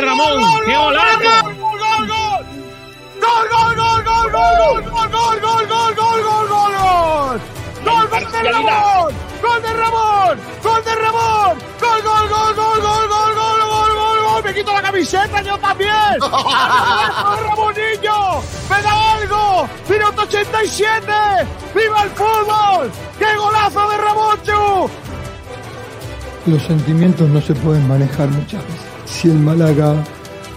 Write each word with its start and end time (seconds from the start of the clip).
de 0.00 0.06
Ramón! 0.06 0.42
¡Qué 0.64 0.76
golazo! 0.76 1.18
¡Gol, 1.18 1.78
gol, 1.78 2.06
gol! 2.06 2.46
¡Gol, 3.20 3.48
gol, 3.50 3.74
gol, 3.76 4.04
gol, 4.04 4.30
gol, 4.32 4.82
gol, 4.82 5.10
gol, 5.10 5.40
gol, 5.40 5.66
gol, 5.66 5.94
gol, 5.96 6.22
gol, 6.22 6.48
gol, 6.48 6.72
gol! 6.78 7.40
¡Gol 7.84 8.08
de 8.32 8.52
Ramón! 8.52 9.14
¡Gol 9.42 9.62
de 9.62 9.72
Ramón! 9.74 10.38
¡Gol 10.62 10.84
de 10.84 10.94
Ramón! 10.94 11.58
¡Gol, 11.80 12.02
gol, 12.02 12.28
gol, 12.28 12.54
gol, 12.54 12.80
gol, 12.80 13.08
gol, 13.08 13.34
gol, 13.34 13.60
gol, 13.68 13.90
gol, 13.96 14.18
gol! 14.22 14.44
¡Me 14.44 14.54
quito 14.54 14.72
la 14.72 14.82
camiseta 14.82 15.42
yo 15.42 15.58
también! 15.58 16.20
¡Ramonillo! 17.48 18.42
¡Me 18.70 18.82
da 18.82 19.12
algo! 19.14 19.68
¡Minuto 19.88 20.22
87! 20.22 21.12
¡Viva 21.74 22.02
el 22.04 22.10
fútbol! 22.10 22.90
¡Qué 23.18 23.36
golazo 23.36 23.88
de 23.88 23.96
Ramonchu! 23.96 24.90
Los 26.46 26.62
sentimientos 26.62 27.28
no 27.28 27.40
se 27.40 27.54
pueden 27.54 27.88
manejar 27.88 28.28
muchas 28.28 28.64
veces. 28.64 28.97
Si 29.18 29.28
el 29.28 29.38
Málaga 29.40 29.96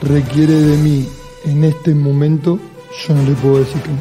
requiere 0.04 0.54
de 0.54 0.78
mí 0.78 1.10
en 1.46 1.64
este 1.64 1.96
momento, 1.96 2.60
yo 3.08 3.16
no 3.16 3.24
le 3.24 3.32
puedo 3.32 3.58
decir 3.58 3.82
que 3.82 3.90
no. 3.90 4.00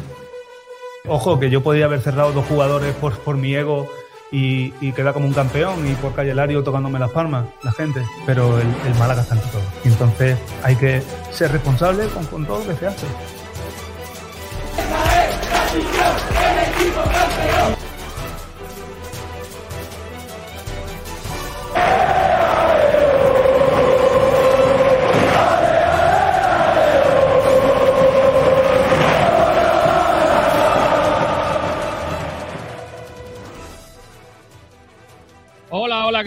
Ojo, 1.07 1.39
que 1.39 1.49
yo 1.49 1.63
podía 1.63 1.85
haber 1.85 2.01
cerrado 2.01 2.31
dos 2.31 2.45
jugadores 2.45 2.93
por, 2.93 3.17
por 3.17 3.37
mi 3.37 3.55
ego 3.55 3.87
y, 4.31 4.71
y 4.79 4.91
como 4.91 5.25
un 5.25 5.33
campeón 5.33 5.91
y 5.91 5.95
por 5.95 6.13
Calle 6.13 6.35
Lario 6.35 6.63
tocándome 6.63 6.99
las 6.99 7.09
palmas, 7.09 7.47
la 7.63 7.71
gente. 7.71 8.03
Pero 8.27 8.59
el, 8.59 8.67
el 8.85 8.93
Málaga 8.99 9.23
está 9.23 9.33
ante 9.33 9.47
todo. 9.47 9.63
Y 9.83 9.87
entonces 9.87 10.37
hay 10.61 10.75
que 10.75 11.01
ser 11.31 11.51
responsable 11.51 12.05
con, 12.09 12.23
con 12.27 12.45
todo 12.45 12.59
lo 12.59 12.67
que 12.67 12.75
se 12.75 12.85
hace. 12.85 13.07
Hola, 14.77 15.15
hola, 17.67 17.77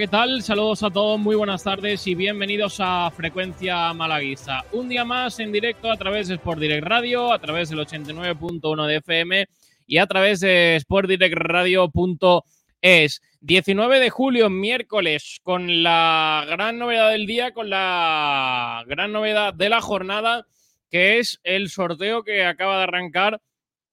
¿qué 0.04 0.08
tal? 0.08 0.42
Saludos 0.42 0.82
a 0.82 0.90
todos, 0.90 1.18
muy 1.18 1.34
buenas 1.34 1.64
tardes 1.64 2.06
y 2.06 2.14
bienvenidos 2.14 2.76
a 2.78 3.10
Frecuencia 3.10 3.90
Malaguista. 3.94 4.62
Un 4.72 4.90
día 4.90 5.02
más 5.02 5.40
en 5.40 5.50
directo 5.50 5.90
a 5.90 5.96
través 5.96 6.28
de 6.28 6.34
Sport 6.34 6.60
Direct 6.60 6.86
Radio, 6.86 7.32
a 7.32 7.38
través 7.38 7.70
del 7.70 7.78
89.1 7.78 8.86
de 8.86 8.96
FM 8.96 9.46
y 9.86 9.96
a 9.96 10.06
través 10.06 10.40
de 10.40 10.76
sportdirectradio.es. 10.78 13.22
19 13.40 13.98
de 13.98 14.10
julio, 14.10 14.50
miércoles, 14.50 15.40
con 15.42 15.82
la 15.82 16.44
gran 16.50 16.78
novedad 16.78 17.08
del 17.08 17.26
día, 17.26 17.54
con 17.54 17.70
la 17.70 18.84
gran 18.86 19.10
novedad 19.10 19.54
de 19.54 19.70
la 19.70 19.80
jornada, 19.80 20.46
que 20.90 21.18
es 21.18 21.40
el 21.44 21.70
sorteo 21.70 22.24
que 22.24 22.44
acaba 22.44 22.76
de 22.76 22.82
arrancar 22.82 23.40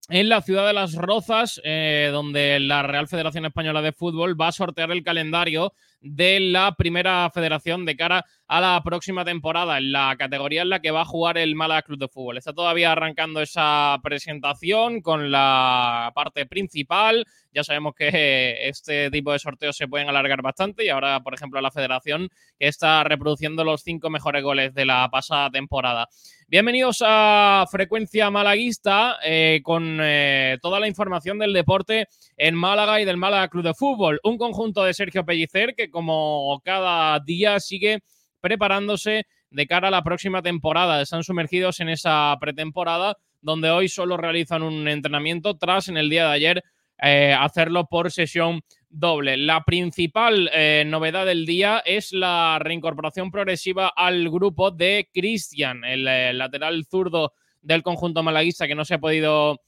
en 0.09 0.27
la 0.27 0.41
ciudad 0.41 0.67
de 0.67 0.73
Las 0.73 0.95
Rozas, 0.95 1.61
eh, 1.63 2.09
donde 2.11 2.59
la 2.59 2.83
Real 2.83 3.07
Federación 3.07 3.45
Española 3.45 3.81
de 3.81 3.93
Fútbol 3.93 4.37
va 4.39 4.49
a 4.49 4.51
sortear 4.51 4.91
el 4.91 5.05
calendario 5.05 5.71
de 6.01 6.39
la 6.39 6.73
primera 6.73 7.29
federación 7.33 7.85
de 7.85 7.95
cara 7.95 8.25
a 8.47 8.59
la 8.59 8.81
próxima 8.83 9.23
temporada, 9.23 9.77
en 9.77 9.93
la 9.93 10.15
categoría 10.17 10.63
en 10.63 10.69
la 10.69 10.81
que 10.81 10.91
va 10.91 11.01
a 11.01 11.05
jugar 11.05 11.37
el 11.37 11.55
Málaga 11.55 11.83
Club 11.83 11.99
de 11.99 12.07
Fútbol. 12.09 12.37
Está 12.37 12.51
todavía 12.51 12.91
arrancando 12.91 13.41
esa 13.41 13.97
presentación 14.03 15.01
con 15.01 15.31
la 15.31 16.11
parte 16.13 16.45
principal. 16.45 17.25
Ya 17.53 17.63
sabemos 17.63 17.93
que 17.95 18.09
este 18.67 19.09
tipo 19.09 19.31
de 19.31 19.39
sorteos 19.39 19.77
se 19.77 19.87
pueden 19.87 20.09
alargar 20.09 20.41
bastante 20.41 20.83
y 20.83 20.89
ahora, 20.89 21.21
por 21.21 21.33
ejemplo, 21.33 21.61
la 21.61 21.71
federación 21.71 22.29
que 22.59 22.67
está 22.67 23.03
reproduciendo 23.03 23.63
los 23.63 23.83
cinco 23.83 24.09
mejores 24.09 24.43
goles 24.43 24.73
de 24.73 24.85
la 24.85 25.07
pasada 25.09 25.49
temporada. 25.49 26.09
Bienvenidos 26.47 27.01
a 27.05 27.65
Frecuencia 27.71 28.29
Malaguista 28.29 29.15
eh, 29.23 29.61
con 29.63 29.99
eh, 30.01 30.57
toda 30.61 30.81
la 30.81 30.89
información 30.89 31.39
del 31.39 31.53
deporte 31.53 32.09
en 32.35 32.55
Málaga 32.55 32.99
y 32.99 33.05
del 33.05 33.15
Málaga 33.15 33.47
Club 33.47 33.63
de 33.63 33.73
Fútbol. 33.73 34.19
Un 34.25 34.37
conjunto 34.37 34.83
de 34.83 34.93
Sergio 34.93 35.23
Pellicer 35.23 35.73
que 35.75 35.89
como 35.91 36.59
cada 36.63 37.19
día 37.19 37.59
sigue 37.59 37.99
preparándose 38.39 39.25
de 39.49 39.67
cara 39.67 39.89
a 39.89 39.91
la 39.91 40.03
próxima 40.03 40.41
temporada. 40.41 41.01
Están 41.01 41.23
sumergidos 41.23 41.79
en 41.79 41.89
esa 41.89 42.35
pretemporada 42.39 43.17
donde 43.41 43.69
hoy 43.69 43.89
solo 43.89 44.17
realizan 44.17 44.63
un 44.63 44.87
entrenamiento 44.87 45.57
tras 45.57 45.89
en 45.89 45.97
el 45.97 46.09
día 46.09 46.27
de 46.27 46.33
ayer 46.33 46.63
eh, 47.03 47.35
hacerlo 47.37 47.87
por 47.87 48.11
sesión 48.11 48.61
doble. 48.89 49.35
La 49.35 49.63
principal 49.63 50.49
eh, 50.53 50.83
novedad 50.85 51.25
del 51.25 51.45
día 51.45 51.81
es 51.83 52.11
la 52.11 52.59
reincorporación 52.59 53.31
progresiva 53.31 53.91
al 53.95 54.29
grupo 54.29 54.69
de 54.69 55.09
Cristian, 55.11 55.83
el 55.83 56.07
eh, 56.07 56.33
lateral 56.33 56.85
zurdo 56.85 57.33
del 57.61 57.81
conjunto 57.81 58.21
malaguista 58.21 58.67
que 58.67 58.75
no 58.75 58.85
se 58.85 58.95
ha 58.95 58.99
podido 58.99 59.61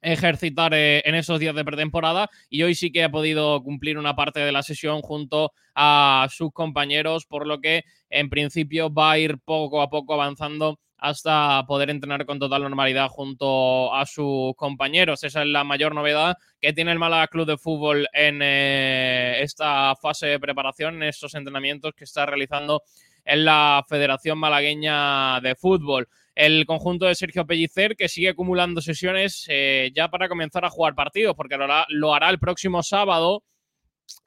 ejercitar 0.00 0.72
eh, 0.74 1.02
en 1.04 1.14
esos 1.14 1.40
días 1.40 1.54
de 1.54 1.64
pretemporada 1.64 2.30
y 2.48 2.62
hoy 2.62 2.74
sí 2.74 2.92
que 2.92 3.04
ha 3.04 3.10
podido 3.10 3.62
cumplir 3.62 3.98
una 3.98 4.14
parte 4.14 4.40
de 4.40 4.52
la 4.52 4.62
sesión 4.62 5.02
junto 5.02 5.52
a 5.74 6.28
sus 6.30 6.52
compañeros, 6.52 7.26
por 7.26 7.46
lo 7.46 7.60
que 7.60 7.84
en 8.10 8.30
principio 8.30 8.92
va 8.92 9.12
a 9.12 9.18
ir 9.18 9.38
poco 9.44 9.82
a 9.82 9.90
poco 9.90 10.14
avanzando 10.14 10.78
hasta 10.98 11.64
poder 11.66 11.90
entrenar 11.90 12.26
con 12.26 12.40
total 12.40 12.62
normalidad 12.62 13.08
junto 13.08 13.94
a 13.94 14.04
sus 14.04 14.54
compañeros. 14.56 15.22
Esa 15.22 15.42
es 15.42 15.48
la 15.48 15.62
mayor 15.62 15.94
novedad 15.94 16.36
que 16.60 16.72
tiene 16.72 16.90
el 16.90 16.98
Málaga 16.98 17.28
Club 17.28 17.46
de 17.46 17.56
Fútbol 17.56 18.08
en 18.12 18.40
eh, 18.42 19.40
esta 19.40 19.94
fase 19.94 20.26
de 20.26 20.40
preparación, 20.40 20.96
en 20.96 21.04
estos 21.04 21.34
entrenamientos 21.34 21.92
que 21.94 22.04
está 22.04 22.26
realizando 22.26 22.82
en 23.24 23.44
la 23.44 23.84
Federación 23.88 24.38
Malagueña 24.38 25.40
de 25.40 25.54
Fútbol. 25.54 26.08
El 26.38 26.66
conjunto 26.66 27.06
de 27.06 27.16
Sergio 27.16 27.44
Pellicer 27.48 27.96
que 27.96 28.08
sigue 28.08 28.28
acumulando 28.28 28.80
sesiones 28.80 29.44
eh, 29.48 29.90
ya 29.92 30.06
para 30.06 30.28
comenzar 30.28 30.64
a 30.64 30.70
jugar 30.70 30.94
partidos, 30.94 31.34
porque 31.34 31.56
lo 31.56 31.64
hará, 31.64 31.84
lo 31.88 32.14
hará 32.14 32.30
el 32.30 32.38
próximo 32.38 32.84
sábado 32.84 33.42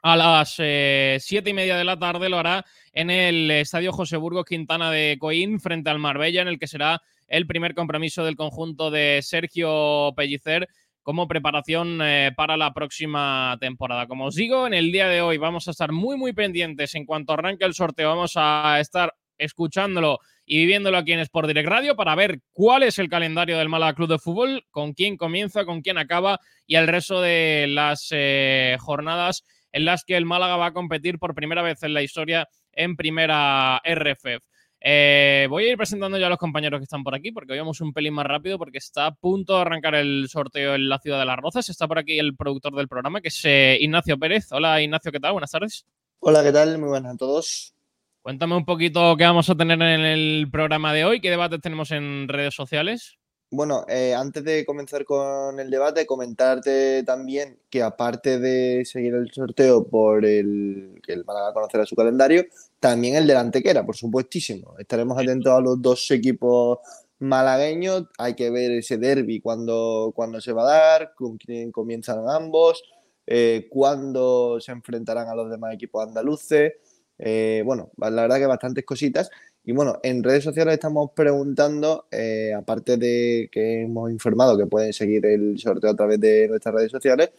a 0.02 0.14
las 0.14 0.56
eh, 0.58 1.16
siete 1.20 1.48
y 1.48 1.54
media 1.54 1.74
de 1.74 1.84
la 1.84 1.98
tarde, 1.98 2.28
lo 2.28 2.36
hará 2.36 2.66
en 2.92 3.08
el 3.08 3.50
Estadio 3.50 3.94
José 3.94 4.18
Burgos 4.18 4.44
Quintana 4.44 4.90
de 4.90 5.16
Coín 5.18 5.58
frente 5.58 5.88
al 5.88 6.00
Marbella, 6.00 6.42
en 6.42 6.48
el 6.48 6.58
que 6.58 6.66
será 6.66 7.00
el 7.28 7.46
primer 7.46 7.74
compromiso 7.74 8.26
del 8.26 8.36
conjunto 8.36 8.90
de 8.90 9.20
Sergio 9.22 10.12
Pellicer 10.14 10.68
como 11.02 11.26
preparación 11.26 11.98
eh, 12.02 12.32
para 12.36 12.58
la 12.58 12.74
próxima 12.74 13.56
temporada. 13.58 14.06
Como 14.06 14.26
os 14.26 14.34
digo, 14.34 14.66
en 14.66 14.74
el 14.74 14.92
día 14.92 15.08
de 15.08 15.22
hoy 15.22 15.38
vamos 15.38 15.66
a 15.66 15.70
estar 15.70 15.92
muy, 15.92 16.18
muy 16.18 16.34
pendientes 16.34 16.94
en 16.94 17.06
cuanto 17.06 17.32
arranque 17.32 17.64
el 17.64 17.72
sorteo. 17.72 18.10
Vamos 18.10 18.34
a 18.36 18.80
estar 18.80 19.14
escuchándolo 19.38 20.18
y 20.44 20.58
viviéndolo 20.58 20.98
aquí 20.98 21.12
en 21.12 21.20
Sport 21.20 21.48
Direct 21.48 21.68
Radio 21.68 21.96
para 21.96 22.14
ver 22.14 22.40
cuál 22.52 22.82
es 22.82 22.98
el 22.98 23.08
calendario 23.08 23.58
del 23.58 23.68
Málaga 23.68 23.94
Club 23.94 24.08
de 24.08 24.18
Fútbol, 24.18 24.64
con 24.70 24.92
quién 24.92 25.16
comienza, 25.16 25.64
con 25.64 25.82
quién 25.82 25.98
acaba 25.98 26.40
y 26.66 26.76
el 26.76 26.88
resto 26.88 27.20
de 27.20 27.66
las 27.68 28.08
eh, 28.10 28.76
jornadas 28.80 29.44
en 29.72 29.84
las 29.84 30.04
que 30.04 30.16
el 30.16 30.26
Málaga 30.26 30.56
va 30.56 30.66
a 30.66 30.72
competir 30.72 31.18
por 31.18 31.34
primera 31.34 31.62
vez 31.62 31.82
en 31.82 31.94
la 31.94 32.02
historia 32.02 32.48
en 32.72 32.96
primera 32.96 33.80
RFF. 33.84 34.44
Eh, 34.84 35.46
voy 35.48 35.64
a 35.64 35.70
ir 35.70 35.76
presentando 35.76 36.18
ya 36.18 36.26
a 36.26 36.30
los 36.30 36.38
compañeros 36.38 36.80
que 36.80 36.84
están 36.84 37.04
por 37.04 37.14
aquí, 37.14 37.30
porque 37.30 37.52
hoy 37.52 37.58
vamos 37.58 37.80
un 37.80 37.92
pelín 37.92 38.14
más 38.14 38.26
rápido, 38.26 38.58
porque 38.58 38.78
está 38.78 39.06
a 39.06 39.14
punto 39.14 39.54
de 39.54 39.60
arrancar 39.60 39.94
el 39.94 40.26
sorteo 40.28 40.74
en 40.74 40.88
la 40.88 40.98
ciudad 40.98 41.20
de 41.20 41.26
Las 41.26 41.38
Rozas. 41.38 41.68
Está 41.68 41.86
por 41.86 41.98
aquí 41.98 42.18
el 42.18 42.34
productor 42.36 42.74
del 42.74 42.88
programa, 42.88 43.20
que 43.20 43.28
es 43.28 43.40
eh, 43.44 43.78
Ignacio 43.80 44.18
Pérez. 44.18 44.50
Hola 44.50 44.82
Ignacio, 44.82 45.12
¿qué 45.12 45.20
tal? 45.20 45.32
Buenas 45.32 45.52
tardes. 45.52 45.86
Hola, 46.18 46.42
¿qué 46.42 46.50
tal? 46.50 46.78
Muy 46.78 46.88
buenas 46.88 47.14
a 47.14 47.16
todos. 47.16 47.74
Cuéntame 48.22 48.56
un 48.56 48.64
poquito 48.64 49.16
qué 49.16 49.24
vamos 49.24 49.50
a 49.50 49.56
tener 49.56 49.82
en 49.82 50.00
el 50.00 50.48
programa 50.48 50.92
de 50.92 51.04
hoy, 51.04 51.20
qué 51.20 51.28
debates 51.28 51.60
tenemos 51.60 51.90
en 51.90 52.28
redes 52.28 52.54
sociales. 52.54 53.18
Bueno, 53.50 53.84
eh, 53.88 54.14
antes 54.14 54.44
de 54.44 54.64
comenzar 54.64 55.04
con 55.04 55.58
el 55.58 55.68
debate, 55.68 56.06
comentarte 56.06 57.02
también 57.02 57.58
que 57.68 57.82
aparte 57.82 58.38
de 58.38 58.84
seguir 58.84 59.14
el 59.14 59.30
sorteo 59.32 59.88
por 59.88 60.24
el 60.24 61.00
que 61.02 61.12
el 61.14 61.24
Málaga 61.24 61.52
conocerá 61.52 61.84
su 61.84 61.96
calendario, 61.96 62.44
también 62.78 63.16
el 63.16 63.26
de 63.26 63.34
la 63.34 63.40
Antequera, 63.40 63.84
por 63.84 63.96
supuestísimo. 63.96 64.76
Estaremos 64.78 65.18
atentos 65.18 65.52
a 65.52 65.60
los 65.60 65.82
dos 65.82 66.08
equipos 66.12 66.78
malagueños. 67.18 68.04
Hay 68.18 68.34
que 68.34 68.50
ver 68.50 68.70
ese 68.70 68.98
derby 68.98 69.40
cuando, 69.40 70.12
cuando 70.14 70.40
se 70.40 70.52
va 70.52 70.62
a 70.62 70.78
dar, 70.78 71.14
con 71.16 71.38
quién 71.38 71.72
comienzan 71.72 72.20
ambos, 72.28 72.84
eh, 73.26 73.66
cuándo 73.68 74.60
se 74.60 74.70
enfrentarán 74.70 75.28
a 75.28 75.34
los 75.34 75.50
demás 75.50 75.74
equipos 75.74 76.06
andaluces. 76.06 76.72
Eh, 77.18 77.62
bueno, 77.64 77.90
la 77.98 78.10
verdad 78.10 78.38
que 78.38 78.46
bastantes 78.46 78.84
cositas. 78.84 79.30
Y 79.64 79.72
bueno, 79.72 80.00
en 80.02 80.22
redes 80.22 80.44
sociales 80.44 80.74
estamos 80.74 81.10
preguntando, 81.14 82.06
eh, 82.10 82.52
aparte 82.56 82.96
de 82.96 83.48
que 83.52 83.82
hemos 83.82 84.10
informado 84.10 84.58
que 84.58 84.66
pueden 84.66 84.92
seguir 84.92 85.24
el 85.26 85.58
sorteo 85.58 85.90
a 85.90 85.96
través 85.96 86.18
de 86.20 86.48
nuestras 86.48 86.74
redes 86.74 86.90
sociales, 86.90 87.30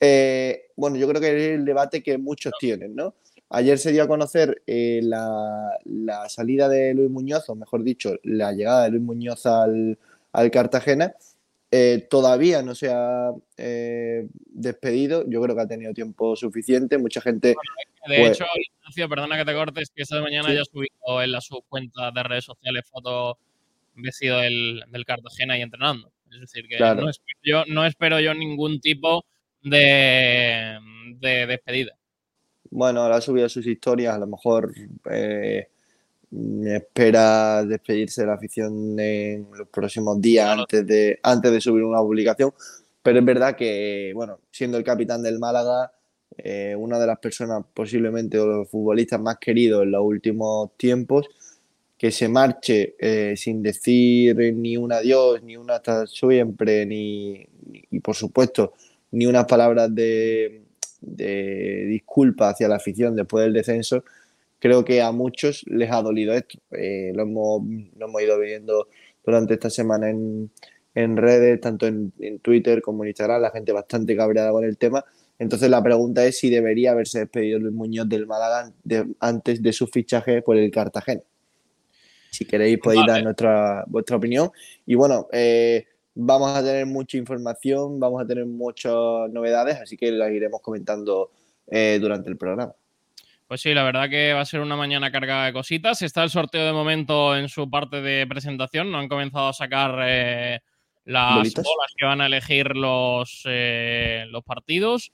eh, 0.00 0.70
bueno, 0.76 0.96
yo 0.96 1.06
creo 1.08 1.20
que 1.20 1.28
es 1.28 1.54
el 1.54 1.64
debate 1.64 2.02
que 2.02 2.18
muchos 2.18 2.52
tienen, 2.58 2.96
¿no? 2.96 3.14
Ayer 3.50 3.78
se 3.78 3.92
dio 3.92 4.04
a 4.04 4.08
conocer 4.08 4.62
la, 4.66 5.76
la, 5.84 6.28
salida 6.28 6.68
de 6.68 6.94
Luis 6.94 7.10
Muñoz, 7.10 7.48
o 7.48 7.54
mejor 7.56 7.82
dicho, 7.82 8.14
la 8.22 8.52
llegada 8.52 8.84
de 8.84 8.90
Luis 8.90 9.02
Muñoz 9.02 9.44
al, 9.46 9.98
al 10.32 10.50
Cartagena. 10.50 11.14
Eh, 11.70 12.06
todavía 12.10 12.62
no 12.62 12.74
se 12.74 12.90
ha 12.90 13.30
eh, 13.56 14.26
despedido. 14.46 15.24
Yo 15.28 15.40
creo 15.42 15.54
que 15.54 15.62
ha 15.62 15.68
tenido 15.68 15.92
tiempo 15.94 16.34
suficiente. 16.36 16.98
Mucha 16.98 17.20
gente. 17.20 17.48
De 18.08 18.18
pues- 18.18 18.30
hecho, 18.32 18.44
Ignacio, 18.80 19.08
perdona 19.08 19.36
que 19.36 19.44
te 19.44 19.54
cortes, 19.54 19.90
que 19.94 20.02
esta 20.02 20.20
mañana 20.20 20.48
Sí. 20.48 20.54
ya 20.54 20.62
ha 20.62 20.64
subido 20.64 21.22
en 21.22 21.32
la 21.32 21.40
su 21.40 21.62
cuenta 21.68 22.10
de 22.10 22.22
redes 22.22 22.44
sociales 22.44 22.84
fotos 22.90 23.36
vestido 23.94 24.38
del, 24.38 24.82
del 24.90 25.04
Cartagena 25.04 25.58
y 25.58 25.62
entrenando. 25.62 26.10
Es 26.32 26.40
decir, 26.40 26.66
que 26.68 26.76
Claro. 26.76 27.02
no, 27.02 27.10
espero 27.10 27.38
yo, 27.42 27.64
no 27.66 27.84
espero 27.84 28.18
yo 28.20 28.32
ningún 28.34 28.80
tipo 28.80 29.24
de, 29.62 30.78
de 31.18 31.46
despedida. 31.46 31.96
Bueno, 32.70 33.02
ahora 33.02 33.16
ha 33.16 33.20
subido 33.20 33.48
sus 33.48 33.66
historias. 33.66 34.14
A 34.14 34.18
lo 34.18 34.26
mejor 34.28 34.72
eh, 35.10 35.68
espera 36.66 37.64
despedirse 37.64 38.20
de 38.22 38.26
la 38.28 38.34
afición 38.34 38.98
en 38.98 39.46
los 39.56 39.68
próximos 39.68 40.20
días 40.20 40.48
antes 40.58 40.86
de, 40.86 41.18
antes 41.22 41.50
de 41.50 41.60
subir 41.60 41.84
una 41.84 41.98
publicación. 42.00 42.52
Pero 43.02 43.18
es 43.18 43.24
verdad 43.24 43.56
que, 43.56 44.12
bueno, 44.14 44.38
siendo 44.50 44.76
el 44.78 44.84
capitán 44.84 45.22
del 45.22 45.38
Málaga, 45.38 45.92
eh, 46.36 46.74
una 46.78 46.98
de 46.98 47.06
las 47.06 47.18
personas 47.18 47.64
posiblemente 47.74 48.38
o 48.38 48.46
los 48.46 48.68
futbolistas 48.68 49.20
más 49.20 49.38
queridos 49.38 49.82
en 49.82 49.90
los 49.90 50.02
últimos 50.04 50.70
tiempos, 50.76 51.26
que 51.98 52.10
se 52.10 52.28
marche 52.28 52.94
eh, 52.98 53.34
sin 53.36 53.62
decir 53.62 54.36
ni 54.54 54.76
un 54.76 54.92
adiós, 54.92 55.42
ni 55.42 55.56
un 55.56 55.70
hasta 55.70 56.06
siempre, 56.06 56.86
ni, 56.86 57.46
ni- 57.70 57.84
y 57.90 58.00
por 58.00 58.14
supuesto, 58.14 58.72
ni 59.10 59.26
unas 59.26 59.44
palabras 59.46 59.94
de, 59.94 60.62
de 61.00 61.84
disculpa 61.88 62.50
hacia 62.50 62.68
la 62.68 62.76
afición 62.76 63.16
después 63.16 63.44
del 63.44 63.52
descenso, 63.52 64.04
creo 64.60 64.84
que 64.84 65.02
a 65.02 65.10
muchos 65.10 65.64
les 65.66 65.90
ha 65.90 66.00
dolido 66.02 66.32
esto. 66.34 66.58
Eh, 66.70 67.10
lo, 67.14 67.22
hemos, 67.22 67.62
lo 67.96 68.06
hemos 68.06 68.22
ido 68.22 68.38
viendo 68.38 68.86
durante 69.24 69.54
esta 69.54 69.68
semana 69.70 70.08
en, 70.10 70.50
en 70.94 71.16
redes, 71.16 71.60
tanto 71.60 71.86
en, 71.88 72.12
en 72.20 72.38
Twitter 72.38 72.80
como 72.82 73.02
en 73.02 73.08
Instagram, 73.08 73.42
la 73.42 73.50
gente 73.50 73.72
bastante 73.72 74.16
cabreada 74.16 74.52
con 74.52 74.64
el 74.64 74.76
tema. 74.78 75.04
Entonces 75.38 75.70
la 75.70 75.82
pregunta 75.82 76.24
es 76.26 76.38
si 76.38 76.50
debería 76.50 76.92
haberse 76.92 77.20
despedido 77.20 77.58
Luis 77.58 77.74
Muñoz 77.74 78.08
del 78.08 78.26
Málaga 78.26 78.72
de- 78.84 79.06
antes 79.20 79.62
de 79.62 79.72
su 79.72 79.86
fichaje 79.86 80.42
por 80.42 80.56
el 80.56 80.70
Cartagena. 80.70 81.22
Si 82.30 82.44
queréis 82.44 82.78
podéis 82.78 83.00
Vale. 83.02 83.12
dar 83.12 83.22
nuestra, 83.24 83.84
vuestra 83.88 84.16
opinión. 84.16 84.50
Y 84.86 84.94
bueno, 84.94 85.26
eh, 85.32 85.86
vamos 86.14 86.50
a 86.56 86.62
tener 86.62 86.86
mucha 86.86 87.16
información, 87.16 87.98
vamos 87.98 88.22
a 88.22 88.26
tener 88.26 88.46
muchas 88.46 88.92
novedades, 89.32 89.76
así 89.80 89.96
que 89.96 90.12
las 90.12 90.30
iremos 90.30 90.60
comentando 90.60 91.30
eh, 91.68 91.98
durante 92.00 92.28
el 92.28 92.36
programa. 92.36 92.74
Pues 93.50 93.62
sí, 93.62 93.74
la 93.74 93.82
verdad 93.82 94.08
que 94.08 94.32
va 94.32 94.42
a 94.42 94.46
ser 94.46 94.60
una 94.60 94.76
mañana 94.76 95.10
cargada 95.10 95.46
de 95.46 95.52
cositas. 95.52 96.02
Está 96.02 96.22
el 96.22 96.30
sorteo 96.30 96.64
de 96.64 96.72
momento 96.72 97.36
en 97.36 97.48
su 97.48 97.68
parte 97.68 98.00
de 98.00 98.24
presentación. 98.28 98.92
No 98.92 98.98
han 98.98 99.08
comenzado 99.08 99.48
a 99.48 99.52
sacar 99.52 99.98
eh, 100.06 100.60
las 101.04 101.34
Bolitas. 101.34 101.64
bolas 101.64 101.92
que 101.96 102.06
van 102.06 102.20
a 102.20 102.26
elegir 102.26 102.76
los, 102.76 103.42
eh, 103.46 104.24
los 104.28 104.44
partidos. 104.44 105.10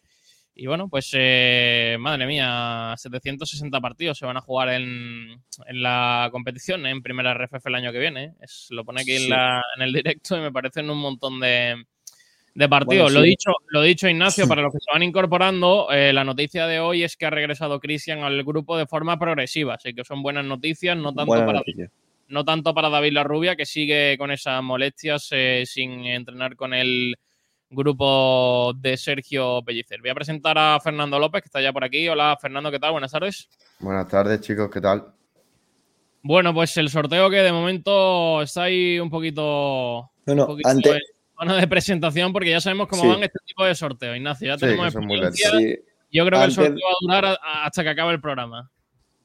Y 0.55 0.67
bueno, 0.67 0.91
pues 0.91 1.09
eh, 1.15 1.97
madre 1.99 2.27
mía, 2.27 2.93
760 2.99 3.81
partidos 3.81 4.19
se 4.19 4.27
van 4.27 4.37
a 4.37 4.43
jugar 4.43 4.69
en, 4.69 5.43
en 5.67 5.83
la 5.83 6.29
competición 6.31 6.85
en 6.85 7.03
primera 7.03 7.31
RFF 7.33 7.65
el 7.69 7.75
año 7.75 7.91
que 7.91 7.99
viene. 8.01 8.35
Es, 8.43 8.67
lo 8.69 8.85
pone 8.85 9.01
aquí 9.01 9.17
Sí. 9.17 9.25
en, 9.25 9.31
la- 9.31 9.63
en 9.77 9.83
el 9.83 9.95
directo 9.95 10.37
y 10.37 10.41
me 10.41 10.53
parecen 10.53 10.91
un 10.91 10.99
montón 10.99 11.41
de, 11.41 11.83
de 12.57 12.69
partidos. 12.71 13.13
Bueno, 13.13 13.21
Lo 13.21 13.25
dicho, 13.25 13.51
lo 13.69 13.83
dicho, 13.83 14.09
Ignacio, 14.09 14.49
para 14.49 14.63
los 14.63 14.73
que 14.73 14.79
se 14.81 14.91
van 14.91 15.03
incorporando, 15.03 15.89
eh, 15.91 16.13
la 16.13 16.25
noticia 16.25 16.67
de 16.67 16.81
hoy 16.81 17.03
es 17.03 17.17
que 17.17 17.27
ha 17.27 17.31
regresado 17.31 17.79
Cristian 17.79 18.21
al 18.21 18.43
grupo 18.45 18.79
de 18.79 18.87
forma 18.87 19.19
progresiva, 19.19 19.75
así 19.75 19.93
que 19.93 20.05
son 20.05 20.23
buenas 20.23 20.45
noticias, 20.47 20.97
no 20.97 21.13
tanto, 21.13 21.27
Buena 21.27 21.45
para, 21.45 21.59
noticia. 21.59 21.91
no 22.29 22.45
tanto 22.47 22.73
para 22.73 22.89
David 22.89 23.13
Larrubia, 23.13 23.57
que 23.57 23.67
sigue 23.67 24.17
con 24.17 24.31
esas 24.31 24.63
molestias 24.63 25.29
eh, 25.33 25.65
sin 25.67 26.07
entrenar 26.07 26.57
con 26.57 26.73
el 26.73 27.15
grupo 27.69 28.73
de 28.75 28.97
Sergio 28.97 29.61
Pellicer. 29.63 30.01
Voy 30.01 30.11
a 30.11 30.15
presentar 30.15 30.57
a 30.57 30.81
Fernando 30.81 31.19
López, 31.19 31.43
que 31.43 31.49
está 31.49 31.61
ya 31.61 31.75
por 31.75 31.85
aquí. 31.85 32.09
Hola, 32.09 32.39
Fernando, 32.41 32.71
¿qué 32.71 32.79
tal? 32.79 32.93
Buenas 32.93 33.13
tardes. 33.13 33.51
Buenas 33.81 34.09
tardes, 34.09 34.41
chicos, 34.41 34.71
¿qué 34.73 34.81
tal? 34.81 35.05
Bueno, 36.23 36.55
pues 36.55 36.75
el 36.79 36.89
sorteo 36.89 37.29
que 37.29 37.43
de 37.43 37.53
momento 37.53 38.41
está 38.41 38.63
ahí 38.65 38.99
un 38.99 39.11
poquito, 39.11 40.11
No, 40.25 40.35
no, 40.35 40.43
un 40.43 40.49
poquito 40.49 40.69
antes, 40.71 41.03
zona 41.39 41.57
de 41.57 41.67
presentación, 41.69 42.33
porque 42.33 42.51
ya 42.51 42.61
sabemos 42.61 42.89
cómo 42.89 43.03
Sí. 43.03 43.09
van 43.09 43.23
este 43.23 43.39
tipo 43.47 43.65
de 43.65 43.75
sorteos, 43.75 44.17
Ignacio. 44.17 44.49
Ya 44.49 44.55
Sí, 44.59 44.61
tenemos 44.67 44.95
experiencia. 44.95 45.51
sí, 45.59 45.77
Yo 46.13 46.25
creo 46.27 46.39
que 46.41 46.47
el 46.47 46.53
sorteo 46.53 46.75
va 46.75 46.91
a 46.91 47.19
durar 47.21 47.39
a- 47.43 47.65
hasta 47.67 47.83
que 47.83 47.91
acabe 47.91 48.13
el 48.13 48.21
programa. 48.21 48.71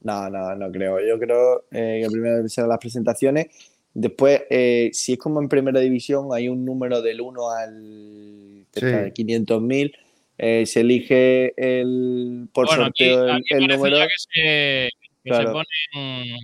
No, 0.02 0.30
no, 0.30 0.56
no 0.56 0.72
creo. 0.72 1.00
Yo 1.00 1.19
creo 1.19 1.66
eh, 1.72 2.02
que 2.04 2.10
primero 2.12 2.48
serán 2.50 2.69
las 2.69 2.80
presentaciones. 2.80 3.48
Después, 3.94 4.42
eh, 4.50 4.90
si 4.94 5.13
es 5.13 5.19
como 5.19 5.42
en 5.42 5.48
primera 5.48 5.80
división, 5.80 6.30
hay 6.34 6.48
un 6.50 6.66
número 6.66 7.02
del 7.02 7.22
1 7.22 7.50
al 7.52 8.66
cerca 8.74 8.98
Sí. 9.00 9.04
de 9.06 9.13
500.000. 9.13 9.96
eh, 10.44 10.66
se 10.66 10.80
elige 10.80 11.54
el, 11.56 12.48
por 12.52 12.66
bueno, 12.66 12.86
sorteo 12.86 13.25
el- 13.25 13.30
aquí 13.31 13.44
el, 13.52 13.68
número 13.68 13.96
ya 13.98 14.08
que 14.08 14.13
se, 14.18 14.31
que 14.34 14.90
se 15.24 15.30
Claro. 15.30 15.52
ponen 15.54 16.36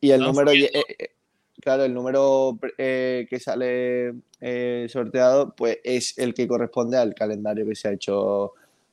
y 0.00 0.10
el 0.12 0.20
número, 0.20 0.52
eh, 0.52 0.70
eh, 0.72 1.08
claro, 1.64 1.84
el 1.84 1.92
número 1.94 2.58
eh, 2.78 3.26
que 3.28 3.40
sale 3.40 4.12
eh, 4.40 4.86
sorteado, 4.88 5.54
pues 5.56 5.78
es 5.82 6.16
el 6.18 6.34
que 6.34 6.46
corresponde 6.46 6.96
al 6.98 7.14
calendario 7.14 7.66
que 7.66 7.74
se 7.74 7.88
ha 7.88 7.92
hecho 7.92 8.52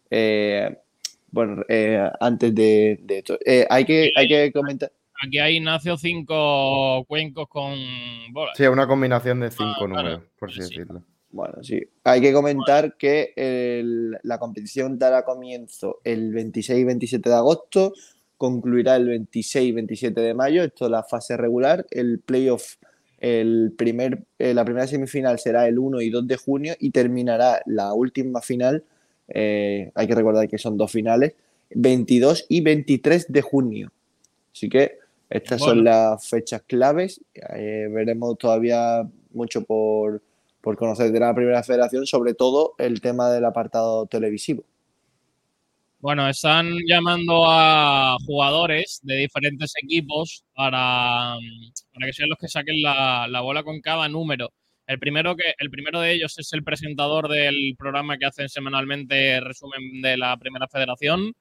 eh, 0.09 0.77
bueno, 1.29 1.63
eh, 1.69 2.09
antes 2.19 2.53
de, 2.55 2.99
de 3.03 3.17
esto. 3.19 3.37
Eh, 3.45 3.65
hay 3.69 3.85
que, 3.85 4.09
hay 4.15 4.27
que 4.27 4.51
comentar. 4.51 4.91
Aquí 5.23 5.37
hay 5.37 5.57
Ignacio 5.57 5.95
cinco 5.97 7.05
cuencos 7.07 7.47
con 7.47 7.75
bolas. 8.31 8.57
Sí, 8.57 8.63
una 8.65 8.87
combinación 8.87 9.39
de 9.41 9.51
cinco 9.51 9.63
Ah, 9.69 9.75
claro. 9.77 9.93
números, 9.95 10.23
por 10.39 10.49
así 10.49 10.61
Sí. 10.63 10.69
decirlo. 10.69 11.03
Bueno, 11.29 11.63
sí. 11.63 11.79
Hay 12.03 12.19
que 12.19 12.33
comentar 12.33 12.97
que 12.97 13.31
el- 13.37 14.17
la 14.23 14.37
competición 14.39 14.97
dará 14.99 15.23
comienzo 15.23 15.99
el 16.03 16.33
26 16.33 16.79
y 16.81 16.83
27 16.83 17.29
de 17.29 17.35
agosto, 17.35 17.93
concluirá 18.41 18.95
el 18.95 19.07
26 19.07 19.69
y 19.69 19.71
27 19.71 20.19
de 20.19 20.33
mayo, 20.33 20.63
esto 20.63 20.85
es 20.85 20.91
la 20.91 21.03
fase 21.03 21.37
regular, 21.37 21.85
el 21.91 22.17
playoff, 22.17 22.77
el 23.19 23.71
primer, 23.77 24.23
eh, 24.39 24.55
la 24.55 24.65
primera 24.65 24.87
semifinal 24.87 25.37
será 25.37 25.67
el 25.67 25.77
1 25.77 26.01
y 26.01 26.09
2 26.09 26.27
de 26.27 26.37
junio 26.37 26.73
y 26.79 26.89
terminará 26.89 27.61
la 27.67 27.93
última 27.93 28.41
final, 28.41 28.83
eh, 29.27 29.91
hay 29.93 30.07
que 30.07 30.15
recordar 30.15 30.49
que 30.49 30.57
son 30.57 30.75
dos 30.75 30.91
finales, 30.91 31.35
22 31.69 32.47
y 32.49 32.61
23 32.61 33.31
de 33.31 33.41
junio. 33.43 33.91
Así 34.51 34.69
que 34.69 34.97
estas 35.29 35.61
son 35.61 35.83
las 35.83 36.27
fechas 36.27 36.63
claves, 36.65 37.21
eh, 37.35 37.87
veremos 37.91 38.39
todavía 38.39 39.07
mucho 39.33 39.63
por 39.63 40.23
por 40.61 40.77
conocer 40.77 41.11
de 41.11 41.19
la 41.19 41.33
primera 41.33 41.63
federación, 41.63 42.05
sobre 42.05 42.35
todo 42.35 42.75
el 42.77 43.01
tema 43.01 43.31
del 43.31 43.45
apartado 43.45 44.05
televisivo. 44.05 44.63
Bueno, 46.01 46.27
están 46.27 46.79
llamando 46.87 47.43
a 47.47 48.17
jugadores 48.25 48.99
de 49.03 49.17
diferentes 49.17 49.73
equipos 49.83 50.43
para, 50.55 51.35
para 51.93 52.07
que 52.07 52.13
sean 52.13 52.29
los 52.29 52.39
que 52.39 52.47
saquen 52.47 52.81
la, 52.81 53.27
la 53.29 53.41
bola 53.41 53.63
con 53.63 53.79
cada 53.81 54.09
número. 54.09 54.49
El 54.87 54.97
primero, 54.97 55.35
que, 55.35 55.53
el 55.59 55.69
primero 55.69 56.01
de 56.01 56.13
ellos 56.13 56.39
es 56.39 56.51
el 56.53 56.63
presentador 56.63 57.27
del 57.29 57.75
programa 57.77 58.17
que 58.17 58.25
hacen 58.25 58.49
semanalmente 58.49 59.39
resumen 59.41 60.01
de 60.01 60.17
la 60.17 60.35
primera 60.37 60.67
federación. 60.67 61.33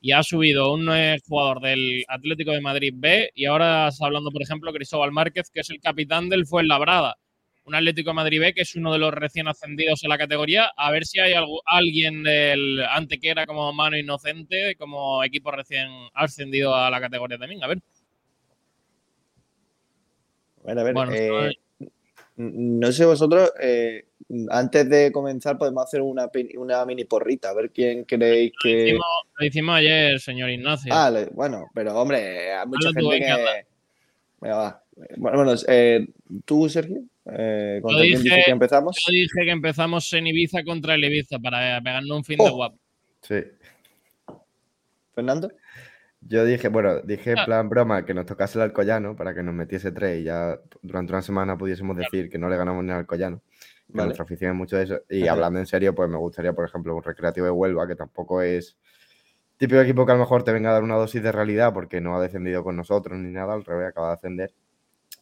Y 0.00 0.12
ha 0.12 0.24
subido 0.24 0.72
un 0.74 0.88
jugador 1.28 1.60
del 1.60 2.04
Atlético 2.08 2.52
de 2.52 2.60
Madrid 2.60 2.94
B. 2.96 3.30
Y 3.36 3.46
ahora 3.46 3.88
está 3.88 4.06
hablando, 4.06 4.32
por 4.32 4.42
ejemplo, 4.42 4.72
Cristóbal 4.72 5.12
Márquez, 5.12 5.50
que 5.52 5.60
es 5.60 5.70
el 5.70 5.80
capitán 5.80 6.28
del 6.28 6.46
Fuenlabrada 6.46 7.16
un 7.64 7.74
Atlético 7.74 8.10
de 8.10 8.14
Madrid 8.14 8.40
B, 8.40 8.54
que 8.54 8.62
es 8.62 8.74
uno 8.74 8.92
de 8.92 8.98
los 8.98 9.12
recién 9.12 9.48
ascendidos 9.48 10.02
en 10.02 10.10
la 10.10 10.18
categoría. 10.18 10.70
A 10.76 10.90
ver 10.90 11.04
si 11.04 11.20
hay 11.20 11.34
algo, 11.34 11.62
alguien 11.64 12.22
del 12.22 12.82
Antequera 12.84 13.46
como 13.46 13.72
mano 13.72 13.96
inocente, 13.96 14.76
como 14.76 15.22
equipo 15.22 15.50
recién 15.50 15.88
ascendido 16.14 16.74
a 16.74 16.90
la 16.90 17.00
categoría 17.00 17.38
también. 17.38 17.62
A 17.62 17.68
ver. 17.68 17.78
Bueno, 20.62 20.80
a 20.80 20.84
ver, 20.84 20.94
Bueno, 20.94 21.12
eh, 21.14 21.56
no 22.36 22.92
sé 22.92 23.04
vosotros, 23.04 23.52
eh, 23.60 24.06
antes 24.50 24.88
de 24.88 25.12
comenzar 25.12 25.58
podemos 25.58 25.84
hacer 25.84 26.00
una, 26.00 26.30
una 26.56 26.84
mini 26.86 27.04
porrita, 27.04 27.50
a 27.50 27.54
ver 27.54 27.70
quién 27.70 28.04
creéis 28.04 28.52
Lo 28.52 28.70
que... 28.70 28.84
hicimos, 28.84 29.06
lo 29.36 29.46
hicimos 29.46 29.76
ayer, 29.76 30.20
señor 30.20 30.50
Ignacio. 30.50 30.92
Ah, 30.94 31.12
bueno, 31.32 31.66
pero 31.74 31.94
hombre, 31.94 32.52
hay 32.52 32.66
mucha 32.66 32.88
gente 32.92 33.18
que... 33.18 33.66
Venga, 34.40 34.56
va. 34.56 34.81
Bueno, 35.16 35.38
bueno, 35.44 35.54
eh, 35.68 36.06
tú, 36.44 36.68
Sergio, 36.68 37.02
eh, 37.26 37.78
¿contra 37.82 37.98
Yo 38.00 38.04
quién 38.04 38.22
dije- 38.22 38.28
dices 38.34 38.44
que 38.44 38.50
empezamos? 38.50 38.96
Yo 39.06 39.12
dije 39.12 39.44
que 39.44 39.50
empezamos 39.50 40.12
en 40.12 40.26
Ibiza 40.26 40.62
contra 40.64 40.94
el 40.94 41.04
Ibiza 41.04 41.38
para 41.38 41.80
pegarnos 41.80 42.16
un 42.18 42.24
fin 42.24 42.38
de 42.38 42.44
Oh. 42.48 42.54
guapo. 42.56 42.78
Sí. 43.22 43.36
Fernando. 45.14 45.50
Yo 46.20 46.44
dije, 46.44 46.68
bueno, 46.68 47.00
dije 47.00 47.30
Ah. 47.36 47.40
en 47.40 47.44
plan 47.46 47.68
broma 47.68 48.04
que 48.04 48.14
nos 48.14 48.26
tocase 48.26 48.58
el 48.58 48.62
Alcoyano 48.62 49.16
para 49.16 49.34
que 49.34 49.42
nos 49.42 49.54
metiese 49.54 49.90
tres 49.92 50.20
y 50.20 50.24
ya 50.24 50.58
durante 50.82 51.12
una 51.12 51.22
semana 51.22 51.56
pudiésemos 51.58 51.96
decir 51.96 52.30
que 52.30 52.38
no 52.38 52.48
le 52.48 52.56
ganamos 52.56 52.84
ni 52.84 52.90
al 52.92 52.98
Alcoyano. 52.98 53.40
Vale. 53.88 54.06
nuestra 54.06 54.24
afición 54.24 54.52
es 54.52 54.56
mucho 54.56 54.76
de 54.78 54.84
eso. 54.84 55.00
Y 55.10 55.24
Ajá. 55.24 55.32
hablando 55.32 55.58
en 55.58 55.66
serio, 55.66 55.94
pues 55.94 56.08
me 56.08 56.16
gustaría, 56.16 56.54
por 56.54 56.64
ejemplo, 56.64 56.96
un 56.96 57.02
recreativo 57.02 57.44
de 57.44 57.52
Huelva, 57.52 57.86
que 57.86 57.94
tampoco 57.94 58.40
es 58.40 58.78
típico 59.58 59.80
equipo 59.82 60.06
que 60.06 60.12
a 60.12 60.14
lo 60.14 60.20
mejor 60.20 60.44
te 60.44 60.52
venga 60.52 60.70
a 60.70 60.72
dar 60.74 60.82
una 60.82 60.94
dosis 60.94 61.22
de 61.22 61.30
realidad 61.30 61.74
porque 61.74 62.00
no 62.00 62.16
ha 62.16 62.22
descendido 62.22 62.64
con 62.64 62.74
nosotros 62.74 63.18
ni 63.18 63.30
nada, 63.30 63.52
al 63.52 63.64
revés, 63.64 63.88
acaba 63.88 64.08
de 64.08 64.14
ascender. 64.14 64.54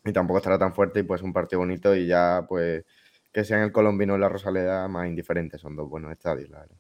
Y 0.04 0.12
tampoco 0.12 0.38
estará 0.38 0.58
tan 0.58 0.74
fuerte 0.74 1.00
y 1.00 1.02
pues 1.02 1.22
un 1.22 1.32
partido 1.32 1.60
bonito 1.60 1.94
y 1.94 2.06
ya 2.06 2.44
pues 2.48 2.84
que 3.32 3.44
sean 3.44 3.62
el 3.62 3.72
Colombino 3.72 4.16
y 4.16 4.20
la 4.20 4.28
Rosaleda 4.28 4.88
más 4.88 5.06
indiferentes. 5.06 5.60
Son 5.60 5.76
dos 5.76 5.88
buenos 5.88 6.10
estadios, 6.12 6.48
la 6.50 6.60
verdad. 6.60 6.76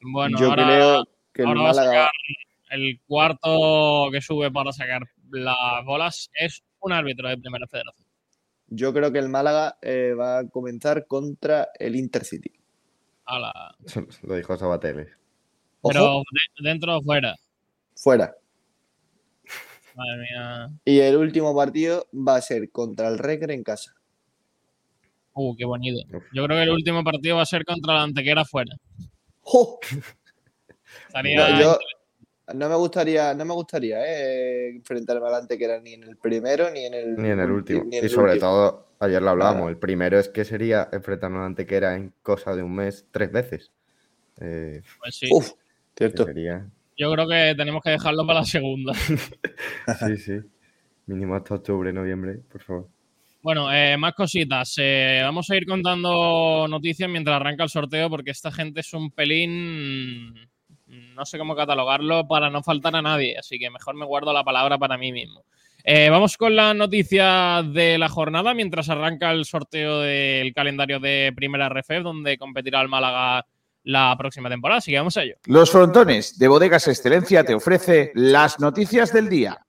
Bueno, 0.00 0.38
Yo 0.38 0.50
ahora, 0.50 0.64
creo 0.66 1.04
que 1.32 1.42
el 1.42 1.48
ahora 1.48 1.60
va 1.62 1.70
a 1.70 1.72
Málaga. 1.72 1.90
sacar 1.92 2.10
el 2.70 3.00
cuarto 3.06 4.08
que 4.12 4.20
sube 4.20 4.50
para 4.52 4.72
sacar 4.72 5.02
las 5.30 5.84
bolas 5.84 6.30
es 6.34 6.62
un 6.80 6.92
árbitro 6.92 7.28
de 7.28 7.38
primera 7.38 7.66
federación. 7.66 8.06
Yo 8.68 8.92
creo 8.92 9.10
que 9.10 9.18
el 9.18 9.28
Málaga 9.30 9.78
eh, 9.80 10.12
va 10.12 10.38
a 10.40 10.48
comenzar 10.48 11.06
contra 11.06 11.68
el 11.78 11.96
Intercity. 11.96 12.52
Ala. 13.24 13.74
Lo 14.22 14.34
dijo 14.36 14.56
Sabateles. 14.56 15.08
Pero 15.82 16.18
de- 16.18 16.68
dentro 16.68 16.98
o 16.98 17.02
fuera. 17.02 17.34
fuera. 17.96 18.34
Madre 19.98 20.22
mía. 20.22 20.70
Y 20.84 21.00
el 21.00 21.16
último 21.16 21.54
partido 21.56 22.06
va 22.14 22.36
a 22.36 22.40
ser 22.40 22.70
contra 22.70 23.08
el 23.08 23.18
Recre 23.18 23.52
en 23.54 23.64
casa. 23.64 23.92
Uh, 25.34 25.54
qué 25.56 25.64
bonito. 25.64 26.00
Yo 26.32 26.44
creo 26.44 26.56
que 26.56 26.62
el 26.62 26.70
último 26.70 27.02
partido 27.04 27.36
va 27.36 27.42
a 27.42 27.46
ser 27.46 27.64
contra 27.64 27.94
la 27.94 28.02
Antequera 28.04 28.44
fuera. 28.44 28.74
No, 31.24 31.60
yo 31.60 31.78
no 32.54 32.68
me 32.68 32.74
gustaría, 32.76 33.34
no 33.34 33.44
me 33.44 33.54
gustaría 33.54 33.98
eh, 34.06 34.68
enfrentarme 34.70 35.22
adelante 35.26 35.58
que 35.58 35.64
era 35.64 35.80
ni 35.80 35.94
en 35.94 36.04
el 36.04 36.16
primero 36.16 36.70
ni 36.70 36.84
en 36.86 36.94
el, 36.94 37.16
Ni 37.16 37.28
en 37.30 37.40
el 37.40 37.50
último. 37.50 37.84
ni 37.84 37.96
en 37.98 38.02
y 38.04 38.06
el 38.06 38.10
sobre 38.10 38.32
último. 38.32 38.50
todo, 38.50 38.86
ayer 39.00 39.20
lo 39.22 39.30
hablábamos, 39.30 39.58
Claro. 39.62 39.68
el 39.70 39.78
primero 39.78 40.18
es 40.18 40.28
que 40.28 40.44
sería 40.44 40.88
enfrentarnos 40.92 41.40
a 41.40 41.46
Antequera 41.46 41.94
en 41.94 42.12
cosa 42.22 42.54
de 42.56 42.62
un 42.62 42.74
mes 42.74 43.06
tres 43.10 43.30
veces. 43.32 43.70
Eh, 44.40 44.82
pues 45.00 45.16
sí. 45.16 45.28
Uf, 45.30 45.52
cierto. 45.96 46.24
sería. 46.24 46.66
Yo 46.98 47.12
creo 47.12 47.28
que 47.28 47.54
tenemos 47.56 47.80
que 47.82 47.90
dejarlo 47.90 48.26
para 48.26 48.40
la 48.40 48.44
segunda. 48.44 48.92
Sí, 50.06 50.16
sí. 50.16 50.32
Mínimo 51.06 51.36
hasta 51.36 51.54
octubre, 51.54 51.92
noviembre, 51.92 52.40
por 52.52 52.62
favor. 52.62 52.88
Bueno, 53.40 53.72
eh, 53.72 53.96
más 53.96 54.14
cositas. 54.14 54.74
Eh, 54.78 55.20
vamos 55.22 55.48
a 55.48 55.56
ir 55.56 55.64
contando 55.64 56.66
noticias 56.68 57.08
mientras 57.08 57.36
arranca 57.36 57.62
el 57.62 57.70
sorteo 57.70 58.10
porque 58.10 58.32
esta 58.32 58.50
gente 58.52 58.80
es 58.80 58.92
un 58.92 59.10
pelín... 59.10 60.34
No 60.86 61.24
sé 61.24 61.38
cómo 61.38 61.54
catalogarlo 61.54 62.26
para 62.26 62.50
no 62.50 62.62
faltar 62.62 62.96
a 62.96 63.02
nadie, 63.02 63.36
así 63.38 63.58
que 63.58 63.70
mejor 63.70 63.94
me 63.94 64.06
guardo 64.06 64.32
la 64.32 64.44
palabra 64.44 64.78
para 64.78 64.98
mí 64.98 65.12
mismo. 65.12 65.44
Eh, 65.84 66.10
vamos 66.10 66.36
con 66.36 66.56
las 66.56 66.74
noticias 66.74 67.72
de 67.72 67.96
la 67.98 68.08
jornada 68.08 68.54
mientras 68.54 68.88
arranca 68.88 69.30
el 69.30 69.44
sorteo 69.44 70.00
del 70.00 70.52
calendario 70.52 70.98
de 70.98 71.32
Primera 71.34 71.68
RFF 71.68 72.02
donde 72.02 72.36
competirá 72.36 72.80
el 72.80 72.88
Málaga 72.88 73.46
la 73.88 74.14
próxima 74.18 74.50
temporada, 74.50 74.78
así 74.78 74.92
que 74.92 74.98
vamos 74.98 75.16
a 75.16 75.22
ello. 75.22 75.36
Los 75.46 75.70
frontones 75.70 76.38
de 76.38 76.46
Bodegas 76.46 76.86
Excelencia 76.88 77.42
te 77.42 77.54
ofrece 77.54 78.12
las 78.14 78.60
noticias 78.60 79.14
del 79.14 79.30
día. 79.30 79.64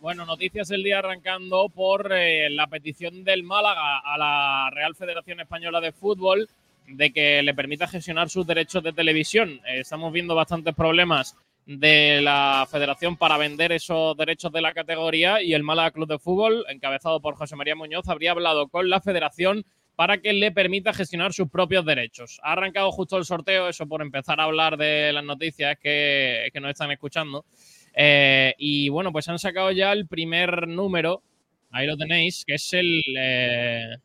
Bueno, 0.00 0.26
noticias 0.26 0.66
del 0.66 0.82
día 0.82 0.98
arrancando 0.98 1.68
por 1.68 2.12
eh, 2.12 2.50
la 2.50 2.66
petición 2.66 3.22
del 3.22 3.44
Málaga 3.44 3.98
a 3.98 4.18
la 4.18 4.70
Real 4.72 4.96
Federación 4.96 5.38
Española 5.38 5.80
de 5.80 5.92
Fútbol 5.92 6.48
de 6.86 7.12
que 7.12 7.42
le 7.42 7.54
permita 7.54 7.88
gestionar 7.88 8.28
sus 8.28 8.46
derechos 8.46 8.82
de 8.82 8.92
televisión. 8.92 9.60
Eh, 9.66 9.80
estamos 9.80 10.12
viendo 10.12 10.34
bastantes 10.34 10.74
problemas 10.74 11.36
de 11.66 12.20
la 12.22 12.66
federación 12.70 13.16
para 13.16 13.38
vender 13.38 13.72
esos 13.72 14.16
derechos 14.16 14.52
de 14.52 14.60
la 14.60 14.72
categoría 14.72 15.42
y 15.42 15.52
el 15.52 15.64
Málaga 15.64 15.90
Club 15.90 16.08
de 16.08 16.18
Fútbol, 16.18 16.64
encabezado 16.68 17.20
por 17.20 17.34
José 17.34 17.56
María 17.56 17.74
Muñoz, 17.74 18.08
habría 18.08 18.30
hablado 18.30 18.68
con 18.68 18.88
la 18.88 19.00
federación 19.00 19.64
para 19.96 20.18
que 20.18 20.32
le 20.32 20.52
permita 20.52 20.92
gestionar 20.92 21.32
sus 21.32 21.48
propios 21.48 21.84
derechos. 21.84 22.38
Ha 22.42 22.52
arrancado 22.52 22.92
justo 22.92 23.16
el 23.16 23.24
sorteo, 23.24 23.68
eso 23.68 23.86
por 23.86 24.02
empezar 24.02 24.40
a 24.40 24.44
hablar 24.44 24.76
de 24.76 25.12
las 25.12 25.24
noticias 25.24 25.76
que, 25.78 26.50
que 26.52 26.60
nos 26.60 26.70
están 26.70 26.92
escuchando. 26.92 27.46
Eh, 27.94 28.54
y 28.58 28.90
bueno, 28.90 29.10
pues 29.10 29.26
han 29.28 29.38
sacado 29.38 29.72
ya 29.72 29.92
el 29.92 30.06
primer 30.06 30.68
número. 30.68 31.22
Ahí 31.70 31.86
lo 31.86 31.96
tenéis, 31.96 32.44
que 32.46 32.54
es 32.54 32.72
el. 32.74 33.02
eh, 33.18 33.96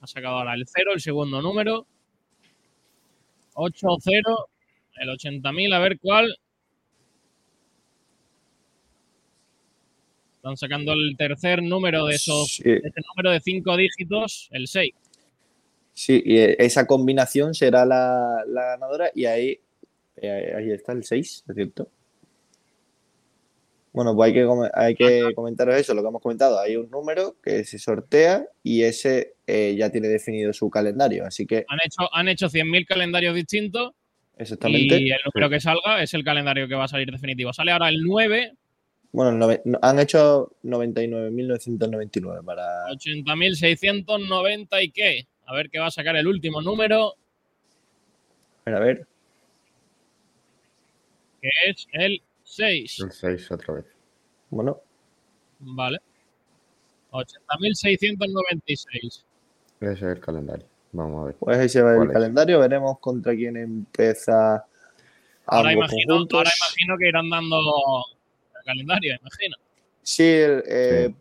ha 0.00 0.06
sacado 0.06 0.38
ahora 0.38 0.54
el 0.54 0.64
0, 0.66 0.92
el 0.94 1.00
segundo 1.00 1.42
número. 1.42 1.86
8-0, 3.60 4.46
el 5.00 5.08
80.000, 5.10 5.74
a 5.74 5.78
ver 5.78 5.98
cuál. 5.98 6.36
Están 10.36 10.56
sacando 10.56 10.92
el 10.94 11.16
tercer 11.18 11.62
número 11.62 12.06
de 12.06 12.14
esos. 12.14 12.54
Sí, 12.56 12.62
de 12.62 12.76
ese 12.78 13.00
número 13.14 13.30
de 13.32 13.40
cinco 13.40 13.76
dígitos, 13.76 14.48
el 14.52 14.66
6. 14.68 14.94
sí, 15.92 16.22
y 16.24 16.38
esa 16.38 16.86
combinación 16.86 17.52
será 17.52 17.84
la, 17.84 18.42
la 18.46 18.62
ganadora 18.62 19.10
y 19.14 19.26
ahí, 19.26 19.60
eh, 20.16 20.54
ahí 20.56 20.70
está 20.70 20.92
el 20.92 21.04
6, 21.04 21.44
¿es 21.46 21.54
cierto? 21.54 21.90
Bueno, 23.92 24.14
pues 24.14 24.28
hay 24.28 24.34
que, 24.34 24.46
hay 24.74 24.94
que 24.94 25.34
comentaros 25.34 25.74
eso, 25.74 25.94
lo 25.94 26.02
que 26.02 26.08
hemos 26.08 26.22
comentado. 26.22 26.60
Hay 26.60 26.76
un 26.76 26.88
número 26.90 27.36
que 27.42 27.64
se 27.64 27.78
sortea 27.78 28.46
y 28.62 28.82
ese 28.84 29.34
eh, 29.46 29.74
ya 29.76 29.90
tiene 29.90 30.06
definido 30.08 30.52
su 30.52 30.70
calendario. 30.70 31.26
Así 31.26 31.44
que, 31.46 31.64
Han 31.68 31.78
hecho, 31.84 32.08
han 32.14 32.28
hecho 32.28 32.48
100.000 32.48 32.86
calendarios 32.86 33.34
distintos 33.34 33.92
exactamente. 34.38 34.96
y 35.00 35.10
el 35.10 35.18
número 35.34 35.50
que 35.50 35.58
salga 35.60 36.00
es 36.02 36.14
el 36.14 36.22
calendario 36.22 36.68
que 36.68 36.76
va 36.76 36.84
a 36.84 36.88
salir 36.88 37.10
definitivo. 37.10 37.52
Sale 37.52 37.72
ahora 37.72 37.88
el 37.88 38.00
9, 38.02 38.52
Bueno, 39.12 39.32
nove- 39.32 39.60
han 39.82 39.98
hecho 39.98 40.52
99.999 40.62 42.44
para. 42.44 42.62
80.690 42.92 44.82
y 44.84 44.90
qué. 44.92 45.26
A 45.46 45.54
ver 45.54 45.68
qué 45.68 45.80
va 45.80 45.86
a 45.86 45.90
sacar 45.90 46.14
el 46.14 46.28
último 46.28 46.62
número, 46.62 47.14
A 48.64 48.70
ver, 48.70 48.74
a 48.74 48.78
ver. 48.78 49.06
que 51.42 51.48
es 51.66 51.86
el 51.92 52.22
6. 52.50 53.00
El 53.00 53.12
6 53.12 53.50
otra 53.52 53.74
vez. 53.74 53.84
Bueno, 54.50 54.80
Vale. 55.60 55.98
80.696. 57.12 59.24
Ese 59.80 59.92
es 59.92 60.02
el 60.02 60.20
calendario. 60.20 60.66
Vamos 60.92 61.22
a 61.22 61.26
ver. 61.26 61.34
pues 61.36 61.58
ahí 61.58 61.68
se 61.68 61.82
va 61.82 61.94
el 62.02 62.10
calendario. 62.10 62.58
Veremos 62.60 62.98
contra 62.98 63.34
quién 63.34 63.56
empieza. 63.56 64.64
Ahora 65.46 65.72
imagino, 65.72 66.14
ahora 66.14 66.50
imagino 66.58 66.96
que 66.98 67.08
irán 67.08 67.30
dando 67.30 67.58
el 67.58 68.64
calendario, 68.64 69.16
imagino. 69.20 69.56
Sí, 70.02 70.22
el, 70.24 70.62
eh, 70.66 71.14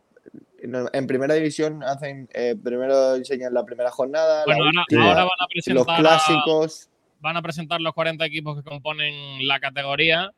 en 0.62 1.08
primera 1.08 1.34
división 1.36 1.84
hacen 1.84 2.28
eh, 2.34 2.56
primero 2.62 3.16
enseñan 3.16 3.54
la 3.54 3.64
primera 3.66 3.90
jornada, 3.92 4.44
Bueno, 4.46 4.64
la 4.66 4.70
ahora, 4.70 4.82
última, 4.82 5.08
ahora 5.10 5.24
van 5.24 5.32
a 5.40 5.44
los 5.44 5.50
presentar 5.54 5.96
a- 5.96 6.00
clásicos. 6.00 6.90
van 7.22 7.38
a 7.38 7.42
presentar 7.42 7.80
los 7.82 7.94
40 7.94 8.26
equipos 8.26 8.58
que 8.58 8.64
componen 8.70 9.48
la 9.48 9.60
categoría. 9.60 10.32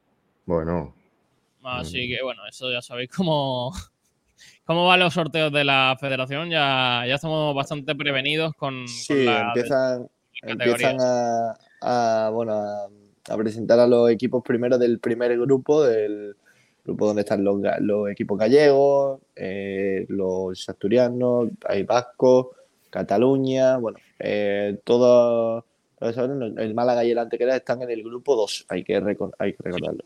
Bueno, 1.62 1.78
Así 1.80 2.08
que 2.08 2.22
bueno, 2.24 2.42
eso 2.48 2.72
ya 2.72 2.82
sabéis 2.82 3.10
cómo, 3.16 3.72
cómo 4.66 4.86
van 4.88 5.00
los 5.00 5.14
sorteos 5.14 5.52
de 5.52 5.64
la 5.64 5.96
federación. 6.00 6.50
Ya, 6.50 7.04
ya 7.08 7.16
estamos 7.16 7.56
bastante 7.56 7.96
prevenidos 7.96 8.54
con, 8.56 8.80
con 8.82 8.88
Sí, 8.88 9.26
la 9.26 9.48
empiezan, 9.48 10.08
empiezan 10.42 10.98
a, 11.00 11.54
a, 11.82 12.30
bueno, 12.32 12.54
a, 12.54 12.88
a 13.30 13.38
presentar 13.38 13.80
a 13.80 13.88
los 13.88 14.10
equipos 14.10 14.44
primero 14.44 14.78
del 14.78 15.00
primer 15.00 15.38
grupo, 15.40 15.84
del 15.84 16.36
grupo 16.84 17.06
donde 17.06 17.22
están 17.22 17.44
los, 17.44 17.62
los 17.80 18.10
equipos 18.10 18.40
gallegos, 18.40 19.20
eh, 19.36 20.06
los 20.10 20.68
asturianos, 20.68 21.50
hay 21.68 21.84
vascos, 21.84 22.48
Cataluña, 22.90 23.78
bueno, 23.78 24.00
eh, 24.20 24.80
todo, 24.84 25.64
todo 25.98 26.10
eso, 26.10 26.26
el 26.26 26.74
Málaga 26.74 27.06
y 27.06 27.12
el 27.12 27.20
Antequera 27.20 27.56
están 27.56 27.82
en 27.84 27.92
el 27.92 28.04
grupo 28.04 28.36
2, 28.36 28.66
hay 28.68 28.84
que, 28.84 29.00
recor- 29.00 29.34
hay 29.38 29.54
que 29.54 29.64
recordarlo. 29.64 30.04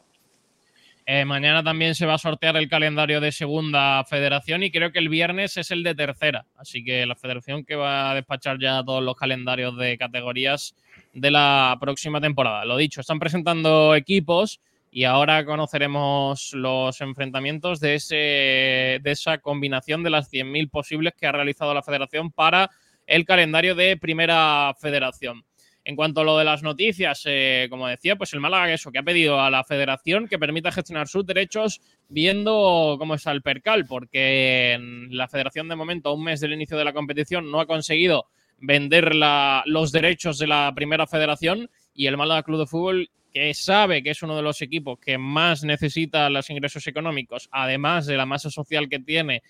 Eh, 1.07 1.23
mañana 1.23 1.63
también 1.63 1.93
se 1.93 2.07
va 2.07 2.15
a 2.15 2.17
sortear 2.17 2.57
el 2.57 2.67
calendario 2.67 3.21
de 3.21 3.31
segunda 3.31 4.03
federación 4.05 4.63
y 4.63 4.71
creo 4.71 4.91
que 4.91 4.97
el 4.97 5.09
viernes 5.09 5.55
es 5.55 5.69
el 5.69 5.83
de 5.83 5.93
tercera. 5.93 6.47
Así 6.55 6.83
que 6.83 7.05
la 7.05 7.15
federación 7.15 7.63
que 7.63 7.75
va 7.75 8.09
a 8.09 8.15
despachar 8.15 8.57
ya 8.59 8.83
todos 8.83 9.03
los 9.03 9.15
calendarios 9.15 9.77
de 9.77 9.99
categorías 9.99 10.75
de 11.13 11.29
la 11.29 11.77
próxima 11.79 12.19
temporada. 12.19 12.65
Lo 12.65 12.75
dicho, 12.75 13.01
están 13.01 13.19
presentando 13.19 13.93
equipos 13.93 14.59
y 14.89 15.03
ahora 15.03 15.45
conoceremos 15.45 16.53
los 16.53 16.99
enfrentamientos 17.01 17.79
de, 17.79 17.95
ese, 17.95 18.15
de 18.15 19.11
esa 19.11 19.37
combinación 19.37 20.01
de 20.01 20.09
las 20.09 20.31
100.000 20.31 20.71
posibles 20.71 21.13
que 21.13 21.27
ha 21.27 21.31
realizado 21.31 21.73
la 21.75 21.83
federación 21.83 22.31
para 22.31 22.71
el 23.05 23.25
calendario 23.25 23.75
de 23.75 23.97
primera 23.97 24.73
federación. 24.79 25.43
En 25.87 25.95
cuanto 25.95 26.21
a 26.21 26.23
lo 26.23 26.35
de 26.35 26.43
las 26.43 26.63
noticias, 26.63 27.21
eh, 27.25 27.67
como 27.69 27.87
decía, 27.87 28.15
pues 28.15 28.33
el 28.33 28.39
Málaga 28.39 28.73
eso, 28.73 28.91
que 28.91 28.97
ha 28.97 29.03
pedido 29.03 29.39
a 29.39 29.51
la 29.51 29.63
federación 29.63 30.27
que 30.27 30.39
permita 30.39 30.71
gestionar 30.71 31.07
sus 31.07 31.27
derechos 31.27 31.79
viendo 32.09 32.95
cómo 32.97 33.13
está 33.13 33.31
el 33.31 33.43
percal, 33.43 33.85
porque 33.85 34.79
la 35.11 35.27
federación 35.27 35.69
de 35.69 35.75
momento, 35.75 36.09
a 36.09 36.13
un 36.13 36.23
mes 36.23 36.39
del 36.39 36.53
inicio 36.53 36.75
de 36.75 36.85
la 36.85 36.93
competición, 36.93 37.51
no 37.51 37.59
ha 37.59 37.67
conseguido 37.67 38.25
vender 38.57 39.13
los 39.13 39.91
derechos 39.91 40.39
de 40.39 40.47
la 40.47 40.73
primera 40.75 41.05
federación 41.05 41.69
y 41.93 42.07
el 42.07 42.17
Málaga 42.17 42.41
Club 42.41 42.61
de 42.61 42.65
Fútbol, 42.65 43.11
que 43.31 43.53
sabe 43.53 44.01
que 44.01 44.09
es 44.09 44.23
uno 44.23 44.35
de 44.35 44.41
los 44.41 44.63
equipos 44.63 44.97
que 44.97 45.19
más 45.19 45.63
necesita 45.63 46.31
los 46.31 46.49
ingresos 46.49 46.87
económicos, 46.87 47.47
además 47.51 48.07
de 48.07 48.17
la 48.17 48.25
masa 48.25 48.49
social 48.49 48.89
que 48.89 48.97
tiene 48.97 49.43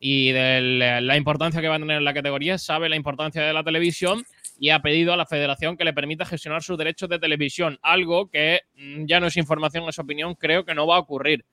y 0.00 0.32
de 0.32 1.00
la 1.02 1.16
importancia 1.18 1.60
que 1.60 1.68
va 1.68 1.76
a 1.76 1.78
tener 1.78 2.00
la 2.00 2.14
categoría, 2.14 2.56
sabe 2.56 2.88
la 2.88 2.96
importancia 2.96 3.42
de 3.42 3.52
la 3.52 3.62
televisión 3.62 4.24
y 4.58 4.70
ha 4.70 4.80
pedido 4.80 5.12
a 5.12 5.16
la 5.16 5.26
federación 5.26 5.76
que 5.76 5.84
le 5.84 5.92
permita 5.92 6.24
gestionar 6.24 6.62
sus 6.62 6.78
derechos 6.78 7.10
de 7.10 7.18
televisión, 7.18 7.78
algo 7.82 8.30
que 8.30 8.62
mm, 8.76 9.04
ya 9.04 9.20
no 9.20 9.26
es 9.26 9.36
información, 9.36 9.86
es 9.88 9.98
opinión, 9.98 10.34
creo 10.34 10.64
que 10.64 10.74
no 10.74 10.86
va 10.86 10.96
a 10.96 11.00
ocurrir. 11.00 11.44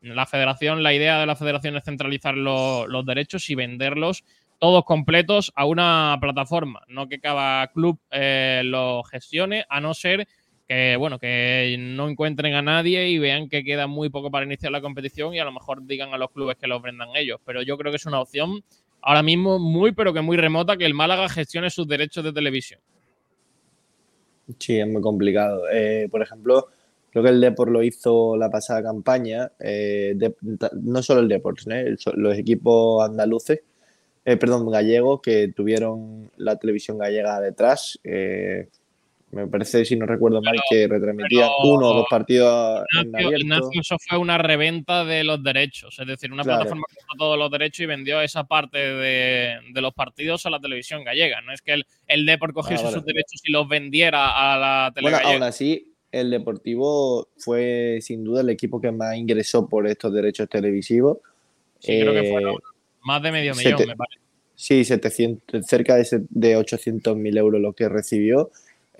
La 0.00 0.24
federación, 0.24 0.82
la 0.82 0.94
idea 0.94 1.20
de 1.20 1.26
la 1.26 1.36
federación 1.36 1.76
es 1.76 1.84
centralizar 1.84 2.34
los 2.34 3.04
derechos 3.04 3.50
y 3.50 3.54
venderlos 3.54 4.24
todos 4.58 4.84
completos 4.84 5.52
a 5.56 5.64
una 5.64 6.16
plataforma, 6.20 6.82
no 6.86 7.08
que 7.08 7.18
cada 7.18 7.66
club 7.68 7.98
eh, 8.10 8.62
lo 8.64 9.02
gestione, 9.04 9.64
a 9.68 9.80
no 9.80 9.94
ser 9.94 10.28
que 10.70 10.94
bueno, 10.96 11.18
que 11.18 11.74
no 11.80 12.08
encuentren 12.08 12.54
a 12.54 12.62
nadie 12.62 13.08
y 13.08 13.18
vean 13.18 13.48
que 13.48 13.64
queda 13.64 13.88
muy 13.88 14.08
poco 14.08 14.30
para 14.30 14.46
iniciar 14.46 14.70
la 14.70 14.80
competición 14.80 15.34
y 15.34 15.40
a 15.40 15.44
lo 15.44 15.50
mejor 15.50 15.84
digan 15.84 16.14
a 16.14 16.16
los 16.16 16.30
clubes 16.30 16.56
que 16.58 16.68
lo 16.68 16.80
vendan 16.80 17.08
ellos. 17.16 17.40
Pero 17.44 17.62
yo 17.62 17.76
creo 17.76 17.90
que 17.90 17.96
es 17.96 18.06
una 18.06 18.20
opción 18.20 18.62
ahora 19.02 19.24
mismo 19.24 19.58
muy, 19.58 19.90
pero 19.90 20.14
que 20.14 20.20
muy 20.20 20.36
remota 20.36 20.76
que 20.76 20.86
el 20.86 20.94
Málaga 20.94 21.28
gestione 21.28 21.70
sus 21.70 21.88
derechos 21.88 22.22
de 22.22 22.32
televisión. 22.32 22.78
Sí, 24.60 24.78
es 24.78 24.86
muy 24.86 25.02
complicado. 25.02 25.68
Eh, 25.72 26.06
por 26.08 26.22
ejemplo, 26.22 26.68
creo 27.10 27.24
que 27.24 27.30
el 27.30 27.40
Deport 27.40 27.72
lo 27.72 27.82
hizo 27.82 28.36
la 28.36 28.48
pasada 28.48 28.80
campaña, 28.80 29.50
eh, 29.58 30.16
no 30.82 31.02
solo 31.02 31.22
el 31.22 31.26
Deport, 31.26 31.58
¿eh? 31.68 31.96
los 32.14 32.38
equipos 32.38 33.04
andaluces, 33.04 33.60
perdón, 34.22 34.70
gallegos, 34.70 35.20
que 35.20 35.48
tuvieron 35.48 36.30
la 36.36 36.54
televisión 36.60 36.96
gallega 36.96 37.40
detrás. 37.40 37.98
Me 39.32 39.46
parece, 39.46 39.84
si 39.84 39.94
no 39.94 40.06
recuerdo 40.06 40.42
mal, 40.42 40.56
que 40.68 40.88
retransmitía 40.88 41.48
uno 41.62 41.90
o 41.90 41.94
dos 41.94 42.06
partidos 42.10 42.84
en 43.00 43.14
abierto. 43.14 43.70
eso 43.72 43.96
fue 44.00 44.18
una 44.18 44.38
reventa 44.38 45.04
de 45.04 45.22
los 45.22 45.40
derechos. 45.42 45.96
Es 46.00 46.06
decir, 46.06 46.32
una 46.32 46.42
plataforma 46.42 46.82
que 46.88 46.96
compró 46.96 47.26
todos 47.26 47.38
los 47.38 47.50
derechos 47.50 47.80
y 47.80 47.86
vendió 47.86 48.20
esa 48.20 48.44
parte 48.44 48.78
de, 48.78 49.60
los 49.74 49.94
partidos 49.94 50.46
a 50.46 50.50
la 50.50 50.58
televisión 50.58 51.04
gallega. 51.04 51.42
No 51.42 51.52
es 51.52 51.62
que 51.62 51.74
el, 51.74 51.86
el 52.08 52.26
Depor 52.26 52.52
cogiese 52.52 52.86
ah, 52.86 52.90
sus 52.90 53.04
derechos 53.04 53.40
y 53.44 53.52
los 53.52 53.68
vendiera 53.68 54.52
a 54.52 54.58
la 54.58 54.92
televisión 54.92 55.22
bueno, 55.22 55.34
aún 55.34 55.42
así, 55.44 55.94
el 56.10 56.30
Deportivo 56.30 57.28
fue 57.36 58.00
sin 58.02 58.24
duda 58.24 58.40
el 58.40 58.50
equipo 58.50 58.80
que 58.80 58.90
más 58.90 59.16
ingresó 59.16 59.68
por 59.68 59.86
estos 59.86 60.12
derechos 60.12 60.48
televisivos. 60.48 61.18
Sí, 61.78 62.00
creo 62.00 62.12
que 62.12 62.30
fueron 62.32 62.54
eh, 62.54 62.58
más 63.02 63.22
de 63.22 63.30
medio 63.30 63.54
millón, 63.54 63.78
me 63.86 63.96
parece. 63.96 64.20
Sí, 64.56 64.84
700, 64.84 65.64
cerca 65.64 65.94
de, 65.94 66.26
de 66.28 66.58
800.000 66.58 67.38
euros 67.38 67.60
lo 67.62 67.72
que 67.72 67.88
recibió 67.88 68.50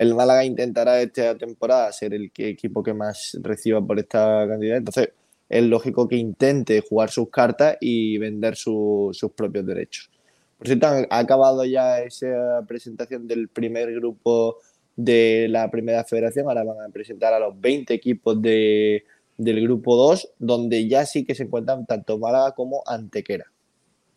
el 0.01 0.15
Málaga 0.15 0.43
intentará 0.43 0.99
esta 0.99 1.37
temporada 1.37 1.91
ser 1.91 2.15
el 2.15 2.31
equipo 2.35 2.81
que 2.81 2.91
más 2.91 3.37
reciba 3.43 3.85
por 3.85 3.99
esta 3.99 4.47
cantidad. 4.47 4.77
Entonces, 4.77 5.09
es 5.47 5.63
lógico 5.63 6.07
que 6.07 6.15
intente 6.15 6.81
jugar 6.81 7.11
sus 7.11 7.29
cartas 7.29 7.77
y 7.79 8.17
vender 8.17 8.55
sus 8.55 9.15
propios 9.35 9.63
derechos. 9.63 10.09
Por 10.57 10.65
cierto, 10.65 10.87
ha 10.87 11.19
acabado 11.19 11.63
ya 11.65 11.99
esa 11.99 12.65
presentación 12.67 13.27
del 13.27 13.47
primer 13.49 13.93
grupo 13.93 14.57
de 14.95 15.45
la 15.47 15.69
primera 15.69 16.03
federación. 16.03 16.47
Ahora 16.47 16.63
van 16.63 16.89
a 16.89 16.91
presentar 16.91 17.35
a 17.35 17.39
los 17.39 17.61
20 17.61 17.93
equipos 17.93 18.41
del 18.41 19.03
grupo 19.37 19.95
2, 19.95 20.33
donde 20.39 20.87
ya 20.87 21.05
sí 21.05 21.23
que 21.25 21.35
se 21.35 21.43
encuentran 21.43 21.85
tanto 21.85 22.17
Málaga 22.17 22.55
como 22.55 22.81
Antequera. 22.87 23.45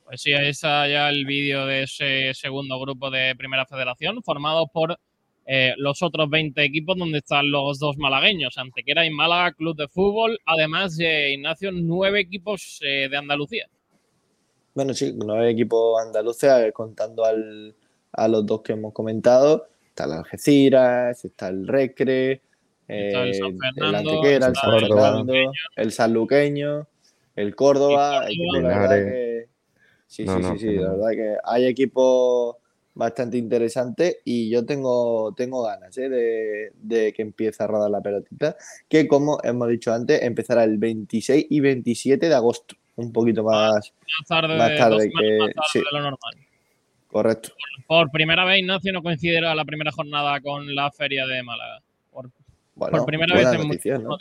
Pues 0.07 0.23
sí, 0.23 0.33
ahí 0.33 0.49
está 0.49 0.89
ya 0.89 1.11
el 1.11 1.27
vídeo 1.27 1.67
de 1.67 1.83
ese 1.83 2.33
segundo 2.33 2.81
grupo 2.81 3.11
de 3.11 3.35
primera 3.37 3.67
federación, 3.67 4.23
formado 4.23 4.67
por 4.69 4.99
eh, 5.47 5.75
los 5.77 6.03
otros 6.03 6.31
20 6.31 6.63
equipos 6.65 6.97
donde 6.97 7.19
están 7.19 7.51
los 7.51 7.79
dos 7.79 7.99
malagueños, 7.99 8.57
Antequera 8.57 9.05
y 9.05 9.11
Málaga 9.11 9.53
Club 9.53 9.77
de 9.77 9.89
Fútbol, 9.89 10.39
además 10.47 10.97
de 10.97 11.35
Ignacio, 11.35 11.71
nueve 11.73 12.21
equipos 12.21 12.81
eh, 12.83 13.09
de 13.11 13.17
Andalucía. 13.17 13.69
Bueno, 14.75 14.95
sí, 14.95 15.15
nueve 15.15 15.51
equipos 15.51 16.01
andaluces, 16.01 16.73
contando 16.73 17.25
al, 17.25 17.75
a 18.13 18.29
los 18.29 18.47
dos 18.47 18.63
que 18.63 18.73
hemos 18.73 18.93
comentado. 18.93 19.69
Está 19.89 20.05
el 20.05 20.13
Algeciras, 20.13 21.25
está 21.25 21.49
el 21.49 21.69
Recre, 21.69 22.41
el, 22.89 23.35
eh, 23.35 23.41
Antequera, 23.81 24.47
el 24.49 24.55
San 24.57 24.81
Fernando, 24.81 25.33
el 25.77 25.93
Sanluqueño, 25.93 26.87
el 27.37 27.55
Córdoba. 27.55 28.27
sí, 30.07 30.27
sí, 30.27 30.27
sí, 30.27 30.59
sí, 30.59 30.73
la 30.77 30.91
verdad 30.91 31.11
que 31.11 31.37
hay 31.45 31.67
equipos 31.67 32.57
bastante 32.95 33.37
interesante 33.37 34.21
y 34.25 34.49
yo 34.49 34.65
tengo, 34.65 35.35
tengo 35.37 35.63
ganas 35.65 35.97
¿eh? 35.99 36.71
de, 36.75 37.13
que 37.13 37.23
empiece 37.23 37.63
a 37.63 37.67
rodar 37.67 37.91
la 37.91 38.01
pelotita, 38.01 38.57
que 38.89 39.09
como 39.09 39.39
hemos 39.43 39.69
dicho 39.69 39.93
antes, 39.93 40.23
empezará 40.23 40.65
el 40.65 40.79
26 40.79 41.47
y 41.51 41.61
27 41.61 42.29
de 42.29 42.35
agosto, 42.35 42.77
un 42.97 43.13
poquito 43.13 43.43
más, 43.43 43.93
tarde, 44.29 45.11
que 45.11 45.83
lo 45.93 46.01
normal. 46.01 46.35
Correcto. 47.09 47.51
Por, 47.87 48.11
primera 48.11 48.45
vez, 48.45 48.59
Ignacio 48.59 48.93
no 48.93 49.03
coincide 49.03 49.41
la 49.41 49.65
primera 49.65 49.93
jornada 49.93 50.41
con 50.41 50.75
la 50.75 50.91
feria 50.91 51.27
de 51.27 51.43
Málaga. 51.45 51.81
Por, 52.11 52.31
primera 53.07 53.37
vez 53.37 53.53
en 53.53 53.69
mucho 53.69 53.81
tiempo. 53.81 54.19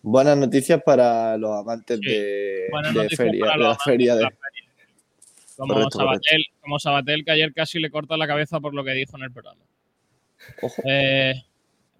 Buenas 0.00 0.36
noticias 0.36 0.82
para 0.82 1.36
los 1.36 1.60
amantes 1.60 2.00
de, 2.00 2.68
feria, 3.14 3.52
de 3.52 3.58
la 3.58 3.76
feria 3.76 4.16
de... 4.16 4.28
Como, 5.68 5.90
Sabatel, 5.90 6.44
como 6.60 6.78
Sabatel, 6.78 7.24
que 7.24 7.30
ayer 7.30 7.52
casi 7.52 7.78
le 7.78 7.90
corta 7.90 8.16
la 8.16 8.26
cabeza 8.26 8.60
por 8.60 8.74
lo 8.74 8.84
que 8.84 8.92
dijo 8.92 9.16
en 9.16 9.24
el 9.24 9.32
programa. 9.32 9.60
Eh, 10.84 11.34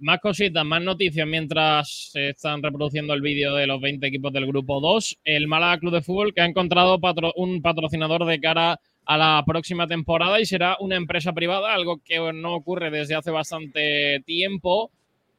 más 0.00 0.20
cositas, 0.20 0.64
más 0.64 0.82
noticias 0.82 1.26
mientras 1.26 2.10
se 2.10 2.30
están 2.30 2.62
reproduciendo 2.62 3.14
el 3.14 3.20
vídeo 3.20 3.54
de 3.54 3.68
los 3.68 3.80
20 3.80 4.04
equipos 4.06 4.32
del 4.32 4.46
grupo 4.46 4.80
2. 4.80 5.18
El 5.24 5.46
Málaga 5.46 5.78
Club 5.78 5.92
de 5.94 6.02
Fútbol 6.02 6.34
que 6.34 6.40
ha 6.40 6.46
encontrado 6.46 6.98
un 7.36 7.62
patrocinador 7.62 8.24
de 8.26 8.40
cara 8.40 8.80
a 9.04 9.16
la 9.16 9.42
próxima 9.46 9.86
temporada 9.86 10.40
y 10.40 10.46
será 10.46 10.76
una 10.80 10.96
empresa 10.96 11.32
privada, 11.32 11.72
algo 11.72 12.00
que 12.04 12.18
no 12.32 12.54
ocurre 12.54 12.90
desde 12.90 13.14
hace 13.14 13.30
bastante 13.30 14.20
tiempo. 14.26 14.90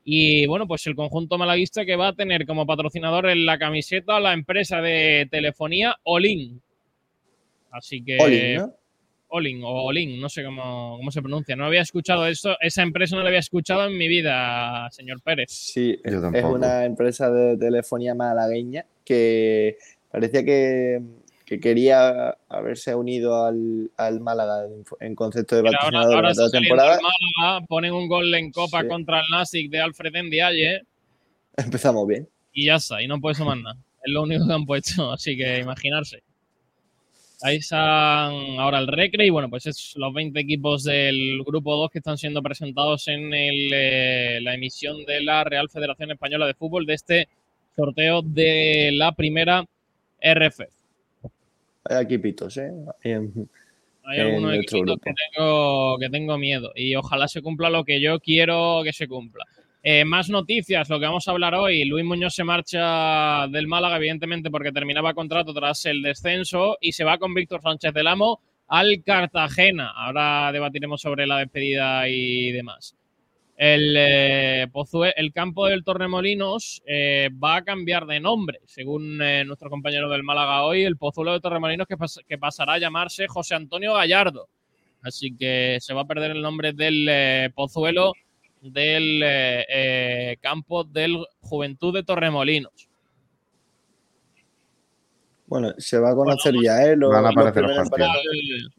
Y 0.05 0.45
bueno, 0.47 0.67
pues 0.67 0.85
el 0.87 0.95
conjunto 0.95 1.37
malaguista 1.37 1.85
que 1.85 1.95
va 1.95 2.09
a 2.09 2.13
tener 2.13 2.45
como 2.45 2.65
patrocinador 2.65 3.29
en 3.29 3.45
la 3.45 3.57
camiseta 3.57 4.19
la 4.19 4.33
empresa 4.33 4.81
de 4.81 5.27
telefonía 5.31 5.97
Olin, 6.03 6.61
Así 7.73 8.03
que. 8.03 8.17
Olin, 8.19 8.55
¿no? 8.55 8.73
Olin 9.35 9.63
o 9.63 9.85
Olin, 9.85 10.21
no 10.21 10.29
sé 10.29 10.43
cómo, 10.43 10.99
se 11.09 11.21
pronuncia. 11.21 11.55
No 11.55 11.65
había 11.65 11.81
escuchado 11.81 12.27
esto, 12.27 12.55
esa 12.61 12.83
empresa 12.83 13.15
no 13.15 13.23
la 13.23 13.29
había 13.29 13.39
escuchado 13.39 13.87
en 13.87 13.97
mi 13.97 14.07
vida, 14.07 14.87
señor 14.91 15.21
Pérez. 15.23 15.49
Sí, 15.49 15.99
es 16.03 16.13
una 16.13 16.85
empresa 16.85 17.31
de 17.31 17.57
telefonía 17.57 18.13
malagueña 18.13 18.85
que 19.03 19.77
parecía 20.11 20.45
que, 20.45 21.01
quería 21.61 22.35
haberse 22.49 22.95
unido 22.95 23.45
al, 23.45 24.19
Málaga 24.21 24.67
en 24.99 25.15
concepto 25.15 25.55
de 25.55 25.63
patrocinador 25.63 26.15
ahora, 26.15 26.31
ahora 26.35 26.49
temporada. 26.51 26.99
Málaga, 27.01 27.65
ponen 27.67 27.93
un 27.93 28.07
gol 28.07 28.33
en 28.35 28.51
Copa 28.51 28.87
contra 28.87 29.19
el 29.19 29.25
Nasic 29.31 29.69
de 29.71 29.79
Alfred 29.79 30.13
Ndiaye. 30.13 30.83
Empezamos 31.57 32.07
bien. 32.07 32.29
Y 32.51 32.65
ya 32.65 32.75
está, 32.75 33.01
y 33.01 33.07
no 33.07 33.19
puede 33.19 33.33
sumar 33.33 33.57
nada. 33.57 33.77
Es 34.03 34.11
lo 34.11 34.23
único 34.23 34.45
que 34.45 34.53
han 34.53 34.65
puesto, 34.65 35.11
así 35.11 35.35
que 35.35 35.59
imaginarse. 35.59 36.21
Ahí 37.45 37.57
están 37.57 38.57
ahora 38.57 38.79
el 38.79 38.87
Recre 38.87 39.25
y 39.25 39.29
bueno, 39.29 39.49
pues 39.49 39.65
es 39.65 39.95
los 39.97 40.13
20 40.13 40.39
equipos 40.39 40.85
del 40.85 41.43
grupo 41.43 41.75
2 41.75 41.91
que 41.91 41.97
están 41.97 42.17
siendo 42.17 42.41
presentados 42.41 43.09
en 43.09 43.33
eh, 43.33 44.39
la 44.41 44.53
emisión 44.53 45.03
de 45.03 45.21
la 45.21 45.43
Real 45.43 45.69
Federación 45.69 46.11
Española 46.11 46.47
de 46.47 46.53
Fútbol 46.53 46.85
de 46.85 46.93
este 46.93 47.27
sorteo 47.75 48.21
de 48.21 48.91
la 48.93 49.11
primera 49.11 49.65
RF. 50.21 50.61
Hay 51.83 52.03
equipitos, 52.05 52.55
¿eh? 52.55 52.71
Hay 54.05 54.19
algunos 54.21 54.55
equipos 54.55 54.97
que 55.03 55.11
tengo, 55.13 55.97
que 55.99 56.09
tengo 56.09 56.37
miedo 56.37 56.71
y 56.75 56.95
ojalá 56.95 57.27
se 57.27 57.41
cumpla 57.41 57.69
lo 57.69 57.83
que 57.83 57.99
yo 57.99 58.21
quiero 58.21 58.83
que 58.85 58.93
se 58.93 59.05
cumpla. 59.05 59.45
Eh, 59.85 60.05
más 60.05 60.29
noticias, 60.29 60.89
lo 60.89 60.97
que 60.97 61.05
vamos 61.05 61.27
a 61.27 61.31
hablar 61.31 61.55
hoy. 61.55 61.83
Luis 61.83 62.05
Muñoz 62.05 62.33
se 62.33 62.45
marcha 62.45 63.47
del 63.49 63.67
Málaga, 63.67 63.97
evidentemente, 63.97 64.49
porque 64.49 64.71
terminaba 64.71 65.13
contrato 65.13 65.53
tras 65.53 65.85
el 65.85 66.01
descenso 66.01 66.77
y 66.79 66.93
se 66.93 67.03
va 67.03 67.17
con 67.17 67.33
Víctor 67.33 67.61
Sánchez 67.61 67.93
del 67.93 68.07
Amo 68.07 68.39
al 68.69 69.03
Cartagena. 69.03 69.91
Ahora 69.93 70.53
debatiremos 70.53 71.01
sobre 71.01 71.27
la 71.27 71.39
despedida 71.39 72.07
y 72.07 72.53
demás. 72.53 72.95
El, 73.57 73.93
eh, 73.97 74.67
el 75.17 75.33
campo 75.33 75.67
del 75.67 75.83
Torremolinos 75.83 76.81
eh, 76.85 77.29
va 77.43 77.57
a 77.57 77.63
cambiar 77.65 78.05
de 78.05 78.21
nombre, 78.21 78.61
según 78.65 79.17
nuestro 79.17 79.69
compañero 79.69 80.07
del 80.07 80.23
Málaga 80.23 80.63
hoy, 80.63 80.85
el 80.85 80.95
Pozuelo 80.95 81.33
de 81.33 81.41
Torremolinos 81.41 81.87
que, 81.87 81.97
que, 82.25 82.37
pasará 82.37 82.75
a 82.75 82.79
llamarse 82.79 83.27
José 83.27 83.55
Antonio 83.55 83.95
Gallardo. 83.95 84.47
Así 85.01 85.35
que 85.35 85.77
se 85.81 85.93
va 85.93 86.03
a 86.03 86.07
perder 86.07 86.31
el 86.31 86.41
nombre 86.41 86.71
del 86.71 87.51
Pozuelo 87.53 88.13
del 88.63 89.21
eh, 89.23 89.65
eh, 89.69 90.37
campo 90.41 90.83
del 90.83 91.17
Juventud 91.41 91.93
de 91.93 92.03
Torremolinos. 92.03 92.89
Bueno, 95.47 95.73
se 95.77 95.99
va 95.99 96.11
a 96.11 96.15
conocer 96.15 96.55
ya, 96.63 96.85
¿eh? 96.85 96.95
Van 96.95 97.25
a 97.25 97.29
aparecer 97.29 97.63
los 97.63 97.89
partidos. 97.89 98.71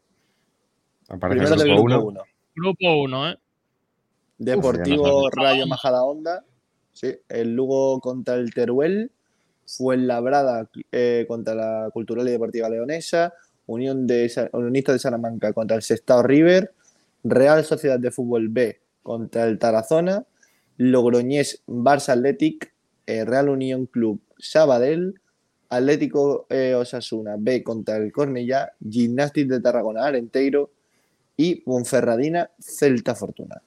Aparece 1.07 1.53
el 1.53 1.75
grupo 1.75 2.07
1. 2.07 2.21
Grupo 2.55 3.03
1, 3.03 3.29
¿eh? 3.29 3.37
Deportivo 4.37 5.29
Rayo 5.29 5.67
Majada 5.67 6.03
Onda. 6.03 6.43
Sí, 6.91 7.15
el 7.29 7.55
Lugo 7.55 7.99
contra 7.99 8.35
el 8.35 8.53
Teruel. 8.53 9.11
Fuenlabrada 9.67 10.69
eh, 10.91 11.25
contra 11.27 11.55
la 11.55 11.89
Cultural 11.91 12.27
y 12.27 12.31
Deportiva 12.31 12.69
Leonesa, 12.69 13.33
Unión 13.65 14.05
de, 14.05 14.31
Unionista 14.53 14.93
de 14.93 14.99
Salamanca 14.99 15.53
contra 15.53 15.75
el 15.75 15.81
Sestao 15.81 16.21
River, 16.21 16.71
Real 17.23 17.65
Sociedad 17.65 17.99
de 17.99 18.11
Fútbol 18.11 18.49
B 18.49 18.79
contra 19.05 19.45
el 19.45 19.59
Tarazona, 19.59 20.25
Logroñés 20.77 21.61
Barça 21.67 22.13
Athletic, 22.13 22.73
eh, 23.05 23.23
Real 23.23 23.49
Unión 23.49 23.85
Club 23.85 24.19
Sabadell, 24.39 25.13
Atlético 25.69 26.47
eh, 26.49 26.73
Osasuna 26.73 27.35
B 27.37 27.61
contra 27.61 27.97
el 27.97 28.11
Cornellá, 28.11 28.73
Gimnàstic 28.81 29.45
de 29.47 29.61
Tarragona 29.61 30.05
Arenteiro 30.05 30.71
y 31.37 31.55
Ponferradina 31.61 32.49
Celta 32.59 33.13
Fortuna. 33.13 33.61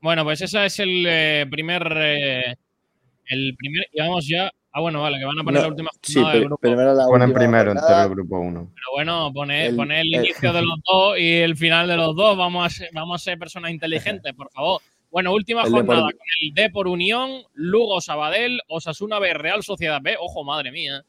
Bueno, 0.00 0.24
pues 0.24 0.42
ese 0.42 0.66
es 0.66 0.80
el 0.80 1.06
eh, 1.06 1.46
primer. 1.48 1.86
el 1.86 3.56
primer. 3.56 3.86
Y 3.92 4.00
vamos 4.00 4.26
ya. 4.28 4.50
Ah, 4.76 4.80
bueno, 4.82 5.00
vale, 5.00 5.18
que 5.18 5.24
van 5.24 5.38
a 5.38 5.42
poner 5.42 5.60
No, 5.60 5.62
la 5.62 5.68
última 5.72 5.90
Sí, 6.02 6.12
jornada 6.14 6.34
del 6.34 6.44
grupo. 6.44 6.60
primero 6.60 6.92
la 6.94 7.04
Ponen 7.06 7.22
última 7.28 7.38
primero 7.40 7.64
jornada. 7.70 7.88
entero 7.88 8.02
el 8.02 8.10
grupo 8.10 8.40
1. 8.40 8.70
Pero 8.74 8.86
bueno, 8.92 9.32
pone, 9.32 9.66
El- 9.68 9.76
pone 9.76 10.00
el 10.02 10.14
el- 10.14 10.24
inicio 10.26 10.52
de 10.52 10.60
los 10.62 10.78
dos 10.84 11.18
y 11.18 11.32
el 11.32 11.56
final 11.56 11.88
de 11.88 11.96
los 11.96 12.14
dos. 12.14 12.36
Vamos 12.36 12.66
a 12.66 12.68
ser, 12.68 12.90
vamos 12.92 13.22
a 13.22 13.24
ser 13.24 13.38
personas 13.38 13.70
inteligentes, 13.70 14.34
por 14.34 14.50
favor. 14.50 14.82
Bueno, 15.10 15.32
última 15.32 15.62
El 15.62 15.70
jornada 15.70 16.00
Depor- 16.02 16.12
con 16.12 16.20
el 16.42 16.52
Depor 16.54 16.88
Unión, 16.88 17.30
Lugo 17.54 18.02
Sabadell, 18.02 18.60
Osasuna 18.68 19.18
B, 19.18 19.32
Real 19.32 19.62
Sociedad 19.62 20.00
B, 20.02 20.16
ojo, 20.20 20.44
madre 20.44 20.70
mía. 20.70 21.02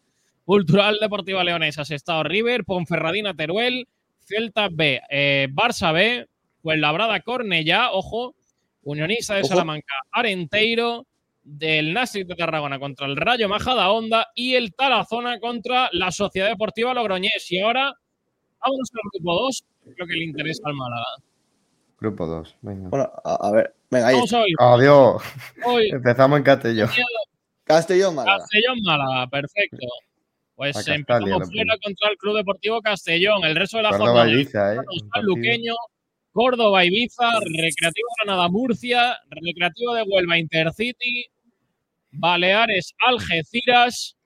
Cultural 0.45 0.97
Deportiva 1.01 1.43
Leonesa, 1.43 1.84
Sestao 1.84 2.23
River, 2.23 2.63
Ponferradina 2.63 3.34
Teruel, 3.34 3.86
Celta 4.23 4.69
B, 4.71 5.01
eh, 5.10 5.49
Barça 5.51 5.91
B, 5.93 6.25
Fuenlabrada 6.62 7.19
Cornellá, 7.19 7.91
ojo, 7.91 8.34
Unionista 8.84 9.34
de 9.36 9.41
Ojo. 9.41 9.49
Salamanca, 9.49 9.93
Arenteiro, 10.12 11.06
del 11.49 11.93
Nastic 11.93 12.27
de 12.27 12.36
Tarragona 12.36 12.77
contra 12.77 13.07
el 13.07 13.15
Rayo 13.15 13.47
Majada 13.47 13.89
Honda 13.89 14.27
y 14.36 14.55
el 14.55 14.73
Tarazona 14.73 15.39
contra 15.39 15.89
la 15.93 16.12
Sociedad 16.12 16.49
Deportiva 16.49 16.93
Logroñés. 16.93 17.49
Y 17.51 17.62
ahora, 17.62 17.93
vámonos 18.60 18.91
al 18.93 19.10
grupo 19.13 19.33
2, 19.43 19.65
lo 19.95 20.05
que 20.07 20.13
le 20.13 20.25
interesa 20.25 20.63
al 20.65 20.73
Málaga. 20.73 21.05
Grupo 21.99 22.27
2. 22.27 22.57
Venga. 22.62 22.89
Bueno, 22.89 23.10
a, 23.23 23.47
a 23.47 23.51
ver, 23.51 23.73
venga, 23.89 24.07
ahí 24.07 24.15
Vamos 24.15 24.33
a 24.33 24.73
Adiós. 24.73 25.23
hoy 25.65 25.89
Empezamos 25.93 26.38
en 26.38 26.43
Castellón. 26.43 26.89
Castellón 27.63 28.15
Málaga. 28.15 28.38
Castellón 28.39 28.77
Málaga, 28.83 29.27
perfecto. 29.27 29.88
Pues 30.55 30.75
Castalia, 30.75 30.95
empezamos 30.97 31.49
fuera 31.49 31.77
contra 31.81 32.10
el 32.10 32.17
Club 32.17 32.36
Deportivo 32.36 32.81
Castellón. 32.81 33.45
El 33.45 33.55
resto 33.55 33.77
de 33.77 33.83
la 33.83 33.89
Córdoba 33.91 34.07
jornada. 34.10 34.31
Ibiza, 34.31 34.73
¿eh? 34.75 34.79
San. 35.13 35.23
Luqueño, 35.25 35.73
Córdoba, 36.33 36.83
Ibiza, 36.83 37.31
Recreativo 37.39 38.07
Granada, 38.21 38.49
Murcia, 38.49 39.17
Recreativo 39.29 39.93
de 39.93 40.03
Huelva, 40.03 40.38
Intercity, 40.38 41.25
Baleares, 42.17 42.93
Algeciras. 42.99 44.17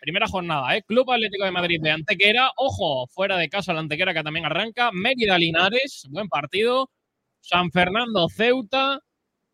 Primera 0.00 0.26
jornada, 0.26 0.76
¿eh? 0.76 0.82
Club 0.82 1.10
Atlético 1.10 1.44
de 1.44 1.50
Madrid 1.50 1.80
de 1.80 1.90
Antequera. 1.90 2.50
Ojo, 2.56 3.06
fuera 3.08 3.36
de 3.36 3.48
casa 3.48 3.72
la 3.72 3.80
Antequera 3.80 4.12
que 4.12 4.22
también 4.22 4.44
arranca. 4.44 4.90
Mérida 4.92 5.38
Linares, 5.38 6.06
buen 6.10 6.28
partido. 6.28 6.90
San 7.40 7.70
Fernando 7.70 8.28
Ceuta 8.28 9.00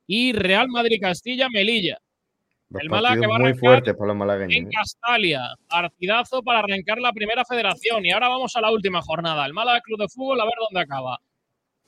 y 0.06 0.32
Real 0.32 0.68
Madrid 0.68 0.98
Castilla 1.00 1.48
Melilla. 1.48 1.98
El 2.70 2.88
Málaga 2.88 3.20
que 3.20 3.26
va 3.26 3.36
a 3.36 3.38
muy 3.38 3.54
fuertes 3.54 3.94
para 3.94 4.08
los 4.08 4.16
malagueños. 4.16 4.56
En 4.56 4.66
¿eh? 4.66 4.70
Castalia, 4.74 5.54
partidazo 5.68 6.42
para 6.42 6.60
arrancar 6.60 6.98
la 6.98 7.12
primera 7.12 7.44
federación. 7.44 8.04
Y 8.04 8.10
ahora 8.10 8.28
vamos 8.28 8.56
a 8.56 8.60
la 8.60 8.70
última 8.70 9.00
jornada. 9.02 9.44
El 9.46 9.52
Málaga 9.52 9.80
Club 9.82 10.00
de 10.00 10.08
Fútbol, 10.08 10.40
a 10.40 10.44
ver 10.44 10.54
dónde 10.58 10.80
acaba. 10.80 11.18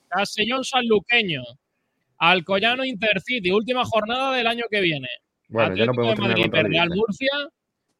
Castellón 0.09 0.63
Sanluqueño, 0.63 1.43
Alcoyano 2.19 2.85
Intercity, 2.85 3.51
última 3.51 3.85
jornada 3.85 4.35
del 4.37 4.47
año 4.47 4.65
que 4.71 4.81
viene. 4.81 5.09
Bueno, 5.49 5.77
ya 5.77 5.87
no 5.87 5.93
Atlético 5.93 6.15
podemos 6.17 6.39
de 6.39 6.49
Madrid, 6.49 6.71
Real. 6.73 6.89
Murcia, 6.95 7.31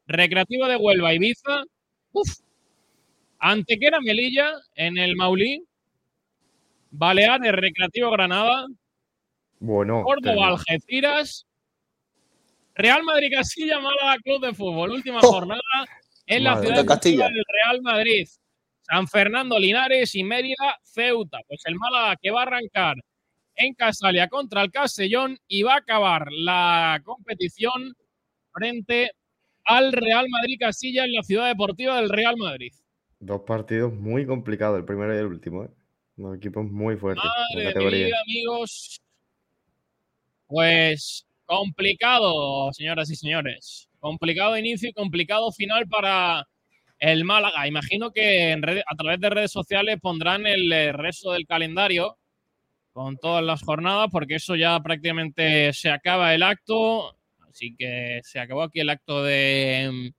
Recreativo 0.07 0.67
de 0.69 0.77
Huelva, 0.77 1.15
Ibiza, 1.15 1.63
uf, 2.13 2.29
Antequera 3.39 4.01
Melilla 4.01 4.53
en 4.75 4.99
el 4.99 5.17
Maulí, 5.17 5.63
Baleares, 6.91 7.53
Recreativo 7.53 8.11
Granada, 8.11 8.67
Bueno, 9.59 10.03
Córdoba. 10.03 10.49
Algeciras, 10.49 11.47
Real 12.75 13.03
Madrid 13.05 13.29
Castilla, 13.33 13.79
Málaga 13.81 14.17
Club 14.23 14.41
de 14.45 14.55
Fútbol. 14.55 14.91
Última 14.93 15.19
Oh, 15.23 15.33
jornada 15.33 15.61
en 16.27 16.45
la 16.45 16.55
ciudad 16.61 16.77
deportiva 16.77 16.95
Castilla. 16.95 17.25
del 17.29 17.45
Real 17.65 17.83
Madrid. 17.83 18.29
San 18.83 19.09
Fernando, 19.09 19.59
Linares 19.59 20.15
y 20.15 20.23
Mérida, 20.23 20.79
Ceuta. 20.83 21.41
Pues 21.49 21.61
el 21.65 21.75
Málaga 21.77 22.17
que 22.21 22.31
va 22.31 22.41
a 22.41 22.43
arrancar 22.45 22.97
en 23.57 23.75
Castalia 23.75 24.29
contra 24.29 24.63
el 24.63 24.71
Castellón 24.71 25.39
y 25.49 25.63
va 25.63 25.75
a 25.75 25.79
acabar 25.79 26.29
la 26.31 27.01
competición 27.05 27.95
frente 28.53 29.11
al 29.65 29.93
Real 29.93 30.27
Madrid 30.31 30.57
Castilla 30.61 31.05
en 31.05 31.13
la 31.13 31.23
ciudad 31.23 31.49
deportiva 31.49 31.97
del 31.97 32.09
Real 32.09 32.37
Madrid. 32.37 32.73
Dos 33.19 33.43
partidos 33.47 33.93
muy 33.95 34.27
complicados, 34.27 34.79
el 34.79 34.85
primero 34.85 35.15
y 35.15 35.19
el 35.19 35.27
último. 35.27 35.65
¿eh? 35.65 35.71
Dos 36.17 36.37
equipos 36.37 36.65
muy 36.65 36.97
fuertes 36.97 37.25
Madre 37.55 37.91
vida, 37.91 38.17
amigos. 38.23 39.01
Pues 40.47 41.27
complicado, 41.45 42.73
señoras 42.73 43.11
y 43.11 43.17
señores. 43.17 43.89
Complicado 43.99 44.57
inicio 44.57 44.89
y 44.91 44.93
complicado 44.93 45.51
final 45.53 45.87
para 45.89 46.47
el 46.99 47.25
Málaga. 47.25 47.67
Imagino 47.67 48.13
que 48.13 48.51
en 48.53 48.63
red- 48.63 48.83
a 48.87 48.95
través 48.97 49.21
de 49.21 49.31
redes 49.31 49.53
sociales 49.53 49.99
pondrán 50.01 50.47
el 50.47 50.73
eh, 50.73 50.93
resto 50.93 51.33
del 51.33 51.47
calendario 51.47 52.17
con 52.97 53.19
todas 53.19 53.45
las 53.45 53.63
jornadas, 53.63 54.09
porque 54.11 54.37
eso 54.37 54.57
ya 54.57 54.81
prácticamente 54.81 55.71
se 55.75 55.91
acaba 55.91 56.35
el 56.35 56.43
acto. 56.43 57.15
Así 57.47 57.77
que 57.77 58.21
se 58.25 58.41
acabó 58.41 58.63
aquí 58.63 58.81
el 58.81 58.89
acto 58.89 59.23
de, 59.23 60.15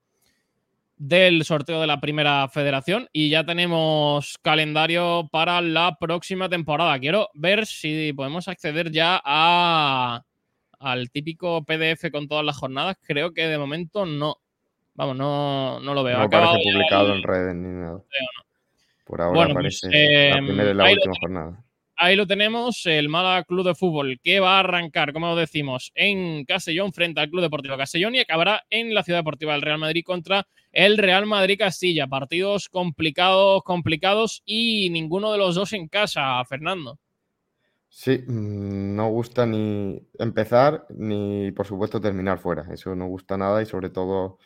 del 0.95 1.43
sorteo 1.43 1.81
de 1.81 1.87
la 1.87 1.99
primera 1.99 2.47
federación 2.49 3.09
y 3.11 3.29
ya 3.29 3.43
tenemos 3.43 4.37
calendario 4.43 5.27
para 5.31 5.59
la 5.61 5.97
próxima 5.99 6.49
temporada. 6.49 6.99
Quiero 6.99 7.29
ver 7.33 7.65
si 7.65 8.13
podemos 8.13 8.47
acceder 8.47 8.91
ya 8.91 9.19
a, 9.25 10.21
al 10.79 11.09
típico 11.09 11.63
PDF 11.65 12.11
con 12.11 12.27
todas 12.27 12.45
las 12.45 12.57
jornadas. 12.57 12.95
Creo 13.01 13.33
que 13.33 13.47
de 13.47 13.57
momento 13.57 14.05
no. 14.05 14.35
Vamos, 14.93 15.15
no, 15.15 15.79
no 15.79 15.93
lo 15.95 16.03
veo. 16.03 16.19
No 16.19 16.23
acabado 16.25 16.57
publicado 16.63 17.07
el- 17.07 17.17
en 17.17 17.23
redes 17.23 17.55
ni 17.55 17.69
nada. 17.69 18.01
Por 19.03 19.21
ahora 19.21 19.35
Bueno, 19.45 19.53
pues, 19.61 19.83
aparece 19.83 20.27
eh, 20.27 20.29
la 20.29 20.37
primera 20.37 20.69
y 20.69 20.73
la 20.75 20.83
ahí 20.83 20.93
lo 20.93 20.99
última 21.01 21.15
jornada. 21.19 21.63
Ahí 21.99 22.15
lo 22.15 22.27
tenemos, 22.27 22.85
el 22.85 23.09
Málaga 23.09 23.43
Club 23.43 23.65
de 23.65 23.73
Fútbol, 23.73 24.19
que 24.23 24.39
va 24.39 24.57
a 24.57 24.59
arrancar, 24.59 25.13
como 25.13 25.35
decimos, 25.35 25.91
en 25.95 26.45
Castellón 26.45 26.93
frente 26.93 27.21
al 27.21 27.29
Club 27.31 27.41
Deportivo 27.41 27.75
Castellón 27.75 28.13
y 28.13 28.19
acabará 28.19 28.63
en 28.69 28.93
la 28.93 29.01
Ciudad 29.01 29.17
Deportiva 29.17 29.53
del 29.53 29.63
Real 29.63 29.79
Madrid 29.79 30.03
contra 30.05 30.45
el 30.71 30.99
Real 30.99 31.25
Madrid 31.25 31.57
Castilla. 31.57 32.05
Partidos 32.05 32.69
complicados, 32.69 33.63
complicados 33.63 34.43
y 34.45 34.91
ninguno 34.91 35.31
de 35.31 35.39
los 35.39 35.55
dos 35.55 35.73
en 35.73 35.87
casa, 35.87 36.45
Fernando. 36.45 36.99
Sí, 37.89 38.23
mm, 38.27 38.95
no 38.95 39.09
gusta 39.09 39.47
ni 39.47 39.99
empezar 40.19 40.85
ni, 40.89 41.51
por 41.51 41.65
supuesto, 41.65 41.99
terminar 41.99 42.37
fuera. 42.37 42.67
Eso 42.71 42.93
no 42.93 43.07
gusta 43.07 43.37
nada 43.37 43.59
y, 43.63 43.65
sobre 43.65 43.89
todo, 43.89 44.37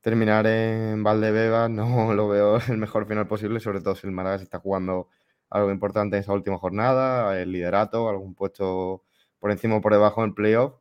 terminar 0.00 0.46
en 0.46 1.02
Valdebeba 1.02 1.68
no 1.68 2.14
lo 2.14 2.28
veo 2.28 2.58
el 2.66 2.78
mejor 2.78 3.06
final 3.06 3.28
posible, 3.28 3.60
sobre 3.60 3.82
todo 3.82 3.94
si 3.94 4.06
el 4.06 4.14
Málaga 4.14 4.38
se 4.38 4.44
está 4.44 4.58
jugando 4.58 5.10
algo 5.54 5.70
importante 5.72 6.16
en 6.16 6.22
esa 6.22 6.32
última 6.34 6.58
jornada, 6.58 7.40
el 7.40 7.52
liderato, 7.52 8.08
algún 8.08 8.34
puesto 8.34 9.04
por 9.40 9.50
encima 9.52 9.76
o 9.76 9.80
por 9.82 9.92
debajo 9.92 10.24
en 10.24 10.34
playoff. 10.34 10.74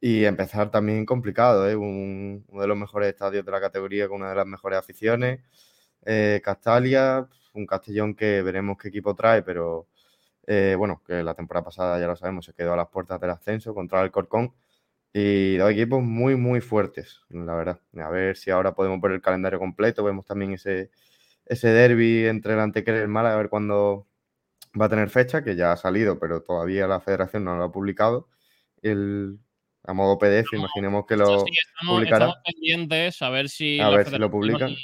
Y 0.00 0.24
empezar 0.26 0.70
también 0.70 1.06
complicado, 1.06 1.68
¿eh? 1.68 1.76
Un- 1.76 2.44
uno 2.48 2.62
de 2.62 2.68
los 2.68 2.76
mejores 2.76 3.08
estadios 3.10 3.44
de 3.44 3.52
la 3.52 3.60
categoría 3.60 4.08
con 4.08 4.18
una 4.22 4.30
de 4.30 4.36
las 4.36 4.46
mejores 4.46 4.78
aficiones. 4.78 5.40
Eh, 6.06 6.40
Castalia, 6.44 7.28
un 7.54 7.66
Castellón 7.66 8.14
que 8.14 8.42
veremos 8.42 8.78
qué 8.78 8.88
equipo 8.88 9.14
trae, 9.16 9.42
pero 9.42 9.88
eh, 10.46 10.74
bueno, 10.78 11.02
que 11.06 11.22
la 11.22 11.34
temporada 11.34 11.64
pasada 11.66 12.00
ya 12.00 12.06
lo 12.06 12.16
sabemos, 12.16 12.44
se 12.46 12.54
quedó 12.54 12.72
a 12.74 12.76
las 12.76 12.88
puertas 12.88 13.20
del 13.20 13.30
ascenso 13.30 13.74
contra 13.74 14.02
el 14.02 14.10
Corcón. 14.12 14.54
Y 15.12 15.56
dos 15.56 15.70
equipos 15.72 16.02
muy, 16.02 16.36
muy 16.36 16.60
fuertes, 16.60 17.22
la 17.30 17.54
verdad. 17.54 17.80
A 17.98 18.10
ver 18.10 18.36
si 18.36 18.50
ahora 18.50 18.74
podemos 18.74 19.00
ver 19.00 19.12
el 19.12 19.22
calendario 19.22 19.58
completo. 19.58 20.04
Vemos 20.04 20.26
también 20.26 20.52
ese, 20.52 20.90
ese 21.46 21.68
derby 21.70 22.26
entre 22.26 22.54
el 22.54 22.60
Antequera 22.60 22.98
y 22.98 23.02
el 23.02 23.08
Málaga, 23.08 23.36
a 23.36 23.38
ver 23.38 23.50
cuándo 23.50 24.07
va 24.80 24.86
a 24.86 24.88
tener 24.88 25.10
fecha, 25.10 25.42
que 25.44 25.56
ya 25.56 25.72
ha 25.72 25.76
salido, 25.76 26.18
pero 26.18 26.42
todavía 26.42 26.86
la 26.86 27.00
federación 27.00 27.44
no 27.44 27.56
lo 27.56 27.64
ha 27.64 27.72
publicado. 27.72 28.28
El, 28.82 29.38
a 29.84 29.92
modo 29.92 30.18
PDF, 30.18 30.52
imaginemos 30.54 31.06
que 31.06 31.16
lo 31.16 31.40
Sí, 31.40 31.52
estamos, 31.52 31.96
publicará. 31.96 32.16
estamos 32.26 32.36
pendientes 32.44 33.22
a 33.22 33.30
ver 33.30 33.48
si 33.48 33.80
A 33.80 33.90
la 33.90 33.96
ver 33.96 34.08
si 34.08 34.18
lo 34.18 34.30
publican. 34.30 34.74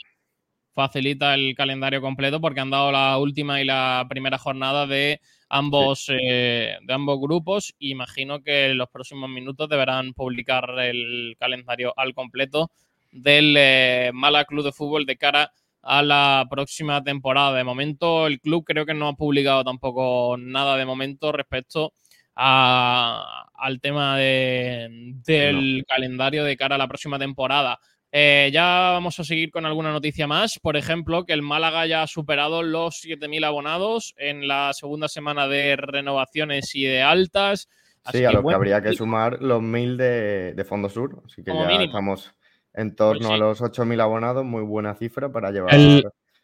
facilita 0.74 1.34
el 1.34 1.54
calendario 1.54 2.00
completo 2.00 2.40
porque 2.40 2.60
han 2.60 2.70
dado 2.70 2.90
la 2.90 3.16
última 3.18 3.60
y 3.60 3.64
la 3.64 4.04
primera 4.08 4.38
jornada 4.38 4.86
de 4.86 5.20
ambos, 5.48 6.06
eh, 6.08 6.76
de 6.82 6.92
ambos 6.94 7.20
grupos. 7.20 7.74
Imagino 7.78 8.42
que 8.42 8.66
en 8.70 8.78
los 8.78 8.88
próximos 8.88 9.30
minutos 9.30 9.68
deberán 9.68 10.12
publicar 10.14 10.68
el 10.80 11.36
calendario 11.38 11.92
al 11.96 12.12
completo 12.14 12.70
del 13.12 13.54
eh, 13.56 14.10
Mala 14.12 14.44
Club 14.44 14.64
de 14.64 14.72
Fútbol 14.72 15.06
de 15.06 15.16
cara 15.16 15.44
a 15.44 15.52
la 15.84 16.46
próxima 16.50 17.02
temporada. 17.02 17.56
De 17.56 17.64
momento, 17.64 18.26
el 18.26 18.40
club 18.40 18.64
creo 18.64 18.86
que 18.86 18.94
no 18.94 19.08
ha 19.08 19.14
publicado 19.14 19.64
tampoco 19.64 20.36
nada 20.38 20.76
de 20.76 20.86
momento 20.86 21.32
respecto 21.32 21.92
al 22.36 23.80
tema 23.80 24.16
del 24.16 25.84
calendario 25.86 26.44
de 26.44 26.56
cara 26.56 26.74
a 26.74 26.78
la 26.78 26.88
próxima 26.88 27.18
temporada. 27.18 27.78
Eh, 28.16 28.50
ya 28.52 28.90
vamos 28.92 29.18
a 29.18 29.24
seguir 29.24 29.50
con 29.50 29.66
alguna 29.66 29.90
noticia 29.92 30.28
más. 30.28 30.60
Por 30.60 30.76
ejemplo, 30.76 31.24
que 31.24 31.32
el 31.32 31.42
Málaga 31.42 31.84
ya 31.86 32.02
ha 32.02 32.06
superado 32.06 32.62
los 32.62 33.04
7.000 33.04 33.44
abonados 33.44 34.14
en 34.16 34.46
la 34.46 34.72
segunda 34.72 35.08
semana 35.08 35.48
de 35.48 35.74
renovaciones 35.74 36.74
y 36.76 36.84
de 36.84 37.02
altas. 37.02 37.68
sí, 38.12 38.24
a 38.24 38.30
lo 38.30 38.46
que 38.46 38.54
habría 38.54 38.80
que 38.80 38.92
sumar 38.92 39.38
los 39.42 39.60
1.000 39.60 39.96
de, 39.96 40.54
de 40.54 40.64
Fondo 40.64 40.88
Sur. 40.88 41.22
Así 41.26 41.42
que 41.42 41.52
ya 41.52 41.82
estamos 41.82 42.32
en 42.74 42.94
torno 42.94 43.28
pues 43.28 43.30
a 43.30 43.36
los 43.36 43.60
8.000 43.60 44.00
abonados. 44.00 44.44
Muy 44.44 44.62
buena 44.62 44.94
cifra 44.94 45.30
para 45.30 45.50
llevar. 45.50 45.74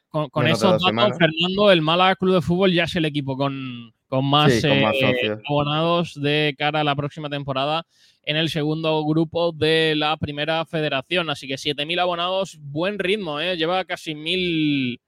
con, 0.08 0.46
esos 0.46 0.82
datos, 0.82 1.18
Fernando, 1.18 1.70
el 1.70 1.82
Málaga 1.82 2.16
Club 2.16 2.34
de 2.34 2.42
Fútbol 2.42 2.72
ya 2.72 2.84
es 2.84 2.96
el 2.96 3.04
equipo 3.04 3.36
con, 3.36 3.92
más, 4.22 4.64
eh, 4.64 5.38
abonados 5.48 6.20
de 6.20 6.54
cara 6.58 6.80
a 6.80 6.84
la 6.84 6.96
próxima 6.96 7.28
temporada 7.28 7.84
en 8.24 8.36
el 8.36 8.48
segundo 8.48 9.04
grupo 9.04 9.52
de 9.52 9.94
la 9.96 10.16
primera 10.16 10.64
federación. 10.64 11.30
Así 11.30 11.46
que 11.46 11.54
7.000 11.54 12.00
abonados, 12.00 12.58
buen 12.60 12.98
ritmo, 12.98 13.40
¿eh? 13.40 13.56
lleva 13.56 13.84
casi 13.84 14.14
1.000 14.14 15.00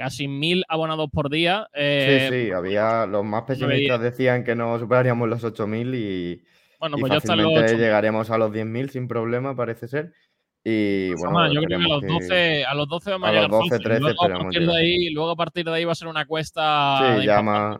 casi 0.00 0.28
mil 0.28 0.64
abonados 0.66 1.10
por 1.12 1.28
día. 1.28 1.68
Eh, 1.74 2.28
sí, 2.30 2.46
sí, 2.46 2.52
había 2.52 3.04
los 3.04 3.22
más 3.22 3.42
pesimistas 3.42 4.00
decían 4.00 4.44
que 4.44 4.54
no 4.54 4.78
superaríamos 4.78 5.28
los 5.28 5.44
8.000 5.44 5.94
y, 5.94 6.42
bueno, 6.78 6.96
pues 6.98 7.12
ya 7.12 7.20
fácilmente 7.20 7.76
llegaríamos 7.76 8.30
a 8.30 8.38
los 8.38 8.50
10.000 8.50 8.88
sin 8.88 9.06
problema, 9.06 9.54
parece 9.54 9.88
ser. 9.88 10.14
Y 10.62 11.14
bueno, 11.14 11.50
yo 11.52 11.62
creo 11.62 11.78
que 11.78 11.84
a 11.84 11.88
los 11.88 12.02
12, 12.02 12.64
a 12.66 12.74
los 12.74 12.88
12 12.88 13.10
vamos 13.12 13.28
a, 13.28 13.32
llegar 13.32 13.50
los 13.50 13.60
12, 13.70 13.78
13 13.78 14.00
luego, 14.00 14.24
a 14.24 14.28
partir 14.28 14.66
de 14.66 14.76
ahí, 14.76 15.10
luego 15.10 15.30
a 15.30 15.36
partir 15.36 15.64
de 15.64 15.72
ahí 15.72 15.84
va 15.86 15.92
a 15.92 15.94
ser 15.94 16.08
una 16.08 16.26
cuesta. 16.26 17.18
Sí, 17.18 17.26
más, 17.42 17.78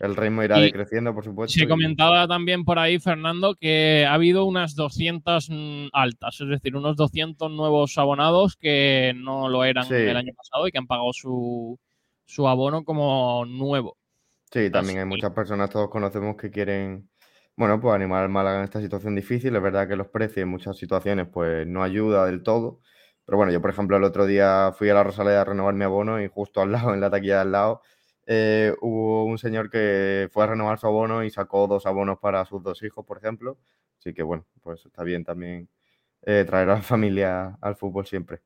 el 0.00 0.14
ritmo 0.14 0.44
irá 0.44 0.58
decreciendo, 0.58 1.12
por 1.12 1.24
supuesto. 1.24 1.58
Se 1.58 1.66
comentaba 1.66 2.28
también 2.28 2.64
por 2.64 2.78
ahí, 2.78 3.00
Fernando, 3.00 3.56
que 3.56 4.06
ha 4.08 4.14
habido 4.14 4.44
unas 4.44 4.76
200 4.76 5.50
mm, 5.50 5.86
altas, 5.92 6.40
es 6.40 6.48
decir, 6.48 6.76
unos 6.76 6.96
200 6.96 7.50
nuevos 7.50 7.98
abonados 7.98 8.56
que 8.56 9.14
no 9.16 9.48
lo 9.48 9.64
eran 9.64 9.92
el 9.92 10.16
año 10.16 10.32
pasado 10.34 10.68
y 10.68 10.70
que 10.70 10.78
han 10.78 10.86
pagado 10.86 11.12
su, 11.12 11.76
su 12.24 12.46
abono 12.46 12.84
como 12.84 13.44
nuevo. 13.46 13.96
Sí, 14.52 14.70
también 14.70 15.00
hay 15.00 15.06
muchas 15.06 15.32
personas, 15.32 15.70
todos 15.70 15.90
conocemos, 15.90 16.36
que 16.36 16.50
quieren 16.50 17.08
bueno, 17.56 17.80
pues 17.80 17.94
animar 17.94 18.22
al 18.22 18.28
Málaga 18.28 18.58
en 18.58 18.64
esta 18.64 18.80
situación 18.80 19.14
difícil. 19.14 19.54
Es 19.54 19.62
verdad 19.62 19.88
que 19.88 19.96
los 19.96 20.08
precios 20.08 20.38
en 20.38 20.48
muchas 20.48 20.76
situaciones 20.76 21.28
pues 21.32 21.66
no 21.66 21.82
ayuda 21.82 22.26
del 22.26 22.42
todo. 22.42 22.80
Pero 23.24 23.36
bueno, 23.38 23.52
yo 23.52 23.60
por 23.60 23.70
ejemplo 23.70 23.96
el 23.96 24.04
otro 24.04 24.26
día 24.26 24.72
fui 24.76 24.88
a 24.90 24.94
la 24.94 25.04
Rosaleda 25.04 25.42
a 25.42 25.44
renovar 25.44 25.74
mi 25.74 25.84
abono 25.84 26.20
y 26.22 26.28
justo 26.28 26.60
al 26.60 26.72
lado, 26.72 26.92
en 26.94 27.00
la 27.00 27.10
taquilla 27.10 27.36
de 27.36 27.40
al 27.42 27.52
lado, 27.52 27.82
eh, 28.26 28.74
hubo 28.80 29.24
un 29.24 29.38
señor 29.38 29.70
que 29.70 30.28
fue 30.32 30.44
a 30.44 30.48
renovar 30.48 30.78
su 30.78 30.86
abono 30.86 31.24
y 31.24 31.30
sacó 31.30 31.66
dos 31.66 31.86
abonos 31.86 32.18
para 32.20 32.44
sus 32.44 32.62
dos 32.62 32.82
hijos, 32.82 33.04
por 33.06 33.18
ejemplo. 33.18 33.58
Así 33.98 34.14
que 34.14 34.22
bueno, 34.22 34.46
pues 34.62 34.84
está 34.86 35.04
bien 35.04 35.24
también 35.24 35.68
eh, 36.22 36.44
traer 36.46 36.70
a 36.70 36.74
la 36.76 36.82
familia 36.82 37.58
al 37.60 37.76
fútbol 37.76 38.06
siempre. 38.06 38.40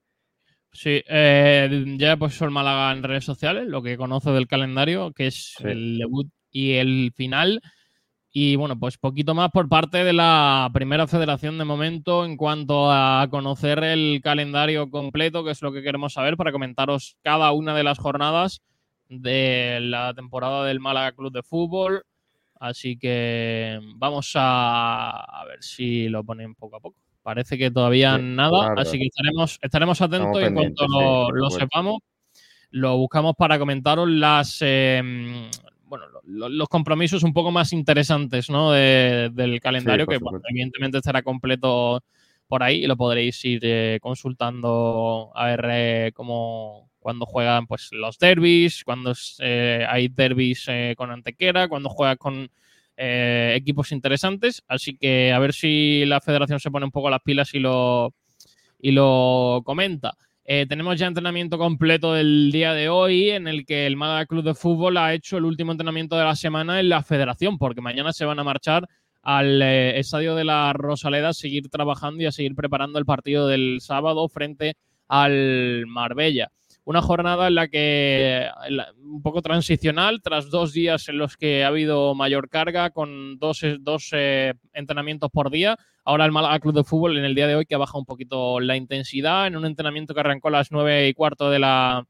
Sí, 0.72 1.02
eh, 1.08 1.84
ya 1.96 2.12
he 2.12 2.16
puesto 2.18 2.44
el 2.44 2.50
Málaga 2.50 2.92
en 2.92 3.02
redes 3.02 3.24
sociales, 3.24 3.66
lo 3.66 3.82
que 3.82 3.96
conoce 3.96 4.30
del 4.30 4.46
calendario, 4.46 5.12
que 5.12 5.28
es 5.28 5.54
el 5.60 5.96
debut 5.96 6.30
y 6.50 6.74
el 6.74 7.12
final. 7.16 7.62
Y 8.38 8.54
bueno, 8.56 8.78
pues 8.78 8.98
poquito 8.98 9.34
más 9.34 9.50
por 9.50 9.66
parte 9.66 10.04
de 10.04 10.12
la 10.12 10.68
primera 10.74 11.06
federación 11.06 11.56
de 11.56 11.64
momento 11.64 12.22
en 12.22 12.36
cuanto 12.36 12.92
a 12.92 13.26
conocer 13.30 13.82
el 13.82 14.20
calendario 14.22 14.90
completo, 14.90 15.42
que 15.42 15.52
es 15.52 15.62
lo 15.62 15.72
que 15.72 15.82
queremos 15.82 16.12
saber 16.12 16.36
para 16.36 16.52
comentaros 16.52 17.16
cada 17.22 17.50
una 17.52 17.74
de 17.74 17.82
las 17.82 17.98
jornadas 17.98 18.60
de 19.08 19.78
la 19.80 20.12
temporada 20.12 20.66
del 20.66 20.80
Málaga 20.80 21.12
Club 21.12 21.32
de 21.32 21.42
Fútbol. 21.42 22.04
Así 22.60 22.98
que 22.98 23.80
vamos 23.94 24.32
a, 24.34 25.42
ver 25.48 25.62
si 25.62 26.10
lo 26.10 26.22
ponen 26.22 26.54
poco 26.54 26.76
a 26.76 26.80
poco. 26.80 26.98
Parece 27.22 27.56
que 27.56 27.70
todavía 27.70 28.18
nada, 28.18 28.74
así 28.76 28.98
que 28.98 29.06
estaremos, 29.06 29.58
estaremos 29.62 30.02
atentos 30.02 30.42
y 30.42 30.44
en 30.44 30.52
cuanto 30.54 30.86
lo, 31.30 31.48
sepamos, 31.48 32.00
lo 32.68 32.98
buscamos 32.98 33.32
para 33.34 33.58
comentaros 33.58 34.10
las, 34.10 34.58
eh, 34.60 35.48
bueno, 36.26 36.48
los 36.48 36.68
compromisos 36.68 37.22
un 37.22 37.32
poco 37.32 37.50
más 37.50 37.72
interesantes 37.72 38.50
¿no? 38.50 38.72
del 38.72 39.60
calendario, 39.60 40.06
que 40.06 40.18
evidentemente 40.50 40.98
estará 40.98 41.22
completo 41.22 42.02
por 42.48 42.62
ahí 42.62 42.84
y 42.84 42.86
lo 42.86 42.96
podréis 42.96 43.44
ir 43.44 43.60
eh, 43.62 43.98
consultando 44.00 45.32
a 45.34 45.46
ver 45.46 45.66
eh, 45.70 46.12
cómo 46.14 46.90
cuando 46.98 47.26
juegan 47.26 47.66
pues 47.66 47.90
los 47.92 48.18
derbis, 48.18 48.82
cuando 48.84 49.12
eh, 49.40 49.86
hay 49.88 50.08
derbis 50.08 50.66
con 50.96 51.10
Antequera, 51.10 51.68
cuando 51.68 51.88
juegas 51.88 52.18
con 52.18 52.50
equipos 52.96 53.92
interesantes. 53.92 54.64
Así 54.66 54.96
que 54.96 55.32
a 55.32 55.38
ver 55.38 55.52
si 55.52 56.04
la 56.06 56.20
federación 56.20 56.58
se 56.58 56.70
pone 56.70 56.86
un 56.86 56.90
poco 56.90 57.10
las 57.10 57.20
pilas 57.22 57.54
y 57.54 57.60
lo, 57.60 58.12
y 58.80 58.90
lo 58.90 59.62
comenta. 59.64 60.16
Eh, 60.48 60.64
tenemos 60.68 60.96
ya 60.96 61.08
entrenamiento 61.08 61.58
completo 61.58 62.12
del 62.12 62.52
día 62.52 62.72
de 62.72 62.88
hoy 62.88 63.30
en 63.30 63.48
el 63.48 63.66
que 63.66 63.84
el 63.84 63.96
Málaga 63.96 64.26
Club 64.26 64.44
de 64.44 64.54
Fútbol 64.54 64.96
ha 64.96 65.12
hecho 65.12 65.38
el 65.38 65.44
último 65.44 65.72
entrenamiento 65.72 66.16
de 66.16 66.22
la 66.22 66.36
semana 66.36 66.78
en 66.78 66.88
la 66.88 67.02
federación, 67.02 67.58
porque 67.58 67.80
mañana 67.80 68.12
se 68.12 68.24
van 68.24 68.38
a 68.38 68.44
marchar 68.44 68.86
al 69.22 69.60
eh, 69.60 69.98
estadio 69.98 70.36
de 70.36 70.44
la 70.44 70.72
Rosaleda 70.72 71.30
a 71.30 71.34
seguir 71.34 71.68
trabajando 71.68 72.22
y 72.22 72.26
a 72.26 72.32
seguir 72.32 72.54
preparando 72.54 73.00
el 73.00 73.04
partido 73.04 73.48
del 73.48 73.78
sábado 73.80 74.28
frente 74.28 74.76
al 75.08 75.84
Marbella. 75.88 76.52
Una 76.84 77.02
jornada 77.02 77.48
en 77.48 77.56
la 77.56 77.66
que 77.66 78.46
un 79.02 79.22
poco 79.22 79.42
transicional, 79.42 80.22
tras 80.22 80.48
dos 80.48 80.72
días 80.72 81.08
en 81.08 81.18
los 81.18 81.36
que 81.36 81.64
ha 81.64 81.68
habido 81.68 82.14
mayor 82.14 82.48
carga, 82.48 82.90
con 82.90 83.40
dos, 83.40 83.64
dos 83.80 84.10
eh, 84.12 84.54
entrenamientos 84.72 85.28
por 85.32 85.50
día. 85.50 85.76
Ahora 86.08 86.24
el 86.24 86.30
Málaga 86.30 86.60
Club 86.60 86.72
de 86.72 86.84
Fútbol 86.84 87.18
en 87.18 87.24
el 87.24 87.34
día 87.34 87.48
de 87.48 87.56
hoy 87.56 87.66
que 87.66 87.74
ha 87.74 87.78
bajado 87.78 87.98
un 87.98 88.04
poquito 88.04 88.60
la 88.60 88.76
intensidad 88.76 89.48
en 89.48 89.56
un 89.56 89.66
entrenamiento 89.66 90.14
que 90.14 90.20
arrancó 90.20 90.46
a 90.46 90.52
las 90.52 90.70
nueve 90.70 91.08
y 91.08 91.14
cuarto 91.14 91.50
de 91.50 91.58
la 91.58 92.06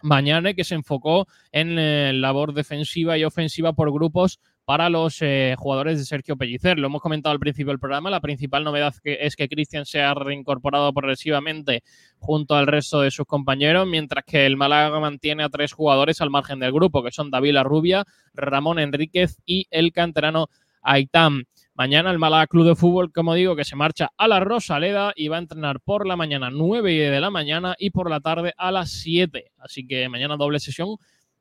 mañana 0.00 0.48
y 0.48 0.54
que 0.54 0.64
se 0.64 0.74
enfocó 0.74 1.26
en 1.52 1.78
eh, 1.78 2.12
labor 2.14 2.54
defensiva 2.54 3.18
y 3.18 3.24
ofensiva 3.24 3.74
por 3.74 3.92
grupos 3.92 4.40
para 4.64 4.88
los 4.88 5.20
eh, 5.20 5.56
jugadores 5.58 5.98
de 5.98 6.06
Sergio 6.06 6.38
Pellicer. 6.38 6.78
Lo 6.78 6.86
hemos 6.86 7.02
comentado 7.02 7.34
al 7.34 7.38
principio 7.38 7.70
del 7.70 7.78
programa. 7.78 8.08
La 8.08 8.22
principal 8.22 8.64
novedad 8.64 8.94
es 9.04 9.36
que 9.36 9.48
Cristian 9.50 9.84
se 9.84 10.00
ha 10.00 10.14
reincorporado 10.14 10.90
progresivamente 10.94 11.82
junto 12.18 12.54
al 12.54 12.66
resto 12.66 13.02
de 13.02 13.10
sus 13.10 13.26
compañeros, 13.26 13.86
mientras 13.86 14.24
que 14.24 14.46
el 14.46 14.56
Málaga 14.56 15.00
mantiene 15.00 15.44
a 15.44 15.50
tres 15.50 15.74
jugadores 15.74 16.22
al 16.22 16.30
margen 16.30 16.60
del 16.60 16.72
grupo, 16.72 17.02
que 17.02 17.12
son 17.12 17.30
David 17.30 17.58
Rubia, 17.62 18.06
Ramón 18.32 18.78
Enríquez 18.78 19.36
y 19.44 19.66
el 19.70 19.92
canterano 19.92 20.48
Aitam. 20.80 21.44
Mañana 21.78 22.10
el 22.10 22.18
Málaga 22.18 22.48
Club 22.48 22.66
de 22.66 22.74
Fútbol, 22.74 23.12
como 23.12 23.34
digo, 23.34 23.54
que 23.54 23.64
se 23.64 23.76
marcha 23.76 24.10
a 24.16 24.26
la 24.26 24.40
Rosaleda 24.40 25.12
y 25.14 25.28
va 25.28 25.36
a 25.36 25.38
entrenar 25.38 25.78
por 25.78 26.08
la 26.08 26.16
mañana 26.16 26.50
9 26.50 27.08
de 27.08 27.20
la 27.20 27.30
mañana 27.30 27.76
y 27.78 27.90
por 27.90 28.10
la 28.10 28.18
tarde 28.18 28.52
a 28.58 28.72
las 28.72 28.90
7. 28.90 29.52
Así 29.58 29.86
que 29.86 30.08
mañana 30.08 30.36
doble 30.36 30.58
sesión 30.58 30.96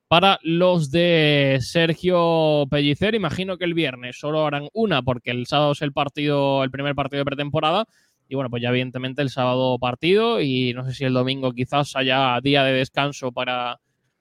para 0.08 0.38
los 0.44 0.92
de 0.92 1.58
Sergio 1.62 2.68
Pellicer. 2.70 3.16
Imagino 3.16 3.58
que 3.58 3.66
el 3.66 3.74
viernes 3.74 4.20
solo 4.20 4.46
harán 4.46 4.70
una 4.74 5.02
porque 5.02 5.32
el 5.32 5.48
sábado 5.48 5.72
es 5.72 5.82
el 5.82 5.92
partido, 5.92 6.64
el 6.64 6.70
primer 6.70 6.94
partido 6.94 7.22
de 7.22 7.26
pretemporada. 7.26 7.88
Y 8.30 8.36
bueno, 8.36 8.52
pues 8.52 8.62
ya 8.62 8.70
evidentemente 8.70 9.24
el 9.24 9.32
sábado 9.32 9.80
partido 9.80 10.40
y 10.40 10.72
no 10.76 10.86
sé 10.86 10.94
si 10.94 11.04
el 11.04 11.14
domingo 11.14 11.52
quizás 11.52 11.96
haya 11.96 12.40
día 12.44 12.64
de 12.64 12.74
descanso 12.74 13.32
para, 13.32 13.80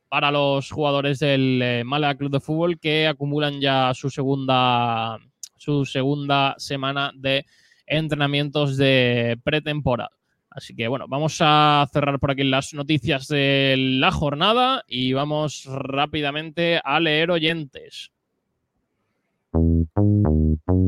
para 0.09 0.31
los 0.31 0.71
jugadores 0.71 1.19
del 1.19 1.61
eh, 1.63 1.85
Málaga 1.85 2.15
Club 2.15 2.31
de 2.31 2.41
Fútbol 2.41 2.81
que 2.81 3.07
acumulan 3.07 3.61
ya 3.61 3.93
su 3.93 4.09
segunda, 4.09 5.19
su 5.57 5.85
segunda 5.85 6.55
semana 6.59 7.13
de 7.15 7.45
entrenamientos 7.87 8.77
de 8.77 9.39
pretemporada. 9.45 10.11
Así 10.51 10.75
que 10.75 10.89
bueno, 10.89 11.07
vamos 11.09 11.39
a 11.41 11.87
cerrar 11.93 12.19
por 12.19 12.31
aquí 12.31 12.43
las 12.43 12.73
noticias 12.73 13.29
de 13.29 13.75
la 13.77 14.11
jornada 14.11 14.85
y 14.89 15.13
vamos 15.13 15.67
rápidamente 15.67 16.81
a 16.83 16.99
leer 16.99 17.31
oyentes. 17.31 18.11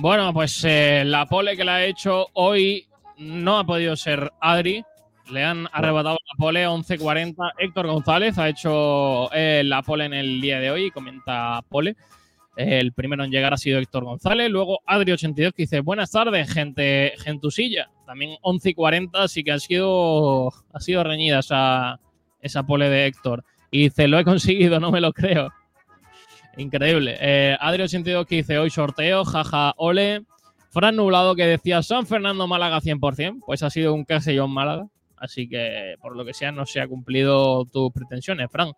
Bueno, 0.00 0.32
pues 0.32 0.64
eh, 0.64 1.02
la 1.04 1.26
pole 1.26 1.56
que 1.56 1.64
la 1.64 1.76
ha 1.76 1.84
hecho 1.84 2.28
hoy 2.34 2.86
no 3.16 3.58
ha 3.58 3.66
podido 3.66 3.96
ser 3.96 4.32
Adri. 4.40 4.84
Le 5.28 5.42
han 5.42 5.68
arrebatado 5.72 6.18
la 6.24 6.38
pole 6.38 6.68
11.40. 6.68 7.34
Héctor 7.58 7.88
González 7.88 8.38
ha 8.38 8.48
hecho 8.48 9.28
eh, 9.32 9.62
la 9.64 9.82
pole 9.82 10.04
en 10.04 10.14
el 10.14 10.40
día 10.40 10.60
de 10.60 10.70
hoy, 10.70 10.92
comenta 10.92 11.62
pole. 11.68 11.96
El 12.56 12.92
primero 12.92 13.24
en 13.24 13.32
llegar 13.32 13.52
ha 13.52 13.56
sido 13.56 13.80
Héctor 13.80 14.04
González. 14.04 14.48
Luego 14.48 14.78
Adri82 14.86 15.52
que 15.52 15.64
dice: 15.64 15.80
Buenas 15.80 16.12
tardes, 16.12 16.48
gente, 16.48 17.14
gentusilla. 17.18 17.90
También 18.06 18.36
11 18.42 18.70
y 18.70 18.74
40, 18.74 19.20
así 19.20 19.42
que 19.42 19.50
ha 19.50 19.58
sido, 19.58 20.52
ha 20.72 20.78
sido 20.78 21.02
reñida 21.02 21.40
esa, 21.40 21.98
esa 22.40 22.62
pole 22.62 22.88
de 22.88 23.06
Héctor. 23.06 23.44
Y 23.72 23.82
dice: 23.82 24.06
Lo 24.06 24.16
he 24.20 24.24
conseguido, 24.24 24.78
no 24.78 24.92
me 24.92 25.00
lo 25.00 25.12
creo. 25.12 25.52
Increíble. 26.56 27.16
Eh, 27.20 27.56
Adri82 27.60 28.26
que 28.26 28.36
dice: 28.36 28.58
Hoy 28.58 28.70
sorteo, 28.70 29.24
jaja, 29.24 29.74
ole. 29.76 30.24
Fran 30.70 30.96
Nublado 30.96 31.34
que 31.34 31.46
decía 31.46 31.82
San 31.82 32.06
Fernando 32.06 32.46
Málaga 32.46 32.80
100%, 32.80 33.42
pues 33.46 33.62
ha 33.62 33.70
sido 33.70 33.94
un 33.94 34.04
Castellón 34.04 34.50
Málaga. 34.50 34.86
Así 35.16 35.48
que, 35.48 35.96
por 36.00 36.16
lo 36.16 36.24
que 36.24 36.34
sea, 36.34 36.52
no 36.52 36.66
se 36.66 36.80
ha 36.80 36.86
cumplido 36.86 37.64
tus 37.64 37.92
pretensiones, 37.92 38.50
Fran. 38.50 38.72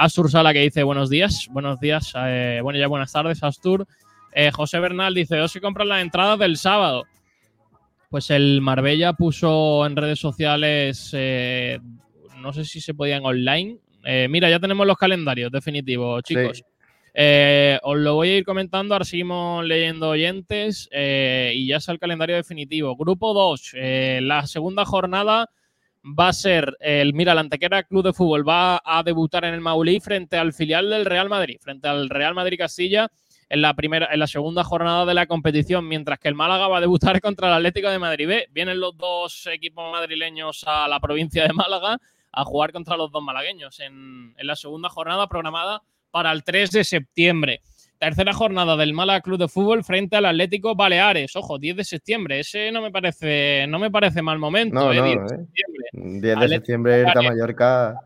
Astur 0.00 0.30
Sala 0.30 0.52
que 0.52 0.60
dice 0.60 0.82
buenos 0.82 1.10
días, 1.10 1.48
buenos 1.50 1.78
días, 1.78 2.14
eh, 2.16 2.60
bueno 2.62 2.78
ya 2.78 2.86
buenas 2.86 3.12
tardes 3.12 3.42
Astur. 3.42 3.86
Eh, 4.32 4.50
José 4.50 4.78
Bernal 4.78 5.12
dice, 5.12 5.36
¿dos 5.36 5.52
se 5.52 5.60
compran 5.60 5.88
las 5.88 6.00
entradas 6.00 6.38
del 6.38 6.56
sábado? 6.56 7.04
Pues 8.08 8.30
el 8.30 8.60
Marbella 8.60 9.12
puso 9.12 9.84
en 9.84 9.96
redes 9.96 10.18
sociales, 10.18 11.10
eh, 11.12 11.80
no 12.38 12.52
sé 12.52 12.64
si 12.64 12.80
se 12.80 12.94
podían 12.94 13.24
online. 13.24 13.78
mira, 14.28 14.48
ya 14.48 14.58
tenemos 14.58 14.86
los 14.86 14.96
calendarios 14.96 15.52
definitivos, 15.52 16.22
chicos. 16.22 16.64
Os 17.14 17.98
lo 17.98 18.14
voy 18.14 18.28
a 18.30 18.36
ir 18.38 18.44
comentando, 18.44 18.94
ahora 18.94 19.04
seguimos 19.04 19.64
leyendo 19.64 20.10
oyentes 20.10 20.88
y 20.92 21.66
ya 21.66 21.76
está 21.76 21.92
el 21.92 21.98
calendario 21.98 22.36
definitivo. 22.36 22.96
Grupo 22.96 23.34
2, 23.34 23.74
la 24.20 24.46
segunda 24.46 24.84
jornada 24.84 25.50
va 26.04 26.28
a 26.28 26.32
ser 26.32 26.76
el, 26.80 27.12
mira, 27.14 27.34
la 27.34 27.42
Antequera 27.42 27.82
Club 27.82 28.04
de 28.04 28.12
Fútbol 28.12 28.48
va 28.48 28.80
a 28.84 29.02
debutar 29.02 29.44
en 29.44 29.54
el 29.54 29.60
Maulí 29.60 30.00
frente 30.00 30.36
al 30.36 30.52
filial 30.52 30.88
del 30.90 31.04
Real 31.04 31.28
Madrid, 31.28 31.58
frente 31.60 31.88
al 31.88 32.08
Real 32.08 32.34
Madrid 32.34 32.58
Castilla 32.58 33.10
en 33.48 33.62
la 33.62 33.74
primera, 33.74 34.08
en 34.12 34.20
la 34.20 34.26
segunda 34.26 34.64
jornada 34.64 35.04
de 35.04 35.14
la 35.14 35.26
competición, 35.26 35.86
mientras 35.88 36.18
que 36.18 36.28
el 36.28 36.34
Málaga 36.34 36.68
va 36.68 36.78
a 36.78 36.80
debutar 36.80 37.20
contra 37.20 37.48
el 37.48 37.54
Atlético 37.54 37.90
de 37.90 37.98
Madrid 37.98 38.28
B. 38.28 38.48
Vienen 38.50 38.80
los 38.80 38.96
dos 38.96 39.46
equipos 39.46 39.90
madrileños 39.90 40.64
a 40.66 40.88
la 40.88 41.00
provincia 41.00 41.46
de 41.46 41.52
Málaga 41.52 41.98
a 42.32 42.44
jugar 42.44 42.72
contra 42.72 42.96
los 42.96 43.10
dos 43.10 43.22
malagueños 43.22 43.80
en, 43.80 44.34
en 44.36 44.46
la 44.46 44.54
segunda 44.54 44.88
jornada 44.88 45.26
programada 45.26 45.82
para 46.10 46.32
el 46.32 46.44
3 46.44 46.70
de 46.70 46.84
septiembre. 46.84 47.60
Tercera 48.00 48.32
jornada 48.32 48.78
del 48.78 48.94
Málaga 48.94 49.20
Club 49.20 49.38
de 49.38 49.48
Fútbol 49.48 49.84
frente 49.84 50.16
al 50.16 50.24
Atlético 50.24 50.74
Baleares. 50.74 51.36
Ojo, 51.36 51.58
10 51.58 51.76
de 51.76 51.84
septiembre. 51.84 52.40
Ese 52.40 52.72
no 52.72 52.80
me 52.80 52.90
parece, 52.90 53.66
no 53.68 53.78
me 53.78 53.90
parece 53.90 54.22
mal 54.22 54.38
momento. 54.38 54.74
No, 54.74 54.90
eh, 54.90 55.02
10 55.02 55.04
de 55.04 55.12
eh. 55.12 55.28
septiembre. 55.28 56.20
10 56.20 56.40
de 56.40 56.48
septiembre 56.48 57.04
Mallorca. 57.14 58.00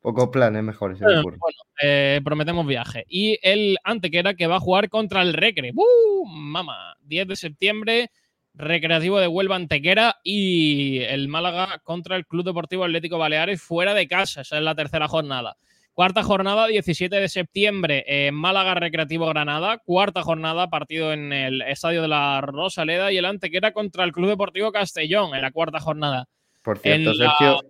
Pocos 0.00 0.28
planes 0.30 0.62
mejores. 0.64 0.98
Bueno, 0.98 1.22
bueno 1.22 1.38
eh, 1.80 2.20
prometemos 2.24 2.66
viaje. 2.66 3.04
Y 3.08 3.38
el 3.42 3.76
Antequera 3.84 4.34
que 4.34 4.48
va 4.48 4.56
a 4.56 4.60
jugar 4.60 4.88
contra 4.88 5.22
el 5.22 5.34
Recre. 5.34 5.70
¡Uh! 5.72 6.26
Mamá. 6.26 6.96
10 7.02 7.28
de 7.28 7.36
septiembre. 7.36 8.10
Recreativo 8.54 9.20
de 9.20 9.28
Huelva 9.28 9.54
Antequera 9.54 10.16
y 10.24 11.00
el 11.00 11.28
Málaga 11.28 11.80
contra 11.84 12.16
el 12.16 12.26
Club 12.26 12.44
Deportivo 12.44 12.84
Atlético 12.84 13.18
Baleares 13.18 13.62
fuera 13.62 13.94
de 13.94 14.08
casa. 14.08 14.40
Esa 14.40 14.56
es 14.56 14.62
la 14.64 14.74
tercera 14.74 15.06
jornada. 15.06 15.56
Cuarta 15.96 16.22
jornada, 16.22 16.66
17 16.66 17.16
de 17.16 17.26
septiembre, 17.26 18.04
en 18.06 18.34
Málaga 18.34 18.74
Recreativo 18.74 19.24
Granada. 19.28 19.78
Cuarta 19.78 20.20
jornada, 20.20 20.68
partido 20.68 21.10
en 21.14 21.32
el 21.32 21.62
Estadio 21.62 22.02
de 22.02 22.08
la 22.08 22.42
Rosaleda 22.42 23.12
y 23.12 23.16
el 23.16 23.24
Antequera 23.24 23.72
contra 23.72 24.04
el 24.04 24.12
Club 24.12 24.28
Deportivo 24.28 24.70
Castellón 24.72 25.34
en 25.34 25.40
la 25.40 25.52
cuarta 25.52 25.80
jornada. 25.80 26.28
Por 26.62 26.76
cierto, 26.76 27.14
Sergio, 27.14 27.62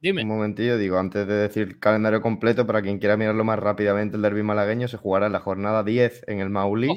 Dime. 0.00 0.22
un 0.22 0.28
momentillo, 0.28 0.78
digo, 0.78 0.96
antes 0.96 1.26
de 1.26 1.34
decir 1.34 1.78
calendario 1.78 2.22
completo, 2.22 2.66
para 2.66 2.80
quien 2.80 2.98
quiera 2.98 3.18
mirarlo 3.18 3.44
más 3.44 3.58
rápidamente, 3.58 4.16
el 4.16 4.22
derby 4.22 4.42
malagueño 4.42 4.88
se 4.88 4.96
jugará 4.96 5.26
en 5.26 5.32
la 5.32 5.40
jornada 5.40 5.84
10 5.84 6.24
en 6.26 6.40
el 6.40 6.48
Maulí. 6.48 6.88
Oh. 6.88 6.96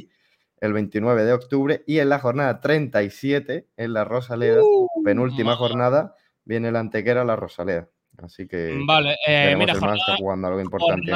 El 0.61 0.71
29 0.71 1.25
de 1.25 1.33
octubre 1.33 1.83
y 1.85 1.99
en 1.99 2.07
la 2.07 2.19
jornada 2.19 2.61
37 2.61 3.67
en 3.75 3.91
la 3.91 4.05
Rosaleda, 4.05 4.63
uh, 4.63 4.87
penúltima 5.03 5.57
jornada, 5.57 6.15
viene 6.45 6.69
el 6.69 6.77
Antequera 6.77 7.23
a 7.23 7.25
la 7.25 7.35
Rosaleda. 7.35 7.89
Así 8.17 8.47
que 8.47 8.79
vale, 8.85 9.15
eh, 9.27 9.55
mira, 9.57 9.75
jornada, 9.75 10.17
jugando 10.17 10.47
algo 10.47 10.61
importante. 10.61 11.11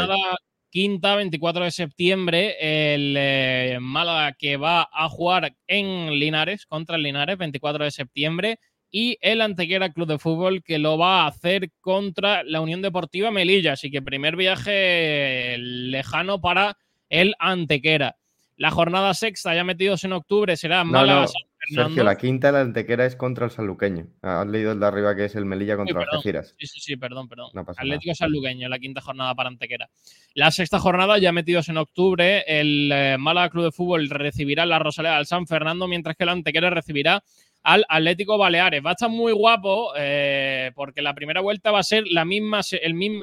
quinta, 0.70 1.16
24 1.16 1.66
de 1.66 1.72
septiembre, 1.72 2.94
el 2.94 3.16
eh, 3.18 3.78
Málaga 3.82 4.34
que 4.34 4.58
va 4.58 4.88
a 4.92 5.10
jugar 5.10 5.56
en 5.68 6.12
Linares, 6.12 6.66
contra 6.66 6.96
el 6.96 7.04
Linares, 7.04 7.38
24 7.38 7.84
de 7.84 7.92
septiembre, 7.92 8.60
y 8.92 9.18
el 9.22 9.42
Antequera 9.42 9.92
Club 9.92 10.08
de 10.08 10.20
Fútbol 10.20 10.64
que 10.64 10.78
lo 10.78 10.98
va 10.98 11.24
a 11.24 11.28
hacer 11.28 11.72
contra 11.80 12.44
la 12.44 12.62
Unión 12.62 12.82
Deportiva 12.82 13.32
Melilla. 13.32 13.74
Así 13.74 13.90
que 13.90 14.02
primer 14.02 14.36
viaje 14.36 15.56
lejano 15.58 16.42
para 16.42 16.78
el 17.10 17.36
Antequera. 17.40 18.18
La 18.58 18.70
jornada 18.70 19.14
sexta, 19.14 19.56
ya 19.56 19.64
metidos 19.64 20.04
en 20.04 20.14
octubre, 20.14 20.56
será 20.58 20.84
Málaga. 20.84 21.28
Sergio, 21.74 22.04
la 22.04 22.18
quinta 22.18 22.48
de 22.48 22.54
la 22.54 22.62
antequera 22.62 23.06
es 23.06 23.16
contra 23.16 23.46
el 23.46 23.52
Sanluqueño. 23.52 24.08
Has 24.22 24.48
leído 24.48 24.72
el 24.72 24.80
de 24.80 24.86
arriba 24.86 25.16
que 25.16 25.26
es 25.26 25.36
el 25.36 25.46
Melilla 25.46 25.78
contra 25.78 26.06
sí, 26.22 26.32
Sí, 26.58 26.68
sí, 26.68 26.80
sí, 26.80 26.98
perdón, 26.98 27.28
perdón. 27.28 27.52
Atlético 27.56 28.14
Sanluqueño, 28.16 28.70
la 28.70 28.80
quinta 28.80 29.02
jornada 29.02 29.34
para 29.36 29.50
Antequera. 29.50 29.90
La 30.34 30.52
sexta 30.52 30.80
jornada, 30.80 31.18
ya 31.18 31.32
metidos 31.32 31.70
en 31.70 31.78
octubre, 31.78 32.44
el 32.48 32.92
eh, 32.92 33.18
Málaga 33.18 33.50
Club 33.50 33.66
de 33.66 33.72
Fútbol 33.72 34.10
recibirá 34.10 34.66
la 34.66 34.80
Rosaleda 34.80 35.18
al 35.18 35.26
San 35.26 35.48
Fernando, 35.48 35.88
mientras 35.88 36.16
que 36.16 36.26
la 36.26 36.34
Antequera 36.34 36.70
recibirá 36.70 37.24
al 37.64 37.86
Atlético 37.88 38.38
Baleares. 38.38 38.84
Va 38.84 38.92
a 38.92 38.94
estar 38.94 39.10
muy 39.10 39.32
guapo 39.34 39.94
eh, 39.98 40.72
porque 40.76 41.02
la 41.02 41.14
primera 41.14 41.42
vuelta 41.42 41.72
va 41.72 41.80
a 41.80 41.84
ser 41.84 42.06
la 42.08 42.26
misma, 42.26 42.62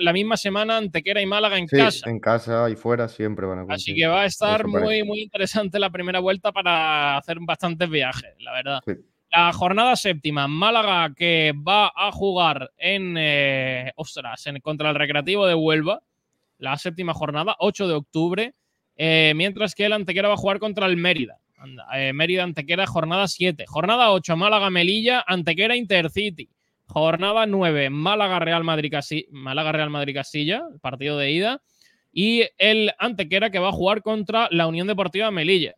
la 0.01 0.13
misma 0.13 0.37
semana 0.37 0.77
Antequera 0.77 1.21
y 1.21 1.27
Málaga 1.27 1.59
en 1.59 1.69
sí, 1.69 1.77
casa. 1.77 2.11
En 2.11 2.21
casa 2.21 2.71
y 2.71 2.77
fuera 2.77 3.09
siempre 3.09 3.47
van 3.47 3.59
a 3.59 3.75
Así 3.75 3.95
que 3.95 4.07
va 4.07 4.23
a 4.23 4.27
estar 4.27 4.67
muy, 4.67 5.03
muy 5.03 5.21
interesante 5.21 5.79
la 5.79 5.91
primera 5.91 6.21
vuelta 6.21 6.53
para 6.53 7.17
hacer 7.17 7.39
bastantes 7.41 7.89
viajes, 7.89 8.35
la 8.39 8.53
verdad. 8.53 8.81
La 9.31 9.53
jornada 9.53 9.95
séptima, 9.95 10.49
Málaga 10.49 11.15
que 11.15 11.53
va 11.55 11.93
a 11.95 12.11
jugar 12.13 12.71
en, 12.79 13.17
eh, 13.19 13.93
ostras, 13.97 14.47
en, 14.47 14.59
contra 14.61 14.91
el 14.91 14.97
Recreativo 14.97 15.47
de 15.47 15.55
Huelva. 15.55 16.01
La 16.57 16.77
séptima 16.77 17.13
jornada, 17.13 17.55
8 17.59 17.89
de 17.89 17.95
octubre. 17.95 18.55
Eh, 18.97 19.33
mientras 19.37 19.75
que 19.75 19.85
el 19.85 19.93
Antequera 19.93 20.29
va 20.29 20.35
a 20.35 20.39
jugar 20.39 20.59
contra 20.59 20.87
el 20.87 20.97
Mérida. 20.97 21.39
Eh, 21.95 22.13
Mérida 22.13 22.45
Antequera, 22.45 22.87
jornada 22.87 23.29
7. 23.29 23.65
Jornada 23.67 24.11
8, 24.13 24.37
Málaga 24.37 24.71
Melilla, 24.71 25.25
Antequera 25.27 25.77
Intercity. 25.77 26.49
Jornada 26.87 27.47
9, 27.47 27.91
Málaga 27.91 28.39
Real 28.39 28.65
Madrid, 28.65 28.93
Málaga 29.31 29.73
Real 29.73 29.91
Madrid 29.91 30.15
Castilla, 30.15 30.65
partido 30.81 31.19
de 31.19 31.31
ida. 31.31 31.63
Y 32.13 32.45
el 32.57 32.93
Antequera 32.99 33.51
que 33.51 33.59
va 33.59 33.69
a 33.69 33.73
jugar 33.73 34.03
contra 34.03 34.49
la 34.51 34.67
Unión 34.67 34.87
Deportiva 34.87 35.31
Melilla. 35.31 35.75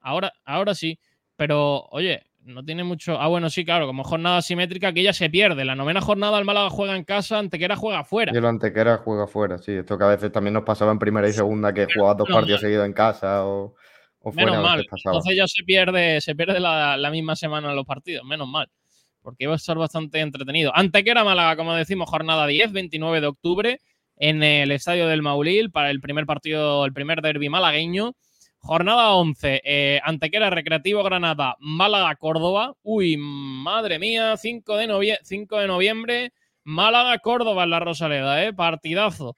Ahora, 0.00 0.32
ahora 0.44 0.74
sí. 0.74 0.98
Pero, 1.36 1.86
oye, 1.90 2.22
no 2.46 2.64
tiene 2.64 2.82
mucho. 2.82 3.20
Ah, 3.20 3.28
bueno, 3.28 3.50
sí, 3.50 3.64
claro, 3.64 3.86
como 3.86 4.04
jornada 4.04 4.40
simétrica 4.42 4.92
que 4.92 5.02
ya 5.02 5.12
se 5.12 5.28
pierde. 5.30 5.64
La 5.64 5.74
novena 5.74 6.00
jornada 6.00 6.38
el 6.38 6.44
Málaga 6.44 6.70
juega 6.70 6.96
en 6.96 7.04
casa, 7.04 7.38
Antequera 7.38 7.76
juega 7.76 8.04
fuera. 8.04 8.32
Y 8.32 8.36
el 8.36 8.46
Antequera 8.46 8.98
juega 8.98 9.26
fuera, 9.26 9.58
sí. 9.58 9.72
Esto 9.72 9.98
que 9.98 10.04
a 10.04 10.08
veces 10.08 10.32
también 10.32 10.54
nos 10.54 10.64
pasaba 10.64 10.92
en 10.92 10.98
primera 10.98 11.28
y 11.28 11.32
segunda, 11.32 11.72
que 11.72 11.86
jugaba 11.92 12.14
dos 12.14 12.28
partidos 12.28 12.60
seguidos 12.60 12.86
en 12.86 12.92
casa 12.92 13.46
o. 13.46 13.74
Menos 14.34 14.62
mal. 14.62 14.86
Entonces 15.04 15.36
ya 15.36 15.46
se 15.46 15.62
pierde, 15.62 16.20
se 16.20 16.34
pierde 16.34 16.60
la, 16.60 17.08
misma 17.10 17.36
semana 17.36 17.70
en 17.70 17.76
los 17.76 17.86
partidos. 17.86 18.24
Menos 18.24 18.48
mal. 18.48 18.68
Porque 19.22 19.44
iba 19.44 19.52
a 19.52 19.56
estar 19.56 19.76
bastante 19.76 20.20
entretenido. 20.20 20.72
Antequera 20.74 21.24
Málaga, 21.24 21.56
como 21.56 21.74
decimos, 21.74 22.08
jornada 22.08 22.46
10, 22.46 22.72
29 22.72 23.20
de 23.20 23.26
octubre, 23.26 23.80
en 24.16 24.42
el 24.42 24.70
estadio 24.70 25.08
del 25.08 25.22
Maulil 25.22 25.70
para 25.70 25.90
el 25.90 26.00
primer 26.00 26.26
partido, 26.26 26.84
el 26.84 26.92
primer 26.92 27.22
derby 27.22 27.48
malagueño. 27.48 28.14
Jornada 28.58 29.12
11, 29.14 29.62
eh, 29.64 30.00
Antequera 30.02 30.50
Recreativo 30.50 31.04
Granada, 31.04 31.56
Málaga 31.60 32.16
Córdoba. 32.16 32.74
Uy, 32.82 33.16
madre 33.16 33.98
mía, 34.00 34.36
5 34.36 34.76
de, 34.76 35.18
5 35.22 35.58
de 35.58 35.66
noviembre, 35.68 36.32
Málaga 36.64 37.18
Córdoba 37.20 37.62
en 37.62 37.70
la 37.70 37.80
Rosaleda, 37.80 38.44
¿eh? 38.44 38.52
Partidazo. 38.52 39.36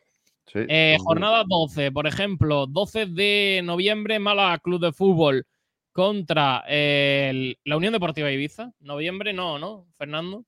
Eh, 0.54 0.96
jornada 1.00 1.44
12, 1.46 1.92
por 1.92 2.06
ejemplo, 2.06 2.66
12 2.66 3.06
de 3.06 3.60
noviembre, 3.64 4.18
Málaga 4.18 4.58
Club 4.58 4.80
de 4.80 4.92
Fútbol 4.92 5.46
contra 5.92 6.64
la 6.68 7.76
Unión 7.76 7.92
Deportiva 7.92 8.30
Ibiza. 8.30 8.72
Noviembre 8.80 9.32
no, 9.32 9.58
¿no, 9.58 9.86
Fernando? 9.96 10.44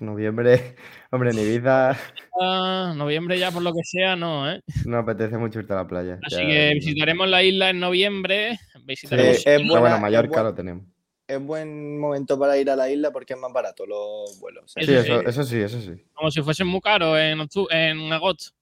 Noviembre, 0.00 0.76
hombre, 1.10 1.30
en 1.30 1.38
Ibiza. 1.38 1.96
Ah, 2.40 2.92
noviembre 2.96 3.38
ya 3.38 3.50
por 3.50 3.62
lo 3.62 3.72
que 3.72 3.82
sea, 3.84 4.16
no, 4.16 4.50
¿eh? 4.50 4.60
No 4.84 4.98
apetece 4.98 5.38
mucho 5.38 5.60
irte 5.60 5.72
a 5.72 5.76
la 5.76 5.86
playa. 5.86 6.18
Así 6.24 6.38
que 6.38 6.72
visitaremos 6.74 7.28
la 7.28 7.42
isla 7.42 7.70
en 7.70 7.80
noviembre. 7.80 8.58
Visitaremos 8.84 9.46
es 9.46 9.68
bueno, 9.68 9.98
Mallorca 9.98 10.42
lo 10.42 10.54
tenemos. 10.54 10.84
Es 11.26 11.40
buen 11.40 11.98
momento 11.98 12.38
para 12.38 12.58
ir 12.58 12.68
a 12.68 12.76
la 12.76 12.90
isla 12.90 13.10
porque 13.10 13.34
es 13.34 13.38
más 13.38 13.52
barato 13.52 13.86
los 13.86 14.38
vuelos. 14.40 14.72
¿eh? 14.76 14.84
Sí, 14.84 14.92
eso, 14.92 15.20
eso, 15.20 15.44
sí, 15.44 15.60
eso 15.60 15.80
sí. 15.80 15.92
Como 16.12 16.30
si 16.30 16.42
fuesen 16.42 16.66
muy 16.66 16.80
caros 16.80 17.16
en, 17.18 17.40
en 17.70 18.12
agosto. 18.12 18.52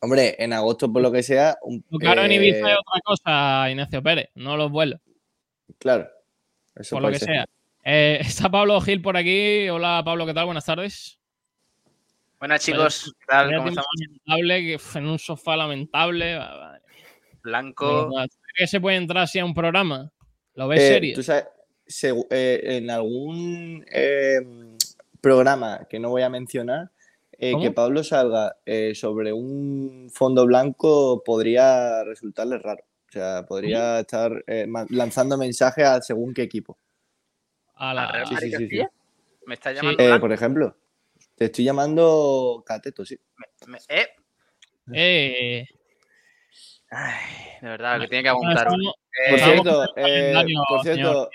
Hombre, 0.00 0.36
en 0.38 0.52
agosto, 0.52 0.90
por 0.92 1.02
lo 1.02 1.12
que 1.12 1.22
sea. 1.22 1.58
Un, 1.62 1.80
claro, 1.98 2.22
en 2.22 2.32
Ibiza 2.32 2.58
es 2.58 2.64
eh, 2.64 2.78
otra 2.78 3.00
cosa, 3.04 3.70
Ignacio 3.70 4.02
Pérez, 4.02 4.30
no 4.34 4.56
los 4.56 4.70
vuelos. 4.70 5.00
Claro. 5.78 6.08
por 6.90 7.02
lo 7.02 7.10
que 7.10 7.18
sea. 7.18 7.46
Eh, 7.84 8.18
está 8.20 8.50
Pablo 8.50 8.80
Gil 8.80 9.02
por 9.02 9.16
aquí. 9.16 9.68
Hola, 9.68 10.02
Pablo, 10.04 10.26
¿qué 10.26 10.34
tal? 10.34 10.46
Buenas 10.46 10.64
tardes. 10.64 11.18
Buenas, 12.38 12.64
chicos. 12.64 13.14
¿Qué 13.20 13.26
tal? 13.26 13.54
¿Cómo 13.54 13.68
estamos? 13.68 13.86
Lamentable, 14.24 14.78
en 14.94 15.06
un 15.06 15.18
sofá 15.18 15.56
lamentable. 15.56 16.40
Blanco. 17.42 18.08
¿Crees 18.10 18.30
que 18.54 18.66
se 18.66 18.80
puede 18.80 18.96
entrar 18.96 19.24
así 19.24 19.38
a 19.38 19.44
un 19.44 19.54
programa? 19.54 20.10
¿Lo 20.54 20.68
ves 20.68 20.80
Eh, 20.80 20.88
serio? 20.88 21.14
tú 21.14 21.22
sabes, 21.22 21.46
eh, 22.30 22.60
en 22.64 22.90
algún 22.90 23.84
eh, 23.92 24.40
programa 25.20 25.86
que 25.88 25.98
no 25.98 26.08
voy 26.10 26.22
a 26.22 26.28
mencionar, 26.28 26.90
eh, 27.42 27.54
que 27.60 27.70
Pablo 27.70 28.04
salga 28.04 28.56
eh, 28.66 28.94
sobre 28.94 29.32
un 29.32 30.10
fondo 30.12 30.44
blanco 30.46 31.22
podría 31.24 32.04
resultarle 32.04 32.58
raro. 32.58 32.84
O 33.08 33.12
sea, 33.12 33.44
podría 33.46 34.00
estar 34.00 34.44
eh, 34.46 34.66
lanzando 34.90 35.36
mensajes 35.38 35.84
a 35.84 36.00
según 36.02 36.32
qué 36.34 36.42
equipo. 36.42 36.78
A 37.74 37.90
¿Al 37.90 37.96
la- 37.96 38.12
Real 38.12 38.26
sí, 38.26 38.34
Madrid 38.34 38.54
sí? 38.68 38.80
¿Me 39.46 39.54
está 39.54 39.70
Sí. 39.70 39.76
llamando 39.76 40.02
Eh, 40.04 40.20
por 40.20 40.32
ejemplo, 40.32 40.76
te 41.34 41.46
estoy 41.46 41.64
llamando 41.64 42.62
Cateto, 42.64 43.04
sí. 43.04 43.18
Me- 43.66 43.78
eh, 43.88 44.06
Eh, 44.92 45.66
ay, 46.90 47.24
de 47.62 47.68
verdad, 47.68 48.00
que 48.00 48.08
tiene 48.08 48.22
que 48.22 48.28
apuntar 48.28 48.68
uno. 48.68 48.76
estamos- 48.76 48.94
Eh, 49.26 49.30
Por 49.30 49.38
cierto, 49.40 49.84
eh, 49.96 50.44
por 50.68 50.82
cierto, 50.82 51.30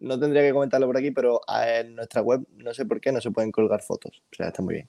no 0.00 0.18
tendría 0.20 0.42
que 0.42 0.52
comentarlo 0.52 0.86
por 0.86 0.96
aquí, 0.96 1.10
pero 1.10 1.40
en 1.66 1.94
nuestra 1.94 2.20
web 2.22 2.40
no 2.56 2.72
sé 2.74 2.84
por 2.84 3.00
qué 3.00 3.10
no 3.12 3.20
se 3.20 3.30
pueden 3.30 3.50
colgar 3.50 3.80
fotos. 3.82 4.22
O 4.32 4.34
sea, 4.34 4.48
está 4.48 4.62
muy 4.62 4.74
bien. 4.74 4.88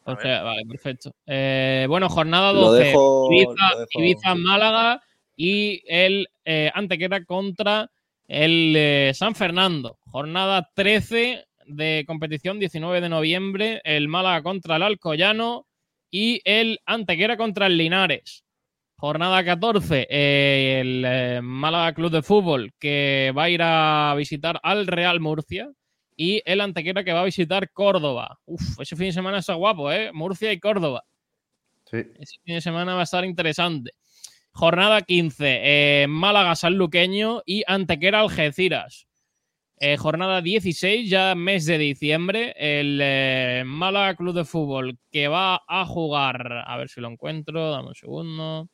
Entonces, 0.00 0.42
vale, 0.42 0.62
perfecto. 0.66 1.12
Eh, 1.26 1.86
bueno, 1.88 2.08
jornada 2.08 2.52
Lo 2.52 2.72
12. 2.72 2.84
dejo- 2.84 3.28
Ibiza, 3.32 3.70
lo 3.74 3.78
dejo- 3.80 3.88
Ibiza, 4.00 4.34
Málaga 4.34 5.02
y 5.36 5.82
el 5.86 6.28
eh, 6.44 6.70
Antequera 6.74 7.24
contra 7.24 7.90
el 8.26 8.74
eh, 8.76 9.12
San 9.14 9.34
Fernando. 9.34 9.98
Jornada 10.06 10.68
13 10.74 11.44
de 11.66 12.04
competición, 12.06 12.58
19 12.58 13.00
de 13.00 13.08
noviembre. 13.08 13.80
El 13.84 14.08
Málaga 14.08 14.42
contra 14.42 14.76
el 14.76 14.82
Alcoyano 14.82 15.66
y 16.10 16.40
el 16.44 16.80
Antequera 16.86 17.36
contra 17.36 17.66
el 17.66 17.76
Linares. 17.76 18.44
Jornada 18.96 19.42
14, 19.44 20.06
eh, 20.10 20.80
el 20.80 21.04
eh, 21.06 21.40
Málaga 21.42 21.94
Club 21.94 22.10
de 22.10 22.22
Fútbol 22.22 22.72
que 22.78 23.32
va 23.36 23.44
a 23.44 23.48
ir 23.50 23.60
a 23.62 24.14
visitar 24.16 24.60
al 24.62 24.86
Real 24.86 25.20
Murcia 25.20 25.70
y 26.22 26.42
el 26.44 26.60
Antequera 26.60 27.02
que 27.02 27.14
va 27.14 27.22
a 27.22 27.24
visitar 27.24 27.70
Córdoba. 27.72 28.38
Uf, 28.44 28.78
ese 28.78 28.94
fin 28.94 29.06
de 29.06 29.12
semana 29.14 29.38
está 29.38 29.54
guapo, 29.54 29.90
¿eh? 29.90 30.12
Murcia 30.12 30.52
y 30.52 30.60
Córdoba. 30.60 31.02
Sí. 31.90 31.96
Ese 32.18 32.36
fin 32.44 32.56
de 32.56 32.60
semana 32.60 32.92
va 32.94 33.00
a 33.00 33.04
estar 33.04 33.24
interesante. 33.24 33.92
Jornada 34.52 35.00
15, 35.00 35.60
eh, 36.02 36.06
Málaga 36.08 36.54
Sanluqueño 36.56 37.40
y 37.46 37.62
Antequera 37.66 38.20
Algeciras. 38.20 39.06
Eh, 39.78 39.96
jornada 39.96 40.42
16, 40.42 41.08
ya 41.08 41.34
mes 41.34 41.64
de 41.64 41.78
diciembre, 41.78 42.52
el 42.58 43.00
eh, 43.02 43.62
Málaga 43.64 44.14
Club 44.14 44.34
de 44.34 44.44
Fútbol 44.44 44.98
que 45.10 45.26
va 45.28 45.62
a 45.66 45.86
jugar, 45.86 46.64
a 46.66 46.76
ver 46.76 46.90
si 46.90 47.00
lo 47.00 47.08
encuentro, 47.08 47.70
dame 47.70 47.88
un 47.88 47.94
segundo. 47.94 48.68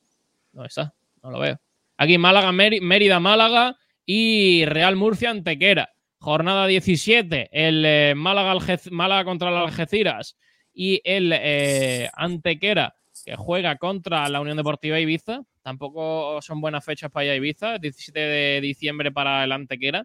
¿Dónde 0.51 0.67
está? 0.67 0.95
No 1.23 1.31
lo 1.31 1.39
veo. 1.39 1.61
Aquí 1.97 2.19
Málaga, 2.19 2.51
Méri- 2.51 2.81
Mérida, 2.81 3.21
Málaga 3.21 3.77
y 4.05 4.65
Real 4.65 4.97
Murcia 4.97 5.31
Antequera. 5.31 5.91
Jornada 6.27 6.67
17, 6.67 7.51
el 7.53 7.85
eh, 7.87 8.15
Málaga, 8.17 8.59
Málaga 8.91 9.25
contra 9.25 9.49
el 9.49 9.59
Algeciras 9.59 10.37
y 10.75 11.01
el 11.05 11.33
eh, 11.33 12.11
Antequera 12.15 12.97
que 13.25 13.37
juega 13.37 13.77
contra 13.77 14.29
la 14.29 14.41
Unión 14.41 14.57
Deportiva 14.57 14.99
Ibiza. 14.99 15.43
Tampoco 15.63 16.43
son 16.43 16.61
buenas 16.61 16.85
fechas 16.85 17.13
para 17.13 17.27
ir 17.27 17.31
a 17.31 17.37
Ibiza. 17.37 17.79
17 17.79 18.19
de 18.19 18.61
diciembre 18.61 19.13
para 19.13 19.45
el 19.45 19.53
Antequera. 19.53 20.05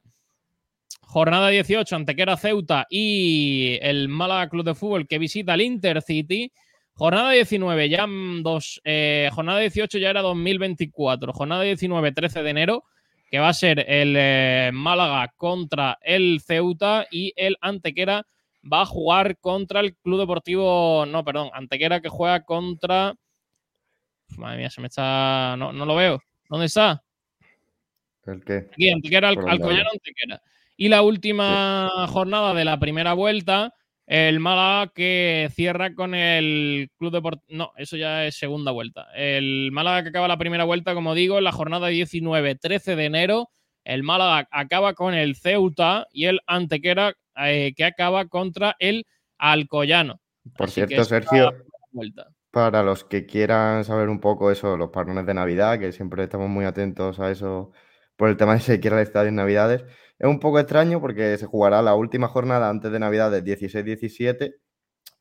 Jornada 1.01 1.49
18, 1.49 1.95
Antequera 1.95 2.37
Ceuta 2.37 2.85
y 2.87 3.79
el 3.81 4.07
Málaga 4.07 4.47
Club 4.47 4.65
de 4.65 4.75
Fútbol 4.75 5.07
que 5.07 5.17
visita 5.17 5.55
el 5.55 5.61
Intercity. 5.61 6.51
Jornada 6.93 7.31
19, 7.31 7.89
ya 7.89 8.05
dos. 8.43 8.79
eh, 8.83 9.31
jornada 9.33 9.57
18 9.57 9.97
ya 9.97 10.11
era 10.11 10.21
2024. 10.21 11.33
Jornada 11.33 11.63
19, 11.63 12.11
13 12.11 12.43
de 12.43 12.49
enero, 12.51 12.83
que 13.31 13.39
va 13.39 13.47
a 13.49 13.53
ser 13.53 13.79
el 13.87 14.13
eh, 14.17 14.69
Málaga 14.73 15.33
contra 15.37 15.97
el 16.01 16.41
Ceuta 16.45 17.07
y 17.09 17.33
el 17.37 17.57
Antequera 17.61 18.25
va 18.71 18.81
a 18.81 18.85
jugar 18.85 19.37
contra 19.39 19.79
el 19.79 19.95
Club 19.95 20.19
Deportivo. 20.19 21.05
No, 21.07 21.23
perdón, 21.23 21.49
Antequera 21.53 22.01
que 22.01 22.09
juega 22.09 22.43
contra. 22.43 23.15
Madre 24.37 24.57
mía, 24.57 24.69
se 24.69 24.81
me 24.81 24.87
está. 24.87 25.55
No, 25.57 25.71
no 25.71 25.85
lo 25.85 25.95
veo. 25.95 26.21
¿Dónde 26.49 26.65
está? 26.65 27.01
¿El 28.25 28.43
qué? 28.43 28.67
Aquí, 28.71 28.89
Antequera, 28.91 29.29
Al- 29.29 29.49
Alcoyano, 29.49 29.89
Antequera. 29.93 30.41
Y 30.77 30.89
la 30.89 31.01
última 31.01 31.89
jornada 32.09 32.53
de 32.53 32.65
la 32.65 32.79
primera 32.79 33.13
vuelta, 33.13 33.73
el 34.11 34.41
Málaga 34.41 34.91
que 34.93 35.49
cierra 35.55 35.95
con 35.95 36.13
el 36.13 36.89
Club 36.97 37.13
Deportivo. 37.13 37.45
No, 37.47 37.71
eso 37.77 37.95
ya 37.95 38.25
es 38.25 38.35
segunda 38.35 38.71
vuelta. 38.71 39.07
El 39.15 39.69
Málaga 39.71 40.03
que 40.03 40.09
acaba 40.09 40.27
la 40.27 40.37
primera 40.37 40.65
vuelta, 40.65 40.93
como 40.93 41.15
digo, 41.15 41.37
en 41.37 41.45
la 41.45 41.53
jornada 41.53 41.87
19, 41.87 42.55
13 42.55 42.97
de 42.97 43.05
enero. 43.05 43.49
El 43.85 44.03
Málaga 44.03 44.49
acaba 44.51 44.95
con 44.95 45.13
el 45.13 45.37
Ceuta 45.37 46.07
y 46.11 46.25
el 46.25 46.41
Antequera 46.45 47.13
eh, 47.37 47.71
que 47.73 47.85
acaba 47.85 48.25
contra 48.25 48.75
el 48.79 49.05
Alcoyano. 49.37 50.19
Por 50.57 50.67
Así 50.67 50.85
cierto, 50.85 51.05
Sergio, 51.05 51.53
para 52.51 52.83
los 52.83 53.05
que 53.05 53.25
quieran 53.25 53.85
saber 53.85 54.09
un 54.09 54.19
poco 54.19 54.51
eso, 54.51 54.75
los 54.75 54.89
parones 54.89 55.25
de 55.25 55.35
Navidad, 55.35 55.79
que 55.79 55.93
siempre 55.93 56.23
estamos 56.23 56.49
muy 56.49 56.65
atentos 56.65 57.21
a 57.21 57.31
eso 57.31 57.71
por 58.17 58.27
el 58.27 58.35
tema 58.35 58.55
de 58.55 58.59
si 58.59 58.73
ir 58.73 58.93
al 58.93 58.99
estadio 58.99 59.29
en 59.29 59.35
Navidades, 59.35 59.85
es 60.21 60.27
un 60.27 60.39
poco 60.39 60.59
extraño 60.59 61.01
porque 61.01 61.35
se 61.39 61.47
jugará 61.47 61.81
la 61.81 61.95
última 61.95 62.27
jornada 62.27 62.69
antes 62.69 62.91
de 62.91 62.99
Navidades, 62.99 63.43
16-17 63.43 64.53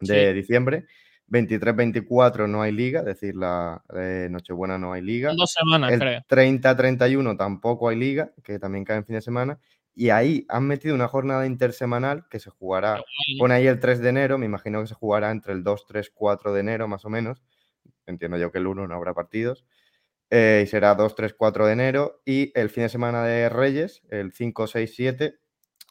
de 0.00 0.28
Sí. 0.28 0.34
diciembre. 0.34 0.84
23-24 1.26 2.46
no 2.48 2.60
hay 2.60 2.72
liga, 2.72 3.00
es 3.00 3.06
decir, 3.06 3.34
la 3.34 3.82
eh, 3.96 4.28
Nochebuena 4.30 4.76
no 4.76 4.92
hay 4.92 5.00
liga. 5.00 5.32
Dos 5.34 5.52
semanas, 5.52 5.92
creo. 5.98 6.18
El 6.18 6.24
30-31 6.26 7.36
tampoco 7.38 7.88
hay 7.88 7.96
liga, 7.96 8.32
que 8.44 8.58
también 8.58 8.84
cae 8.84 8.98
en 8.98 9.06
fin 9.06 9.14
de 9.14 9.22
semana. 9.22 9.58
Y 9.94 10.10
ahí 10.10 10.44
han 10.50 10.66
metido 10.66 10.94
una 10.94 11.08
jornada 11.08 11.46
intersemanal 11.46 12.26
que 12.28 12.38
se 12.38 12.50
jugará, 12.50 13.02
pone 13.38 13.54
ahí 13.54 13.66
el 13.68 13.80
3 13.80 14.00
de 14.00 14.08
enero, 14.10 14.36
me 14.36 14.46
imagino 14.46 14.82
que 14.82 14.86
se 14.88 14.94
jugará 14.94 15.30
entre 15.30 15.54
el 15.54 15.62
2, 15.64 15.86
3, 15.86 16.10
4 16.12 16.52
de 16.52 16.60
enero 16.60 16.88
más 16.88 17.06
o 17.06 17.08
menos. 17.08 17.42
Entiendo 18.06 18.36
yo 18.36 18.52
que 18.52 18.58
el 18.58 18.66
1 18.66 18.86
no 18.86 18.94
habrá 18.94 19.14
partidos. 19.14 19.64
Eh, 20.30 20.62
y 20.64 20.66
será 20.68 20.94
2, 20.94 21.14
3, 21.14 21.34
4 21.34 21.66
de 21.66 21.72
enero. 21.72 22.22
Y 22.24 22.52
el 22.58 22.70
fin 22.70 22.84
de 22.84 22.88
semana 22.88 23.24
de 23.24 23.48
Reyes, 23.48 24.02
el 24.10 24.32
5, 24.32 24.66
6, 24.66 24.92
7, 24.94 25.34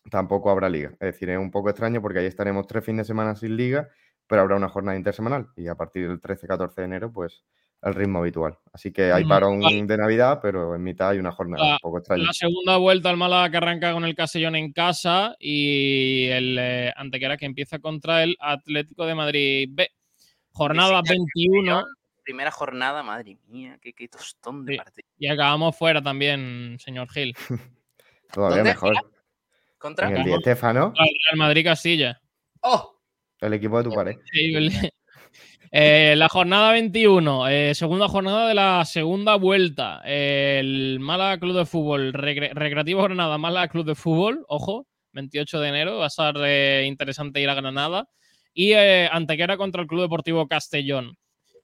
tampoco 0.10 0.50
habrá 0.50 0.70
liga. 0.70 0.92
Es 0.94 1.14
decir, 1.14 1.30
es 1.30 1.38
un 1.38 1.52
poco 1.52 1.70
extraño 1.70 2.02
porque 2.02 2.20
ahí 2.20 2.26
estaremos 2.26 2.66
tres 2.68 2.84
fines 2.86 3.06
de 3.06 3.12
semana 3.12 3.36
sin 3.36 3.58
liga, 3.58 3.90
pero 4.28 4.42
habrá 4.42 4.56
una 4.56 4.70
jornada 4.70 4.98
intersemanal. 4.98 5.50
Y 5.56 5.68
a 5.68 5.76
partir 5.76 6.08
del 6.08 6.22
13, 6.22 6.48
14 6.48 6.82
de 6.82 6.86
enero, 6.86 7.12
pues 7.12 7.44
el 7.82 7.94
ritmo 7.94 8.20
habitual. 8.20 8.58
Así 8.74 8.92
que 8.92 9.12
hay 9.12 9.26
parón 9.26 9.62
vale. 9.62 9.86
de 9.86 9.98
Navidad, 9.98 10.40
pero 10.42 10.76
en 10.76 10.84
mitad 10.84 11.10
hay 11.10 11.20
una 11.20 11.32
jornada 11.32 11.64
La- 11.64 11.74
un 11.74 11.80
poco 11.80 12.00
extraña. 12.00 12.24
La 12.24 12.34
segunda 12.34 12.78
vuelta 12.78 13.10
al 13.10 13.18
Málaga 13.18 13.50
que 13.50 13.58
arranca 13.58 13.94
con 13.94 14.04
el 14.04 14.16
Castellón 14.16 14.56
en 14.56 14.74
casa 14.74 15.36
y 15.40 16.26
el 16.28 16.58
eh, 16.60 16.94
Antequera 16.96 17.38
que 17.38 17.46
empieza 17.46 17.80
contra 17.80 18.24
el 18.24 18.36
Atlético 18.40 19.06
de 19.06 19.16
Madrid 19.16 19.70
B. 19.72 19.90
Jornada 20.52 21.02
Visita 21.02 21.14
el 21.14 21.26
21 21.54 21.84
Primera 22.30 22.52
jornada, 22.52 23.02
madre 23.02 23.38
mía, 23.48 23.80
qué, 23.82 23.92
qué 23.94 24.08
tostón 24.08 24.64
de 24.64 24.74
Sí. 24.74 24.78
partido. 24.78 25.08
y 25.18 25.28
acabamos 25.28 25.76
fuera 25.76 26.00
también, 26.00 26.78
señor 26.80 27.10
Gil. 27.10 27.36
Todavía 28.32 28.58
¿Dónde? 28.58 28.70
mejor. 28.70 28.94
¿Contra? 29.80 30.10
En 30.10 30.18
el. 30.18 30.24
Di 30.26 30.32
Real 30.44 31.38
Madrid 31.38 31.64
Castilla. 31.66 32.22
¡Oh! 32.62 32.96
el 33.42 33.54
equipo 33.54 33.80
de 33.82 33.90
tu 33.90 33.96
pared. 33.96 34.16
Increíble. 34.34 34.70
Eh, 35.72 36.16
la 36.18 36.30
jornada 36.30 36.72
21, 36.72 37.48
eh, 37.48 37.76
segunda 37.76 38.08
jornada 38.08 38.48
de 38.48 38.56
la 38.56 38.84
segunda 38.86 39.36
vuelta. 39.36 40.02
El 40.04 41.00
Málaga 41.00 41.40
Club 41.40 41.56
de 41.58 41.66
Fútbol, 41.66 42.12
Recre- 42.12 42.54
Recreativo 42.54 43.04
Granada, 43.04 43.38
Málaga 43.38 43.68
Club 43.68 43.86
de 43.86 43.94
Fútbol, 43.94 44.44
ojo, 44.48 44.88
28 45.14 45.60
de 45.60 45.70
enero, 45.70 45.98
va 46.00 46.06
a 46.06 46.08
estar 46.08 46.34
eh, 46.40 46.86
interesante 46.88 47.40
ir 47.40 47.50
a 47.50 47.54
Granada. 47.54 48.08
Y 48.52 48.72
eh, 48.74 49.08
Antequera 49.12 49.58
contra 49.58 49.84
el 49.84 49.88
Club 49.88 50.02
Deportivo 50.02 50.48
Castellón. 50.48 51.16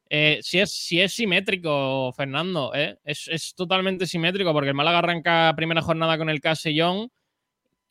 Eh, 0.09 0.39
si, 0.41 0.59
es, 0.59 0.71
si 0.71 1.01
es 1.01 1.13
simétrico, 1.13 2.13
Fernando, 2.13 2.71
¿eh? 2.75 2.97
es, 3.03 3.27
es 3.27 3.55
totalmente 3.55 4.05
simétrico 4.05 4.53
porque 4.53 4.69
el 4.69 4.75
Málaga 4.75 4.99
arranca 4.99 5.53
primera 5.55 5.81
jornada 5.81 6.17
con 6.17 6.29
el 6.29 6.41
Castellón 6.41 7.09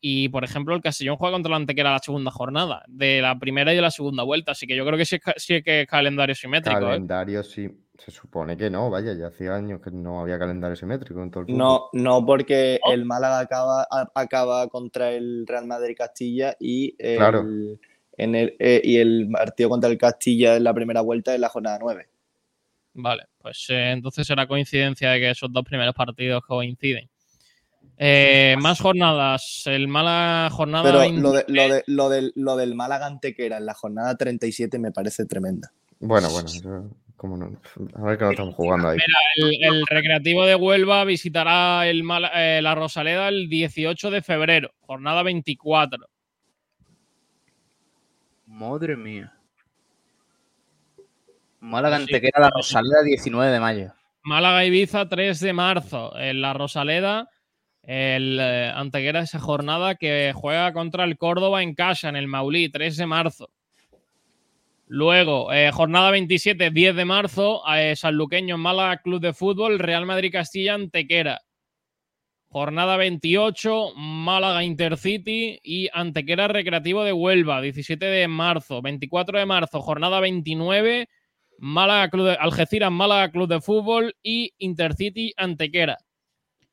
y, 0.07 0.29
por 0.29 0.43
ejemplo, 0.43 0.75
el 0.75 0.83
Castellón 0.83 1.17
juega 1.17 1.33
contra 1.33 1.49
el 1.49 1.61
Antequera 1.61 1.91
la 1.91 1.99
segunda 1.99 2.29
jornada, 2.29 2.83
de 2.87 3.21
la 3.21 3.39
primera 3.39 3.73
y 3.73 3.75
de 3.75 3.81
la 3.81 3.89
segunda 3.89 4.21
vuelta. 4.21 4.51
Así 4.51 4.67
que 4.67 4.75
yo 4.75 4.85
creo 4.85 4.97
que 4.99 5.05
sí, 5.05 5.15
es 5.15 5.43
sí 5.43 5.63
que 5.63 5.81
es 5.81 5.87
calendario 5.87 6.35
simétrico. 6.35 6.77
¿eh? 6.77 6.83
Calendario 6.83 7.43
sí. 7.43 7.69
Se 7.97 8.11
supone 8.11 8.57
que 8.57 8.69
no, 8.69 8.89
vaya, 8.89 9.13
ya 9.13 9.27
hacía 9.27 9.55
años 9.55 9.81
que 9.81 9.89
no 9.89 10.19
había 10.19 10.37
calendario 10.37 10.75
simétrico 10.75 11.23
en 11.23 11.31
todo 11.31 11.41
el 11.41 11.45
fútbol. 11.47 11.57
No, 11.57 11.89
no, 11.93 12.25
porque 12.25 12.77
el 12.91 13.05
Málaga 13.05 13.39
acaba, 13.39 13.87
acaba 14.13 14.67
contra 14.67 15.11
el 15.11 15.47
Real 15.47 15.65
Madrid 15.65 15.95
Castilla 15.97 16.55
y 16.59 16.93
el, 16.99 17.17
Claro. 17.17 17.45
En 18.17 18.35
el, 18.35 18.55
eh, 18.59 18.81
y 18.83 18.97
el 18.97 19.29
partido 19.31 19.69
contra 19.69 19.89
el 19.89 19.97
Castilla 19.97 20.55
en 20.55 20.63
la 20.63 20.73
primera 20.73 21.01
vuelta 21.01 21.33
es 21.33 21.39
la 21.39 21.49
jornada 21.49 21.77
9. 21.81 22.07
Vale, 22.93 23.23
pues 23.41 23.65
eh, 23.69 23.91
entonces 23.91 24.25
será 24.25 24.47
coincidencia 24.47 25.11
de 25.11 25.19
que 25.19 25.29
esos 25.31 25.51
dos 25.51 25.63
primeros 25.65 25.93
partidos 25.93 26.43
coinciden. 26.45 27.09
Eh, 27.97 28.55
más 28.59 28.79
jornadas. 28.81 29.63
El 29.65 29.87
mala 29.87 30.49
jornada. 30.51 30.83
Pero 30.83 30.99
20 30.99 31.21
lo, 31.21 31.31
de- 31.31 31.45
lo, 31.47 31.69
de- 31.69 31.83
lo 31.87 32.09
del, 32.09 32.31
lo 32.35 32.55
del 32.55 32.75
Málaga 32.75 33.05
Antequera 33.05 33.57
en 33.57 33.65
la 33.65 33.73
jornada 33.73 34.15
37 34.15 34.79
me 34.79 34.91
parece 34.91 35.25
tremenda. 35.25 35.71
Bueno, 35.99 36.29
bueno, 36.29 36.49
¿Cómo 37.15 37.37
no? 37.37 37.45
A 37.95 38.01
ver 38.03 38.17
que 38.17 38.25
no 38.25 38.31
estamos 38.31 38.55
jugando 38.55 38.89
ahí. 38.89 38.97
El, 39.37 39.63
el 39.63 39.85
Recreativo 39.87 40.45
de 40.45 40.55
Huelva 40.55 41.05
visitará 41.05 41.87
el 41.87 42.03
Mal- 42.03 42.29
eh, 42.35 42.59
la 42.61 42.75
Rosaleda 42.75 43.29
el 43.29 43.47
18 43.47 44.11
de 44.11 44.21
febrero, 44.21 44.73
jornada 44.81 45.23
24. 45.23 46.05
Madre 48.55 48.95
mía. 48.95 49.33
Málaga. 51.59 51.97
Antequera, 51.97 52.39
la 52.39 52.49
Rosaleda, 52.49 53.01
19 53.03 53.51
de 53.51 53.59
mayo. 53.59 53.93
Málaga 54.23 54.63
Ibiza 54.63 55.09
3 55.09 55.41
de 55.41 55.51
marzo. 55.51 56.17
En 56.17 56.39
la 56.39 56.53
Rosaleda, 56.53 57.29
el 57.83 58.39
eh, 58.39 58.71
Antequera 58.73 59.19
esa 59.19 59.39
jornada 59.39 59.95
que 59.95 60.31
juega 60.33 60.71
contra 60.71 61.03
el 61.03 61.17
Córdoba 61.17 61.63
en 61.63 61.75
casa, 61.75 62.07
en 62.07 62.15
el 62.15 62.27
Maulí, 62.27 62.69
3 62.69 62.95
de 62.95 63.05
marzo. 63.05 63.49
Luego, 64.87 65.51
eh, 65.51 65.71
jornada 65.73 66.11
27, 66.11 66.71
10 66.71 66.95
de 66.95 67.05
marzo, 67.05 67.61
eh, 67.75 67.93
Sanluqueño, 67.97 68.57
Málaga 68.57 69.01
Club 69.01 69.19
de 69.19 69.33
Fútbol, 69.33 69.79
Real 69.79 70.05
Madrid 70.05 70.31
Castilla, 70.31 70.75
Antequera. 70.75 71.41
Jornada 72.49 72.95
28, 72.97 73.95
Málaga 73.95 74.63
Intercity 74.63 75.59
y 75.63 75.89
Antequera 75.93 76.47
Recreativo 76.47 77.03
de 77.03 77.11
Huelva, 77.13 77.61
17 77.61 78.05
de 78.05 78.27
marzo. 78.27 78.81
24 78.81 79.39
de 79.39 79.45
marzo, 79.45 79.81
jornada 79.81 80.19
29, 80.19 81.09
Málaga 81.57 82.09
Club 82.09 82.27
de, 82.27 82.33
Algeciras, 82.35 82.91
Málaga 82.91 83.31
Club 83.31 83.49
de 83.49 83.61
Fútbol 83.61 84.15
y 84.23 84.53
Intercity 84.57 85.33
Antequera. 85.37 85.97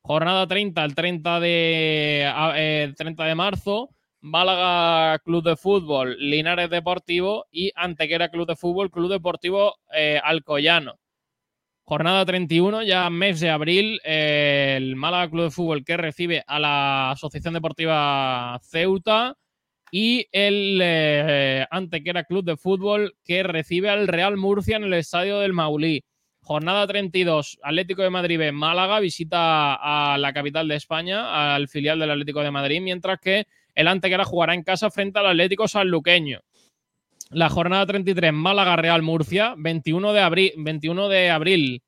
Jornada 0.01 0.47
30 0.47 0.83
al 0.83 0.95
30 0.95 1.39
de, 1.39 2.33
eh, 2.55 2.93
30 2.97 3.25
de 3.25 3.35
marzo, 3.35 3.89
Málaga 4.19 5.19
Club 5.19 5.43
de 5.43 5.55
Fútbol, 5.55 6.17
Linares 6.19 6.69
Deportivo 6.69 7.45
y 7.51 7.71
Antequera 7.75 8.29
Club 8.29 8.47
de 8.47 8.55
Fútbol, 8.55 8.91
Club 8.91 9.11
Deportivo 9.11 9.75
eh, 9.93 10.19
Alcoyano. 10.23 10.99
Jornada 11.85 12.25
31, 12.25 12.83
ya 12.83 13.09
mes 13.09 13.41
de 13.41 13.49
abril, 13.49 13.99
el 14.05 14.95
Málaga 14.95 15.29
Club 15.29 15.43
de 15.43 15.51
Fútbol 15.51 15.83
que 15.83 15.97
recibe 15.97 16.41
a 16.47 16.57
la 16.57 17.11
Asociación 17.11 17.53
Deportiva 17.53 18.57
Ceuta 18.63 19.35
y 19.91 20.25
el 20.31 20.79
eh, 20.81 21.67
Antequera 21.69 22.23
Club 22.23 22.45
de 22.45 22.55
Fútbol 22.55 23.15
que 23.25 23.43
recibe 23.43 23.89
al 23.89 24.07
Real 24.07 24.37
Murcia 24.37 24.77
en 24.77 24.85
el 24.85 24.93
Estadio 24.93 25.39
del 25.39 25.51
Maulí. 25.51 26.05
Jornada 26.39 26.87
32, 26.87 27.59
Atlético 27.61 28.01
de 28.01 28.09
Madrid 28.09 28.39
B, 28.39 28.51
Málaga 28.53 29.01
visita 29.01 29.75
a 29.75 30.17
la 30.17 30.31
capital 30.31 30.69
de 30.69 30.75
España, 30.75 31.53
al 31.53 31.67
filial 31.67 31.99
del 31.99 32.11
Atlético 32.11 32.41
de 32.43 32.51
Madrid, 32.51 32.79
mientras 32.81 33.19
que 33.19 33.45
el 33.75 33.89
Antequera 33.89 34.23
jugará 34.23 34.53
en 34.53 34.63
casa 34.63 34.89
frente 34.89 35.19
al 35.19 35.27
Atlético 35.27 35.67
Sanluqueño. 35.67 36.39
La 37.33 37.49
jornada 37.49 37.85
33, 37.85 38.31
Málaga 38.33 38.75
Real 38.75 39.01
Murcia, 39.01 39.55
21 39.57 40.13
de 40.13 40.21
abril. 40.21 40.51
21 40.57 41.09
de 41.09 41.29
abril. 41.29 41.83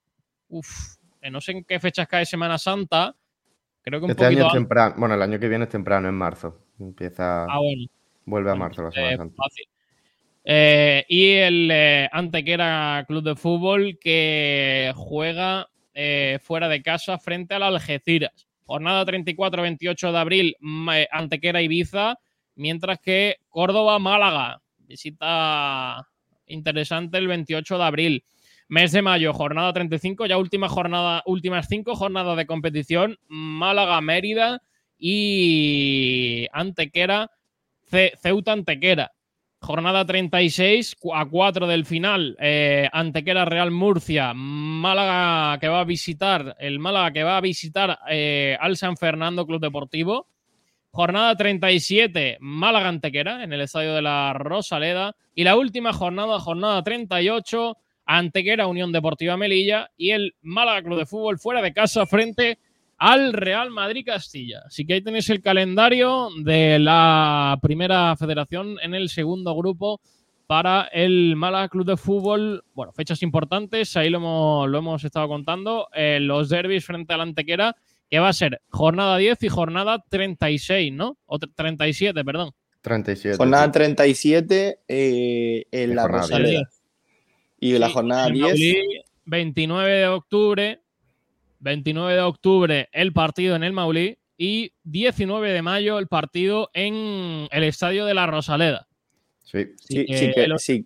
Uf, 0.49 0.95
eh, 1.21 1.29
no 1.29 1.41
sé 1.41 1.53
en 1.53 1.63
qué 1.63 1.79
fechas 1.79 2.07
cae 2.07 2.25
Semana 2.25 2.57
Santa. 2.57 3.15
Creo 3.81 3.99
que 3.99 4.05
un 4.05 4.11
Este 4.11 4.25
año 4.25 4.47
es 4.47 4.53
temprano. 4.53 4.95
Bueno, 4.97 5.15
el 5.15 5.21
año 5.21 5.39
que 5.39 5.47
viene 5.47 5.65
es 5.65 5.69
temprano, 5.69 6.09
en 6.09 6.15
marzo. 6.15 6.65
Empieza. 6.79 7.45
Ah, 7.45 7.59
bueno. 7.59 7.85
Vuelve 8.25 8.51
a 8.51 8.55
marzo 8.55 8.81
la 8.81 8.89
eh, 8.89 8.91
Semana 8.93 9.17
Santa. 9.17 9.35
fácil. 9.37 9.65
Eh, 10.47 11.05
y 11.09 11.31
el 11.31 11.69
eh, 11.71 12.09
Antequera 12.11 13.03
Club 13.07 13.23
de 13.23 13.35
Fútbol 13.35 13.97
que 13.99 14.91
juega 14.95 15.67
eh, 15.95 16.39
fuera 16.41 16.67
de 16.67 16.83
casa 16.83 17.17
frente 17.17 17.55
al 17.55 17.63
Algeciras. 17.63 18.47
Jornada 18.65 19.05
34-28 19.05 20.11
de 20.11 20.17
abril, 20.17 20.55
eh, 20.93 21.07
Antequera 21.11 21.61
Ibiza, 21.61 22.19
mientras 22.55 22.99
que 22.99 23.37
Córdoba-Málaga. 23.49 24.61
Visita 24.87 26.07
interesante 26.47 27.17
el 27.17 27.27
28 27.27 27.77
de 27.77 27.83
abril. 27.83 28.23
Mes 28.67 28.91
de 28.91 29.01
mayo, 29.01 29.31
jornada 29.33 29.71
35, 29.73 30.25
ya 30.25 30.37
última 30.37 30.67
jornada, 30.69 31.21
últimas 31.25 31.67
cinco 31.67 31.95
jornadas 31.95 32.35
de 32.37 32.45
competición. 32.47 33.17
Málaga-Mérida 33.27 34.61
y 34.97 36.47
Antequera 36.51 37.29
Ce- 37.89 38.13
Ceuta 38.21 38.51
Antequera. 38.53 39.11
Jornada 39.61 40.05
36 40.05 40.95
cu- 40.99 41.13
a 41.15 41.27
4 41.27 41.67
del 41.67 41.85
final. 41.85 42.35
eh, 42.39 42.89
Antequera 42.91 43.45
Real 43.45 43.71
Murcia. 43.71 44.33
Málaga 44.35 45.59
que 45.59 45.67
va 45.67 45.81
a 45.81 45.85
visitar. 45.85 46.55
El 46.59 46.79
Málaga 46.79 47.11
que 47.11 47.23
va 47.23 47.37
a 47.37 47.41
visitar 47.41 47.99
eh, 48.09 48.57
al 48.59 48.77
San 48.77 48.97
Fernando 48.97 49.45
Club 49.45 49.61
Deportivo. 49.61 50.27
Jornada 50.95 51.35
37, 51.35 52.37
Málaga 52.39 52.87
Antequera, 52.87 53.43
en 53.43 53.51
el 53.51 53.59
estadio 53.59 53.93
de 53.93 54.01
la 54.01 54.31
Rosaleda. 54.31 55.13
Y 55.33 55.43
la 55.43 55.57
última 55.57 55.91
jornada, 55.91 56.39
jornada 56.39 56.81
38, 56.83 57.75
Antequera 58.05 58.67
Unión 58.67 58.93
Deportiva 58.93 59.35
Melilla. 59.35 59.91
Y 59.97 60.11
el 60.11 60.35
Málaga 60.41 60.83
Club 60.83 60.99
de 60.99 61.05
Fútbol 61.05 61.37
fuera 61.37 61.61
de 61.61 61.73
casa 61.73 62.05
frente 62.05 62.59
al 62.97 63.33
Real 63.33 63.71
Madrid 63.71 64.05
Castilla. 64.05 64.61
Así 64.67 64.85
que 64.85 64.93
ahí 64.93 65.01
tenéis 65.01 65.29
el 65.29 65.41
calendario 65.41 66.29
de 66.41 66.79
la 66.79 67.59
primera 67.61 68.15
federación 68.15 68.77
en 68.81 68.95
el 68.95 69.09
segundo 69.09 69.53
grupo 69.53 69.99
para 70.47 70.83
el 70.93 71.35
Málaga 71.35 71.67
Club 71.67 71.87
de 71.87 71.97
Fútbol. 71.97 72.63
Bueno, 72.73 72.93
fechas 72.93 73.21
importantes, 73.21 73.97
ahí 73.97 74.09
lo 74.09 74.19
hemos, 74.19 74.69
lo 74.69 74.77
hemos 74.77 75.03
estado 75.03 75.27
contando. 75.27 75.89
Eh, 75.93 76.19
los 76.21 76.47
derbis 76.47 76.85
frente 76.85 77.13
al 77.13 77.19
Antequera, 77.19 77.75
que 78.15 78.19
va 78.19 78.29
a 78.29 78.33
ser 78.33 78.61
jornada 78.69 79.17
10 79.17 79.43
y 79.43 79.49
jornada 79.49 80.03
36, 80.09 80.93
¿no? 80.93 81.17
O 81.25 81.37
tre- 81.37 81.51
37, 81.53 82.23
perdón. 82.23 82.51
37. 82.81 83.35
Jornada 83.37 83.65
sí. 83.65 83.71
37 83.73 84.79
eh, 84.87 85.65
en 85.71 85.91
Y 85.91 85.93
la 85.93 86.01
jornada 86.03 86.21
Rosaleda. 86.23 86.69
Y 87.59 87.77
la 87.77 87.87
Sí, 87.87 87.93
jornada 87.93 88.27
el 88.27 88.33
10, 88.33 88.43
Maulí, 88.45 89.01
29 89.25 89.91
de 89.91 90.07
octubre. 90.07 90.81
29 91.59 92.13
de 92.13 92.21
octubre 92.21 92.89
el 92.91 93.11
partido 93.11 93.55
en 93.55 93.63
el 93.63 93.73
Maulí 93.73 94.17
y 94.37 94.71
19 94.83 95.51
de 95.51 95.61
mayo 95.61 95.97
el 95.99 96.07
partido 96.07 96.69
en 96.73 97.47
el 97.51 97.63
estadio 97.63 98.05
de 98.05 98.13
la 98.13 98.27
Rosaleda. 98.27 98.87
Sí. 99.43 99.65
sí, 99.77 100.05
que 100.05 100.17
sí 100.17 100.31
que- 100.33 100.43
el- 100.43 100.59
sí. 100.59 100.85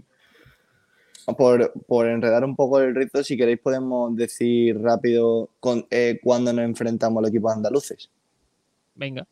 Por, 1.35 1.71
por 1.87 2.07
enredar 2.07 2.43
un 2.43 2.55
poco 2.55 2.79
el 2.79 2.95
ritmo, 2.95 3.23
si 3.23 3.35
queréis 3.37 3.59
podemos 3.59 4.15
decir 4.15 4.79
rápido 4.79 5.49
con, 5.59 5.85
eh, 5.89 6.19
cuándo 6.23 6.51
nos 6.53 6.65
enfrentamos 6.65 7.23
al 7.23 7.29
equipo 7.29 7.49
andaluces. 7.49 8.09
Venga. 8.95 9.25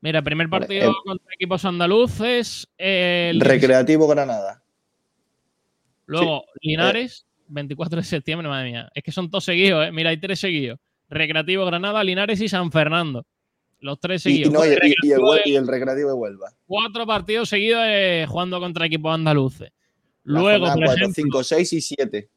Mira, 0.00 0.22
primer 0.22 0.46
Vale, 0.48 0.66
partido 0.66 0.90
eh, 0.90 0.94
contra 1.04 1.34
equipos 1.34 1.64
andaluces. 1.64 2.68
el- 2.78 3.40
Recreativo 3.40 4.06
Granada. 4.06 4.62
luego 6.06 6.44
Linares, 6.60 7.26
24 7.48 7.96
de 7.98 8.04
septiembre, 8.04 8.48
madre 8.48 8.70
mía. 8.70 8.90
Es 8.94 9.02
que 9.02 9.12
son 9.12 9.30
todos 9.30 9.44
seguidos, 9.44 9.86
¿eh? 9.86 9.92
Mira, 9.92 10.10
hay 10.10 10.18
tres 10.20 10.38
seguidos. 10.40 10.78
Recreativo 11.08 11.64
Granada, 11.66 12.02
Linares 12.04 12.40
y 12.40 12.48
San 12.48 12.70
Fernando. 12.70 13.24
Los 13.80 13.98
tres 14.00 14.24
Y, 14.26 14.28
y 14.28 14.32
seguidos. 14.44 14.52
no, 14.52 14.64
y- 14.64 14.68
y- 14.68 14.70
y 14.70 14.72
el, 14.72 14.80
Recreativo 14.80 15.28
Hue- 15.32 15.42
de- 15.44 15.50
y 15.50 15.56
el 15.56 15.66
Recreativo 15.66 16.08
de 16.08 16.14
Huelva. 16.14 16.50
cuatro 16.66 17.06
partidos 17.06 17.48
seguidos 17.48 17.82
eh, 17.86 18.26
jugando 18.28 18.60
contra 18.60 18.86
equipos 18.86 19.14
andaluces. 19.14 19.70
Luego, 20.26 20.66
jornada 20.66 20.74
por 20.74 20.84
4, 20.84 20.94
ejemplo, 20.96 21.42
5, 21.42 21.44
6 21.44 21.72
y 21.72 21.80
7. 21.80 22.28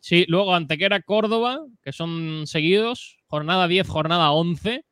sí, 0.00 0.24
luego 0.28 0.54
Antequera 0.54 1.00
Córdoba, 1.02 1.60
que 1.82 1.92
son 1.92 2.46
seguidos, 2.46 3.18
jornada 3.26 3.68
10, 3.68 3.86
jornada 3.86 4.30
11. 4.32 4.84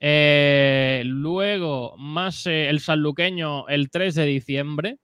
Eh, 0.00 1.02
luego, 1.06 1.96
más 1.96 2.46
eh, 2.46 2.68
el 2.68 2.80
sanluqueño 2.80 3.68
el 3.68 3.90
3 3.90 4.14
de 4.14 4.24
diciembre. 4.26 4.98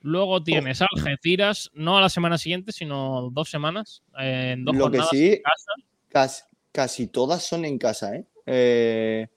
Luego 0.00 0.42
tienes 0.42 0.82
Algeciras, 0.82 1.70
no 1.72 1.96
a 1.96 2.02
la 2.02 2.10
semana 2.10 2.36
siguiente, 2.36 2.72
sino 2.72 3.30
dos 3.32 3.48
semanas. 3.48 4.02
eh, 4.20 4.50
en 4.52 4.64
dos 4.64 4.76
Lo 4.76 4.90
que 4.90 4.98
jornadas 4.98 5.10
sí, 5.10 5.26
en 5.32 5.42
casa. 5.42 5.72
casi, 6.08 6.42
casi 6.72 7.06
todas 7.06 7.42
son 7.42 7.64
en 7.64 7.78
casa, 7.78 8.14
¿eh? 8.46 9.28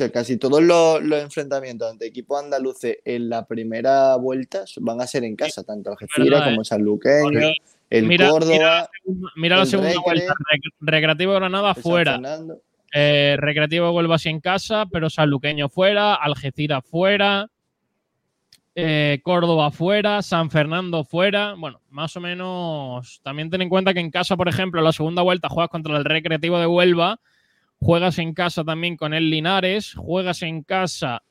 Eh, 0.00 0.10
casi 0.10 0.36
todos 0.36 0.62
los, 0.62 1.02
los 1.02 1.20
enfrentamientos 1.22 1.90
ante 1.90 2.06
equipos 2.06 2.42
andaluces 2.42 2.98
en 3.04 3.28
la 3.28 3.46
primera 3.46 4.16
vuelta 4.16 4.64
van 4.80 5.00
a 5.00 5.06
ser 5.06 5.24
en 5.24 5.36
casa, 5.36 5.62
tanto 5.64 5.90
Algeciras 5.90 6.28
verdad, 6.40 6.44
como 6.50 6.64
Sanluqueño, 6.64 7.48
el 7.90 8.06
Mira- 8.06 8.28
Córdoba, 8.30 8.90
Mira 9.36 9.56
la 9.56 9.62
el 9.62 9.68
segunda 9.68 9.90
Recre, 9.90 10.02
vuelta. 10.04 10.34
Rec- 10.34 10.74
Recreativo 10.80 11.32
Granada 11.34 11.72
el 11.76 11.82
fuera. 11.82 12.20
Eh, 12.92 13.36
Recreativo 13.38 13.90
Huelva 13.92 14.14
así 14.16 14.28
en 14.28 14.40
casa, 14.40 14.86
pero 14.90 15.10
Sanluqueño 15.10 15.68
fuera, 15.68 16.14
Algeciras 16.14 16.84
fuera, 16.84 17.48
eh, 18.74 19.20
Córdoba 19.24 19.70
fuera, 19.70 20.22
San 20.22 20.50
Fernando 20.50 21.02
fuera. 21.04 21.54
Bueno, 21.58 21.80
más 21.90 22.16
o 22.16 22.20
menos. 22.20 23.20
También 23.22 23.50
ten 23.50 23.62
en 23.62 23.68
cuenta 23.68 23.92
que 23.92 24.00
en 24.00 24.10
casa, 24.10 24.36
por 24.36 24.48
ejemplo, 24.48 24.80
la 24.80 24.92
segunda 24.92 25.22
vuelta 25.22 25.48
juegas 25.48 25.70
contra 25.70 25.96
el 25.96 26.04
Recreativo 26.04 26.58
de 26.58 26.66
Huelva, 26.66 27.18
juegas 27.80 28.18
en 28.18 28.34
casa 28.34 28.64
también 28.64 28.96
con 28.96 29.14
el 29.14 29.30
Linares, 29.30 29.94
juegas 29.94 30.42
en 30.42 30.62
casa 30.62 31.22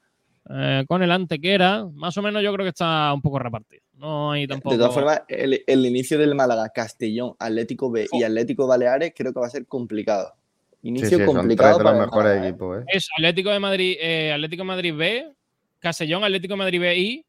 eh, 0.49 0.85
con 0.87 1.03
el 1.03 1.11
Antequera. 1.11 1.85
Más 1.93 2.17
o 2.17 2.21
menos 2.21 2.41
yo 2.43 2.53
creo 2.53 2.65
que 2.65 2.69
está 2.69 3.13
un 3.13 3.21
poco 3.21 3.39
repartido. 3.39 3.83
No 3.93 4.31
hay 4.31 4.47
tampoco. 4.47 4.73
De 4.75 4.77
todas 4.79 4.93
formas, 4.93 5.21
el, 5.27 5.63
el 5.65 5.85
inicio 5.85 6.17
del 6.19 6.35
Málaga, 6.35 6.69
Castellón, 6.69 7.33
Atlético 7.39 7.89
B 7.89 8.07
y 8.11 8.23
Atlético 8.23 8.67
Baleares 8.67 9.13
creo 9.15 9.33
que 9.33 9.39
va 9.39 9.47
a 9.47 9.49
ser 9.49 9.65
complicado. 9.65 10.33
Sí, 10.81 10.89
Inicio 10.89 11.09
sí, 11.09 11.15
son 11.15 11.25
tres 11.25 11.35
complicado 11.35 11.77
de 11.79 11.83
los 11.83 11.83
para 11.83 11.97
el 11.97 12.05
mejores 12.05 12.29
Málaga, 12.29 12.45
¿eh? 12.45 12.49
equipos, 12.49 12.77
¿eh? 12.79 12.85
Es 12.93 13.09
Atlético 13.17 13.49
de 13.49 13.59
Madrid, 13.59 13.97
eh, 13.99 14.31
Atlético 14.33 14.61
de 14.61 14.67
Madrid 14.67 14.95
B, 14.95 15.33
Castellón, 15.79 16.23
Atlético 16.23 16.53
de 16.53 16.57
Madrid 16.59 16.79
B 16.79 16.97
y 16.97 17.25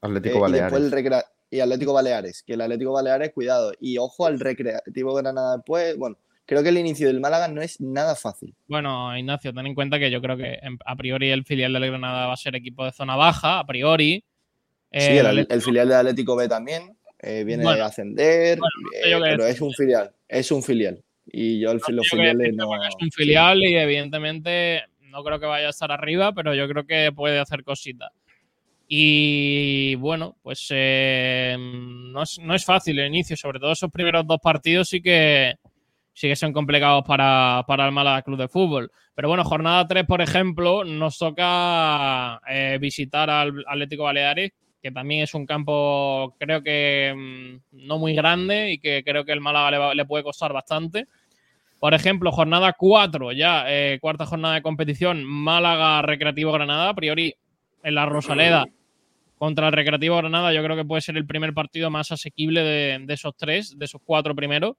Atlético 0.00 0.46
Eh, 0.46 0.50
y, 0.50 0.52
después 0.52 0.70
Baleares. 0.70 0.78
el 0.80 0.92
recrea- 0.92 1.24
y 1.50 1.60
Atlético 1.60 1.92
Baleares. 1.92 2.42
Que 2.42 2.54
el 2.54 2.60
Atlético 2.60 2.92
Baleares, 2.92 3.32
cuidado. 3.32 3.72
Y 3.80 3.98
ojo 3.98 4.26
al 4.26 4.38
Recreativo 4.40 5.14
Granada 5.14 5.56
después. 5.56 5.96
Bueno, 5.96 6.16
creo 6.46 6.62
que 6.62 6.68
el 6.70 6.78
inicio 6.78 7.06
del 7.08 7.20
Málaga 7.20 7.48
no 7.48 7.62
es 7.62 7.80
nada 7.80 8.14
fácil. 8.16 8.54
Bueno, 8.66 9.16
Ignacio, 9.16 9.52
ten 9.52 9.66
en 9.66 9.74
cuenta 9.74 9.98
que 9.98 10.10
yo 10.10 10.20
creo 10.20 10.36
que 10.36 10.58
a 10.84 10.96
priori 10.96 11.30
el 11.30 11.44
filial 11.44 11.72
del 11.72 11.86
Granada 11.90 12.26
va 12.26 12.32
a 12.34 12.36
ser 12.36 12.54
equipo 12.56 12.84
de 12.84 12.92
zona 12.92 13.16
baja, 13.16 13.58
a 13.60 13.66
priori. 13.66 14.22
sí, 14.92 14.98
Eh, 15.00 15.18
el, 15.20 15.46
el 15.50 15.62
filial 15.62 15.88
del 15.88 15.98
Atlético 15.98 16.36
B 16.36 16.48
también. 16.48 16.96
eh, 17.20 17.42
viene 17.44 17.62
Bueno, 17.64 17.78
de 17.78 17.84
ascender. 17.84 18.58
bueno, 18.58 18.72
no 18.82 18.90
sé 19.02 19.10
eh, 19.10 19.20
pero 19.22 19.46
es 19.46 19.60
un 19.60 19.72
filial. 19.72 20.10
Es 20.28 20.50
un 20.52 20.62
filial. 20.62 21.02
Y 21.26 21.58
yo 21.60 21.70
el, 21.70 21.78
los 21.78 21.86
Yo 21.86 21.94
creo 21.94 22.02
que 22.02 22.08
filiales 22.16 22.48
es 22.50 22.54
no. 22.56 22.68
un 22.70 23.10
filial 23.10 23.62
y 23.62 23.74
evidentemente 23.76 24.82
no 25.02 25.24
creo 25.24 25.40
que 25.40 25.46
vaya 25.46 25.68
a 25.68 25.70
estar 25.70 25.90
arriba, 25.90 26.32
pero 26.32 26.54
yo 26.54 26.68
creo 26.68 26.84
que 26.86 27.10
puede 27.12 27.38
hacer 27.38 27.64
cositas. 27.64 28.10
Y 28.86 29.94
bueno, 29.96 30.36
pues 30.42 30.66
eh, 30.70 31.56
no, 31.58 32.22
es, 32.22 32.38
no 32.40 32.54
es 32.54 32.64
fácil 32.64 32.98
el 32.98 33.06
inicio, 33.06 33.36
sobre 33.36 33.58
todo 33.58 33.72
esos 33.72 33.90
primeros 33.90 34.26
dos 34.26 34.38
partidos 34.42 34.88
sí 34.88 35.00
que, 35.00 35.54
sí 36.14 36.28
que 36.28 36.36
son 36.36 36.52
complicados 36.52 37.04
para, 37.04 37.64
para 37.66 37.86
el 37.86 37.92
Málaga 37.92 38.22
Club 38.22 38.38
de 38.38 38.48
Fútbol. 38.48 38.90
Pero 39.14 39.28
bueno, 39.28 39.44
jornada 39.44 39.86
3, 39.86 40.04
por 40.06 40.22
ejemplo, 40.22 40.84
nos 40.84 41.18
toca 41.18 42.40
eh, 42.48 42.78
visitar 42.80 43.28
al 43.28 43.64
Atlético 43.66 44.04
Baleares, 44.04 44.52
que 44.80 44.92
también 44.92 45.22
es 45.22 45.34
un 45.34 45.44
campo, 45.44 46.34
creo 46.38 46.62
que 46.62 47.12
mm, 47.14 47.86
no 47.86 47.98
muy 47.98 48.14
grande 48.14 48.72
y 48.72 48.78
que 48.78 49.02
creo 49.04 49.24
que 49.24 49.32
el 49.32 49.40
Málaga 49.40 49.94
le, 49.94 50.04
puede 50.04 50.24
costar 50.24 50.52
bastante. 50.52 51.06
Por 51.80 51.94
ejemplo, 51.94 52.32
jornada 52.32 52.74
4, 52.78 53.32
ya, 53.32 53.64
eh, 53.68 53.98
cuarta 54.00 54.24
jornada 54.24 54.54
de 54.54 54.62
competición, 54.62 55.24
Málaga 55.24 56.00
Recreativo 56.02 56.52
Granada, 56.52 56.90
a 56.90 56.94
priori 56.94 57.34
en 57.82 57.94
la 57.94 58.06
Rosaleda 58.06 58.64
contra 59.36 59.66
el 59.66 59.72
Recreativo 59.74 60.16
Granada, 60.16 60.52
yo 60.52 60.62
creo 60.62 60.76
que 60.76 60.84
puede 60.84 61.02
ser 61.02 61.16
el 61.16 61.26
primer 61.26 61.52
partido 61.52 61.90
más 61.90 62.12
asequible 62.12 62.62
de, 62.62 62.98
de 63.04 63.14
esos 63.14 63.36
tres, 63.36 63.76
de 63.76 63.84
esos 63.84 64.00
cuatro 64.02 64.34
primeros. 64.34 64.76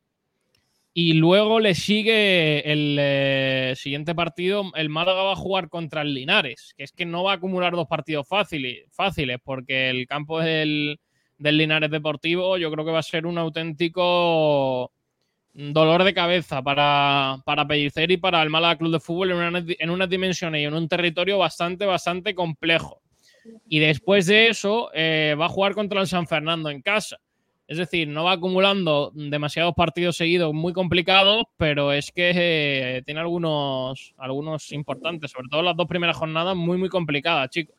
Y 0.98 1.12
luego 1.12 1.60
le 1.60 1.76
sigue 1.76 2.72
el 2.72 2.96
eh, 2.98 3.74
siguiente 3.76 4.16
partido. 4.16 4.72
El 4.76 4.88
Málaga 4.88 5.24
va 5.24 5.34
a 5.34 5.36
jugar 5.36 5.68
contra 5.68 6.04
el 6.04 6.14
Linares, 6.14 6.74
que 6.78 6.86
es 6.86 6.94
que 6.94 7.06
no 7.06 7.22
va 7.22 7.34
a 7.34 7.36
acumular 7.36 7.74
dos 7.74 7.88
partidos 7.88 8.26
fáciles, 8.26 8.86
fáciles 8.92 9.40
porque 9.44 9.90
el 9.90 10.08
campo 10.08 10.40
del, 10.40 10.98
del 11.38 11.58
Linares 11.58 11.92
Deportivo 11.92 12.58
yo 12.58 12.72
creo 12.72 12.86
que 12.86 12.94
va 12.94 13.00
a 13.00 13.04
ser 13.04 13.26
un 13.26 13.38
auténtico 13.38 14.94
dolor 15.52 16.06
de 16.06 16.14
cabeza 16.14 16.62
para, 16.62 17.42
para 17.44 17.68
Pellicer 17.68 18.10
y 18.12 18.16
para 18.16 18.42
el 18.42 18.50
Málaga 18.50 18.78
Club 18.78 18.94
de 18.94 19.02
Fútbol 19.02 19.32
en, 19.32 19.38
una, 19.38 19.66
en 19.68 19.90
unas 19.90 20.10
dimensiones 20.10 20.62
y 20.62 20.64
en 20.64 20.76
un 20.76 20.88
territorio 20.88 21.38
bastante, 21.38 21.86
bastante 21.86 22.34
complejo. 22.34 23.02
Y 23.68 23.80
después 23.80 24.28
de 24.28 24.48
eso 24.48 24.92
eh, 24.94 25.36
va 25.38 25.48
a 25.48 25.50
jugar 25.50 25.74
contra 25.74 26.00
el 26.00 26.08
San 26.08 26.26
Fernando 26.26 26.70
en 26.70 26.82
casa. 26.82 27.20
Es 27.68 27.78
decir, 27.80 28.08
no 28.08 28.24
va 28.26 28.34
acumulando 28.34 29.12
demasiados 29.16 29.74
partidos 29.76 30.18
seguidos 30.18 30.54
muy 30.54 30.72
complicados, 30.72 31.46
pero 31.58 31.92
es 31.94 32.12
que 32.12 32.32
eh, 32.36 33.02
tiene 33.04 33.22
algunos, 33.22 34.14
algunos 34.18 34.72
importantes, 34.72 35.32
sobre 35.32 35.48
todo 35.50 35.64
las 35.64 35.76
dos 35.76 35.88
primeras 35.88 36.16
jornadas 36.16 36.56
muy, 36.56 36.78
muy 36.78 36.90
complicadas, 36.90 37.50
chicos. 37.50 37.76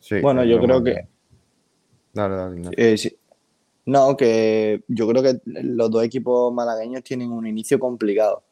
Sí, 0.00 0.20
Bueno, 0.20 0.44
yo 0.44 0.60
creo 0.60 0.80
ver. 0.82 0.94
que. 0.94 1.08
Dale, 2.12 2.36
dale, 2.36 2.56
Ignacio. 2.56 2.78
eh, 2.84 2.96
sí. 2.98 3.16
No, 3.86 4.16
que 4.16 4.82
yo 4.88 5.06
creo 5.08 5.22
que 5.22 5.40
los 5.44 5.90
dos 5.90 6.04
equipos 6.04 6.52
malagueños 6.54 7.02
tienen 7.02 7.30
un 7.30 7.46
inicio 7.46 7.78
complicado. 7.78 8.42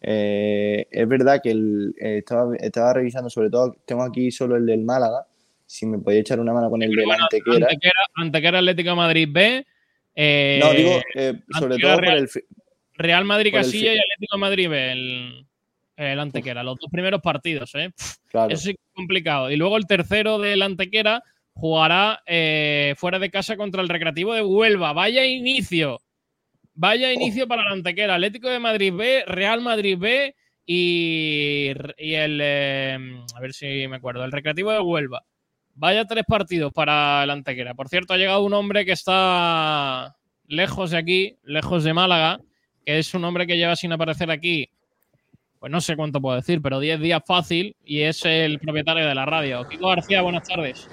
Eh, 0.00 0.86
es 0.90 1.06
verdad 1.08 1.40
que 1.42 1.50
el- 1.50 1.94
eh, 2.00 2.18
estaba, 2.18 2.56
estaba 2.56 2.94
revisando, 2.94 3.28
sobre 3.28 3.50
todo, 3.50 3.76
tengo 3.84 4.02
aquí 4.02 4.30
solo 4.30 4.56
el 4.56 4.64
del 4.66 4.82
Málaga. 4.84 5.26
Si 5.66 5.86
me 5.86 5.98
podía 5.98 6.20
echar 6.20 6.40
una 6.40 6.52
mano 6.52 6.68
con 6.70 6.82
el 6.82 6.90
del 6.90 7.04
Bueno, 7.06 7.24
Antequera. 7.24 7.56
Antequera, 7.66 8.00
Antequera 8.16 8.58
Atlético 8.58 8.90
de 8.90 8.96
Madrid 8.96 9.28
B. 9.30 9.66
eh, 10.14 10.60
No, 10.62 10.72
digo, 10.72 11.00
eh, 11.14 11.34
sobre 11.58 11.78
todo 11.78 11.94
por 11.94 12.02
Real. 12.04 12.18
el. 12.18 12.28
fi- 12.28 12.40
Real 12.96 13.24
Madrid 13.24 13.50
por 13.50 13.58
el 13.60 13.64
Casilla 13.66 13.92
y 13.94 13.98
Atlético 13.98 14.36
de 14.36 14.40
Madrid 14.40 14.68
B, 14.68 14.92
el, 14.92 15.46
el 15.96 16.20
Antequera. 16.20 16.62
Los 16.62 16.76
dos 16.78 16.90
primeros 16.92 17.20
partidos, 17.20 17.74
¿eh? 17.74 17.90
Claro. 18.28 18.52
Eso 18.52 18.62
sí 18.64 18.74
que 18.74 18.80
es 18.80 18.94
complicado. 18.94 19.50
Y 19.50 19.56
luego 19.56 19.76
el 19.76 19.86
tercero 19.86 20.38
del 20.38 20.62
Antequera 20.62 21.22
jugará 21.54 22.20
eh, 22.26 22.94
fuera 22.96 23.18
de 23.18 23.30
casa 23.30 23.56
contra 23.56 23.80
el 23.82 23.88
Recreativo 23.88 24.32
de 24.34 24.42
Huelva. 24.42 24.92
Vaya 24.92 25.24
inicio. 25.24 26.00
Vaya 26.74 27.12
inicio 27.12 27.48
para 27.48 27.62
el 27.62 27.72
Antequera. 27.72 28.14
Atlético 28.14 28.48
de 28.48 28.58
Madrid 28.60 28.92
B, 28.92 29.24
Real 29.26 29.60
Madrid 29.60 29.96
B 29.98 30.34
y, 30.66 31.72
y 31.98 32.14
el. 32.14 32.38
eh, 32.42 32.98
a 33.34 33.40
ver 33.40 33.52
si 33.54 33.88
me 33.88 33.96
acuerdo. 33.96 34.24
El 34.24 34.32
Recreativo 34.32 34.70
de 34.72 34.80
Huelva. 34.80 35.24
Vaya 35.76 36.04
tres 36.04 36.24
partidos 36.26 36.72
para 36.72 37.24
el 37.24 37.30
Antequera. 37.30 37.74
Por 37.74 37.88
cierto, 37.88 38.14
ha 38.14 38.16
llegado 38.16 38.42
un 38.42 38.52
hombre 38.54 38.84
que 38.84 38.92
está 38.92 40.14
lejos 40.46 40.90
de 40.92 40.98
aquí, 40.98 41.36
lejos 41.42 41.82
de 41.84 41.92
Málaga, 41.94 42.40
que 42.84 42.98
es 42.98 43.12
un 43.14 43.24
hombre 43.24 43.46
que 43.46 43.56
lleva 43.56 43.74
sin 43.76 43.92
aparecer 43.92 44.30
aquí. 44.30 44.68
Pues 45.58 45.72
no 45.72 45.80
sé 45.80 45.96
cuánto 45.96 46.20
puedo 46.20 46.36
decir, 46.36 46.60
pero 46.62 46.78
10 46.78 47.00
días 47.00 47.22
fácil 47.26 47.74
y 47.84 48.02
es 48.02 48.24
el 48.24 48.58
propietario 48.60 49.06
de 49.06 49.14
la 49.14 49.24
radio. 49.24 49.66
Kiko 49.66 49.88
García, 49.88 50.22
buenas 50.22 50.46
tardes. 50.46 50.88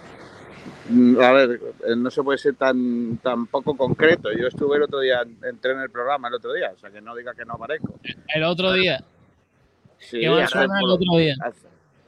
Mm, 0.90 1.20
A 1.20 1.32
ver, 1.34 1.60
eh, 1.88 1.96
no 1.98 2.10
se 2.10 2.24
puede 2.24 2.38
ser 2.38 2.56
tan, 2.56 3.18
tan 3.18 3.48
poco 3.48 3.76
concreto. 3.76 4.30
Yo 4.32 4.48
estuve 4.48 4.78
el 4.78 4.84
otro 4.84 5.00
día, 5.02 5.22
entré 5.44 5.74
en 5.74 5.82
el 5.82 5.90
programa 5.90 6.28
el 6.30 6.36
otro 6.36 6.54
día, 6.54 6.72
o 6.76 6.80
sea 6.80 6.90
que 6.90 7.02
no 7.02 7.16
diga 7.16 7.34
que 7.36 7.46
no 7.46 7.54
aparezco. 7.54 8.00
El 8.34 8.44
otro 8.44 8.72
día. 8.74 9.04
Sí, 10.00 10.22
¿Qué 10.22 10.30
más 10.30 10.44
hace, 10.44 10.52
suena 10.54 10.80
el 10.80 10.90
otro 10.90 11.18
día? 11.18 11.36
hace, 11.44 11.68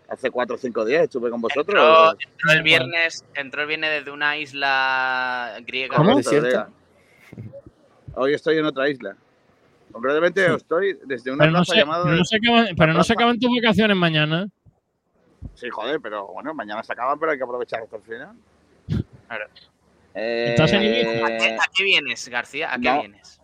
hace 0.10 0.30
cuatro 0.32 0.56
o 0.56 0.60
cinco 0.60 0.86
días 0.86 1.04
estuve 1.04 1.30
con 1.30 1.42
vosotros. 1.42 1.76
Entró, 1.82 2.12
entró 2.32 2.52
el 2.52 2.64
viernes, 2.64 3.26
entró 3.34 3.62
el 3.62 3.68
viernes 3.68 3.92
desde 3.92 4.12
una 4.12 4.38
isla 4.38 5.58
griega. 5.66 5.96
¿Cómo? 5.98 6.18
¿Desierta? 6.18 6.70
Hoy 8.16 8.34
estoy 8.34 8.58
en 8.58 8.66
otra 8.66 8.90
isla. 8.90 9.16
Concretamente 9.92 10.46
estoy 10.56 11.00
desde 11.06 11.32
una 11.32 11.46
Pero 11.46 11.52
no, 11.52 11.64
llamada... 11.64 12.04
pero 12.04 12.16
no 12.18 12.26
se 12.26 12.36
acaban, 12.38 12.66
pero 12.78 12.94
no 12.94 13.04
se 13.04 13.08
plaza- 13.08 13.14
acaban 13.14 13.40
tus 13.40 13.50
vacaciones 13.62 13.98
mañana. 13.98 14.48
Sí, 15.56 15.70
joder, 15.70 16.00
pero 16.02 16.28
bueno, 16.28 16.54
mañana 16.54 16.84
se 16.84 16.94
acaban, 16.94 17.20
pero 17.20 17.32
hay 17.32 17.38
que 17.38 17.44
aprovechar 17.44 17.82
hasta 17.82 17.98
el 17.98 18.02
final. 18.04 18.36
Claro. 19.28 19.48
Eh, 20.16 20.50
¿Estás 20.50 20.72
en? 20.74 20.82
¿A 21.26 21.28
qué, 21.40 21.58
a 21.60 21.66
qué 21.76 21.84
vienes, 21.84 22.30
García? 22.30 22.72
¿A 22.72 22.78
qué 22.78 22.88
no. 22.88 23.00
vienes? 23.00 23.42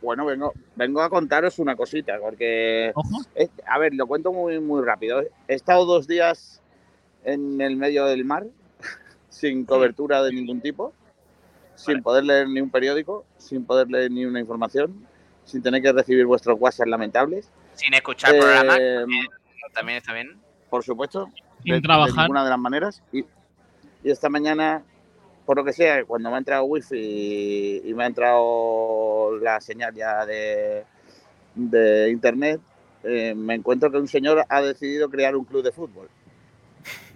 Bueno, 0.00 0.24
vengo, 0.24 0.52
vengo 0.76 1.02
a 1.02 1.10
contaros 1.10 1.58
una 1.58 1.74
cosita, 1.74 2.18
porque 2.20 2.92
Ojo. 2.94 3.22
Eh, 3.34 3.48
A 3.66 3.78
ver, 3.78 3.94
lo 3.94 4.06
cuento 4.06 4.32
muy, 4.32 4.60
muy 4.60 4.84
rápido. 4.84 5.22
He 5.48 5.54
estado 5.54 5.84
dos 5.84 6.06
días 6.06 6.62
en 7.24 7.60
el 7.60 7.76
medio 7.76 8.04
del 8.06 8.24
mar, 8.24 8.46
sin 9.28 9.64
cobertura 9.64 10.22
de 10.22 10.32
ningún 10.32 10.60
tipo, 10.60 10.92
sin 11.74 12.02
poder 12.02 12.24
leer 12.24 12.48
ni 12.48 12.60
un 12.60 12.70
periódico, 12.70 13.24
sin 13.38 13.64
poder 13.64 13.90
leer 13.90 14.10
ni 14.10 14.24
una 14.24 14.38
información, 14.40 15.06
sin 15.44 15.62
tener 15.62 15.82
que 15.82 15.92
recibir 15.92 16.26
vuestros 16.26 16.56
WhatsApp 16.60 16.86
lamentables. 16.88 17.50
Sin 17.74 17.92
escuchar 17.94 18.36
programa, 18.38 18.76
Eh, 18.78 19.04
también 19.72 19.98
está 19.98 20.12
bien. 20.12 20.36
por 20.70 20.84
supuesto, 20.84 21.28
Sin 21.62 21.70
de, 21.72 21.76
de 21.76 21.82
trabajar. 21.82 22.22
ninguna 22.24 22.44
de 22.44 22.50
las 22.50 22.58
maneras. 22.58 23.02
Y, 23.12 23.20
y 24.04 24.10
esta 24.10 24.28
mañana, 24.28 24.82
por 25.48 25.56
lo 25.56 25.64
que 25.64 25.72
sea, 25.72 26.04
cuando 26.04 26.28
me 26.28 26.34
ha 26.34 26.38
entrado 26.40 26.64
wifi 26.64 27.80
y 27.82 27.94
me 27.94 28.04
ha 28.04 28.06
entrado 28.06 29.38
la 29.38 29.62
señal 29.62 29.94
ya 29.94 30.26
de, 30.26 30.84
de 31.54 32.10
internet, 32.10 32.60
eh, 33.02 33.34
me 33.34 33.54
encuentro 33.54 33.90
que 33.90 33.96
un 33.96 34.08
señor 34.08 34.44
ha 34.46 34.60
decidido 34.60 35.08
crear 35.08 35.34
un 35.34 35.46
club 35.46 35.62
de 35.62 35.72
fútbol. 35.72 36.10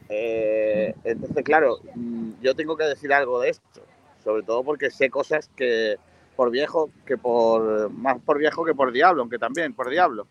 Eh, 0.09 0.95
entonces, 1.05 1.45
claro, 1.45 1.81
mm, 1.95 2.41
yo 2.41 2.55
tengo 2.57 2.75
que 2.75 2.85
decir 2.85 3.13
algo 3.13 3.39
de 3.39 3.51
esto, 3.51 3.83
sobre 4.25 4.45
todo 4.45 4.65
porque 4.65 4.91
sé 4.91 5.11
cosas 5.11 5.51
que 5.55 5.99
por 6.35 6.51
viejo, 6.51 6.89
que 7.05 7.19
por 7.19 7.91
más 7.91 8.19
por 8.23 8.39
viejo 8.39 8.65
que 8.65 8.75
por 8.75 8.93
diablo, 8.93 9.21
aunque 9.21 9.39
también 9.39 9.75
por 9.75 9.91
diablo. 9.91 10.27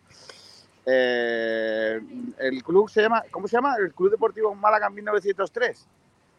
Eh, 0.86 2.00
el 2.38 2.64
club 2.64 2.90
se 2.90 3.02
llama, 3.02 3.22
¿cómo 3.30 3.46
se 3.46 3.58
llama? 3.58 3.76
El 3.78 3.94
Club 3.94 4.10
Deportivo 4.10 4.52
Málaga 4.56 4.90
1903. 4.90 5.86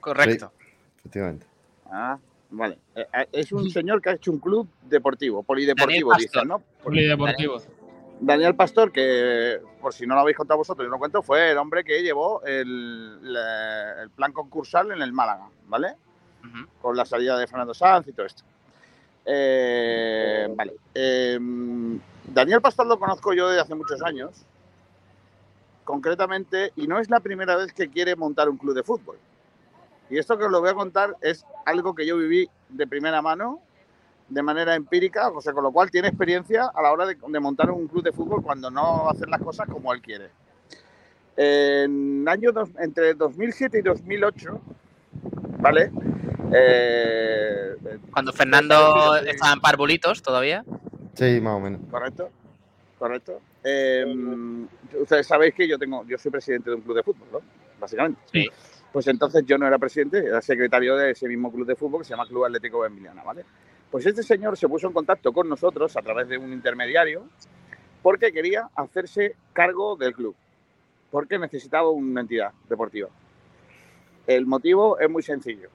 Correcto. 0.02 0.52
Efectivamente. 1.00 1.53
Ah, 1.96 2.18
vale. 2.50 2.80
Eh, 2.96 3.06
eh, 3.14 3.28
es 3.32 3.52
un 3.52 3.70
señor 3.70 4.02
que 4.02 4.10
ha 4.10 4.14
hecho 4.14 4.32
un 4.32 4.40
club 4.40 4.68
deportivo, 4.90 5.44
polideportivo, 5.44 6.10
Daniel 6.12 6.28
dicen, 6.34 6.48
¿no? 6.48 6.62
Polideportivo. 6.84 7.62
Daniel 8.20 8.56
Pastor, 8.56 8.92
que 8.92 9.60
por 9.82 9.94
si 9.94 10.08
no 10.08 10.16
lo 10.16 10.22
habéis 10.22 10.38
contado 10.38 10.58
vosotros, 10.58 10.86
yo 10.86 10.90
lo 10.90 10.98
cuento, 10.98 11.22
fue 11.22 11.52
el 11.52 11.58
hombre 11.58 11.84
que 11.84 12.02
llevó 12.02 12.42
el, 12.46 13.34
la- 13.34 14.02
el 14.04 14.10
plan 14.12 14.32
concursal 14.32 14.92
en 14.92 15.02
el 15.02 15.12
Málaga, 15.14 15.48
¿vale? 15.68 15.96
Con 16.82 16.96
la 16.96 17.06
salida 17.06 17.38
de 17.38 17.48
Fernando 17.48 17.74
Sanz 17.74 18.08
y 18.08 18.12
todo 18.14 18.26
esto. 18.26 18.44
Eh, 19.26 20.48
vale. 20.56 20.74
Eh, 20.94 21.38
Daniel 22.34 22.62
Pastor 22.62 22.86
lo 22.88 22.98
conozco 23.00 23.34
yo 23.34 23.48
desde 23.50 23.62
hace 23.62 23.76
muchos 23.76 24.02
años, 24.02 24.32
concretamente, 25.84 26.72
y 26.76 26.88
no 26.88 27.00
es 27.00 27.10
la 27.10 27.20
primera 27.20 27.56
vez 27.58 27.74
que 27.74 27.90
quiere 27.90 28.16
montar 28.16 28.48
un 28.50 28.58
club 28.58 28.74
de 28.76 28.84
fútbol. 28.84 29.18
Y 30.14 30.20
esto 30.20 30.38
que 30.38 30.46
os 30.46 30.52
lo 30.52 30.62
voy 30.62 30.70
a 30.70 30.76
contar 30.76 31.16
es 31.22 31.44
algo 31.66 31.96
que 31.96 32.06
yo 32.06 32.16
viví 32.18 32.48
de 32.70 32.86
primera 32.86 33.20
mano, 33.24 33.60
de 34.30 34.44
manera 34.44 34.76
empírica, 34.76 35.30
o 35.30 35.42
sea, 35.42 35.54
con 35.54 35.64
lo 35.64 35.72
cual 35.72 35.90
tiene 35.90 36.08
experiencia 36.10 36.70
a 36.72 36.82
la 36.84 36.92
hora 36.92 37.08
de, 37.08 37.18
de 37.28 37.40
montar 37.40 37.72
un 37.72 37.88
club 37.88 38.04
de 38.04 38.12
fútbol 38.12 38.44
cuando 38.44 38.70
no 38.70 39.10
hacer 39.10 39.28
las 39.28 39.42
cosas 39.42 39.68
como 39.68 39.92
él 39.92 40.02
quiere. 40.04 40.30
En 41.36 42.28
año 42.30 42.52
dos- 42.52 42.70
entre 42.80 43.16
2007 43.16 43.80
y 43.80 43.82
2008, 43.82 44.62
¿vale? 45.60 45.92
Eh, 46.54 47.76
Cuando 48.12 48.32
Fernando 48.34 49.16
estaba 49.16 49.54
en 49.54 49.60
parvulitos 49.62 50.22
todavía. 50.22 50.64
Sí, 51.16 51.42
más 51.42 51.56
o 51.56 51.60
menos. 51.60 51.82
Correcto, 51.90 52.30
correcto. 53.00 53.42
Eh, 53.64 54.06
ustedes 55.02 55.26
sabéis 55.26 55.56
que 55.56 55.68
yo 55.68 55.80
tengo, 55.80 56.06
yo 56.06 56.20
soy 56.20 56.30
presidente 56.32 56.70
de 56.70 56.76
un 56.76 56.84
club 56.84 56.98
de 56.98 57.04
fútbol, 57.04 57.28
¿no? 57.32 57.40
Básicamente. 57.80 58.22
Sí. 58.32 58.48
Pues 58.94 59.08
entonces 59.08 59.44
yo 59.48 59.58
no 59.58 59.66
era 59.66 59.80
presidente, 59.80 60.20
era 60.20 60.40
secretario 60.40 60.96
de 60.96 61.12
ese 61.12 61.28
mismo 61.28 61.52
club 61.52 61.66
de 61.66 61.76
fútbol 61.76 62.02
que 62.02 62.06
se 62.06 62.12
llama 62.12 62.28
Club 62.28 62.46
Atlético 62.46 62.86
¿vale? 63.26 63.44
Pues 63.90 64.06
este 64.06 64.22
señor 64.22 64.56
se 64.56 64.70
puso 64.70 64.86
en 64.86 64.94
contacto 64.94 65.34
con 65.34 65.50
nosotros 65.50 65.98
a 65.98 66.02
través 66.04 66.28
de 66.28 66.38
un 66.38 66.54
intermediario 66.54 67.28
porque 68.04 68.32
quería 68.32 68.70
hacerse 68.76 69.36
cargo 69.52 69.96
del 69.96 70.14
club, 70.14 70.36
porque 71.10 71.40
necesitaba 71.40 71.90
una 71.90 72.22
entidad 72.22 72.52
deportiva. 72.70 73.10
El 74.28 74.46
motivo 74.46 75.00
es 75.00 75.10
muy 75.10 75.24
sencillo. 75.24 75.70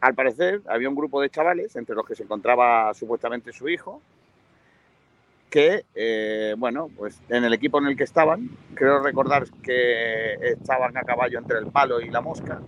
Al 0.00 0.16
parecer 0.16 0.62
había 0.66 0.88
un 0.88 0.96
grupo 0.96 1.20
de 1.20 1.30
chavales, 1.30 1.76
entre 1.76 1.94
los 1.94 2.04
que 2.04 2.16
se 2.16 2.24
encontraba 2.24 2.92
supuestamente 2.92 3.52
su 3.52 3.68
hijo, 3.68 4.02
que, 5.56 5.86
eh, 5.94 6.54
bueno, 6.58 6.90
pues 6.94 7.18
en 7.30 7.42
el 7.42 7.54
equipo 7.54 7.78
en 7.78 7.86
el 7.86 7.96
que 7.96 8.04
estaban, 8.04 8.50
creo 8.74 9.02
recordar 9.02 9.48
que 9.62 10.34
estaban 10.42 10.94
a 10.98 11.00
caballo 11.00 11.38
entre 11.38 11.58
el 11.58 11.68
palo 11.68 11.98
y 11.98 12.10
la 12.10 12.20
mosca, 12.20 12.60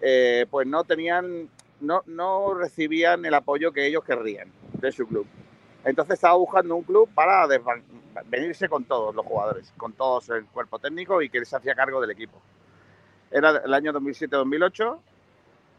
eh, 0.00 0.46
pues 0.48 0.68
no 0.68 0.84
tenían, 0.84 1.48
no, 1.80 2.04
no 2.06 2.54
recibían 2.54 3.24
el 3.24 3.34
apoyo 3.34 3.72
que 3.72 3.88
ellos 3.88 4.04
querrían 4.04 4.52
de 4.74 4.92
su 4.92 5.04
club. 5.08 5.26
Entonces 5.84 6.14
estaba 6.14 6.36
buscando 6.36 6.76
un 6.76 6.84
club 6.84 7.08
para 7.12 7.44
venirse 8.26 8.68
con 8.68 8.84
todos 8.84 9.12
los 9.12 9.26
jugadores, 9.26 9.74
con 9.76 9.94
todos 9.94 10.28
el 10.28 10.46
cuerpo 10.46 10.78
técnico 10.78 11.20
y 11.22 11.28
que 11.28 11.44
se 11.44 11.56
hacía 11.56 11.74
cargo 11.74 12.00
del 12.00 12.12
equipo. 12.12 12.40
Era 13.32 13.62
el 13.64 13.74
año 13.74 13.92
2007-2008. 13.94 14.96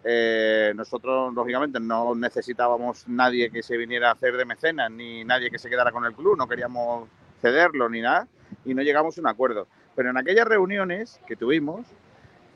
Eh, 0.03 0.71
nosotros, 0.75 1.33
lógicamente, 1.33 1.79
no 1.79 2.15
necesitábamos 2.15 3.07
nadie 3.07 3.51
que 3.51 3.61
se 3.61 3.75
viniera 3.75 4.09
a 4.09 4.13
hacer 4.13 4.37
de 4.37 4.45
mecenas, 4.45 4.89
ni 4.89 5.23
nadie 5.25 5.51
que 5.51 5.59
se 5.59 5.69
quedara 5.69 5.91
con 5.91 6.05
el 6.05 6.13
club, 6.13 6.37
no 6.37 6.47
queríamos 6.47 7.09
cederlo 7.41 7.89
ni 7.89 8.01
nada, 8.01 8.27
y 8.65 8.73
no 8.73 8.81
llegamos 8.81 9.17
a 9.17 9.21
un 9.21 9.27
acuerdo. 9.27 9.67
Pero 9.95 10.09
en 10.11 10.17
aquellas 10.17 10.47
reuniones 10.47 11.19
que 11.27 11.35
tuvimos, 11.35 11.85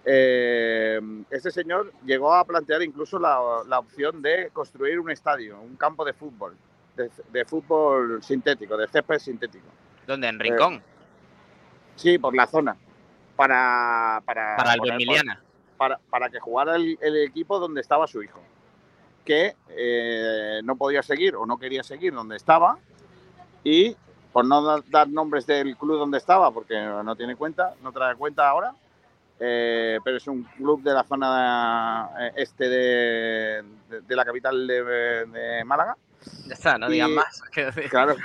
eh, 0.06 1.02
este 1.30 1.52
señor 1.52 1.92
llegó 2.06 2.34
a 2.34 2.46
plantear 2.46 2.82
incluso 2.82 3.20
la, 3.20 3.40
la 3.68 3.80
opción 3.80 4.22
de 4.22 4.50
construir 4.54 5.00
un 5.00 5.12
estadio, 5.12 5.60
un 5.60 5.76
campo 5.76 6.06
de 6.06 6.14
fútbol, 6.14 6.56
de, 6.96 7.10
de 7.32 7.46
fútbol 7.46 8.24
sintético, 8.24 8.78
de 8.78 8.88
césped 8.88 9.20
sintético. 9.20 9.68
¿Dónde? 10.08 10.28
En 10.28 10.40
Rincón. 10.40 10.82
Sí, 11.96 12.18
por 12.18 12.36
la 12.36 12.48
zona. 12.48 12.76
Para, 13.36 14.22
para, 14.26 14.56
para 14.56 14.74
el 14.74 14.92
Emiliana. 14.92 15.42
Para, 15.84 16.00
para 16.10 16.30
que 16.30 16.40
jugara 16.40 16.78
el, 16.78 16.98
el 17.02 17.18
equipo 17.24 17.60
donde 17.60 17.82
estaba 17.82 18.08
su 18.08 18.24
hijo, 18.24 18.40
que 19.26 19.54
eh, 19.68 20.62
no 20.64 20.78
podía 20.78 21.04
seguir 21.04 21.36
o 21.36 21.46
no 21.46 21.58
quería 21.58 21.84
seguir 21.84 22.14
donde 22.14 22.38
estaba 22.38 22.78
y 23.66 23.94
por 24.32 24.46
no 24.46 24.64
dar, 24.64 24.82
dar 24.90 25.10
nombres 25.10 25.46
del 25.46 25.76
club 25.76 25.98
donde 26.00 26.20
estaba, 26.20 26.52
porque 26.52 26.80
no 26.80 27.16
tiene 27.18 27.36
cuenta, 27.36 27.74
no 27.84 27.92
trae 27.92 28.16
cuenta 28.16 28.48
ahora, 28.48 28.74
eh, 29.42 30.00
pero 30.06 30.16
es 30.16 30.28
un 30.28 30.44
club 30.44 30.82
de 30.84 30.94
la 30.94 31.04
zona 31.04 32.10
eh, 32.18 32.32
este 32.38 32.70
de, 32.70 33.64
de- 33.90 34.02
de 34.08 34.16
la 34.16 34.24
capital 34.24 34.66
de, 34.66 34.84
de 35.26 35.66
Málaga. 35.66 35.98
Ya 36.48 36.54
está, 36.54 36.78
no 36.78 36.88
digan 36.88 37.12
Y- 37.12 37.16
más. 37.16 37.42
Claro. 37.90 38.16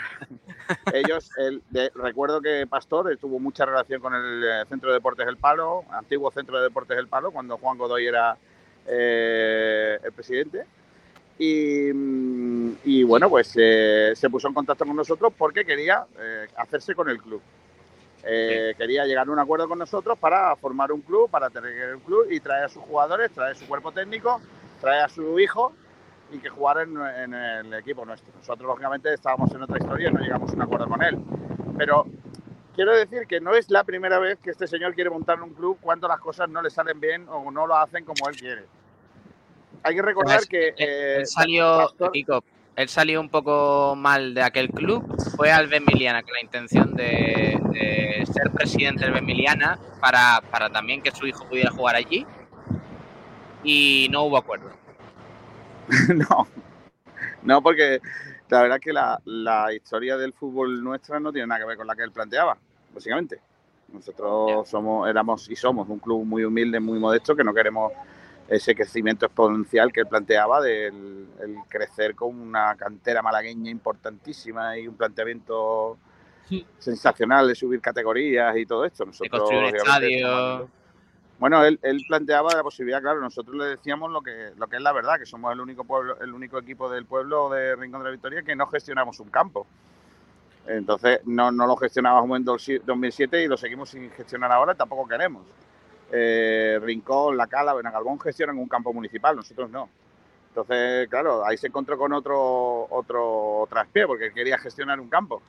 Ellos, 0.93 1.31
el, 1.39 1.63
de- 1.71 1.91
recuerdo 1.95 2.41
que 2.41 2.67
Pastor 2.67 3.17
tuvo 3.19 3.39
mucha 3.39 3.65
relación 3.67 4.01
con 4.01 4.15
el 4.15 4.45
eh, 4.45 4.65
Centro 4.69 4.91
de 4.91 4.95
Deportes 4.97 5.27
El 5.27 5.37
Palo, 5.37 5.85
antiguo 5.91 6.31
Centro 6.31 6.59
de 6.59 6.65
Deportes 6.65 6.99
El 6.99 7.09
Palo, 7.09 7.31
cuando 7.31 7.59
Juan 7.59 7.79
Godoy 7.79 8.07
era 8.07 8.37
eh, 8.87 9.99
el 10.03 10.13
presidente. 10.13 10.65
Y, 11.39 11.93
mm, 11.93 12.73
y 12.85 13.03
bueno, 13.05 13.29
pues 13.31 13.53
eh, 13.57 14.13
se 14.17 14.29
puso 14.31 14.49
en 14.49 14.55
contacto 14.55 14.85
con 14.85 14.97
nosotros 14.97 15.33
porque 15.37 15.65
quería 15.65 16.05
eh, 16.19 16.49
hacerse 16.57 16.95
con 16.95 17.09
el 17.09 17.19
club. 17.21 17.41
Quería 18.23 19.07
llegar 19.07 19.27
a 19.27 19.31
un 19.31 19.39
acuerdo 19.39 19.69
con 19.69 19.79
nosotros 19.79 20.19
para 20.19 20.55
formar 20.57 20.93
un 20.93 21.01
club, 21.01 21.31
para 21.31 21.49
tener 21.49 21.95
un 21.95 22.01
club 22.03 22.27
y 22.31 22.41
traer 22.41 22.65
a 22.65 22.69
sus 22.69 22.83
jugadores, 22.83 23.31
traer 23.31 23.57
su 23.57 23.67
cuerpo 23.67 23.91
técnico, 23.93 24.41
traer 24.81 25.05
a 25.05 25.09
su 25.09 25.39
hijo 25.39 25.73
y 26.31 26.39
que 26.39 26.49
jugara 26.49 26.83
en, 26.83 26.97
en 26.99 27.35
el 27.35 27.75
equipo 27.75 28.05
nuestro. 28.05 28.33
Nosotros, 28.37 28.67
lógicamente, 28.67 29.13
estábamos 29.15 29.51
en 29.55 29.63
otra 29.63 29.79
historia 29.79 30.11
y 30.11 30.13
no 30.13 30.21
llegamos 30.21 30.51
a 30.53 30.55
un 30.55 30.63
acuerdo 30.63 30.89
con 30.89 31.03
él. 31.03 31.19
Pero 31.77 32.07
quiero 32.75 32.95
decir 32.95 33.27
que 33.27 33.41
no 33.41 33.55
es 33.55 33.71
la 33.71 33.85
primera 33.85 34.19
vez 34.19 34.39
que 34.39 34.51
este 34.51 34.67
señor 34.67 34.95
quiere 34.95 35.11
montar 35.11 35.43
un 35.43 35.55
club 35.55 35.79
cuando 35.81 36.07
las 36.09 36.19
cosas 36.21 36.49
no 36.49 36.61
le 36.63 36.71
salen 36.71 37.01
bien 37.01 37.27
o 37.29 37.51
no 37.51 37.67
lo 37.67 37.77
hacen 37.77 38.05
como 38.05 38.29
él 38.29 38.37
quiere. 38.37 38.65
Hay 39.83 39.95
que 39.95 40.03
recordar 40.03 40.47
que... 40.47 40.69
él- 40.69 40.75
eh, 40.77 41.17
él 41.21 41.27
salió, 41.27 41.77
Pastor- 41.79 42.13
Kiko, 42.13 42.45
él 42.77 42.89
salió 42.89 43.21
un 43.21 43.31
poco 43.31 43.95
mal 43.97 44.35
de 44.35 44.43
aquel 44.43 44.69
club. 44.71 45.05
Fue 45.37 45.51
al 45.51 45.67
Benmiliana 45.69 46.23
con 46.23 46.33
la 46.35 46.43
intención 46.43 46.95
de, 46.95 47.59
de 47.73 48.25
ser 48.27 48.51
presidente 48.53 49.05
del 49.05 49.15
Benmiliana 49.15 49.79
para, 50.01 50.43
para 50.51 50.69
también 50.69 51.01
que 51.01 51.11
su 51.11 51.27
hijo 51.27 51.45
pudiera 51.49 51.71
jugar 51.71 51.97
allí. 51.97 52.27
Y 53.65 54.09
no 54.11 54.23
hubo 54.25 54.37
acuerdo. 54.37 54.71
no, 56.15 56.47
no, 57.43 57.63
porque 57.63 58.01
la 58.49 58.63
verdad 58.63 58.79
es 58.79 58.85
que 58.85 58.93
la, 58.93 59.21
la 59.25 59.73
historia 59.73 60.17
del 60.17 60.33
fútbol 60.33 60.83
nuestra 60.83 61.21
no 61.21 61.33
tiene 61.33 61.47
nada 61.47 61.61
que 61.61 61.67
ver 61.67 61.77
con 61.77 61.87
la 61.87 61.97
que 61.97 62.03
él 62.03 62.13
planteaba, 62.13 62.57
básicamente. 62.95 63.41
Nosotros 63.93 64.69
somos, 64.69 65.09
éramos 65.09 65.49
y 65.51 65.57
somos 65.57 65.89
un 65.89 65.99
club 65.99 66.25
muy 66.25 66.45
humilde, 66.45 66.79
muy 66.79 66.99
modesto, 66.99 67.35
que 67.35 67.45
no 67.45 67.55
queremos 67.55 67.93
ese 68.47 68.75
crecimiento 68.75 69.27
exponencial 69.27 69.93
que 69.93 70.01
él 70.01 70.07
planteaba 70.07 70.61
del 70.61 71.27
el 71.41 71.57
crecer 71.69 72.15
con 72.15 72.39
una 72.39 72.75
cantera 72.77 73.23
malagueña 73.23 73.71
importantísima 73.71 74.79
y 74.79 74.89
un 74.89 74.95
planteamiento 74.95 75.99
Sí. 76.49 76.65
sensacional 76.79 77.47
de 77.47 77.55
subir 77.55 77.79
categorías 77.81 78.57
y 78.57 78.65
todo 78.65 78.87
esto. 78.87 79.05
Nosotros, 79.05 79.43
construir 79.43 79.65
un 79.65 79.77
estadio. 79.77 80.69
Bueno, 81.39 81.65
él, 81.65 81.79
él 81.83 82.05
planteaba 82.09 82.55
la 82.55 82.63
posibilidad, 82.65 83.01
claro, 83.01 83.21
nosotros 83.21 83.57
le 83.57 83.65
decíamos 83.67 84.11
lo 84.11 84.23
que, 84.23 84.51
lo 84.57 84.67
que 84.67 84.77
es 84.77 84.83
la 84.83 84.93
verdad, 84.93 85.19
que 85.19 85.27
somos 85.27 85.53
el 85.53 85.61
único 85.61 85.85
pueblo, 85.85 86.19
el 86.21 86.33
único 86.33 86.59
equipo 86.59 86.91
del 86.91 87.07
pueblo 87.07 87.49
de 87.51 87.77
Rincón 87.77 88.01
de 88.01 88.07
la 88.07 88.11
Victoria 88.11 88.43
que 88.43 88.57
no 88.57 88.67
gestionamos 88.67 89.21
un 89.21 89.31
campo. 89.31 89.67
Entonces, 90.67 91.21
no, 91.25 91.51
no 91.51 91.67
lo 91.67 91.77
gestionábamos 91.77 92.37
en 92.37 92.45
dos- 92.45 92.71
2007 92.85 93.43
y 93.43 93.49
lo 93.49 93.57
seguimos 93.57 93.91
sin 93.91 94.11
gestionar 94.11 94.53
ahora, 94.53 94.75
tampoco 94.75 95.09
queremos. 95.09 95.45
Eh, 96.13 96.79
Rincón, 96.83 97.37
La 97.37 97.47
Cala, 97.47 97.75
Benagalbón 97.75 98.21
gestionan 98.21 98.59
un 98.59 98.69
campo 98.69 98.93
municipal, 98.93 99.37
nosotros 99.37 99.71
no. 99.71 99.89
Entonces, 100.49 101.09
claro, 101.09 101.47
ahí 101.47 101.57
se 101.57 101.69
encontró 101.69 101.97
con 101.97 102.13
otro, 102.13 102.87
otro 102.91 103.67
traspié, 103.71 104.07
porque 104.07 104.33
quería 104.33 104.59
gestionar 104.59 105.01
un 105.01 105.09
campo, 105.09 105.41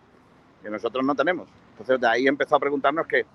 que 0.64 0.70
nosotros 0.70 1.04
no 1.06 1.16
tenemos. 1.16 1.50
Entonces, 1.72 2.00
de 2.00 2.08
ahí 2.08 2.28
empezó 2.28 2.56
a 2.56 2.60
preguntarnos 2.60 3.08
que 3.08 3.26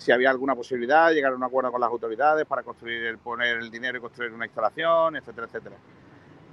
si 0.00 0.12
había 0.12 0.30
alguna 0.30 0.54
posibilidad 0.54 1.12
llegar 1.12 1.32
a 1.32 1.36
un 1.36 1.44
acuerdo 1.44 1.70
con 1.70 1.80
las 1.80 1.90
autoridades 1.90 2.46
para 2.46 2.62
construir, 2.62 3.04
el- 3.04 3.18
poner 3.18 3.58
el 3.58 3.70
dinero 3.70 3.98
y 3.98 4.00
construir 4.00 4.32
una 4.32 4.46
instalación, 4.46 5.16
etcétera, 5.16 5.46
etcétera. 5.46 5.76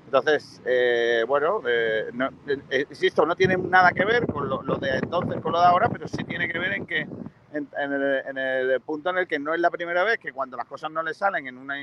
Entonces, 0.05 0.61
eh, 0.65 1.23
bueno, 1.27 1.61
eh, 1.67 2.09
no- 2.13 2.29
eh, 2.69 2.85
insisto, 2.89 3.25
no 3.25 3.35
tiene 3.35 3.57
nada 3.57 3.91
que 3.91 4.05
ver 4.05 4.27
con 4.27 4.49
lo, 4.49 4.59
de 4.77 4.97
entonces, 4.97 5.41
con 5.41 5.53
lo 5.53 5.59
de 5.61 5.65
ahora, 5.65 5.89
pero 5.89 6.07
sí 6.07 6.23
tiene 6.25 6.47
que 6.49 6.59
ver 6.59 6.73
en 6.73 6.85
que 6.85 7.07
en, 7.53 7.67
el, 7.93 8.81
punto 8.81 9.09
en 9.09 9.19
el 9.19 9.27
que 9.27 9.39
no 9.39 9.53
es 9.53 9.61
la 9.61 9.69
primera 9.71 10.03
vez 10.03 10.19
que 10.19 10.33
cuando 10.33 10.57
las 10.57 10.65
cosas 10.65 10.91
no 10.91 11.01
le 11.03 11.13
salen 11.13 11.47
en 11.47 11.57
una 11.57 11.75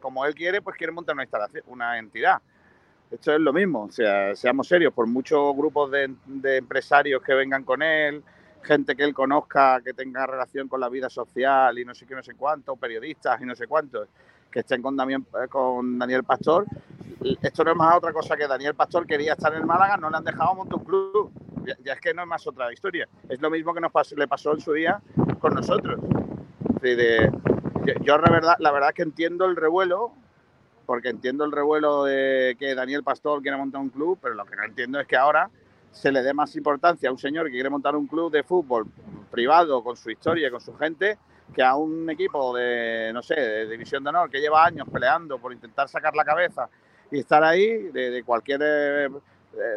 como 0.00 0.24
él 0.26 0.34
quiere, 0.34 0.62
pues 0.62 0.76
quiere 0.76 0.92
montar 0.92 1.14
una 1.14 1.24
instalación, 1.24 1.64
una 1.66 1.98
entidad. 1.98 2.40
Esto 3.10 3.32
es 3.34 3.40
lo 3.40 3.52
mismo, 3.52 3.84
o 3.84 3.90
sea, 3.92 4.34
seamos 4.34 4.68
serios, 4.68 4.92
por 4.92 5.06
muchos 5.06 5.54
grupos 5.56 5.90
de 5.92 6.56
empresarios 6.56 7.22
que 7.22 7.34
vengan 7.34 7.64
con 7.64 7.82
él, 7.82 8.22
gente 8.64 8.96
que 8.96 9.04
él 9.04 9.14
conozca, 9.14 9.80
que 9.84 9.92
tenga 9.94 10.26
relación 10.26 10.68
con 10.68 10.80
la 10.80 10.88
vida 10.88 11.08
social 11.08 11.78
y 11.78 11.84
no 11.84 11.94
sé 11.94 12.06
qué, 12.06 12.14
no 12.14 12.22
sé 12.22 12.34
cuánto, 12.34 12.76
periodistas 12.76 13.40
y 13.40 13.44
no 13.44 13.54
sé 13.54 13.66
cuántos, 13.66 14.08
que 14.50 14.60
estén 14.60 14.82
con 14.82 14.96
Daniel, 14.96 15.24
con 15.48 15.98
Daniel 15.98 16.24
Pastor. 16.24 16.66
Esto 17.42 17.64
no 17.64 17.70
es 17.72 17.76
más 17.76 17.96
otra 17.96 18.12
cosa 18.12 18.36
que 18.36 18.46
Daniel 18.46 18.74
Pastor 18.74 19.06
quería 19.06 19.32
estar 19.34 19.54
en 19.54 19.66
Málaga, 19.66 19.96
no 19.96 20.10
le 20.10 20.16
han 20.16 20.24
dejado 20.24 20.54
montar 20.54 20.78
un 20.78 20.84
club. 20.84 21.32
Ya, 21.64 21.74
ya 21.82 21.92
es 21.94 22.00
que 22.00 22.12
no 22.12 22.22
es 22.22 22.28
más 22.28 22.46
otra 22.46 22.72
historia. 22.72 23.08
Es 23.28 23.40
lo 23.40 23.50
mismo 23.50 23.72
que 23.72 23.80
nos 23.80 23.92
pas- 23.92 24.14
le 24.16 24.28
pasó 24.28 24.52
en 24.52 24.60
su 24.60 24.72
día 24.72 25.00
con 25.40 25.54
nosotros. 25.54 26.00
Decir, 26.80 26.96
de- 26.96 27.32
yo, 28.02 28.18
la, 28.18 28.30
verdad, 28.30 28.56
la 28.58 28.70
verdad 28.72 28.90
es 28.90 28.94
que 28.94 29.02
entiendo 29.02 29.46
el 29.46 29.56
revuelo, 29.56 30.12
porque 30.86 31.08
entiendo 31.08 31.44
el 31.44 31.52
revuelo 31.52 32.04
de 32.04 32.56
que 32.58 32.74
Daniel 32.74 33.02
Pastor 33.02 33.40
quiere 33.40 33.56
montar 33.56 33.80
un 33.80 33.88
club, 33.90 34.18
pero 34.20 34.34
lo 34.34 34.44
que 34.44 34.56
no 34.56 34.64
entiendo 34.64 35.00
es 35.00 35.06
que 35.06 35.16
ahora 35.16 35.48
se 35.94 36.10
le 36.10 36.22
dé 36.22 36.34
más 36.34 36.54
importancia 36.56 37.08
a 37.08 37.12
un 37.12 37.18
señor 37.18 37.46
que 37.46 37.52
quiere 37.52 37.70
montar 37.70 37.94
un 37.94 38.06
club 38.06 38.30
de 38.30 38.42
fútbol 38.42 38.86
privado 39.30 39.82
con 39.82 39.96
su 39.96 40.10
historia, 40.10 40.50
con 40.50 40.60
su 40.60 40.76
gente, 40.76 41.16
que 41.54 41.62
a 41.62 41.76
un 41.76 42.10
equipo 42.10 42.54
de, 42.56 43.12
no 43.14 43.22
sé, 43.22 43.36
de 43.36 43.68
división 43.68 44.02
de 44.02 44.10
honor 44.10 44.28
que 44.28 44.40
lleva 44.40 44.64
años 44.64 44.88
peleando 44.92 45.38
por 45.38 45.52
intentar 45.52 45.88
sacar 45.88 46.14
la 46.16 46.24
cabeza 46.24 46.68
y 47.12 47.20
estar 47.20 47.44
ahí 47.44 47.90
de, 47.92 48.22
cualquier 48.24 48.60
eh, 48.62 49.08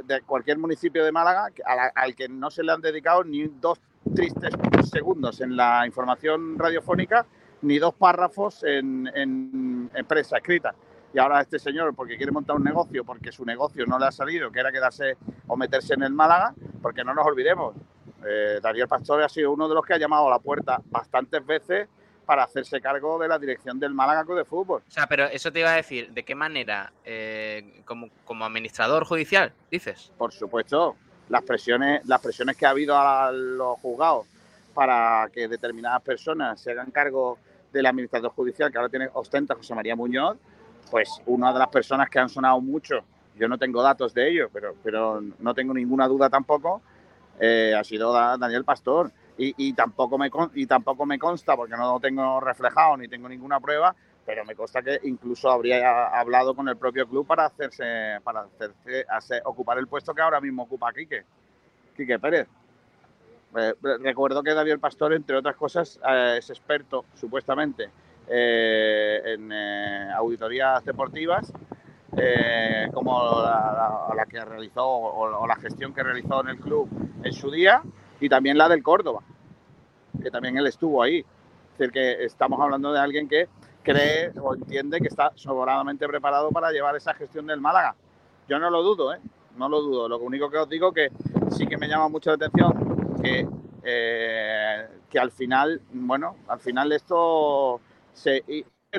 de 0.03 0.21
cualquier 0.21 0.57
municipio 0.57 1.05
de 1.05 1.11
Málaga 1.11 1.49
al 1.93 2.15
que 2.15 2.27
no 2.27 2.49
se 2.49 2.63
le 2.63 2.71
han 2.71 2.81
dedicado 2.81 3.23
ni 3.23 3.43
dos 3.43 3.79
tristes 4.15 4.53
segundos 4.91 5.39
en 5.41 5.55
la 5.55 5.85
información 5.85 6.57
radiofónica 6.57 7.27
ni 7.61 7.77
dos 7.77 7.93
párrafos 7.93 8.63
en, 8.63 9.07
en, 9.13 9.91
en 9.93 10.05
prensa 10.05 10.37
escrita. 10.37 10.73
Y 11.13 11.19
ahora 11.19 11.41
este 11.41 11.59
señor, 11.59 11.95
porque 11.95 12.17
quiere 12.17 12.31
montar 12.31 12.55
un 12.55 12.63
negocio, 12.63 13.03
porque 13.03 13.31
su 13.31 13.45
negocio 13.45 13.85
no 13.85 13.97
le 13.97 14.05
ha 14.05 14.11
salido, 14.11 14.51
que 14.51 14.59
era 14.59 14.71
quedarse 14.71 15.17
o 15.47 15.55
meterse 15.55 15.93
en 15.93 16.03
el 16.03 16.13
Málaga, 16.13 16.53
porque 16.81 17.03
no 17.03 17.13
nos 17.13 17.25
olvidemos, 17.25 17.75
eh, 18.25 18.59
Daniel 18.61 18.87
Pastor 18.87 19.23
ha 19.23 19.29
sido 19.29 19.51
uno 19.51 19.67
de 19.67 19.75
los 19.75 19.85
que 19.85 19.93
ha 19.93 19.97
llamado 19.97 20.27
a 20.27 20.31
la 20.31 20.39
puerta 20.39 20.81
bastantes 20.89 21.45
veces 21.45 21.87
para 22.25 22.43
hacerse 22.43 22.81
cargo 22.81 23.17
de 23.17 23.27
la 23.27 23.39
dirección 23.39 23.79
del 23.79 23.93
Málaga 23.93 24.23
de 24.35 24.43
Fútbol. 24.43 24.81
O 24.85 24.91
sea, 24.91 25.07
pero 25.07 25.25
eso 25.25 25.51
te 25.51 25.61
iba 25.61 25.71
a 25.71 25.75
decir, 25.77 26.11
¿de 26.11 26.23
qué 26.23 26.35
manera? 26.35 26.91
Eh, 27.05 27.81
como, 27.85 28.09
como 28.25 28.43
administrador 28.43 29.05
judicial, 29.05 29.53
dices. 29.71 30.11
Por 30.17 30.33
supuesto, 30.33 30.97
las 31.29 31.43
presiones, 31.43 32.05
las 32.05 32.21
presiones 32.21 32.57
que 32.57 32.65
ha 32.65 32.71
habido 32.71 32.97
a 32.97 33.31
los 33.31 33.79
juzgados 33.79 34.27
para 34.73 35.29
que 35.33 35.47
determinadas 35.47 36.01
personas 36.01 36.59
se 36.59 36.71
hagan 36.71 36.91
cargo 36.91 37.37
del 37.71 37.85
administrador 37.85 38.31
judicial 38.31 38.71
que 38.71 38.77
ahora 38.77 38.89
tiene 38.89 39.09
ostenta 39.13 39.55
José 39.55 39.73
María 39.73 39.95
Muñoz, 39.95 40.37
pues 40.89 41.21
una 41.25 41.53
de 41.53 41.59
las 41.59 41.69
personas 41.69 42.09
que 42.09 42.19
han 42.19 42.29
sonado 42.29 42.59
mucho, 42.61 43.03
yo 43.35 43.47
no 43.47 43.57
tengo 43.57 43.81
datos 43.81 44.13
de 44.13 44.29
ello, 44.29 44.49
pero, 44.51 44.75
pero 44.83 45.21
no 45.39 45.53
tengo 45.53 45.73
ninguna 45.73 46.07
duda 46.07 46.29
tampoco, 46.29 46.81
eh, 47.39 47.73
ha 47.77 47.83
sido 47.83 48.13
Daniel 48.13 48.63
Pastor. 48.63 49.11
Y, 49.39 49.73
tampoco 49.73 50.17
me, 50.17 50.31
y 50.55 50.65
tampoco 50.65 51.05
me 51.05 51.19
consta, 51.19 51.55
porque 51.55 51.77
no 51.77 51.99
tengo 51.99 52.39
reflejado 52.39 52.97
ni 52.97 53.07
tengo 53.07 53.29
ninguna 53.29 53.59
prueba, 53.59 53.95
pero 54.25 54.43
me 54.43 54.55
consta 54.55 54.81
que 54.81 54.99
incluso 55.03 55.51
habría 55.51 56.07
hablado 56.07 56.55
con 56.55 56.67
el 56.67 56.75
propio 56.75 57.07
club 57.07 57.27
para 57.27 57.45
hacerse 57.45 58.19
para 58.23 58.41
hacerse, 58.41 59.39
ocupar 59.45 59.77
el 59.77 59.85
puesto 59.85 60.15
que 60.15 60.23
ahora 60.23 60.41
mismo 60.41 60.63
ocupa 60.63 60.91
Quique, 60.91 61.23
Quique 61.95 62.17
Pérez. 62.17 62.47
Eh, 63.55 63.73
recuerdo 64.01 64.41
que 64.41 64.55
Daniel 64.55 64.79
Pastor, 64.79 65.13
entre 65.13 65.37
otras 65.37 65.55
cosas, 65.55 65.99
eh, 66.09 66.37
es 66.39 66.49
experto, 66.49 67.05
supuestamente, 67.13 67.91
en 68.29 69.51
auditorías 70.11 70.83
deportivas 70.83 71.51
eh, 72.19 72.89
como 72.93 73.43
la, 73.43 74.25
que 74.27 74.43
realizó 74.43 74.87
o, 74.87 75.45
la 75.45 75.55
gestión 75.57 75.93
que 75.93 76.01
realizó 76.01 76.41
en 76.41 76.49
el 76.49 76.57
club 76.57 76.89
en 77.21 77.31
su 77.31 77.51
día 77.51 77.83
y 78.19 78.27
también 78.27 78.57
la 78.57 78.67
del 78.67 78.81
Córdoba, 78.81 79.21
que 80.21 80.31
también 80.31 80.57
él 80.57 80.65
estuvo 80.65 81.03
ahí. 81.03 81.19
Es 81.19 81.77
decir, 81.77 81.91
que 81.91 82.23
estamos 82.25 82.59
hablando 82.59 82.91
de 82.91 82.99
alguien 82.99 83.27
que 83.27 83.47
cree 83.83 84.31
o 84.41 84.55
entiende 84.55 84.99
que 84.99 85.07
está 85.07 85.31
sobradamente 85.35 86.07
preparado 86.07 86.49
para 86.49 86.71
llevar 86.71 86.95
esa 86.95 87.13
gestión 87.13 87.45
del 87.45 87.61
Málaga. 87.61 87.95
Yo 88.49 88.57
no 88.57 88.71
lo 88.71 88.81
dudo, 88.81 89.13
¿eh? 89.13 89.19
No 89.55 89.69
lo 89.69 89.81
dudo. 89.81 90.09
Lo 90.09 90.17
único 90.17 90.49
que 90.49 90.57
os 90.57 90.69
digo 90.69 90.91
que 90.91 91.11
sí 91.51 91.67
que 91.67 91.77
me 91.77 91.87
llama 91.87 92.09
mucho 92.09 92.31
la 92.31 92.37
atención 92.37 93.19
que, 93.21 93.47
eh, 93.83 94.87
que 95.07 95.19
al 95.19 95.29
final, 95.29 95.81
bueno, 95.91 96.37
al 96.47 96.59
final 96.59 96.91
esto 96.93 97.79
se 98.17 98.43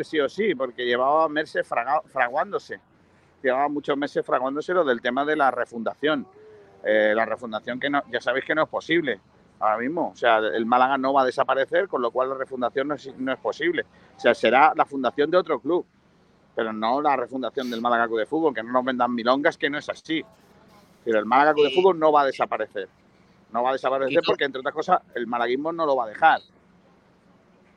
sí 0.02 0.20
o 0.20 0.28
sí, 0.28 0.54
porque 0.54 0.84
llevaba 0.84 1.28
meses 1.28 1.66
fraguándose 1.66 2.80
llevaba 3.42 3.68
muchos 3.68 3.96
meses 3.96 4.24
fraguándose 4.24 4.74
lo 4.74 4.84
del 4.84 5.00
tema 5.00 5.24
de 5.24 5.36
la 5.36 5.50
refundación. 5.50 6.26
Eh, 6.84 7.12
la 7.14 7.24
refundación 7.24 7.80
que 7.80 7.90
no, 7.90 8.02
ya 8.10 8.20
sabéis 8.20 8.44
que 8.44 8.54
no 8.54 8.62
es 8.64 8.68
posible 8.68 9.20
ahora 9.60 9.78
mismo. 9.78 10.10
O 10.10 10.16
sea, 10.16 10.38
el 10.38 10.66
Málaga 10.66 10.98
no 10.98 11.12
va 11.12 11.22
a 11.22 11.26
desaparecer, 11.26 11.88
con 11.88 12.02
lo 12.02 12.10
cual 12.10 12.30
la 12.30 12.36
refundación 12.36 12.88
no 12.88 12.94
es, 12.94 13.14
no 13.16 13.32
es 13.32 13.38
posible. 13.38 13.84
O 14.16 14.20
sea, 14.20 14.34
será 14.34 14.72
la 14.76 14.84
fundación 14.84 15.30
de 15.30 15.36
otro 15.36 15.60
club, 15.60 15.84
pero 16.54 16.72
no 16.72 17.00
la 17.00 17.16
refundación 17.16 17.70
del 17.70 17.80
Málaga 17.80 18.06
Club 18.06 18.20
de 18.20 18.26
Fútbol, 18.26 18.54
que 18.54 18.62
no 18.62 18.72
nos 18.72 18.84
vendan 18.84 19.14
milongas, 19.14 19.56
que 19.56 19.70
no 19.70 19.78
es 19.78 19.88
así. 19.88 20.24
Pero 21.04 21.18
el 21.18 21.26
Málaga 21.26 21.54
Club 21.54 21.66
de 21.66 21.74
Fútbol 21.74 21.98
no 21.98 22.12
va 22.12 22.22
a 22.22 22.26
desaparecer. 22.26 22.88
No 23.52 23.62
va 23.62 23.70
a 23.70 23.72
desaparecer 23.72 24.20
porque, 24.26 24.44
entre 24.44 24.60
otras 24.60 24.74
cosas, 24.74 25.00
el 25.14 25.26
malaguismo 25.26 25.72
no 25.72 25.86
lo 25.86 25.96
va 25.96 26.04
a 26.04 26.08
dejar. 26.08 26.40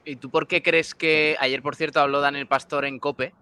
¿Y 0.04 0.16
tú 0.16 0.30
por 0.30 0.48
qué 0.48 0.64
crees 0.64 0.96
que 0.96 1.36
ayer, 1.40 1.62
por 1.62 1.76
cierto, 1.76 2.00
habló 2.00 2.22
Daniel 2.22 2.48
Pastor 2.48 2.86
en 2.86 3.00
COPE 3.00 3.34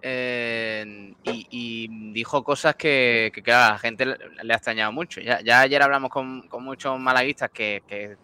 eh, 0.00 1.12
y, 1.24 2.12
dijo 2.12 2.44
cosas 2.44 2.76
que, 2.76 3.32
a 3.46 3.70
la 3.70 3.78
gente 3.78 4.06
le 4.06 4.52
ha 4.52 4.56
extrañado 4.56 4.92
mucho. 4.92 5.20
Ya, 5.20 5.60
ayer 5.60 5.82
hablamos 5.82 6.10
con, 6.10 6.48
muchos 6.60 6.98
malaguistas 7.00 7.50
que, 7.50 8.16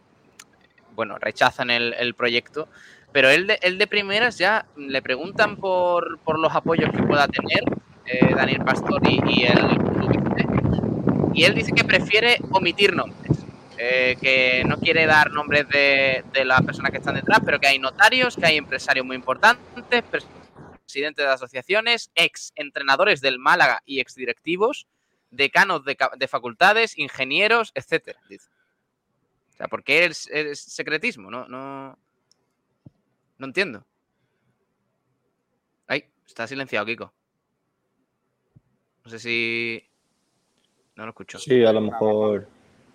bueno, 0.94 1.18
rechazan 1.18 1.70
el, 1.70 2.14
proyecto, 2.14 2.68
pero 3.12 3.28
él 3.30 3.48
de, 3.48 3.58
él 3.62 3.78
de, 3.78 3.86
primeras 3.86 4.38
ya 4.38 4.66
le 4.76 5.02
preguntan 5.02 5.56
por, 5.56 6.20
los 6.38 6.54
apoyos 6.54 6.90
que 6.90 7.02
pueda 7.02 7.26
tener 7.26 7.64
eh, 8.06 8.34
Daniel 8.34 8.64
Pastor 8.64 9.00
y, 9.08 9.44
él, 9.44 9.78
y 11.34 11.44
él 11.44 11.54
dice 11.54 11.72
que 11.72 11.84
prefiere 11.84 12.38
omitir 12.52 12.94
nombres. 12.94 13.43
Eh, 13.76 14.16
que 14.20 14.62
no 14.64 14.78
quiere 14.78 15.04
dar 15.04 15.32
nombres 15.32 15.68
de, 15.68 16.24
de 16.32 16.44
las 16.44 16.62
personas 16.62 16.92
que 16.92 16.98
están 16.98 17.16
detrás, 17.16 17.40
pero 17.44 17.58
que 17.58 17.66
hay 17.66 17.78
notarios, 17.78 18.36
que 18.36 18.46
hay 18.46 18.56
empresarios 18.56 19.04
muy 19.04 19.16
importantes, 19.16 20.04
presidente 20.84 21.22
de 21.22 21.28
asociaciones, 21.28 22.10
ex 22.14 22.52
entrenadores 22.54 23.20
del 23.20 23.38
Málaga 23.38 23.82
y 23.84 24.00
ex 24.00 24.14
directivos, 24.14 24.86
decanos 25.30 25.82
de, 25.84 26.28
facultades, 26.28 26.96
ingenieros, 26.98 27.72
etcétera. 27.74 28.20
O 28.30 29.56
sea, 29.56 29.68
¿por 29.68 29.82
qué 29.82 30.04
es, 30.04 30.28
secretismo? 30.60 31.30
No, 31.30 31.48
no, 31.48 31.98
no 33.38 33.46
entiendo. 33.46 33.84
Ay, 35.86 36.04
está 36.26 36.46
silenciado, 36.46 36.86
Kiko. 36.86 37.12
No 39.04 39.10
sé 39.10 39.18
si. 39.18 39.84
No 40.96 41.04
lo 41.04 41.10
escucho. 41.10 41.38
Sí, 41.38 41.64
a 41.64 41.72
lo 41.72 41.80
mejor. 41.80 42.48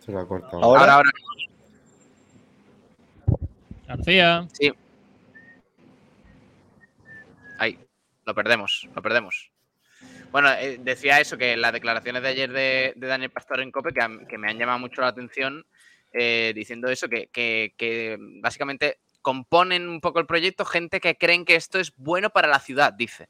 Se 0.09 0.13
lo 0.13 0.21
ha 0.21 0.27
cortado. 0.27 0.63
Ahora, 0.63 0.93
ahora. 0.95 1.11
García. 3.87 4.47
Sí. 4.53 4.73
Ahí, 7.59 7.77
lo 8.25 8.33
perdemos, 8.33 8.89
lo 8.95 9.03
perdemos. 9.03 9.51
Bueno, 10.31 10.51
eh, 10.53 10.79
decía 10.81 11.19
eso, 11.19 11.37
que 11.37 11.55
las 11.55 11.73
declaraciones 11.73 12.23
de 12.23 12.27
ayer 12.27 12.51
de, 12.51 12.93
Daniel 12.95 13.29
Pastor 13.29 13.61
en 13.61 13.71
COPE, 13.71 13.93
que, 14.27 14.37
me 14.39 14.49
han 14.49 14.57
llamado 14.57 14.79
mucho 14.79 15.01
la 15.01 15.09
atención, 15.09 15.63
eh, 16.11 16.53
diciendo 16.55 16.89
eso, 16.89 17.07
que, 17.07 18.17
básicamente 18.41 18.97
componen 19.21 19.87
un 19.87 20.01
poco 20.01 20.19
el 20.19 20.25
proyecto 20.25 20.65
gente 20.65 20.99
que 20.99 21.17
creen 21.17 21.45
que 21.45 21.53
esto 21.53 21.77
es 21.77 21.95
bueno 21.97 22.31
para 22.31 22.47
la 22.47 22.59
ciudad, 22.59 22.93
dice. 22.93 23.29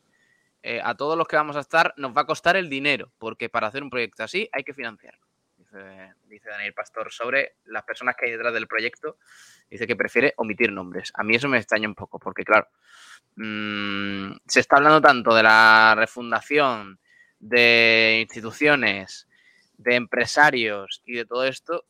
Eh, 0.63 0.79
a 0.81 0.95
todos 0.95 1.17
los 1.17 1.27
que 1.27 1.35
vamos 1.35 1.57
a 1.57 1.61
estar 1.61 1.93
nos 1.97 2.15
va 2.15 2.21
a 2.21 2.25
costar 2.25 2.55
el 2.55 2.69
dinero, 2.69 3.11
porque 3.17 3.49
para 3.49 3.67
hacer 3.67 3.83
un 3.83 3.89
proyecto 3.89 4.23
así 4.23 4.49
hay 4.53 4.63
que 4.63 4.73
financiarlo. 4.73 5.28
Dice, 5.71 6.13
dice 6.27 6.49
Daniel 6.49 6.73
Pastor 6.73 7.11
sobre 7.11 7.55
las 7.65 7.83
personas 7.83 8.15
que 8.15 8.25
hay 8.25 8.31
detrás 8.31 8.53
del 8.53 8.67
proyecto. 8.67 9.17
Dice 9.69 9.85
que 9.85 9.95
prefiere 9.95 10.33
omitir 10.37 10.71
nombres. 10.71 11.11
A 11.13 11.23
mí 11.23 11.35
eso 11.35 11.47
me 11.47 11.57
extraña 11.57 11.87
un 11.87 11.95
poco, 11.95 12.17
porque 12.19 12.43
claro, 12.43 12.67
Mm, 13.41 14.33
se 14.47 14.59
está 14.59 14.75
hablando 14.75 14.99
tanto 15.01 15.33
de 15.33 15.43
la 15.43 15.95
refundación, 15.95 16.99
de 17.39 18.17
instituciones, 18.21 19.29
de 19.77 19.95
empresarios 19.95 21.01
y 21.05 21.13
de 21.13 21.25
todo 21.25 21.45
esto, 21.45 21.85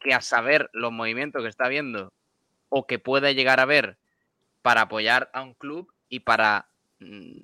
que 0.00 0.14
a 0.14 0.22
saber 0.22 0.70
los 0.72 0.92
movimientos 0.92 1.42
que 1.42 1.48
está 1.48 1.66
habiendo 1.66 2.14
o 2.70 2.86
que 2.86 2.98
puede 2.98 3.34
llegar 3.34 3.60
a 3.60 3.64
haber 3.64 3.98
para 4.62 4.82
apoyar 4.82 5.30
a 5.34 5.42
un 5.42 5.52
club 5.52 5.92
y 6.08 6.20
para 6.20 6.68
mm, 7.00 7.40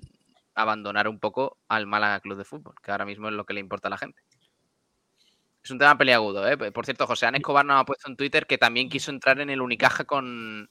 abandonar 0.54 1.06
un 1.06 1.20
poco 1.20 1.58
al 1.68 1.86
Málaga 1.86 2.20
Club 2.20 2.38
de 2.38 2.44
Fútbol, 2.44 2.74
que 2.82 2.92
ahora 2.92 3.04
mismo 3.04 3.28
es 3.28 3.34
lo 3.34 3.44
que 3.44 3.52
le 3.54 3.60
importa 3.60 3.88
a 3.88 3.90
la 3.90 3.98
gente. 3.98 4.22
Es 5.62 5.70
un 5.70 5.78
tema 5.78 5.96
peliagudo, 5.98 6.48
¿eh? 6.48 6.56
Por 6.56 6.84
cierto, 6.84 7.06
José 7.06 7.26
Ana 7.26 7.38
Escobar 7.38 7.64
nos 7.66 7.80
ha 7.80 7.84
puesto 7.84 8.08
en 8.08 8.16
Twitter 8.16 8.46
que 8.46 8.58
también 8.58 8.88
quiso 8.88 9.10
entrar 9.10 9.40
en 9.40 9.50
el 9.50 9.60
Unicaja 9.60 10.04
con, 10.04 10.70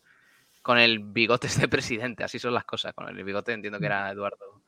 con 0.62 0.80
el 0.80 1.00
bigote 1.00 1.48
de 1.48 1.68
presidente. 1.68 2.24
Así 2.24 2.40
son 2.40 2.54
las 2.54 2.66
cosas. 2.66 2.94
Con 2.94 3.08
el 3.08 3.24
bigote 3.24 3.54
entiendo 3.54 3.80
que 3.80 3.86
era 3.86 4.10
Eduardo. 4.10 4.64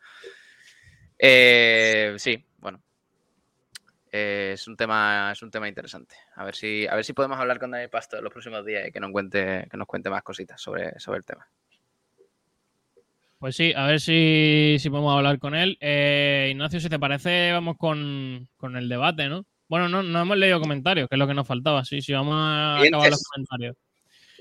Eh, 1.17 2.15
sí, 2.17 2.45
bueno. 2.57 2.81
Eh, 4.11 4.51
es 4.53 4.67
un 4.67 4.75
tema, 4.75 5.31
es 5.31 5.41
un 5.41 5.49
tema 5.49 5.67
interesante. 5.67 6.15
A 6.35 6.43
ver 6.43 6.55
si, 6.55 6.85
a 6.85 6.95
ver 6.95 7.05
si 7.05 7.13
podemos 7.13 7.39
hablar 7.39 7.59
con 7.59 7.71
Daniel 7.71 7.89
Pasto 7.89 8.17
en 8.17 8.23
los 8.23 8.33
próximos 8.33 8.65
días 8.65 8.87
y 8.87 8.91
que 8.91 8.99
nos 8.99 9.11
cuente, 9.11 9.67
que 9.71 9.77
nos 9.77 9.87
cuente 9.87 10.09
más 10.09 10.21
cositas 10.21 10.61
sobre, 10.61 10.99
sobre 10.99 11.19
el 11.19 11.23
tema. 11.23 11.47
Pues 13.41 13.55
sí, 13.55 13.73
a 13.75 13.87
ver 13.87 13.99
si, 13.99 14.77
podemos 14.91 15.17
hablar 15.17 15.39
con 15.39 15.55
él. 15.55 15.75
Eh, 15.81 16.49
Ignacio, 16.51 16.79
si 16.79 16.89
te 16.89 16.99
parece, 16.99 17.51
vamos 17.51 17.75
con, 17.75 18.47
el 18.75 18.87
debate, 18.87 19.29
¿no? 19.29 19.45
Bueno, 19.71 19.87
no, 19.87 20.03
no 20.03 20.21
hemos 20.23 20.35
leído 20.35 20.59
comentarios, 20.59 21.07
que 21.07 21.15
es 21.15 21.19
lo 21.19 21.25
que 21.25 21.33
nos 21.33 21.47
faltaba. 21.47 21.85
Sí, 21.85 22.01
sí, 22.01 22.11
vamos 22.11 22.33
a 22.35 22.81
acabar 22.81 23.09
los 23.09 23.23
comentarios. 23.23 23.77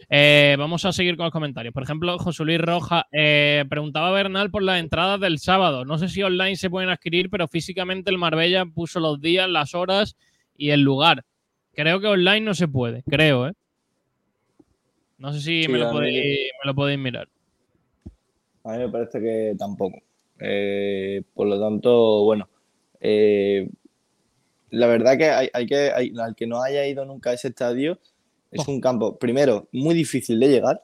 Eh, 0.08 0.56
vamos 0.58 0.84
a 0.84 0.90
seguir 0.90 1.16
con 1.16 1.22
los 1.22 1.32
comentarios. 1.32 1.72
Por 1.72 1.84
ejemplo, 1.84 2.18
José 2.18 2.42
Luis 2.44 2.60
Roja 2.60 3.06
eh, 3.12 3.64
preguntaba 3.70 4.08
a 4.08 4.10
Bernal 4.10 4.50
por 4.50 4.64
las 4.64 4.80
entradas 4.80 5.20
del 5.20 5.38
sábado. 5.38 5.84
No 5.84 5.98
sé 5.98 6.08
si 6.08 6.20
online 6.24 6.56
se 6.56 6.68
pueden 6.68 6.90
adquirir, 6.90 7.30
pero 7.30 7.46
físicamente 7.46 8.10
el 8.10 8.18
Marbella 8.18 8.66
puso 8.66 8.98
los 8.98 9.20
días, 9.20 9.48
las 9.48 9.72
horas 9.76 10.16
y 10.56 10.70
el 10.70 10.80
lugar. 10.80 11.22
Creo 11.74 12.00
que 12.00 12.08
online 12.08 12.40
no 12.40 12.54
se 12.54 12.66
puede, 12.66 13.04
creo, 13.04 13.46
¿eh? 13.46 13.52
No 15.16 15.32
sé 15.32 15.40
si 15.42 15.68
me, 15.68 15.78
lo 15.78 15.92
podéis, 16.74 16.98
mirar. 16.98 17.28
A 18.64 18.72
mí 18.72 18.78
me 18.78 18.88
parece 18.88 19.20
que 19.20 19.54
tampoco. 19.56 19.96
Eh, 20.40 21.22
por 21.34 21.46
lo 21.46 21.60
tanto, 21.60 22.24
bueno, 22.24 22.48
la 24.70 24.86
verdad 24.86 25.16
que 25.18 25.30
hay, 25.30 25.66
que 25.66 25.90
al 25.90 26.34
que 26.34 26.46
no 26.46 26.62
haya 26.62 26.86
ido 26.86 27.04
nunca 27.04 27.30
a 27.30 27.32
ese 27.34 27.48
estadio, 27.48 27.98
es 28.50 28.66
un 28.66 28.80
campo, 28.80 29.18
primero, 29.18 29.68
muy 29.72 29.94
difícil 29.94 30.40
de 30.40 30.48
llegar, 30.48 30.82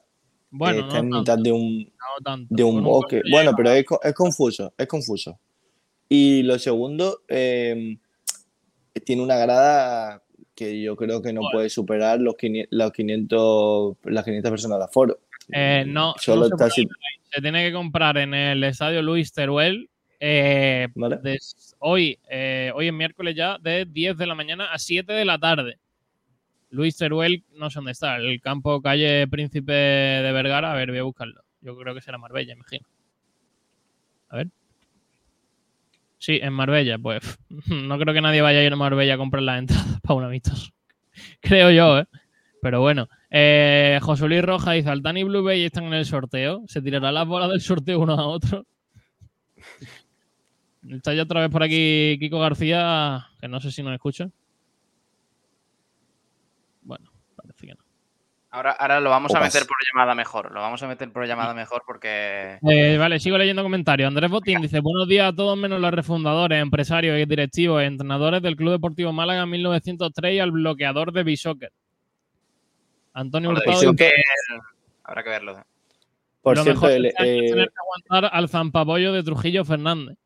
Bueno, 0.49 0.87
está 0.87 0.99
en 0.99 1.09
mitad 1.09 1.35
tanto, 1.35 1.43
de 1.43 1.51
un, 1.51 1.83
no 1.83 2.23
tanto. 2.23 2.55
de 2.55 2.63
un 2.63 2.83
bosque. 2.83 3.17
coche 3.17 3.31
Bueno, 3.31 3.51
pero 3.55 3.71
es, 3.71 3.85
es 4.03 4.13
confuso, 4.13 4.73
es 4.77 4.87
confuso. 4.87 5.39
Y 6.09 6.43
lo 6.43 6.57
segundo, 6.57 7.21
eh, 7.27 7.97
tiene 9.05 9.21
una 9.21 9.37
grada 9.37 10.23
que 10.55 10.81
yo 10.81 10.95
creo 10.95 11.21
que 11.21 11.33
no 11.33 11.41
puede 11.51 11.69
superar 11.69 12.19
los 12.19 12.35
500, 12.35 12.69
los 12.71 12.91
500 12.91 13.97
las 14.05 14.23
500 14.23 14.51
personas 14.51 14.79
de 14.79 14.85
aforo. 14.85 15.19
Eh, 15.51 15.85
no, 15.87 16.13
Solo 16.19 16.41
no 16.41 16.47
se, 16.47 16.47
está 16.47 16.57
puede, 16.57 16.71
así, 16.71 16.87
se 17.31 17.41
tiene 17.41 17.65
que 17.65 17.73
comprar 17.73 18.17
en 18.17 18.33
el 18.33 18.63
estadio 18.63 19.01
Luis 19.01 19.31
Teruel 19.33 19.89
eh, 20.19 20.87
hoy, 21.79 22.19
eh, 22.29 22.71
hoy 22.73 22.87
es 22.87 22.93
miércoles 22.93 23.35
ya, 23.35 23.57
de 23.59 23.85
10 23.85 24.17
de 24.17 24.27
la 24.27 24.35
mañana 24.35 24.71
a 24.71 24.79
7 24.79 25.13
de 25.13 25.25
la 25.25 25.37
tarde. 25.37 25.79
Luis 26.69 26.97
Teruel, 26.97 27.43
no 27.53 27.69
sé 27.69 27.75
dónde 27.75 27.91
está, 27.91 28.17
el 28.17 28.41
campo 28.41 28.81
calle 28.81 29.27
Príncipe 29.27 29.71
de 29.71 30.31
Vergara. 30.31 30.71
A 30.71 30.75
ver, 30.75 30.89
voy 30.89 30.99
a 30.99 31.03
buscarlo. 31.03 31.41
Yo 31.61 31.77
creo 31.77 31.93
que 31.93 32.01
será 32.01 32.17
Marbella, 32.17 32.53
imagino. 32.53 32.87
A 34.29 34.37
ver. 34.37 34.47
Sí, 36.19 36.39
en 36.41 36.53
Marbella, 36.53 36.97
pues 36.97 37.39
no 37.67 37.97
creo 37.99 38.13
que 38.13 38.21
nadie 38.21 38.41
vaya 38.41 38.59
a 38.59 38.63
ir 38.63 38.73
a 38.73 38.75
Marbella 38.75 39.13
a 39.13 39.17
comprar 39.17 39.43
las 39.43 39.59
entradas 39.59 40.01
para 40.03 40.15
un 40.15 40.23
amistoso. 40.25 40.71
Creo 41.41 41.71
yo, 41.71 41.99
¿eh? 41.99 42.05
Pero 42.61 42.81
bueno, 42.81 43.07
eh, 43.29 43.99
José 44.01 44.27
Luis 44.27 44.43
Roja 44.43 44.73
dice, 44.73 44.89
Altani 44.89 45.21
y 45.21 45.23
Blue 45.23 45.43
Bay 45.43 45.63
están 45.63 45.85
en 45.85 45.93
el 45.93 46.05
sorteo. 46.05 46.63
¿Se 46.67 46.81
tirarán 46.81 47.13
las 47.13 47.27
bolas 47.27 47.49
del 47.49 47.61
sorteo 47.61 47.99
uno 47.99 48.13
a 48.13 48.27
otro? 48.27 48.65
Está 50.89 51.13
ya 51.13 51.23
otra 51.23 51.41
vez 51.41 51.49
por 51.49 51.63
aquí 51.63 52.17
Kiko 52.19 52.39
García, 52.39 53.27
que 53.39 53.47
no 53.47 53.59
sé 53.59 53.71
si 53.71 53.83
nos 53.83 53.93
escucha. 53.93 54.29
Bueno, 56.81 57.11
parece 57.35 57.67
que 57.67 57.73
no. 57.73 57.87
Ahora, 58.49 58.71
ahora 58.71 59.01
lo 59.01 59.09
vamos 59.09 59.35
a 59.35 59.41
meter 59.41 59.63
por 59.67 59.75
llamada 59.93 60.15
mejor. 60.15 60.51
Lo 60.53 60.61
vamos 60.61 60.81
a 60.81 60.87
meter 60.87 61.11
por 61.11 61.27
llamada 61.27 61.53
mejor 61.53 61.83
porque. 61.85 62.57
Eh, 62.67 62.97
vale, 62.97 63.19
sigo 63.19 63.37
leyendo 63.37 63.61
comentarios. 63.61 64.07
Andrés 64.07 64.31
Botín 64.31 64.61
dice: 64.61 64.79
Buenos 64.79 65.07
días 65.07 65.31
a 65.31 65.35
todos, 65.35 65.57
menos 65.57 65.81
los 65.81 65.93
refundadores, 65.93 66.61
empresarios 66.61 67.19
y 67.19 67.25
directivos, 67.25 67.83
entrenadores 67.83 68.41
del 68.41 68.55
Club 68.55 68.71
Deportivo 68.71 69.11
Málaga 69.11 69.43
en 69.43 69.49
1903 69.49 70.33
y 70.33 70.39
al 70.39 70.51
bloqueador 70.51 71.11
de 71.11 71.23
Bishocker. 71.23 71.71
Antonio 73.13 73.49
Hurtado 73.49 73.93
Habrá 75.03 75.23
que 75.23 75.29
verlo. 75.29 75.65
Por 76.41 76.57
lo 76.57 76.63
cierto, 76.63 76.81
mejor 76.81 76.91
el, 76.91 77.05
es 77.07 77.13
eh, 77.19 77.49
tener 77.49 77.69
que 77.69 77.75
aguantar 77.79 78.31
al 78.33 78.49
zampapollo 78.49 79.11
de 79.11 79.23
Trujillo 79.23 79.65
Fernández. 79.65 80.17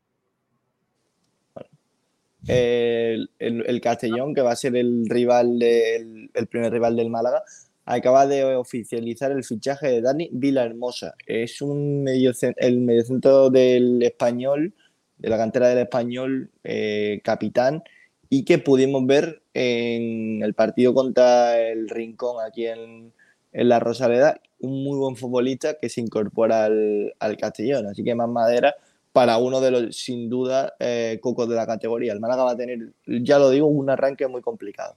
El, 2.46 3.30
el- 3.38 3.64
el 3.66 3.80
Castellón, 3.80 4.34
que 4.34 4.42
va 4.42 4.52
a 4.52 4.56
ser 4.56 4.76
el 4.76 5.06
rival 5.08 5.58
del, 5.58 6.30
el 6.34 6.46
primer 6.46 6.72
rival 6.72 6.96
del 6.96 7.10
Málaga, 7.10 7.42
acaba 7.84 8.26
de 8.26 8.44
oficializar 8.56 9.32
el 9.32 9.44
fichaje 9.44 9.88
de 9.88 10.00
Dani 10.02 10.28
Villahermosa. 10.32 11.14
Es 11.26 11.60
un 11.62 12.06
el 12.08 12.80
mediocentro 12.80 13.50
del 13.50 14.02
español, 14.02 14.72
de 15.18 15.28
la 15.28 15.36
cantera 15.36 15.68
del 15.68 15.78
español, 15.78 16.50
eh, 16.64 17.20
capitán, 17.24 17.82
y 18.28 18.44
que 18.44 18.58
pudimos 18.58 19.06
ver 19.06 19.42
en 19.54 20.42
el 20.42 20.54
partido 20.54 20.94
contra 20.94 21.60
el 21.60 21.88
Rincón 21.88 22.36
aquí 22.44 22.66
en, 22.66 23.12
en 23.52 23.68
la 23.68 23.78
Rosaleda, 23.78 24.40
un 24.60 24.84
muy 24.84 24.96
buen 24.96 25.16
futbolista 25.16 25.74
que 25.80 25.88
se 25.88 26.00
incorpora 26.00 26.64
al, 26.64 27.12
al 27.18 27.36
Castellón. 27.36 27.86
Así 27.86 28.02
que 28.04 28.14
más 28.14 28.28
madera 28.28 28.74
para 29.12 29.36
uno 29.36 29.60
de 29.60 29.70
los, 29.70 29.96
sin 29.96 30.28
duda, 30.30 30.74
eh, 30.78 31.18
cocos 31.22 31.48
de 31.48 31.54
la 31.54 31.66
categoría. 31.66 32.12
El 32.12 32.20
Málaga 32.20 32.44
va 32.44 32.52
a 32.52 32.56
tener, 32.56 32.78
ya 33.06 33.38
lo 33.38 33.50
digo, 33.50 33.66
un 33.66 33.90
arranque 33.90 34.26
muy 34.26 34.40
complicado. 34.40 34.96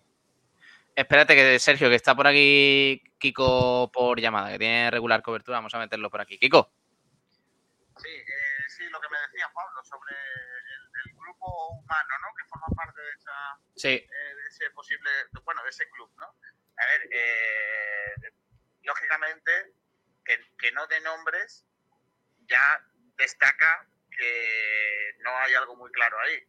Espérate 0.95 1.35
que 1.35 1.59
Sergio, 1.59 1.89
que 1.89 1.95
está 1.95 2.15
por 2.15 2.25
aquí 2.25 3.03
Kiko 3.19 3.91
por 3.91 4.19
llamada, 4.21 4.51
que 4.53 4.59
tiene 4.59 4.89
regular 4.89 5.21
cobertura. 5.21 5.57
Vamos 5.57 5.75
a 5.75 5.79
meterlo 5.79 6.09
por 6.09 6.21
aquí. 6.21 6.37
Kiko. 6.39 6.71
Sí, 7.97 8.07
eh, 8.09 8.63
sí, 8.69 8.83
lo 8.89 9.01
que 9.01 9.09
me 9.09 9.17
decía 9.27 9.51
Pablo 9.53 9.83
sobre 9.83 10.13
el, 10.15 11.09
el 11.11 11.15
grupo 11.17 11.69
humano, 11.71 12.09
¿no? 12.21 12.27
Que 12.37 12.45
forma 12.47 12.67
parte 12.75 13.01
de, 13.01 13.11
esa, 13.19 13.59
Sí. 13.75 13.87
eh, 13.89 14.07
de 14.07 14.47
ese 14.49 14.69
posible, 14.71 15.09
bueno, 15.43 15.61
de 15.63 15.69
ese 15.69 15.89
club, 15.89 16.09
¿no? 16.17 16.25
A 16.25 16.85
ver, 16.87 17.09
eh, 17.11 18.31
lógicamente, 18.83 19.51
que, 20.23 20.39
que 20.57 20.71
no 20.71 20.87
de 20.87 21.01
nombres 21.01 21.65
ya 22.47 22.81
destaca 23.17 23.85
que 24.15 25.15
no 25.19 25.37
hay 25.37 25.53
algo 25.53 25.75
muy 25.75 25.91
claro 25.91 26.19
ahí. 26.21 26.43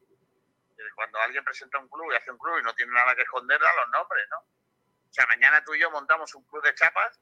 Cuando 0.95 1.19
alguien 1.21 1.45
presenta 1.45 1.79
un 1.79 1.89
club 1.89 2.13
y 2.13 2.17
hace 2.17 2.31
un 2.31 2.39
club 2.39 2.59
y 2.59 2.63
no 2.63 2.75
tiene 2.75 2.93
nada 2.93 3.15
que 3.15 3.23
esconder, 3.23 3.61
da 3.61 3.75
los 3.77 3.89
nombres, 3.91 4.27
¿no? 4.31 4.39
O 4.39 5.13
sea, 5.13 5.27
mañana 5.27 5.65
tú 5.65 5.75
y 5.75 5.81
yo 5.81 5.91
montamos 5.91 6.35
un 6.35 6.45
club 6.45 6.63
de 6.63 6.75
chapas 6.75 7.21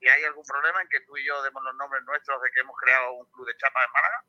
y 0.00 0.08
hay 0.08 0.24
algún 0.24 0.44
problema 0.44 0.80
en 0.80 0.88
que 0.88 1.00
tú 1.00 1.16
y 1.16 1.26
yo 1.26 1.42
demos 1.42 1.62
los 1.62 1.74
nombres 1.74 2.02
nuestros 2.04 2.40
de 2.42 2.50
que 2.50 2.60
hemos 2.60 2.76
creado 2.78 3.12
un 3.12 3.30
club 3.30 3.46
de 3.46 3.56
chapas 3.56 3.84
en 3.86 3.92
Málaga. 3.92 4.24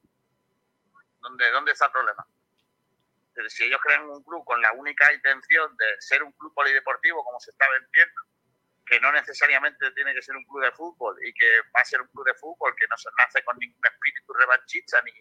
¿Dónde, 1.22 1.52
dónde 1.52 1.72
está 1.72 1.86
el 1.86 1.92
problema? 1.92 2.28
Pero 3.34 3.50
si 3.50 3.64
ellos 3.64 3.80
crean 3.82 4.10
un 4.10 4.24
club 4.24 4.44
con 4.44 4.62
la 4.62 4.74
única 4.74 5.14
intención 5.14 5.76
de 5.78 5.86
ser 6.02 6.24
un 6.24 6.32
club 6.34 6.54
polideportivo, 6.54 7.24
como 7.24 7.40
se 7.40 7.52
está 7.52 7.70
vendiendo, 7.70 8.22
que 8.86 9.00
no 9.00 9.12
necesariamente 9.14 9.90
tiene 9.92 10.14
que 10.14 10.22
ser 10.22 10.36
un 10.36 10.44
club 10.44 10.64
de 10.64 10.72
fútbol 10.74 11.18
y 11.26 11.34
que 11.34 11.62
va 11.74 11.80
a 11.80 11.86
ser 11.86 12.02
un 12.02 12.08
club 12.08 12.26
de 12.26 12.34
fútbol 12.34 12.76
que 12.76 12.88
no 12.90 12.98
se 12.98 13.10
nace 13.18 13.42
con 13.46 13.58
ningún 13.58 13.82
espíritu 13.86 14.34
revanchista 14.34 15.02
ni 15.04 15.12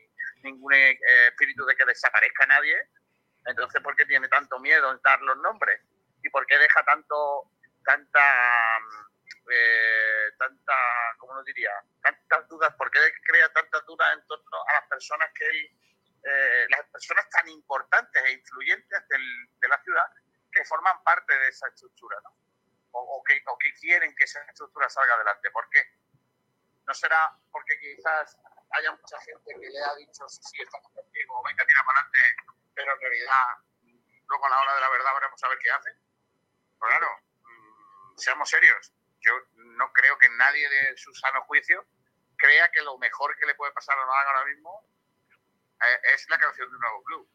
ningún 0.42 0.72
eh, 0.74 0.98
espíritu 1.28 1.64
de 1.66 1.76
que 1.76 1.84
desaparezca 1.84 2.46
nadie, 2.46 2.76
entonces 3.46 3.82
¿por 3.82 3.96
qué 3.96 4.04
tiene 4.06 4.28
tanto 4.28 4.58
miedo 4.60 4.90
en 4.92 5.00
dar 5.02 5.20
los 5.22 5.36
nombres? 5.38 5.80
¿Y 6.22 6.28
por 6.30 6.44
qué 6.46 6.58
deja 6.58 6.84
tanto, 6.84 7.50
tanta, 7.84 8.78
eh, 9.50 10.30
tanta, 10.38 10.74
¿cómo 11.18 11.34
lo 11.34 11.42
diría? 11.44 11.70
Tantas 12.02 12.48
dudas, 12.48 12.74
¿por 12.74 12.90
qué 12.90 13.00
crea 13.24 13.48
tantas 13.52 13.84
dudas 13.86 14.12
en 14.14 14.26
torno 14.26 14.58
a 14.68 14.72
las 14.74 14.88
personas 14.88 15.28
que 15.34 15.46
él, 15.46 15.78
eh, 16.24 16.66
las 16.68 16.82
personas 16.90 17.28
tan 17.30 17.48
importantes 17.48 18.22
e 18.24 18.32
influyentes 18.32 19.08
del- 19.08 19.48
de 19.58 19.68
la 19.68 19.82
ciudad 19.82 20.06
que 20.52 20.64
forman 20.64 21.02
parte 21.04 21.32
de 21.38 21.48
esa 21.48 21.68
estructura, 21.68 22.18
¿no? 22.24 22.30
O, 22.92 23.18
o 23.18 23.24
que, 23.24 23.40
o 23.46 23.56
que 23.58 23.72
quieren 23.74 24.14
que 24.16 24.24
esa 24.24 24.42
estructura 24.44 24.88
salga 24.90 25.14
adelante. 25.14 25.50
¿Por 25.52 25.68
qué? 25.70 25.82
¿No 26.86 26.92
será 26.94 27.32
porque 27.52 27.78
quizás 27.78 28.36
haya 28.70 28.92
mucha 28.92 29.18
gente 29.20 29.50
que 29.60 29.68
le 29.68 29.80
ha 29.80 29.94
dicho 29.96 30.28
sí, 30.28 30.40
sí, 30.42 30.62
estamos 30.62 30.90
contigo, 30.92 31.42
venga, 31.44 31.64
tira 31.66 31.82
para 31.84 32.00
adelante, 32.00 32.20
pero 32.74 32.92
en 32.92 33.00
realidad 33.00 33.44
luego 34.28 34.46
a 34.46 34.50
la 34.50 34.60
hora 34.60 34.74
de 34.74 34.80
la 34.80 34.90
verdad 34.90 35.14
veremos 35.14 35.42
a 35.42 35.48
ver 35.48 35.58
qué 35.58 35.70
hace? 35.70 35.90
Pero 36.78 36.88
claro, 36.88 37.08
mm, 37.42 38.16
seamos 38.16 38.48
serios. 38.48 38.92
Yo 39.20 39.32
no 39.54 39.92
creo 39.92 40.16
que 40.18 40.28
nadie 40.30 40.68
de 40.68 40.96
su 40.96 41.12
sano 41.14 41.42
juicio 41.42 41.84
crea 42.36 42.70
que 42.70 42.82
lo 42.82 42.96
mejor 42.98 43.36
que 43.36 43.46
le 43.46 43.54
puede 43.54 43.72
pasar 43.72 43.98
a 43.98 44.06
Málaga 44.06 44.30
ahora 44.30 44.50
mismo 44.50 44.88
eh, 45.82 46.14
es 46.14 46.26
la 46.30 46.38
creación 46.38 46.70
de 46.70 46.74
un 46.74 46.80
nuevo 46.80 47.02
club. 47.02 47.28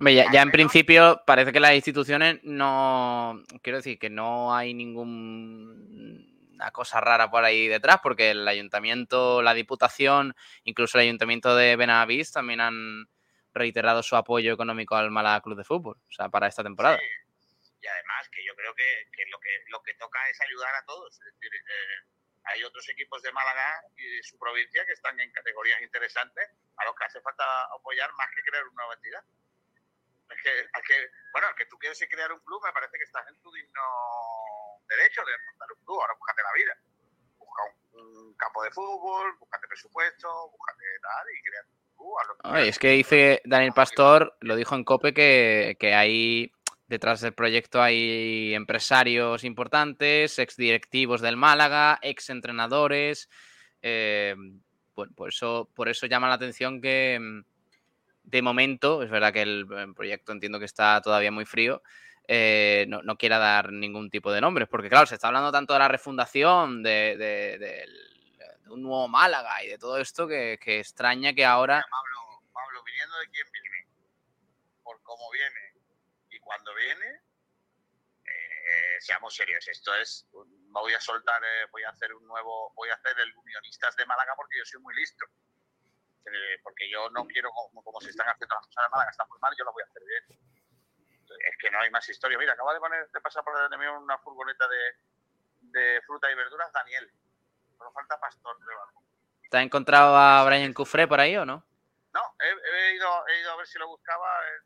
Hombre, 0.00 0.14
ya, 0.14 0.30
ya 0.30 0.42
en 0.42 0.52
principio 0.52 1.22
parece 1.26 1.52
que 1.52 1.58
las 1.58 1.74
instituciones 1.74 2.38
no. 2.44 3.42
Quiero 3.62 3.78
decir 3.78 3.98
que 3.98 4.10
no 4.10 4.54
hay 4.54 4.72
ninguna 6.58 6.70
cosa 6.72 7.00
rara 7.00 7.30
por 7.30 7.44
ahí 7.44 7.68
detrás, 7.68 8.00
porque 8.02 8.30
el 8.30 8.46
ayuntamiento, 8.46 9.42
la 9.42 9.54
diputación, 9.54 10.34
incluso 10.64 10.98
el 10.98 11.04
ayuntamiento 11.04 11.54
de 11.54 11.76
Benavís 11.76 12.32
también 12.32 12.60
han 12.60 13.08
reiterado 13.54 14.02
su 14.02 14.16
apoyo 14.16 14.52
económico 14.52 14.96
al 14.96 15.10
Málaga 15.10 15.40
Club 15.40 15.56
de 15.56 15.64
Fútbol, 15.64 15.96
o 15.96 16.12
sea, 16.12 16.28
para 16.28 16.48
esta 16.48 16.62
temporada. 16.62 16.98
Sí. 16.98 17.04
Y 17.80 17.86
además 17.86 18.28
que 18.30 18.44
yo 18.44 18.54
creo 18.56 18.74
que, 18.74 19.06
que 19.12 19.24
lo 19.30 19.38
que 19.38 19.50
lo 19.68 19.82
que 19.82 19.94
toca 19.94 20.18
es 20.28 20.40
ayudar 20.40 20.74
a 20.74 20.84
todos. 20.84 21.14
Es 21.14 21.32
decir, 21.32 21.54
eh, 21.54 22.08
hay 22.44 22.64
otros 22.64 22.88
equipos 22.88 23.22
de 23.22 23.32
Málaga 23.32 23.82
y 23.96 24.16
de 24.16 24.22
su 24.24 24.36
provincia 24.36 24.84
que 24.84 24.92
están 24.92 25.18
en 25.20 25.30
categorías 25.30 25.80
interesantes 25.80 26.50
a 26.76 26.84
los 26.84 26.94
que 26.96 27.04
hace 27.04 27.20
falta 27.20 27.44
apoyar 27.72 28.12
más 28.14 28.28
que 28.34 28.42
crear 28.42 28.64
una 28.64 28.82
nueva 28.82 28.94
entidad. 28.94 29.22
Es 30.28 30.42
que, 30.42 30.58
es 30.60 30.84
que, 30.86 31.10
bueno, 31.32 31.48
que 31.56 31.66
tú 31.66 31.78
quieres 31.78 32.04
crear 32.10 32.32
un 32.32 32.40
club, 32.40 32.60
me 32.64 32.72
parece 32.72 32.98
que 32.98 33.04
estás 33.04 33.26
en 33.28 33.40
tu 33.40 33.52
digno 33.52 33.82
derecho 34.88 35.20
de 35.24 35.32
montar 35.50 35.68
un 35.72 35.84
club. 35.84 36.00
Ahora 36.00 36.14
búscate 36.18 36.42
la 36.42 36.52
vida. 36.54 36.74
Busca 37.38 37.62
un, 37.94 38.16
un 38.28 38.34
campo 38.34 38.62
de 38.62 38.70
fútbol, 38.70 39.36
búscate 39.38 39.66
presupuesto, 39.68 40.28
búscate 40.50 40.84
tal 41.02 41.26
y 41.34 41.42
crea 41.42 41.60
un 41.62 41.96
club. 41.96 42.14
que 42.36 42.48
Ay, 42.48 42.50
quieras. 42.50 42.68
es 42.68 42.78
que 42.78 42.88
dice 42.90 43.42
Daniel 43.44 43.72
Pastor, 43.72 44.36
lo 44.40 44.56
dijo 44.56 44.74
en 44.74 44.84
COPE, 44.84 45.14
que, 45.14 45.76
que 45.78 45.94
hay 45.94 46.52
detrás 46.88 47.20
del 47.20 47.34
proyecto 47.34 47.82
hay 47.82 48.54
empresarios 48.54 49.44
importantes, 49.44 50.38
exdirectivos 50.38 51.20
del 51.20 51.36
Málaga, 51.36 51.98
exentrenadores. 52.02 53.28
Eh, 53.82 54.34
bueno, 54.94 55.12
por 55.14 55.28
eso, 55.28 55.68
por 55.74 55.88
eso 55.88 56.06
llama 56.06 56.28
la 56.28 56.34
atención 56.34 56.80
que 56.80 57.18
mm, 57.20 57.44
de 58.24 58.42
momento, 58.42 59.02
es 59.02 59.10
verdad 59.10 59.32
que 59.32 59.42
el 59.42 59.66
proyecto 59.94 60.32
entiendo 60.32 60.58
que 60.58 60.64
está 60.64 61.00
todavía 61.00 61.30
muy 61.30 61.44
frío, 61.44 61.82
eh, 62.28 62.84
no, 62.88 63.02
no 63.02 63.16
quiera 63.16 63.38
dar 63.38 63.72
ningún 63.72 64.10
tipo 64.10 64.30
de 64.30 64.40
nombres, 64.40 64.68
porque 64.68 64.88
claro, 64.90 65.06
se 65.06 65.14
está 65.14 65.28
hablando 65.28 65.50
tanto 65.50 65.72
de 65.72 65.78
la 65.80 65.88
refundación, 65.88 66.82
de, 66.82 67.16
de- 67.16 67.58
del- 67.58 68.08
de 68.64 68.70
un 68.70 68.82
nuevo 68.82 69.08
Málaga 69.08 69.64
y 69.64 69.68
de 69.68 69.78
todo 69.78 69.96
esto 69.98 70.28
que, 70.28 70.58
que 70.60 70.78
extraña 70.80 71.32
que 71.32 71.44
ahora... 71.46 71.84
Pablo, 71.90 72.42
Pablo, 72.52 72.82
viniendo 72.84 73.16
de 73.18 73.28
quién 73.30 73.46
viene, 73.50 73.86
por 74.82 75.00
cómo 75.02 75.30
viene 75.30 75.72
y 76.30 76.38
cuando 76.38 76.74
viene, 76.74 77.22
eh, 78.26 78.96
seamos 79.00 79.34
serios, 79.34 79.66
esto 79.68 79.94
es 79.94 80.26
un- 80.32 80.70
voy 80.72 80.92
a 80.92 81.00
soltar, 81.00 81.42
eh, 81.42 81.66
voy 81.72 81.82
a 81.84 81.88
hacer 81.90 82.12
un 82.14 82.26
nuevo, 82.26 82.72
voy 82.76 82.90
a 82.90 82.94
hacer 82.94 83.18
el 83.18 83.34
Unionistas 83.36 83.96
de 83.96 84.04
Málaga 84.06 84.34
porque 84.36 84.58
yo 84.58 84.64
soy 84.66 84.80
muy 84.82 84.94
listo. 84.94 85.24
Eh, 86.26 86.60
porque 86.62 86.90
yo 86.90 87.08
no 87.08 87.24
quiero, 87.26 87.48
como, 87.50 87.82
como 87.82 88.00
se 88.02 88.10
están 88.10 88.28
haciendo 88.28 88.54
las 88.54 88.66
cosas 88.66 88.84
de 88.84 88.90
Málaga, 88.90 89.10
están 89.10 89.28
muy 89.30 89.38
mal, 89.40 89.54
yo 89.58 89.64
lo 89.64 89.72
voy 89.72 89.82
a 89.82 89.86
hacer 89.86 90.02
bien. 90.04 90.38
Es 91.44 91.56
que 91.58 91.70
no 91.70 91.80
hay 91.80 91.90
más 91.90 92.08
historia. 92.08 92.38
Mira, 92.38 92.52
acaba 92.52 92.72
de 92.74 92.80
poner, 92.80 93.08
de 93.10 93.20
pasar 93.20 93.44
por 93.44 93.54
delante 93.54 93.76
mío 93.78 93.98
una 94.00 94.18
furgoneta 94.18 94.66
de, 94.68 95.70
de 95.80 96.00
fruta 96.02 96.30
y 96.30 96.34
verduras, 96.34 96.72
Daniel. 96.72 97.10
Solo 97.76 97.92
falta 97.92 98.18
Pastor 98.20 98.58
debajo. 98.64 99.02
¿Te 99.50 99.56
has 99.56 99.62
encontrado 99.64 100.16
a 100.16 100.44
Brian 100.44 100.72
Cufré 100.72 101.06
por 101.06 101.20
ahí 101.20 101.36
o 101.36 101.44
no? 101.46 101.64
No, 102.12 102.20
he, 102.40 102.48
he 102.48 102.94
ido, 102.94 103.26
he 103.28 103.40
ido 103.40 103.52
a 103.52 103.56
ver 103.56 103.66
si 103.66 103.78
lo 103.78 103.86
buscaba, 103.88 104.26
eh, 104.46 104.62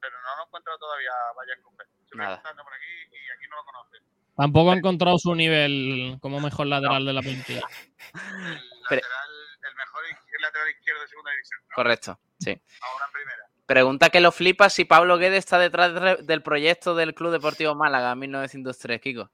pero 0.00 0.20
no 0.20 0.36
lo 0.36 0.44
encuentro 0.46 0.78
todavía, 0.78 1.10
Brian 1.36 1.62
Cufré. 1.62 1.86
Estoy 2.04 2.18
Nada. 2.18 2.40
por 2.42 2.72
aquí 2.74 2.86
y 3.10 3.30
aquí 3.36 3.48
no 3.50 3.56
lo 3.56 3.64
conoce. 3.64 3.98
Tampoco 4.36 4.70
ha 4.72 4.74
encontrado 4.76 5.16
su 5.18 5.34
nivel 5.34 6.18
como 6.20 6.40
mejor 6.40 6.66
lateral 6.66 7.04
de 7.04 7.12
la 7.12 7.22
plantilla. 7.22 7.60
El 8.14 8.60
Pero- 8.88 9.00
lateral, 9.02 9.30
el 9.62 9.74
mejor 9.76 10.04
el 10.06 10.42
lateral 10.42 10.70
izquierdo 10.70 11.00
de 11.02 11.08
segunda 11.08 11.30
división. 11.32 11.60
¿no? 11.68 11.74
Correcto, 11.74 12.18
sí. 12.38 12.62
Ahora 12.82 13.06
en 13.06 13.12
primera. 13.12 13.46
Pregunta 13.66 14.10
que 14.10 14.20
lo 14.20 14.30
flipa 14.30 14.68
si 14.68 14.84
Pablo 14.84 15.16
Guedes 15.16 15.38
está 15.38 15.58
detrás 15.58 15.94
de- 15.94 16.16
del 16.22 16.42
proyecto 16.42 16.94
del 16.94 17.14
Club 17.14 17.32
Deportivo 17.32 17.74
Málaga 17.74 18.14
1903, 18.14 19.00
Kiko. 19.00 19.30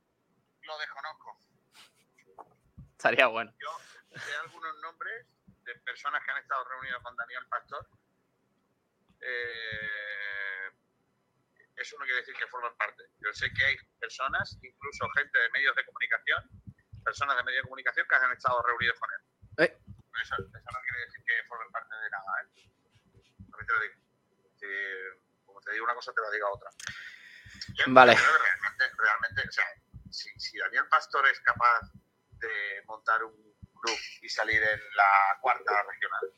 Lo 0.63 0.79
desconozco. 0.79 1.39
Estaría 2.93 3.27
bueno. 3.27 3.53
Yo 3.59 3.69
sé 4.21 4.35
algunos 4.45 4.77
nombres 4.83 5.27
de 5.65 5.75
personas 5.81 6.23
que 6.25 6.31
han 6.31 6.39
estado 6.39 6.63
reunidas 6.69 7.03
con 7.03 7.17
Daniel 7.17 7.45
Pastor. 7.49 7.89
Eh, 9.21 10.71
eso 11.77 11.97
no 11.99 12.05
quiere 12.05 12.21
decir 12.21 12.35
que 12.37 12.47
formen 12.47 12.73
parte. 12.77 13.03
Yo 13.19 13.33
sé 13.33 13.53
que 13.53 13.65
hay 13.65 13.77
personas, 13.99 14.59
incluso 14.63 15.09
gente 15.17 15.39
de 15.39 15.51
medios 15.51 15.75
de 15.75 15.85
comunicación, 15.87 16.45
personas 17.05 17.37
de 17.37 17.43
medios 17.43 17.63
de 17.65 17.69
comunicación 17.69 18.07
que 18.09 18.15
han 18.15 18.33
estado 18.33 18.63
reunidos 18.63 18.99
con 19.01 19.11
él. 19.11 19.65
Eh. 19.65 19.79
Eso, 20.23 20.35
eso 20.37 20.71
no 20.73 20.81
quiere 20.83 21.01
decir 21.07 21.25
que 21.27 21.43
formen 21.49 21.71
parte 21.73 21.95
de 21.97 22.11
nada. 22.11 22.33
¿eh? 22.43 22.47
También 23.51 23.67
te 23.67 23.73
lo 23.73 23.81
digo. 23.81 24.00
Como 25.45 25.61
te 25.61 25.73
digo 25.73 25.85
una 25.85 25.95
cosa, 25.95 26.13
te 26.13 26.21
la 26.21 26.31
digo 26.31 26.49
otra. 26.53 26.71
Yo 27.75 27.85
Vale. 27.89 28.15
creo 28.15 28.27
que 28.27 28.39
realmente, 28.39 28.85
realmente, 28.97 29.49
o 29.49 29.53
sea, 29.53 29.65
si, 30.11 30.31
si 30.39 30.59
Daniel 30.59 30.87
Pastor 30.89 31.27
es 31.29 31.41
capaz 31.41 31.81
de 32.39 32.83
montar 32.87 33.23
un 33.25 33.35
club 33.81 33.99
y 34.23 34.29
salir 34.29 34.63
en 34.63 34.81
la 34.95 35.39
cuarta 35.41 35.73
regional, 35.89 36.33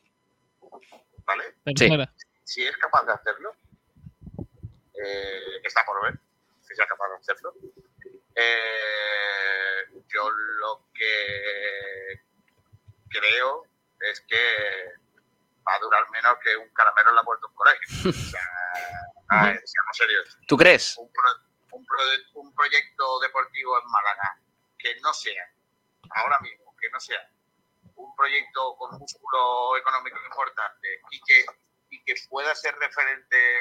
¿vale? 1.25 1.57
Tercera. 1.65 2.13
Si 2.45 2.67
es 2.67 2.77
capaz 2.77 3.05
de 3.05 3.13
hacerlo, 3.13 3.57
eh, 4.95 5.61
está 5.63 5.85
por 5.85 6.03
ver 6.03 6.19
si 6.61 6.75
sea 6.75 6.87
capaz 6.87 7.09
de 7.09 7.17
hacerlo. 7.17 7.55
Eh, 8.35 9.87
yo 10.09 10.31
lo 10.31 10.89
que 10.95 12.21
creo 13.09 13.67
es 14.01 14.21
que 14.23 14.93
va 15.67 15.75
a 15.75 15.79
durar 15.81 16.09
menos 16.11 16.37
que 16.43 16.57
un 16.57 16.69
caramelo 16.75 17.11
en 17.11 17.17
la 17.17 17.23
puerta 17.23 17.47
de 17.47 17.51
un 17.51 17.55
colegio. 17.55 17.89
O 19.29 19.33
sea, 19.33 19.41
a 19.41 19.47
ver, 19.47 19.63
seamos 19.65 19.97
serios 19.97 20.39
¿Tú 20.47 20.57
crees? 20.57 20.97
un, 20.99 21.11
pro- 21.11 21.79
un, 21.79 21.87
pro- 21.87 22.41
un 22.41 22.55
proyecto 22.55 23.21
deportivo 23.21 23.79
en 23.81 23.87
Málaga 23.91 24.39
que 24.79 24.95
no 25.01 25.13
sea, 25.15 25.45
ahora 26.11 26.39
mismo, 26.41 26.75
que 26.79 26.91
no 26.91 27.01
sea 27.01 27.19
un 27.97 28.15
proyecto 28.17 28.77
con 28.77 28.99
músculo 28.99 29.77
económico 29.79 30.19
importante 30.27 31.01
y 31.11 31.21
que, 31.23 31.45
y 31.91 32.05
que 32.05 32.15
pueda 32.29 32.55
ser 32.55 32.75
referente 32.77 33.61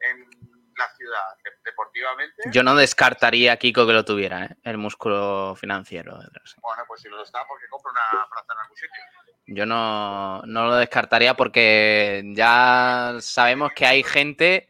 en 0.00 0.28
la 0.76 0.88
ciudad 0.96 1.36
de- 1.44 1.52
deportivamente, 1.64 2.42
Yo 2.50 2.62
no 2.62 2.74
descartaría 2.74 3.52
a 3.52 3.56
Kiko 3.56 3.86
que 3.86 3.92
lo 3.94 4.04
tuviera, 4.04 4.44
¿eh? 4.44 4.56
el 4.64 4.76
músculo 4.76 5.54
financiero. 5.56 6.18
bueno, 6.60 6.84
pues 6.86 7.00
si 7.00 7.08
lo 7.08 7.22
está, 7.22 7.46
porque 7.46 7.66
compra 7.70 7.90
una 7.92 8.26
plaza 8.28 8.52
en 8.52 8.58
algún 8.58 8.76
sitio. 8.76 9.02
Yo 9.46 9.64
no, 9.64 10.42
no 10.42 10.66
lo 10.66 10.76
descartaría 10.76 11.34
porque 11.34 12.22
ya 12.34 13.16
sabemos 13.20 13.72
que 13.72 13.86
hay 13.86 14.02
gente 14.02 14.68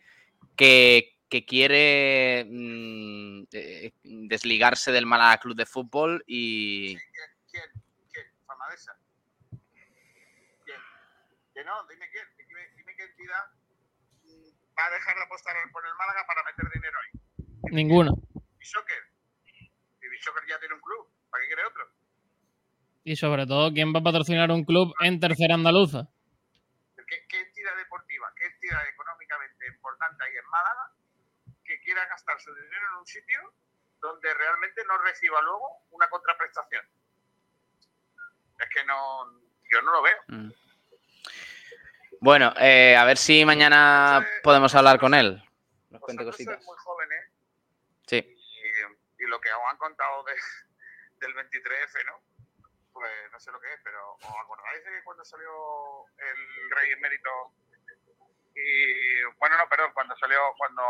que, 0.57 1.17
que 1.31 1.47
quiere 1.47 2.45
mm, 2.49 3.45
eh, 3.53 3.93
desligarse 4.03 4.93
del 4.93 5.07
Málaga 5.07 5.39
Club 5.39 5.57
de 5.57 5.67
Fútbol 5.67 6.23
y 6.27 6.97
¿Quién? 6.97 7.03
¿Quién? 7.51 7.85
¿Quién? 8.13 8.27
¿Famadesa? 8.47 8.99
¿Quién? 10.65 10.79
Que 11.55 11.65
no, 11.65 11.87
dime 11.89 12.09
quién, 12.11 12.27
dime, 12.47 12.61
dime 12.77 12.95
qué 12.97 13.05
entidad 13.05 13.45
va 14.79 14.87
a 14.87 14.91
dejar 14.91 15.17
de 15.17 15.23
apostar 15.23 15.57
por 15.73 15.87
el 15.87 15.95
Málaga 15.95 16.27
para 16.27 16.43
meter 16.45 16.71
dinero 16.73 16.99
ahí. 17.01 17.11
Ninguna. 17.73 18.13
Y 18.13 20.09
Bishoker 20.09 20.47
ya 20.49 20.59
tiene 20.61 20.75
un 20.75 20.81
club. 20.81 21.09
¿Para 21.31 21.43
qué 21.43 21.49
quiere 21.49 21.65
otro? 21.65 21.91
Y 23.07 23.15
sobre 23.15 23.47
todo, 23.47 23.73
¿quién 23.73 23.95
va 23.95 24.01
a 24.01 24.03
patrocinar 24.03 24.51
un 24.51 24.65
club 24.65 24.93
en 24.99 25.21
tercera 25.21 25.55
andaluza? 25.55 26.09
¿Qué, 27.07 27.25
qué 27.29 27.41
entidad 27.41 27.77
deportiva, 27.77 28.27
qué 28.37 28.47
entidad 28.47 28.83
económicamente 28.89 29.65
importante 29.69 30.25
hay 30.25 30.35
en 30.37 30.45
Málaga 30.51 30.91
que 31.65 31.81
quiera 31.83 32.05
gastar 32.09 32.41
su 32.41 32.53
dinero 32.53 32.83
en 32.91 32.99
un 32.99 33.07
sitio 33.07 33.39
donde 34.01 34.35
realmente 34.35 34.83
no 34.89 34.99
reciba 34.99 35.41
luego 35.43 35.87
una 35.93 36.09
contraprestación? 36.09 36.85
Es 38.59 38.69
que 38.75 38.85
no, 38.87 39.41
yo 39.71 39.83
no 39.83 39.93
lo 39.93 40.03
veo. 40.03 40.17
Mm. 40.27 40.51
Bueno, 42.21 42.55
eh, 42.59 42.97
a 42.97 43.05
ver 43.05 43.19
si 43.19 43.45
mañana 43.45 44.27
podemos 44.43 44.75
hablar 44.75 44.99
con 44.99 45.15
él. 45.15 45.41
Nos 45.91 46.01
cuente 46.01 46.25
cositas. 46.25 46.61
muy 46.65 46.77
jóvenes 46.79 47.25
Sí. 48.09 48.17
y, 48.17 49.23
y 49.23 49.27
lo 49.29 49.41
que 49.41 49.53
os 49.53 49.61
han 49.71 49.77
contado 49.77 50.25
de- 50.25 51.25
del 51.25 51.35
23F, 51.37 52.05
¿no? 52.07 52.36
Pues 52.97 53.13
no 53.31 53.39
sé 53.39 53.53
lo 53.53 53.61
que 53.61 53.75
es, 53.75 53.81
pero 53.85 54.15
¿os 54.15 54.25
acordáis 54.25 54.83
de 54.85 55.05
cuando 55.05 55.23
salió 55.23 56.07
el 56.17 56.71
rey 56.71 56.93
emérito? 56.93 57.31
Y 58.55 59.23
bueno, 59.39 59.59
no, 59.59 59.69
perdón, 59.69 59.93
cuando 59.93 60.17
salió, 60.17 60.41
cuando, 60.57 60.83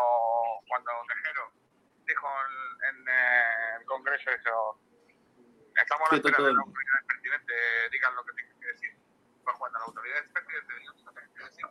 cuando 0.68 0.92
Tejero 1.08 1.50
dijo 2.06 2.28
en, 2.46 2.96
en, 2.96 3.08
eh, 3.08 3.76
el 3.80 3.84
Congreso 3.86 4.30
eso, 4.30 4.80
estamos 5.74 6.08
a 6.08 6.12
la 6.14 6.16
espera 6.18 6.36
de 6.46 6.52
las 6.52 6.62
autoridades 6.62 7.04
pertinentes, 7.08 7.90
digan 7.90 8.14
lo 8.14 8.24
que 8.24 8.32
tengan 8.34 8.60
que 8.60 8.66
decir. 8.68 8.96
Pues 9.42 9.56
cuando 9.58 9.78
las 9.80 9.88
autoridades 9.88 10.28
pertinentes 10.30 10.78
digan 10.78 10.94
lo 11.04 11.12
que 11.12 11.20
tengan 11.20 11.34
que 11.34 11.44
decir, 11.44 11.66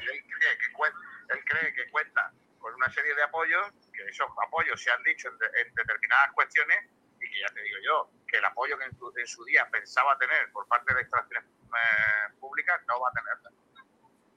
él 0.00 0.24
cree 0.26 0.58
que 0.58 0.72
cuenta, 0.72 0.98
él 1.30 1.44
cree 1.44 1.74
que 1.74 1.90
cuenta 1.92 2.32
con 2.58 2.74
una 2.74 2.90
serie 2.90 3.14
de 3.14 3.22
apoyos, 3.22 3.70
que 3.92 4.02
esos 4.08 4.28
apoyos 4.44 4.82
se 4.82 4.90
han 4.90 5.02
dicho 5.04 5.28
en, 5.28 5.38
de- 5.38 5.60
en 5.60 5.74
determinadas 5.74 6.32
cuestiones, 6.32 6.90
y 7.22 7.30
que 7.30 7.40
ya 7.40 7.46
te 7.54 7.62
digo 7.62 7.78
yo, 7.84 8.10
que 8.26 8.38
el 8.38 8.44
apoyo 8.44 8.76
que 8.78 8.84
en, 8.84 8.96
su- 8.98 9.12
en 9.16 9.26
su 9.26 9.44
día 9.44 9.68
pensaba 9.70 10.18
tener 10.18 10.50
por 10.52 10.66
parte 10.68 10.94
de 10.94 11.00
instalaciones 11.02 11.44
eh, 11.44 12.34
públicas 12.40 12.80
no 12.88 13.00
va 13.00 13.08
a 13.08 13.12
tenerlo. 13.12 13.50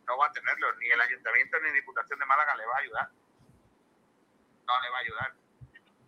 No 0.07 0.17
va 0.17 0.27
a 0.27 0.31
tenerlo, 0.31 0.73
ni 0.75 0.87
el 0.89 1.01
ayuntamiento 1.01 1.59
ni 1.61 1.71
Diputación 1.71 2.19
de 2.19 2.25
Málaga 2.25 2.55
le 2.55 2.65
va 2.65 2.75
a 2.75 2.79
ayudar. 2.79 3.09
No 4.67 4.81
le 4.81 4.89
va 4.89 4.97
a 4.97 5.01
ayudar. 5.01 5.33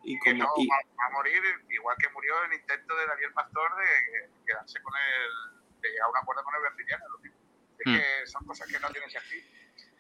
Y 0.04 0.20
Que 0.20 0.34
no 0.36 0.48
y, 0.58 0.68
va, 0.68 0.76
va 1.00 1.06
a 1.08 1.10
morir 1.12 1.42
igual 1.70 1.98
que 1.98 2.10
murió 2.10 2.44
el 2.44 2.54
intento 2.54 2.96
de 2.96 3.08
Daniel 3.08 3.34
Pastor 3.34 3.76
de 3.76 4.30
quedarse 4.46 4.82
con 4.82 4.94
el, 4.96 5.82
de 5.82 5.90
llegar 5.90 6.06
a 6.06 6.10
un 6.12 6.18
acuerdo 6.18 6.44
con 6.44 6.54
el 6.56 6.62
mismo. 6.76 7.38
Es 7.80 7.86
Mm. 7.88 7.96
que 7.96 8.28
son 8.28 8.46
cosas 8.46 8.68
que 8.68 8.80
no 8.80 8.90
tienen 8.92 9.10
sentido. 9.10 9.48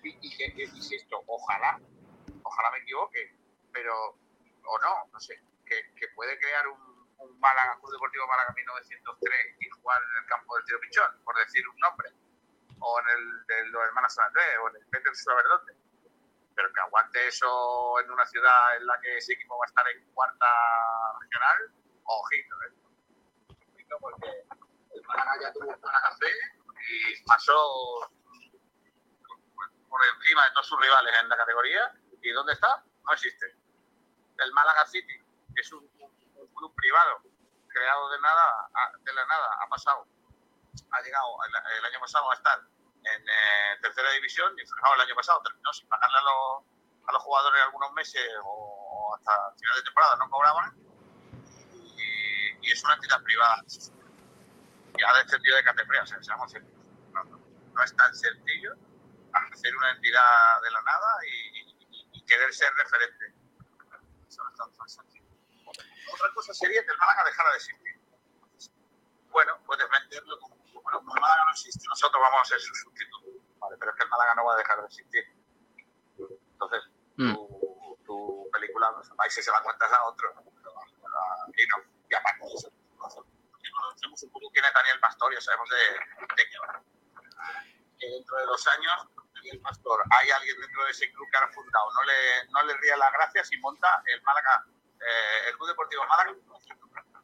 Y, 0.03 0.17
y, 0.21 0.37
que- 0.37 0.53
que- 0.53 0.63
insisto, 0.63 1.23
ojalá, 1.27 1.79
ojalá 2.43 2.71
me 2.71 2.77
equivoque, 2.79 3.35
pero, 3.73 4.17
o 4.65 4.79
no, 4.79 5.05
no 5.11 5.19
sé, 5.19 5.39
que, 5.67 5.93
que 5.95 6.07
puede 6.15 6.37
crear 6.39 6.67
un, 6.67 6.87
un 7.19 7.39
Málaga, 7.39 7.77
Club 7.79 7.91
Deportivo 7.91 8.27
Málaga 8.27 8.53
1903 8.55 9.55
y 9.59 9.69
jugar 9.69 10.01
en 10.01 10.23
el 10.23 10.29
campo 10.29 10.55
del 10.55 10.65
Tiro 10.65 10.79
Pichón, 10.79 11.23
por 11.23 11.35
decir 11.37 11.67
un 11.67 11.77
nombre, 11.79 12.11
o 12.79 12.99
en 12.99 13.09
el 13.09 13.45
de 13.47 13.65
los 13.67 13.83
hermanos 13.83 14.13
San 14.13 14.27
Andrés, 14.27 14.57
o 14.61 14.69
en 14.69 14.75
el 14.77 14.85
Peter 14.87 15.15
Suaverdonte. 15.15 15.73
Pero 16.55 16.73
que 16.73 16.79
aguante 16.81 17.27
eso 17.27 17.99
en 17.99 18.11
una 18.11 18.25
ciudad 18.25 18.77
en 18.77 18.87
la 18.87 18.99
que 19.01 19.17
ese 19.17 19.33
equipo 19.33 19.57
va 19.57 19.65
a 19.65 19.69
estar 19.69 19.87
en 19.89 20.13
cuarta 20.13 20.47
regional, 21.21 21.71
ojito, 22.03 22.55
¿eh? 22.63 22.73
Ojito 23.73 23.97
porque 23.99 24.45
el 24.93 25.01
Málaga 25.03 25.33
ya 25.41 25.53
tuvo 25.53 25.69
un 25.69 25.81
Málaga 25.81 26.15
B 26.19 26.27
y 26.89 27.23
pasó 27.23 28.11
por 29.89 30.01
encima 30.15 30.45
de 30.45 30.51
todos 30.51 30.67
sus 30.67 30.81
rivales 30.81 31.13
en 31.21 31.29
la 31.29 31.37
categoría. 31.37 31.93
¿Y 32.21 32.31
dónde 32.31 32.53
está? 32.53 32.83
No 33.05 33.13
existe. 33.13 33.55
El 34.39 34.51
Málaga 34.53 34.85
City, 34.85 35.13
que 35.57 35.61
es 35.61 35.71
un, 35.73 35.83
un- 35.97 36.13
un 36.37 36.47
club 36.53 36.71
privado 36.75 37.17
creado 37.67 38.09
de 38.11 38.19
nada, 38.21 38.69
de 39.01 39.13
la 39.13 39.25
nada, 39.25 39.49
ha 39.59 39.67
pasado, 39.67 40.05
ha 40.91 41.01
llegado 41.01 41.27
el, 41.49 41.77
el 41.79 41.85
año 41.85 41.99
pasado 41.99 42.29
a 42.29 42.35
estar 42.35 42.59
en 42.61 43.21
eh, 43.27 43.77
tercera 43.81 44.11
división 44.11 44.53
y 44.57 44.61
fijaos, 44.65 44.95
el 44.95 45.01
año 45.01 45.15
pasado 45.15 45.41
terminó 45.41 45.73
sin 45.73 45.87
pagarle 45.89 46.17
a 46.17 46.21
los, 46.21 46.63
a 47.07 47.11
los 47.13 47.21
jugadores 47.23 47.61
algunos 47.63 47.91
meses 47.93 48.21
o 48.43 49.15
hasta 49.17 49.33
final 49.59 49.75
de 49.77 49.83
temporada 49.83 50.15
no 50.17 50.29
cobraban 50.29 50.75
y, 51.73 52.67
y 52.67 52.71
es 52.71 52.83
una 52.83 52.93
entidad 52.95 53.21
privada 53.23 53.63
y 54.97 55.03
ha 55.03 55.13
descendido 55.23 55.55
de 55.57 55.63
categoría, 55.63 56.03
o 56.03 56.07
sea, 56.07 56.21
seamos 56.21 56.51
serios. 56.51 56.71
No, 57.13 57.23
no, 57.25 57.37
no 57.73 57.83
es 57.83 57.95
tan 57.95 58.13
sencillo 58.15 58.73
hacer 59.33 59.75
una 59.75 59.91
entidad 59.91 60.61
de 60.63 60.71
la 60.71 60.81
nada 60.81 61.07
y, 61.25 61.59
y- 61.59 62.09
y 62.13 62.25
querer 62.25 62.51
ser 62.53 62.71
referente. 62.75 63.33
Eso 64.27 64.43
no 64.43 64.49
está 64.49 64.63
tan 64.77 64.89
sencillo. 64.89 65.16
Otra 66.13 66.33
cosa 66.33 66.53
sería 66.53 66.83
que 66.83 66.91
el 66.91 66.97
Málaga 66.97 67.23
dejara 67.25 67.49
de 67.51 67.57
existir. 67.57 67.99
Bueno, 69.29 69.59
puedes 69.65 69.87
venderlo 69.89 70.39
como, 70.39 70.55
bueno, 70.55 71.01
pues 71.03 71.15
el 71.15 71.21
Málaga 71.21 71.45
no 71.45 71.51
existe, 71.51 71.83
nosotros 71.89 72.21
vamos 72.21 72.41
a 72.41 72.45
ser 72.45 72.59
su 72.59 72.73
sustituto. 72.75 73.27
Vale, 73.59 73.75
pero 73.77 73.91
es 73.91 73.97
que 73.97 74.03
el 74.03 74.09
Málaga 74.09 74.35
no 74.35 74.45
va 74.45 74.53
a 74.53 74.57
dejar 74.57 74.79
de 74.79 74.85
existir. 74.87 75.23
Entonces, 76.53 76.83
Mm. 77.19 77.33
tu, 77.33 77.97
tu 78.05 78.49
película, 78.53 78.93
pues, 78.93 79.09
ahí 79.17 79.29
si 79.31 79.41
se 79.41 79.49
la 79.51 79.59
cuentas 79.63 79.91
a 79.91 80.03
otro, 80.05 80.33
¿no? 80.35 80.41
Y 81.55 81.65
no. 81.65 81.77
Y 82.09 82.13
aparte 82.13 82.45
de 82.45 82.53
eso, 82.53 82.71
porque 83.51 83.71
conocemos 83.71 84.21
un 84.21 84.31
poco 84.31 84.51
quién 84.51 84.63
es 84.65 84.73
Daniel 84.73 84.99
Pastor 84.99 85.33
y 85.33 85.41
sabemos 85.41 85.67
de, 85.67 86.35
de 86.35 86.49
qué 86.49 86.59
va. 86.59 86.79
Que 87.97 88.07
dentro 88.07 88.37
de 88.37 88.45
dos 88.45 88.67
años, 88.67 89.07
Daniel 89.33 89.59
Pastor, 89.61 90.03
hay 90.11 90.29
alguien 90.29 90.61
dentro 90.61 90.85
de 90.85 90.91
ese 90.91 91.11
club 91.11 91.27
que 91.31 91.37
ha 91.37 91.47
fundado, 91.47 91.91
no 91.93 92.03
le, 92.03 92.45
no 92.51 92.61
le 92.63 92.77
ría 92.77 92.97
las 92.97 93.11
gracias 93.13 93.51
y 93.51 93.57
monta 93.57 94.03
el 94.05 94.21
Málaga, 94.21 94.65
eh, 95.01 95.49
el 95.49 95.57
Club 95.57 95.69
Deportivo 95.69 96.03
Málaga. 96.07 96.35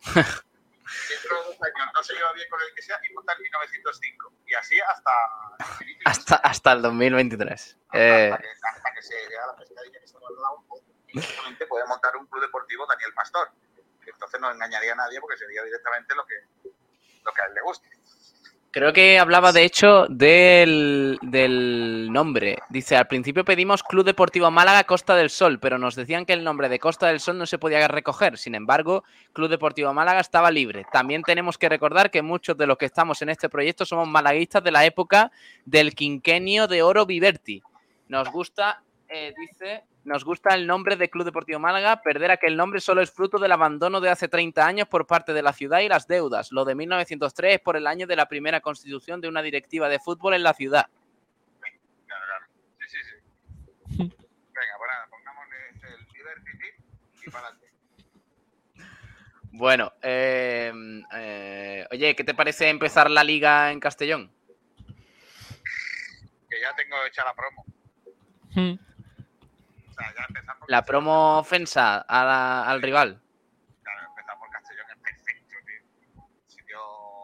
Dentro 1.09 1.37
de 1.37 1.43
dos 1.45 1.57
años 1.63 1.89
no 1.93 2.03
se 2.03 2.13
lleva 2.13 2.33
bien 2.33 2.47
con 2.49 2.61
el 2.61 2.73
que 2.75 2.81
sea 2.81 2.99
y 3.09 3.13
monta 3.13 3.33
el 3.33 3.41
1905. 3.41 4.33
Y 4.45 4.53
así 4.53 4.79
hasta 4.81 5.11
y 5.81 5.97
Hasta, 6.05 6.35
hasta 6.35 6.71
el 6.73 6.81
2023. 6.81 7.77
Eh, 7.93 8.29
hasta, 8.31 8.41
que, 8.41 8.49
hasta 8.49 8.93
que 8.93 9.01
se 9.01 9.15
llegue 9.15 9.37
a 9.37 9.47
la 9.47 9.55
pescadilla 9.55 9.99
que 9.99 10.07
se 10.07 10.19
va 10.19 10.27
al 10.27 10.35
lado, 10.35 10.63
directamente 11.07 11.65
puede 11.67 11.85
montar 11.85 12.15
un 12.17 12.27
club 12.27 12.41
deportivo 12.41 12.85
Daniel 12.85 13.13
Pastor. 13.13 13.49
Entonces 14.05 14.39
no 14.39 14.51
engañaría 14.51 14.93
a 14.93 14.95
nadie 14.95 15.19
porque 15.21 15.37
sería 15.37 15.63
directamente 15.63 16.13
lo 16.15 16.25
que, 16.25 16.35
lo 17.23 17.33
que 17.33 17.41
a 17.41 17.45
él 17.45 17.53
le 17.53 17.61
guste. 17.61 17.89
Creo 18.73 18.91
que 18.91 19.19
hablaba 19.19 19.51
de 19.51 19.65
hecho 19.65 20.07
del, 20.09 21.19
del 21.21 22.11
nombre. 22.11 22.57
Dice, 22.69 22.95
al 22.95 23.05
principio 23.05 23.45
pedimos 23.45 23.83
Club 23.83 24.03
Deportivo 24.03 24.49
Málaga 24.49 24.83
Costa 24.85 25.15
del 25.15 25.29
Sol, 25.29 25.59
pero 25.59 25.77
nos 25.77 25.93
decían 25.95 26.25
que 26.25 26.33
el 26.33 26.43
nombre 26.43 26.69
de 26.69 26.79
Costa 26.79 27.05
del 27.05 27.19
Sol 27.19 27.37
no 27.37 27.45
se 27.45 27.59
podía 27.59 27.87
recoger. 27.87 28.35
Sin 28.39 28.55
embargo, 28.55 29.03
Club 29.31 29.49
Deportivo 29.49 29.93
Málaga 29.93 30.21
estaba 30.21 30.49
libre. 30.49 30.87
También 30.91 31.21
tenemos 31.21 31.59
que 31.59 31.69
recordar 31.69 32.09
que 32.09 32.23
muchos 32.23 32.57
de 32.57 32.65
los 32.65 32.79
que 32.79 32.87
estamos 32.87 33.21
en 33.21 33.29
este 33.29 33.47
proyecto 33.47 33.85
somos 33.85 34.07
malaguistas 34.07 34.63
de 34.63 34.71
la 34.71 34.83
época 34.85 35.31
del 35.65 35.93
quinquenio 35.93 36.65
de 36.65 36.81
Oro 36.81 37.05
Viverti. 37.05 37.61
Nos 38.07 38.27
gusta, 38.31 38.81
eh, 39.07 39.35
dice, 39.39 39.83
nos 40.05 40.25
gusta 40.25 40.53
el 40.53 40.67
nombre 40.67 40.97
de 40.97 41.09
Club 41.09 41.25
Deportivo 41.25 41.59
Málaga. 41.59 42.01
Perder 42.01 42.31
aquel 42.31 42.57
nombre 42.57 42.81
solo 42.81 43.01
es 43.01 43.11
fruto 43.11 43.37
del 43.37 43.53
abandono 43.53 44.01
de 44.01 44.09
hace 44.09 44.27
30 44.27 44.65
años 44.65 44.87
por 44.87 45.07
parte 45.07 45.33
de 45.33 45.41
la 45.41 45.53
ciudad 45.53 45.79
y 45.79 45.87
las 45.87 46.07
deudas. 46.07 46.51
Lo 46.51 46.65
de 46.65 46.75
1903 46.75 47.55
es 47.55 47.59
por 47.61 47.77
el 47.77 47.87
año 47.87 48.05
de 48.05 48.17
la 48.17 48.27
primera 48.27 48.59
constitución 48.59 49.21
de 49.21 49.29
una 49.29 49.41
directiva 49.41 49.87
de 49.87 49.99
fútbol 49.99 50.33
en 50.33 50.43
la 50.43 50.53
ciudad. 50.53 50.87
Claro, 52.05 52.25
claro. 52.25 52.45
Sí, 52.79 52.85
sí, 52.89 52.97
sí. 53.03 53.97
Venga, 53.97 54.77
pues 54.77 54.91
nada, 54.91 55.07
pongámosle 55.09 55.55
el 55.69 56.07
Liberty 56.13 56.49
y 57.25 57.29
para 57.29 57.47
adelante. 57.47 57.67
Bueno, 59.51 59.93
eh, 60.01 60.73
eh, 61.15 61.87
oye, 61.91 62.15
¿qué 62.15 62.23
te 62.25 62.33
parece 62.33 62.67
empezar 62.67 63.09
la 63.09 63.23
liga 63.23 63.71
en 63.71 63.79
Castellón? 63.79 64.29
Que 66.49 66.59
ya 66.59 66.75
tengo 66.75 66.97
hecha 67.07 67.23
la 67.23 67.33
promo. 67.33 67.65
Mm. 68.55 68.92
O 69.93 69.95
sea, 69.95 70.13
ya 70.15 70.25
empezar 70.27 70.57
por 70.57 70.69
La 70.71 70.83
promo 70.83 71.37
ofensa 71.37 71.97
a 71.99 72.23
la- 72.25 72.63
al 72.67 72.81
rival. 72.81 73.21
Claro, 73.83 74.07
empezar 74.09 74.37
por 74.39 74.49
Castellón 74.49 74.85
es 74.89 74.97
perfecto, 74.97 75.55
tío. 75.65 76.23
Un 76.23 76.49
sitio 76.49 76.79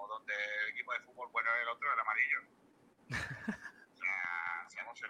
donde 0.07 0.33
el 0.35 0.69
equipo 0.73 0.93
de 0.93 0.99
fútbol 1.01 1.29
bueno 1.31 1.49
es 1.55 1.61
el 1.63 1.67
otro, 1.69 1.93
el 1.93 1.99
amarillo. 1.99 2.39
o 3.93 3.97
sea, 3.97 4.69
seamos. 4.69 5.01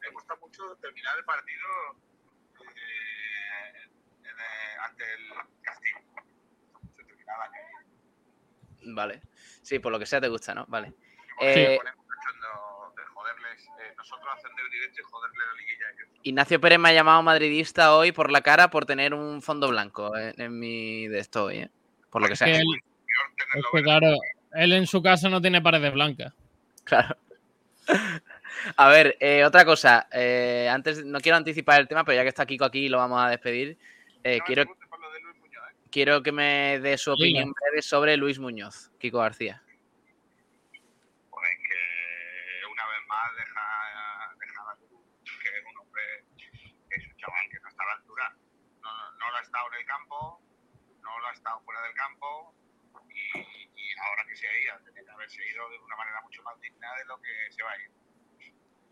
Me 0.00 0.10
gusta 0.12 0.34
mucho 0.40 0.74
terminar 0.80 1.18
el 1.18 1.24
partido 1.24 1.68
eh, 2.60 3.82
en, 4.22 4.30
eh, 4.30 4.76
ante 4.82 5.04
el 5.04 5.28
Castillo. 5.62 5.98
Terminar 6.96 7.36
el 7.36 7.42
año. 7.42 8.94
Vale. 8.96 9.20
Sí, 9.62 9.78
por 9.78 9.92
lo 9.92 9.98
que 9.98 10.06
sea 10.06 10.20
te 10.20 10.28
gusta, 10.28 10.54
¿no? 10.54 10.64
Vale. 10.68 10.94
Porque 11.36 11.50
Eh, 11.50 11.54
se 11.54 11.60
de 11.60 11.76
joderles, 13.20 13.66
eh, 13.80 13.94
nosotros 13.96 14.28
ascender 14.36 14.64
directo 14.70 15.00
y 15.00 15.04
joderle 15.04 15.38
la 15.46 15.52
liguilla 15.60 15.86
a 15.86 15.90
ellos. 15.90 16.08
Ignacio 16.22 16.60
Pérez 16.60 16.78
me 16.78 16.88
ha 16.88 16.92
llamado 16.92 17.22
madridista 17.22 17.94
hoy 17.96 18.12
por 18.12 18.30
la 18.30 18.40
cara 18.40 18.70
por 18.70 18.86
tener 18.86 19.14
un 19.14 19.42
fondo 19.42 19.68
blanco 19.68 20.16
en, 20.16 20.40
en 20.40 20.58
mi 20.58 21.06
de 21.08 21.18
esto 21.18 21.44
hoy, 21.46 21.58
¿eh? 21.58 21.70
Por 22.10 22.22
lo 22.22 22.28
que 22.28 22.36
sea. 22.36 22.46
Que 22.46 22.56
él- 22.56 22.64
es 23.56 23.64
que, 23.72 23.82
claro, 23.82 24.14
él 24.52 24.72
en 24.72 24.86
su 24.86 25.02
casa 25.02 25.28
no 25.28 25.40
tiene 25.40 25.60
paredes 25.62 25.92
blancas. 25.92 26.32
Claro. 26.84 27.16
A 28.76 28.88
ver, 28.88 29.16
eh, 29.20 29.44
otra 29.44 29.64
cosa. 29.64 30.08
eh, 30.12 30.68
antes, 30.70 31.04
no 31.04 31.20
quiero 31.20 31.36
anticipar 31.36 31.80
el 31.80 31.86
tema, 31.88 32.04
pero 32.04 32.16
ya 32.16 32.22
que 32.22 32.28
está 32.30 32.46
Kiko 32.46 32.64
aquí 32.64 32.88
lo 32.88 32.98
vamos 32.98 33.20
a 33.22 33.28
despedir. 33.28 33.78
eh, 34.24 34.38
No 34.38 34.44
quiero, 34.44 34.64
de 34.64 34.68
Muñoz, 35.38 35.64
¿eh? 35.70 35.88
quiero 35.90 36.22
que 36.22 36.32
me 36.32 36.80
dé 36.80 36.98
su 36.98 37.12
opinión 37.12 37.52
breve 37.52 37.82
sobre 37.82 38.16
Luis 38.16 38.38
Muñoz, 38.40 38.90
Kiko 38.98 39.18
García. 39.18 39.62
Pues 41.30 41.50
que 41.68 42.66
una 42.72 42.86
vez 42.88 43.06
más 43.08 43.36
deja, 43.36 44.34
deja 44.40 44.64
la 44.64 44.74
cruz, 44.76 45.00
que 45.24 45.48
es 45.48 45.64
un 45.70 45.78
hombre, 45.78 46.02
que 46.88 46.96
es 47.00 47.06
un 47.06 47.16
chaval 47.16 47.48
que 47.50 47.60
no 47.60 47.68
está 47.68 47.82
a 47.82 47.86
la 47.86 47.92
altura. 47.92 48.36
No, 48.82 48.90
no 49.18 49.30
lo 49.30 49.36
ha 49.36 49.40
estado 49.42 49.66
en 49.72 49.80
el 49.80 49.86
campo, 49.86 50.40
no 51.02 51.18
lo 51.19 51.19
ha 51.30 51.34
estado 51.34 51.60
fuera 51.62 51.80
del 51.82 51.94
campo 51.94 52.54
y, 53.08 53.38
y 53.74 53.98
ahora 53.98 54.24
que 54.26 54.36
se 54.36 54.46
ha 54.48 54.58
ido, 54.58 54.74
tenía 54.84 55.04
que 55.04 55.10
haberse 55.10 55.46
ido 55.48 55.68
de 55.70 55.78
una 55.78 55.96
manera 55.96 56.20
mucho 56.22 56.42
más 56.42 56.60
digna 56.60 56.94
de 56.96 57.04
lo 57.06 57.20
que 57.20 57.32
se 57.52 57.62
va 57.62 57.72
a 57.72 57.78
ir. 57.78 57.90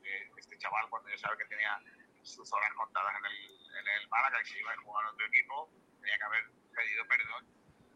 Eh, 0.05 0.31
Este 0.39 0.57
chaval, 0.59 0.89
cuando 0.89 1.09
ya 1.11 1.19
sabe 1.19 1.37
que 1.39 1.45
tenía 1.47 1.79
sus 2.23 2.51
horas 2.53 2.73
contadas 2.75 3.15
en 3.19 3.27
el, 3.27 3.37
en 3.79 3.87
el 4.01 4.09
Málaga 4.09 4.41
y 4.41 4.45
se 4.47 4.59
iba 4.59 4.73
a 4.73 4.77
jugar 4.79 5.05
a 5.07 5.11
otro 5.11 5.27
equipo, 5.27 5.71
tenía 6.01 6.17
que 6.19 6.25
haber 6.25 6.45
pedido 6.75 7.07
perdón 7.07 7.45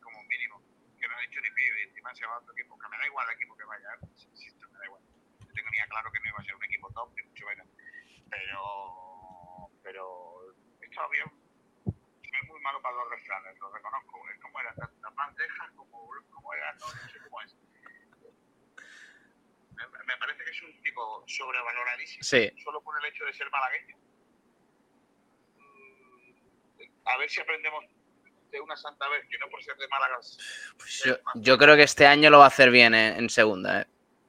como 0.02 0.22
mínimo 0.24 0.62
que 0.98 1.08
no 1.08 1.16
ha 1.16 1.20
dicho 1.22 1.40
ni 1.40 1.50
pío 1.50 1.78
y 1.78 1.82
encima 1.82 2.14
se 2.14 2.26
va 2.26 2.34
a 2.34 2.38
otro 2.38 2.52
equipo, 2.52 2.78
que 2.78 2.88
me 2.88 2.98
da 2.98 3.06
igual 3.06 3.26
el 3.28 3.34
equipo 3.36 3.56
que 3.56 3.64
vaya, 3.64 3.88
si- 4.14 4.30
si 4.36 4.46
esto 4.48 4.68
me 4.70 4.78
da 4.78 4.84
igual. 4.86 5.02
Yo 5.40 5.62
tenía 5.64 5.86
claro 5.88 6.10
que 6.12 6.20
no 6.20 6.28
iba 6.28 6.38
a 6.38 6.44
ser 6.44 6.54
un 6.54 6.64
equipo 6.64 6.90
top, 6.92 7.12
ni 7.16 7.22
mucho 7.24 7.46
menos. 7.46 7.66
Pero, 8.30 9.70
pero 9.82 10.54
estaba 10.80 11.08
bien. 11.08 11.41
Malo 12.62 12.80
para 12.80 12.96
los 12.96 13.10
refranes, 13.10 13.58
lo 13.58 13.72
reconozco. 13.72 14.22
Es 14.34 14.40
como 14.40 14.60
era, 14.60 14.74
tantas 14.74 15.14
bandejas 15.14 15.70
como, 15.76 16.08
como 16.30 16.54
era, 16.54 16.72
no, 16.74 16.86
no 16.86 17.08
sé 17.12 17.18
cómo 17.28 17.40
es. 17.42 17.56
Me, 19.74 20.04
me 20.04 20.16
parece 20.18 20.44
que 20.44 20.50
es 20.50 20.62
un 20.62 20.82
tipo 20.82 21.24
sobrevaloradísimo, 21.26 22.22
Sí. 22.22 22.50
solo 22.62 22.80
por 22.82 22.96
el 23.02 23.10
hecho 23.10 23.24
de 23.24 23.32
ser 23.32 23.50
malagueño. 23.50 23.96
Mm, 25.58 26.82
A 27.04 27.16
ver 27.18 27.30
si 27.30 27.40
aprendemos 27.40 27.84
de 28.50 28.60
una 28.60 28.76
santa 28.76 29.08
vez, 29.08 29.24
que 29.30 29.38
no 29.38 29.48
por 29.48 29.62
ser 29.62 29.76
de 29.76 29.88
Málaga 29.88 30.18
Pues 30.76 31.02
yo, 31.04 31.16
yo 31.36 31.58
creo 31.58 31.74
que 31.74 31.82
este 31.84 32.06
año 32.06 32.28
lo 32.30 32.38
va 32.38 32.44
a 32.44 32.48
hacer 32.48 32.70
bien 32.70 32.94
en, 32.94 33.16
en 33.16 33.30
segunda. 33.30 33.80
¿eh? 33.82 33.86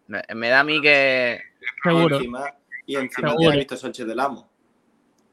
Me, 0.07 0.21
me 0.35 0.49
da 0.49 0.61
a 0.61 0.63
mí 0.63 0.81
que 0.81 1.41
Seguro. 1.83 2.15
Y 2.15 2.19
encima, 2.19 2.53
y 2.85 2.95
encima 2.95 3.29
Seguro. 3.29 3.49
te 3.51 3.55
ha 3.55 3.59
visto 3.59 3.77
Sánchez 3.77 4.07
del 4.07 4.19
Amo. 4.19 4.52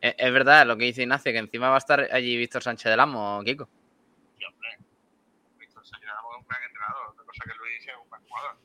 Es, 0.00 0.14
es 0.16 0.32
verdad 0.32 0.66
lo 0.66 0.76
que 0.76 0.84
dice 0.84 1.02
Ignacio, 1.02 1.32
que 1.32 1.38
encima 1.38 1.68
va 1.68 1.76
a 1.76 1.78
estar 1.78 2.08
allí 2.12 2.36
Víctor 2.36 2.62
Sánchez 2.62 2.90
del 2.90 3.00
Amo, 3.00 3.42
Kiko. 3.44 3.68
Sí, 4.38 4.44
hombre. 4.44 4.78
Víctor 5.58 5.86
Sánchez 5.86 6.08
Ramos 6.08 6.34
es 6.34 6.40
un 6.40 6.48
gran 6.48 6.62
entrenador, 6.62 7.08
otra 7.08 7.24
cosa 7.24 7.44
que 7.44 7.54
Luis 7.58 7.86
es 7.86 7.96
un 8.02 8.08
buen 8.08 8.22
jugador. 8.22 8.56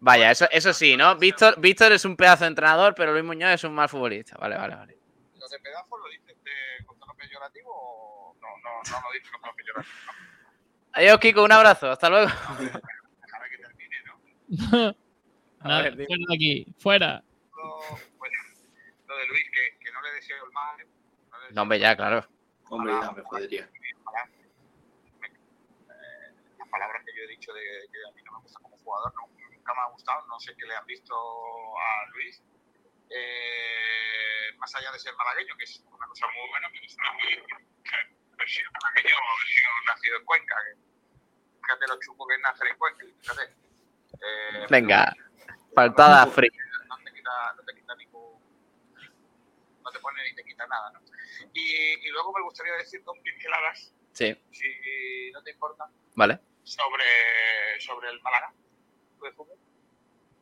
Vaya, 0.00 0.30
eso, 0.30 0.46
eso 0.50 0.72
sí, 0.72 0.96
¿no? 0.96 1.16
Víctor, 1.16 1.60
Víctor 1.60 1.92
es 1.92 2.04
un 2.04 2.16
pedazo 2.16 2.44
de 2.44 2.48
entrenador, 2.48 2.94
pero 2.94 3.12
Luis 3.12 3.24
Muñoz 3.24 3.50
es 3.50 3.64
un 3.64 3.74
mal 3.74 3.88
futbolista. 3.88 4.36
Vale, 4.38 4.56
vale, 4.56 4.74
vale. 4.74 4.98
¿Lo 5.38 5.48
de 5.48 5.58
pedazos 5.58 6.00
lo 6.00 6.08
dices 6.08 6.36
de, 6.42 6.84
con 6.86 6.98
tono 6.98 7.14
peyorativo 7.14 7.70
o 7.70 8.34
no, 8.40 8.48
no, 8.62 8.90
no 8.90 9.00
lo 9.02 9.12
dices 9.12 9.30
con 9.30 9.40
tono 9.42 9.54
peyorativo? 9.54 9.94
Adiós, 10.92 11.18
Kiko, 11.20 11.44
un 11.44 11.52
abrazo. 11.52 11.90
Hasta 11.90 12.08
luego. 12.08 12.28
déjame 12.28 13.50
que 13.50 13.58
termine, 13.58 13.96
¿no? 14.06 14.96
Nada, 15.62 15.82
ver, 15.82 15.94
fuera 15.94 16.24
de 16.28 16.34
aquí, 16.34 16.66
fuera. 16.78 17.22
Lo, 17.54 17.98
pues, 18.18 18.32
lo 19.06 19.16
de 19.16 19.26
Luis, 19.26 19.44
que, 19.52 19.78
no 20.20 20.26
deseo 20.26 20.44
el 20.44 20.52
mal. 20.52 20.76
No, 21.30 21.50
No, 21.52 21.62
hombre, 21.62 21.78
ya, 21.78 21.96
claro. 21.96 22.26
Hombre, 22.68 22.92
ya 22.92 23.10
me 23.12 23.22
jodería. 23.22 23.64
Eh, 23.64 23.70
las 26.58 26.68
palabras 26.68 27.02
que 27.04 27.16
yo 27.16 27.22
he 27.24 27.28
dicho 27.28 27.52
de 27.52 27.60
que 27.60 27.98
a 28.08 28.12
mí 28.14 28.22
no 28.22 28.32
me 28.32 28.40
gusta 28.40 28.60
como 28.60 28.76
jugador, 28.78 29.12
no, 29.14 29.26
nunca 29.50 29.74
me 29.74 29.80
ha 29.80 29.86
gustado, 29.86 30.26
no 30.26 30.38
sé 30.38 30.54
qué 30.56 30.66
le 30.66 30.76
han 30.76 30.86
visto 30.86 31.14
a 31.14 32.06
Luis. 32.12 32.42
Eh, 33.10 34.54
más 34.58 34.74
allá 34.74 34.92
de 34.92 34.98
ser 34.98 35.14
malagueño, 35.16 35.56
que 35.56 35.64
es 35.64 35.82
una 35.90 36.06
cosa 36.06 36.26
muy 36.28 36.48
buena, 36.50 36.68
pero 36.70 36.86
está 36.86 37.12
muy 37.14 37.32
haber 38.34 38.48
sido 38.48 38.70
malagueño 38.82 39.16
o 39.16 39.28
haber 39.34 39.46
sido 39.48 39.70
nacido 39.86 40.16
en 40.18 40.24
Cuenca. 40.24 40.56
Que, 40.64 40.76
fíjate 41.60 41.86
lo 41.88 41.98
chupo 42.00 42.26
que 42.28 42.34
es 42.34 42.40
nacer 42.40 42.66
en 42.68 42.78
Cuenca, 42.78 43.04
fíjate. 43.20 43.54
Eh, 44.22 44.66
Venga, 44.70 45.16
faltada 45.74 46.26
fría. 46.26 46.50
no 46.88 46.96
te 46.98 47.12
quita, 47.12 47.54
no 47.56 47.62
te 47.64 47.74
quita. 47.74 47.79
No 49.90 49.92
te 49.92 49.98
pone 50.00 50.22
ni 50.22 50.34
te 50.36 50.44
quita 50.44 50.64
nada, 50.68 50.92
¿no? 50.92 51.00
Y, 51.52 51.60
y 52.06 52.08
luego 52.10 52.32
me 52.32 52.42
gustaría 52.42 52.74
decir 52.74 53.02
dos 53.02 53.16
pinceladas, 53.24 53.92
Sí, 54.12 54.36
si 54.52 55.30
no 55.32 55.42
te 55.42 55.50
importa, 55.50 55.84
vale. 56.14 56.38
sobre, 56.62 57.80
sobre 57.80 58.08
el 58.10 58.20
Málaga 58.22 58.52
de 59.22 59.32
fútbol. 59.32 59.56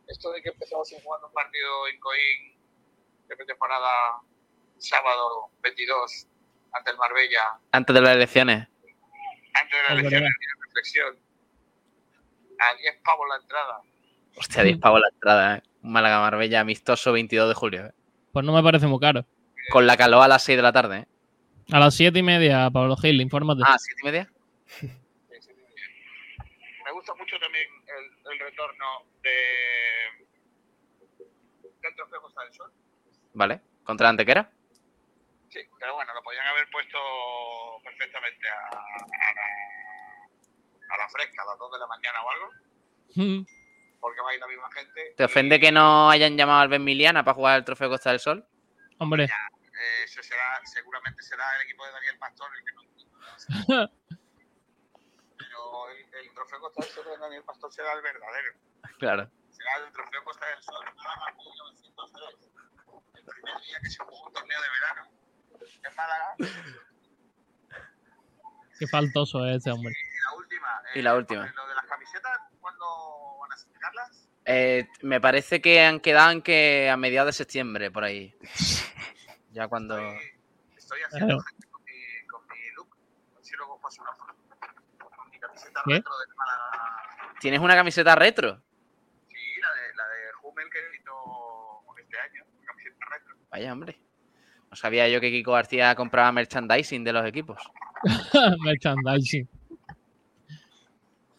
Esto 0.06 0.30
de 0.32 0.42
que 0.42 0.50
empezamos 0.50 0.90
jugar 1.02 1.20
un 1.24 1.32
partido 1.32 1.88
en 1.88 1.98
Coín 2.00 2.58
de 3.28 3.36
pretemporada 3.36 4.20
sábado 4.78 5.50
22 5.62 6.26
ante 6.72 6.90
el 6.90 6.96
Marbella, 6.98 7.58
Antes 7.72 7.94
de 7.94 8.00
las 8.02 8.16
elecciones. 8.16 8.68
antes 9.54 9.70
de 9.72 9.82
la 9.82 9.84
Es 9.86 9.92
elección, 9.92 10.22
verdad. 10.22 10.28
de 10.40 10.66
reflexión. 10.66 11.18
A 12.60 12.74
10 12.74 12.96
pavos 13.02 13.26
la 13.28 13.36
entrada. 13.36 13.80
Hostia, 14.36 14.62
10 14.62 14.78
pavos 14.78 15.00
la 15.00 15.08
entrada, 15.08 15.56
¿eh? 15.56 15.62
Un 15.82 15.92
Málaga 15.92 16.20
Marbella 16.20 16.60
amistoso 16.60 17.12
22 17.12 17.48
de 17.48 17.54
julio. 17.54 17.86
¿eh? 17.86 17.92
Pues 18.32 18.44
no 18.44 18.52
me 18.52 18.62
parece 18.62 18.86
muy 18.86 18.98
caro. 19.00 19.26
Con 19.70 19.86
la 19.86 19.96
calor 19.96 20.22
a 20.22 20.28
las 20.28 20.42
6 20.44 20.56
de 20.56 20.62
la 20.62 20.72
tarde, 20.72 20.98
¿eh? 20.98 21.06
A 21.70 21.78
las 21.78 21.94
siete 21.94 22.18
y 22.20 22.22
media, 22.22 22.70
Pablo 22.70 22.96
Gil, 22.96 23.20
infórmate. 23.20 23.62
Ah, 23.66 23.76
7 23.78 24.00
y 24.00 24.04
media. 24.04 24.30
Me 26.84 26.92
gusta 26.92 27.14
mucho 27.14 27.38
también 27.38 27.66
el, 27.86 28.32
el 28.32 28.38
retorno 28.38 29.02
de 29.22 29.30
del 31.82 31.94
trofeo 31.94 32.22
Costa 32.22 32.42
del 32.44 32.52
Sol. 32.54 32.72
Vale. 33.34 33.60
¿Contra 33.84 34.04
la 34.06 34.10
Antequera? 34.10 34.50
Sí, 35.50 35.60
pero 35.78 35.94
bueno, 35.94 36.12
lo 36.14 36.22
podían 36.22 36.46
haber 36.46 36.68
puesto 36.70 36.98
perfectamente 37.84 38.48
a, 38.48 38.68
a 38.68 39.34
la, 39.34 40.94
a 40.94 40.98
la 40.98 41.08
fresca, 41.08 41.42
a 41.42 41.46
las 41.46 41.58
2 41.58 41.72
de 41.72 41.78
la 41.78 41.86
mañana 41.86 42.22
o 42.22 42.30
algo, 42.30 42.48
Mm. 43.14 43.44
porque 44.00 44.20
va 44.20 44.30
a 44.30 44.34
ir 44.34 44.40
la 44.40 44.46
misma 44.46 44.70
gente. 44.72 45.14
¿Te 45.16 45.24
ofende 45.24 45.58
que 45.58 45.72
no 45.72 46.10
hayan 46.10 46.36
llamado 46.36 46.60
al 46.60 46.68
Benmiliana 46.68 47.24
para 47.24 47.34
jugar 47.34 47.58
el 47.58 47.64
trofeo 47.64 47.88
Costa 47.88 48.10
del 48.10 48.20
Sol? 48.20 48.44
Hombre, 48.98 49.28
Eh, 49.78 50.04
ese 50.04 50.22
será, 50.24 50.60
seguramente 50.64 51.22
será 51.22 51.44
el 51.56 51.62
equipo 51.62 51.86
de 51.86 51.92
Daniel 51.92 52.18
Pastor 52.18 52.50
el 52.56 52.64
que 52.64 52.72
no. 52.72 53.90
Pero 55.38 55.88
el, 55.90 56.14
el 56.14 56.34
trofeo 56.34 56.60
Costa 56.60 56.84
del 56.84 56.92
Sol 56.92 57.04
de 57.04 57.16
Daniel 57.18 57.44
Pastor 57.44 57.72
será 57.72 57.92
el 57.92 58.02
verdadero. 58.02 58.54
Claro. 58.98 59.30
será 59.50 59.86
el 59.86 59.92
trofeo 59.92 60.24
Costa 60.24 60.46
del 60.46 60.62
Sol 60.62 60.84
Málaga 60.96 61.32
1903. 61.36 62.50
El 63.14 63.24
primer 63.24 63.60
día 63.62 63.78
que 63.80 63.90
se 63.90 63.98
jugó 64.02 64.26
un 64.26 64.32
torneo 64.32 64.60
de 64.60 64.68
verano 64.68 65.10
en 65.84 65.94
Málaga. 65.94 66.36
qué 68.80 68.86
faltoso 68.88 69.46
es 69.46 69.58
ese 69.58 69.70
hombre. 69.70 69.94
Y 69.94 70.20
la 70.20 70.34
última. 70.34 70.82
Y 70.94 71.02
la 71.02 71.14
última. 71.14 71.46
Lo 71.54 71.68
de 71.68 71.74
las 71.76 71.86
camisetas, 71.86 72.38
¿cuándo 72.60 73.38
van 73.40 73.52
a 73.52 73.56
sacarlas? 73.56 74.28
Eh, 74.44 74.88
me 75.02 75.20
parece 75.20 75.60
que 75.60 75.84
han 75.84 76.00
quedado 76.00 76.32
en 76.32 76.42
que 76.42 76.90
a 76.90 76.96
mediados 76.96 77.28
de 77.28 77.32
septiembre, 77.32 77.92
por 77.92 78.02
ahí. 78.02 78.34
Ya 79.58 79.66
cuando... 79.66 79.98
Estoy 80.76 81.00
haciendo 81.02 81.26
Claro. 81.34 81.40
gente 81.42 81.66
con 81.66 81.82
mi, 81.82 82.26
con 82.28 82.46
mi 82.46 82.70
look. 82.76 82.96
A 83.32 83.34
ver 83.34 83.44
si 83.44 83.56
luego 83.56 83.80
paso 83.80 84.02
una 84.02 84.12
foto. 84.14 84.36
Con 85.16 85.30
mi 85.30 85.40
camiseta 85.40 85.82
¿Qué? 85.84 85.94
retro 85.94 86.16
del 86.16 86.28
Málaga. 86.36 87.34
¿Tienes 87.40 87.58
una 87.58 87.74
camiseta 87.74 88.14
retro? 88.14 88.62
Sí, 89.26 89.34
la 89.60 89.72
de, 89.74 89.94
la 89.96 90.06
de 90.06 90.16
Hummel 90.44 90.70
que 90.70 90.78
editó 90.78 91.82
este 91.98 92.20
año. 92.20 92.44
Camiseta 92.64 93.06
retro. 93.10 93.34
Vaya, 93.50 93.72
hombre. 93.72 94.00
No 94.70 94.76
sabía 94.76 95.08
yo 95.08 95.20
que 95.20 95.30
Kiko 95.32 95.50
García 95.54 95.92
compraba 95.96 96.30
merchandising 96.30 97.02
de 97.02 97.12
los 97.12 97.26
equipos. 97.26 97.60
Merchandising. 98.64 99.48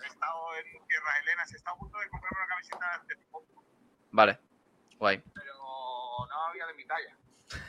He 0.02 0.06
estado 0.08 0.56
en 0.58 0.86
Tierras 0.88 1.16
Helenas, 1.24 1.54
he 1.54 1.56
estado 1.56 1.78
a 1.78 1.80
punto 1.80 1.98
de 2.00 2.10
comprar 2.10 2.34
una 2.36 2.48
camiseta 2.48 3.02
de 3.08 3.16
tipo, 3.16 3.46
Vale. 4.12 4.40
Guay. 4.98 5.24
pero 5.34 5.54
no 5.56 6.46
había 6.48 6.66
de 6.68 6.74
mi 6.74 6.84
talla. 6.86 7.16
Pues 7.48 7.62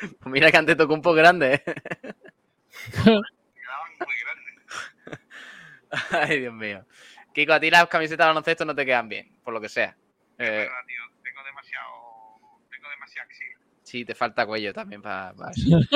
mira 0.26 0.50
que 0.50 0.56
antes 0.56 0.76
tocó 0.76 0.94
un 0.94 1.02
poco 1.02 1.16
grande, 1.16 1.54
¿eh? 1.54 1.62
Ay, 6.12 6.40
Dios 6.40 6.54
mío. 6.54 6.86
Kiko, 7.34 7.52
a 7.52 7.60
ti 7.60 7.70
las 7.70 7.86
camisetas 7.88 8.24
de 8.24 8.28
baloncesto 8.28 8.64
no 8.64 8.74
te 8.74 8.86
quedan 8.86 9.08
bien, 9.08 9.36
por 9.42 9.52
lo 9.52 9.60
que 9.60 9.68
sea. 9.68 9.96
Eh, 10.38 10.50
verdad, 10.50 10.84
tío. 10.86 11.02
Tengo 11.22 11.44
demasiado. 11.44 12.38
Tengo 12.70 12.88
demasiado 12.88 13.28
axila. 13.28 13.58
sí, 13.82 14.04
te 14.04 14.14
falta 14.14 14.46
cuello 14.46 14.72
también 14.72 15.02
para 15.02 15.32
eso. 15.50 15.78
Eh. 15.78 15.88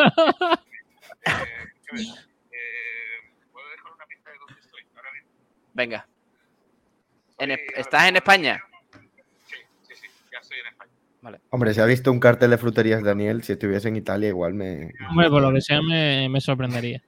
Eh, 2.51 3.21
¿Puedo 3.53 3.69
dejar 3.71 3.93
una 3.93 4.07
pista 4.07 4.31
de 4.31 4.39
dónde 4.39 4.61
estoy? 4.61 4.83
Ahora 4.97 5.13
mismo. 5.13 5.31
Venga. 5.75 6.09
En 7.39 7.51
¿Estás 7.53 8.09
en 8.09 8.17
España? 8.17 8.61
Sí, 9.47 9.57
sí, 9.83 9.95
sí. 9.95 10.09
Ya 10.33 10.39
estoy 10.39 10.59
en 10.59 10.67
España. 10.67 10.94
Hombre, 11.51 11.75
si 11.75 11.81
ha 11.81 11.87
visto 11.87 12.13
un 12.13 12.21
cartel 12.21 12.51
de 12.51 12.59
fruterías 12.59 13.03
Daniel, 13.03 13.43
si 13.43 13.53
estuviese 13.53 13.89
en 13.89 13.97
Italia 13.97 14.29
igual 14.29 14.55
me... 14.55 14.93
Hombre, 15.09 15.29
por 15.31 15.43
lo 15.43 15.53
que 15.53 15.61
sea 15.61 15.81
me, 15.83 16.29
me 16.29 16.41
sorprendería. 16.41 17.03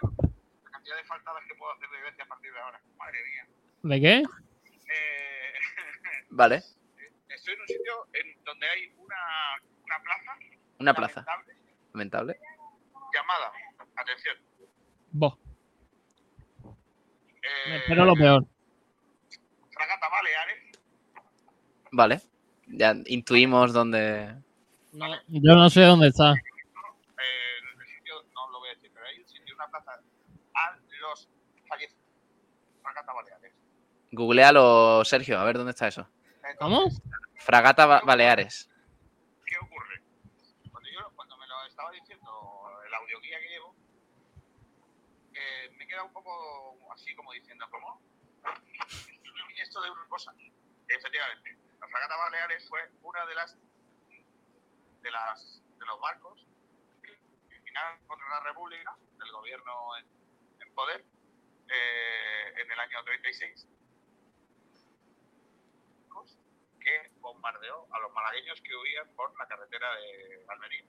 La 0.00 0.70
cantidad 0.70 0.96
de 0.96 1.04
faltadas 1.04 1.42
que 1.48 1.54
puedo 1.56 1.72
hacer 1.72 1.88
de 1.90 2.00
Grecia 2.00 2.24
a 2.24 2.28
partir 2.28 2.52
de 2.52 2.58
ahora. 2.58 2.80
Madre 2.98 3.18
mía. 3.24 3.46
¿De 3.82 4.00
qué? 4.00 4.16
Eh, 4.18 4.22
Vale. 6.30 6.56
estoy 7.28 7.54
en 7.54 7.60
un 7.60 7.66
sitio 7.68 7.92
en 8.14 8.44
donde 8.44 8.66
hay 8.68 8.92
una, 8.98 9.16
una 9.84 9.98
plaza. 10.02 10.32
Una 10.78 10.94
plaza. 10.94 11.24
lamentable, 11.26 11.54
Lamentable. 11.92 12.38
Llamada. 13.14 13.52
Atención. 13.96 14.36
Vos. 15.12 15.34
Eh, 17.42 17.76
Espero 17.76 18.04
lo 18.04 18.14
peor. 18.14 18.44
Fragata 19.72 20.08
Baleares. 20.08 20.57
Vale. 21.92 22.20
Ya 22.66 22.94
intuimos 23.06 23.72
dónde. 23.72 24.34
No, 24.92 25.06
yo 25.28 25.54
no 25.54 25.70
sé 25.70 25.82
dónde 25.82 26.08
está. 26.08 26.32
Eh, 26.32 26.36
el 27.80 27.86
sitio 27.86 28.14
no 28.34 28.50
lo 28.50 28.58
voy 28.60 28.68
a 28.70 28.74
decir, 28.74 28.90
pero 28.92 29.06
hay 29.06 29.18
un 29.20 29.28
sitio, 29.28 29.54
una 29.54 29.68
plaza 29.68 29.92
a 30.54 30.76
los 31.00 31.28
fallecidos. 31.66 32.02
Fragata 32.82 33.12
Baleares. 33.12 33.52
Googlealo, 34.12 35.04
Sergio, 35.04 35.38
a 35.38 35.44
ver 35.44 35.56
dónde 35.56 35.70
está 35.70 35.88
eso. 35.88 36.08
¿Cómo? 36.58 36.88
Fragata 37.36 37.86
Ba- 37.86 38.02
Baleares. 38.04 38.68
¿Qué 39.46 39.56
ocurre? 39.58 40.02
Cuando, 40.70 40.88
yo, 40.90 41.10
cuando 41.14 41.36
me 41.38 41.46
lo 41.46 41.64
estaba 41.66 41.90
diciendo 41.92 42.70
el 42.86 42.94
audioguía 42.94 43.38
que 43.40 43.48
llevo, 43.48 43.74
eh, 45.34 45.70
me 45.78 45.86
queda 45.86 46.02
un 46.04 46.12
poco 46.12 46.78
así 46.92 47.14
como 47.14 47.32
diciendo, 47.32 47.66
¿cómo? 47.70 48.00
¿Y 49.56 49.60
esto 49.60 49.80
de 49.82 49.90
una 49.90 50.06
cosa? 50.08 50.32
Efectivamente, 50.88 51.56
la 51.80 51.88
fragata 51.88 52.16
Baleares 52.16 52.68
fue 52.68 52.80
una 53.02 53.26
de 53.26 53.34
las 53.34 53.56
de 55.02 55.10
las 55.10 55.62
de 55.78 55.86
los 55.86 56.00
barcos 56.00 56.46
que 57.02 57.10
al 57.54 57.62
final 57.62 57.98
contra 58.06 58.28
la 58.28 58.40
República, 58.40 58.96
del 59.18 59.32
gobierno 59.32 59.96
en, 59.98 60.06
en 60.60 60.74
poder, 60.74 61.04
eh, 61.68 62.60
en 62.62 62.70
el 62.70 62.80
año 62.80 63.04
36 63.04 63.68
que 66.88 67.10
bombardeó 67.20 67.86
a 67.92 67.98
los 68.00 68.12
malagueños 68.12 68.60
que 68.62 68.74
huían 68.74 69.08
por 69.14 69.36
la 69.38 69.46
carretera 69.46 69.88
de 69.96 70.44
Almería. 70.48 70.84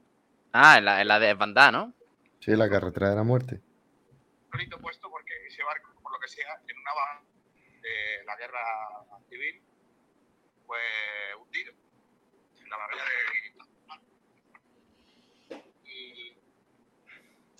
Ah, 0.53 0.77
en 0.77 0.85
la, 0.85 1.01
en 1.01 1.07
la 1.07 1.19
de 1.19 1.33
Bandá, 1.33 1.71
¿no? 1.71 1.93
Sí, 2.39 2.55
la 2.55 2.69
carretera 2.69 3.09
de 3.09 3.15
la 3.15 3.23
muerte. 3.23 3.61
Grito 4.51 4.79
puesto 4.79 5.09
porque 5.09 5.33
ese 5.47 5.63
barco, 5.63 5.93
por 6.01 6.13
lo 6.13 6.19
que 6.19 6.27
sea, 6.27 6.59
en 6.67 6.77
una 6.77 6.93
baja 6.93 7.21
de 7.81 8.23
la 8.25 8.35
guerra 8.37 8.61
civil, 9.29 9.61
fue 10.69 10.77
hundido 11.41 11.73
en 12.61 12.69
la 12.69 12.77
bahía 12.77 13.03
de 15.49 15.63
y 15.83 16.37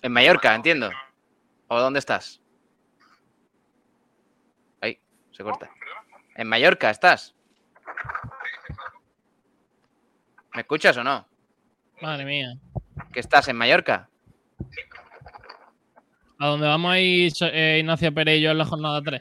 En 0.02 0.12
Mallorca, 0.12 0.54
entiendo. 0.54 0.90
¿O 1.66 1.80
dónde 1.80 1.98
estás? 1.98 2.40
Ahí, 4.80 5.00
se 5.32 5.42
corta. 5.42 5.68
En 6.36 6.46
Mallorca 6.46 6.90
estás. 6.90 7.34
¿Me 10.54 10.60
escuchas 10.60 10.96
o 10.96 11.02
no? 11.02 11.26
Madre 12.00 12.24
mía. 12.24 12.54
¿Que 13.12 13.18
estás 13.18 13.48
en 13.48 13.56
Mallorca? 13.56 14.08
¿A 16.38 16.46
dónde 16.46 16.66
vamos 16.68 16.92
a 16.92 17.00
ir 17.00 17.32
eh, 17.40 17.78
Ignacio 17.80 18.14
Pérez 18.14 18.38
y 18.38 18.42
yo 18.42 18.52
en 18.52 18.58
la 18.58 18.64
jornada 18.64 19.02
3? 19.02 19.20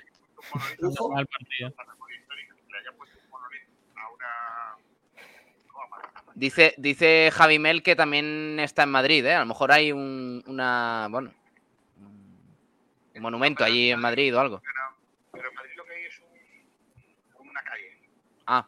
Un 0.53 0.59
monolito, 0.59 1.17
Al 1.17 1.27
partido. 1.27 1.73
una 1.75 1.93
memoria 1.93 2.17
histórica, 2.19 2.55
que 2.55 2.71
le 2.71 2.77
haya 2.79 2.91
puesto 2.97 3.19
un 3.19 3.29
monolito 3.29 3.71
a 3.95 4.09
una 4.09 4.77
Roma. 5.73 6.23
Dice, 6.39 6.73
dice 6.77 7.31
Javi 7.33 7.59
Mel 7.59 7.83
que 7.83 7.97
también 7.97 8.57
está 8.61 8.83
en 8.83 8.91
Madrid, 8.91 9.25
¿eh? 9.25 9.33
A 9.35 9.39
lo 9.41 9.45
mejor 9.47 9.73
hay 9.73 9.91
un, 9.91 10.41
una, 10.47 11.07
bueno, 11.11 11.33
un 11.97 13.21
monumento 13.21 13.65
allí 13.65 13.91
en 13.91 13.99
Madrid 13.99 14.33
o 14.33 14.39
algo. 14.39 14.61
Pero, 14.61 14.73
pero 15.33 15.49
en 15.49 15.55
Madrid 15.55 15.71
lo 15.75 15.83
que 15.83 15.93
hay 15.95 16.03
es 16.05 16.19
un, 17.35 17.47
una 17.49 17.61
calle. 17.61 17.99
Ah, 18.47 18.65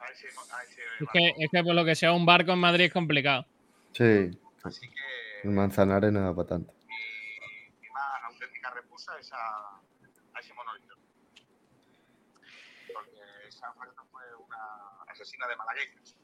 A 0.00 0.10
ese, 0.12 0.28
a 0.28 0.62
ese 0.62 0.80
Es 1.00 1.08
que, 1.12 1.44
es 1.44 1.50
que 1.50 1.62
por 1.64 1.74
lo 1.74 1.84
que 1.84 1.96
sea 1.96 2.12
un 2.12 2.24
barco 2.24 2.52
en 2.52 2.60
Madrid 2.60 2.84
es 2.84 2.92
complicado. 2.92 3.44
Sí, 3.92 4.30
Así 4.62 4.88
que. 4.88 5.48
el 5.48 5.50
Manzanares 5.50 6.12
no 6.12 6.20
da 6.20 6.32
para 6.36 6.48
tanto. 6.50 6.72
mi, 6.86 6.94
mi 7.80 7.88
más 7.90 8.22
auténtica 8.32 8.70
repusa 8.70 9.18
es 9.18 9.32
a, 9.32 9.38
a 10.36 10.38
ese 10.40 10.54
monolito. 10.54 10.94
Porque 12.94 13.18
esa 13.48 13.72
fragata 13.72 14.02
fue 14.12 14.22
una 14.36 15.02
asesina 15.08 15.48
de 15.48 15.56
malagueños. 15.56 16.16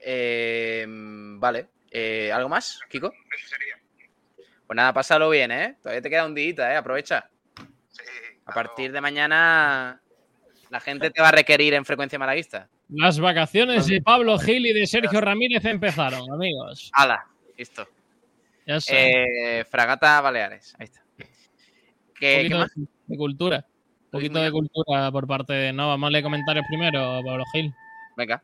Eh, 0.00 0.86
vale. 0.88 1.68
Eh, 1.90 2.30
¿Algo 2.32 2.48
más, 2.48 2.80
Kiko? 2.88 3.12
Eso 3.36 3.48
sería. 3.48 3.76
Pues 4.66 4.76
nada, 4.76 4.92
pásalo 4.92 5.30
bien, 5.30 5.50
¿eh? 5.50 5.76
Todavía 5.82 6.02
te 6.02 6.10
queda 6.10 6.26
un 6.26 6.34
día, 6.34 6.72
¿eh? 6.72 6.76
Aprovecha. 6.76 7.28
Sí, 7.88 8.02
A 8.44 8.52
partir 8.52 8.92
de 8.92 9.00
mañana 9.00 10.00
la 10.70 10.80
gente 10.80 11.10
te 11.10 11.22
va 11.22 11.28
a 11.28 11.32
requerir 11.32 11.72
en 11.74 11.84
frecuencia 11.84 12.18
malaguista. 12.18 12.68
Las 12.90 13.18
vacaciones 13.18 13.86
de 13.86 14.00
Pablo 14.02 14.38
Gil 14.38 14.66
y 14.66 14.72
de 14.72 14.86
Sergio 14.86 15.20
Ramírez 15.20 15.64
empezaron, 15.64 16.30
amigos. 16.32 16.90
Hala, 16.92 17.26
listo. 17.56 17.86
Ya 18.66 18.80
sé. 18.80 19.60
Eh, 19.60 19.64
Fragata 19.64 20.20
Baleares, 20.20 20.74
ahí 20.78 20.84
está. 20.84 21.02
Un 21.18 21.24
¿Qué, 21.26 21.26
qué 22.14 22.36
poquito 22.36 22.58
más? 22.58 22.74
de, 22.74 22.86
de 23.06 23.16
cultura. 23.16 23.66
Un 24.04 24.10
poquito 24.10 24.38
de 24.40 24.50
cultura 24.50 25.10
por 25.12 25.26
parte 25.26 25.52
de. 25.54 25.72
No, 25.72 25.88
vamos 25.88 26.08
a 26.08 26.10
leer 26.10 26.24
comentarios 26.24 26.66
primero, 26.68 27.20
Pablo 27.24 27.44
Gil. 27.52 27.74
Venga. 28.16 28.42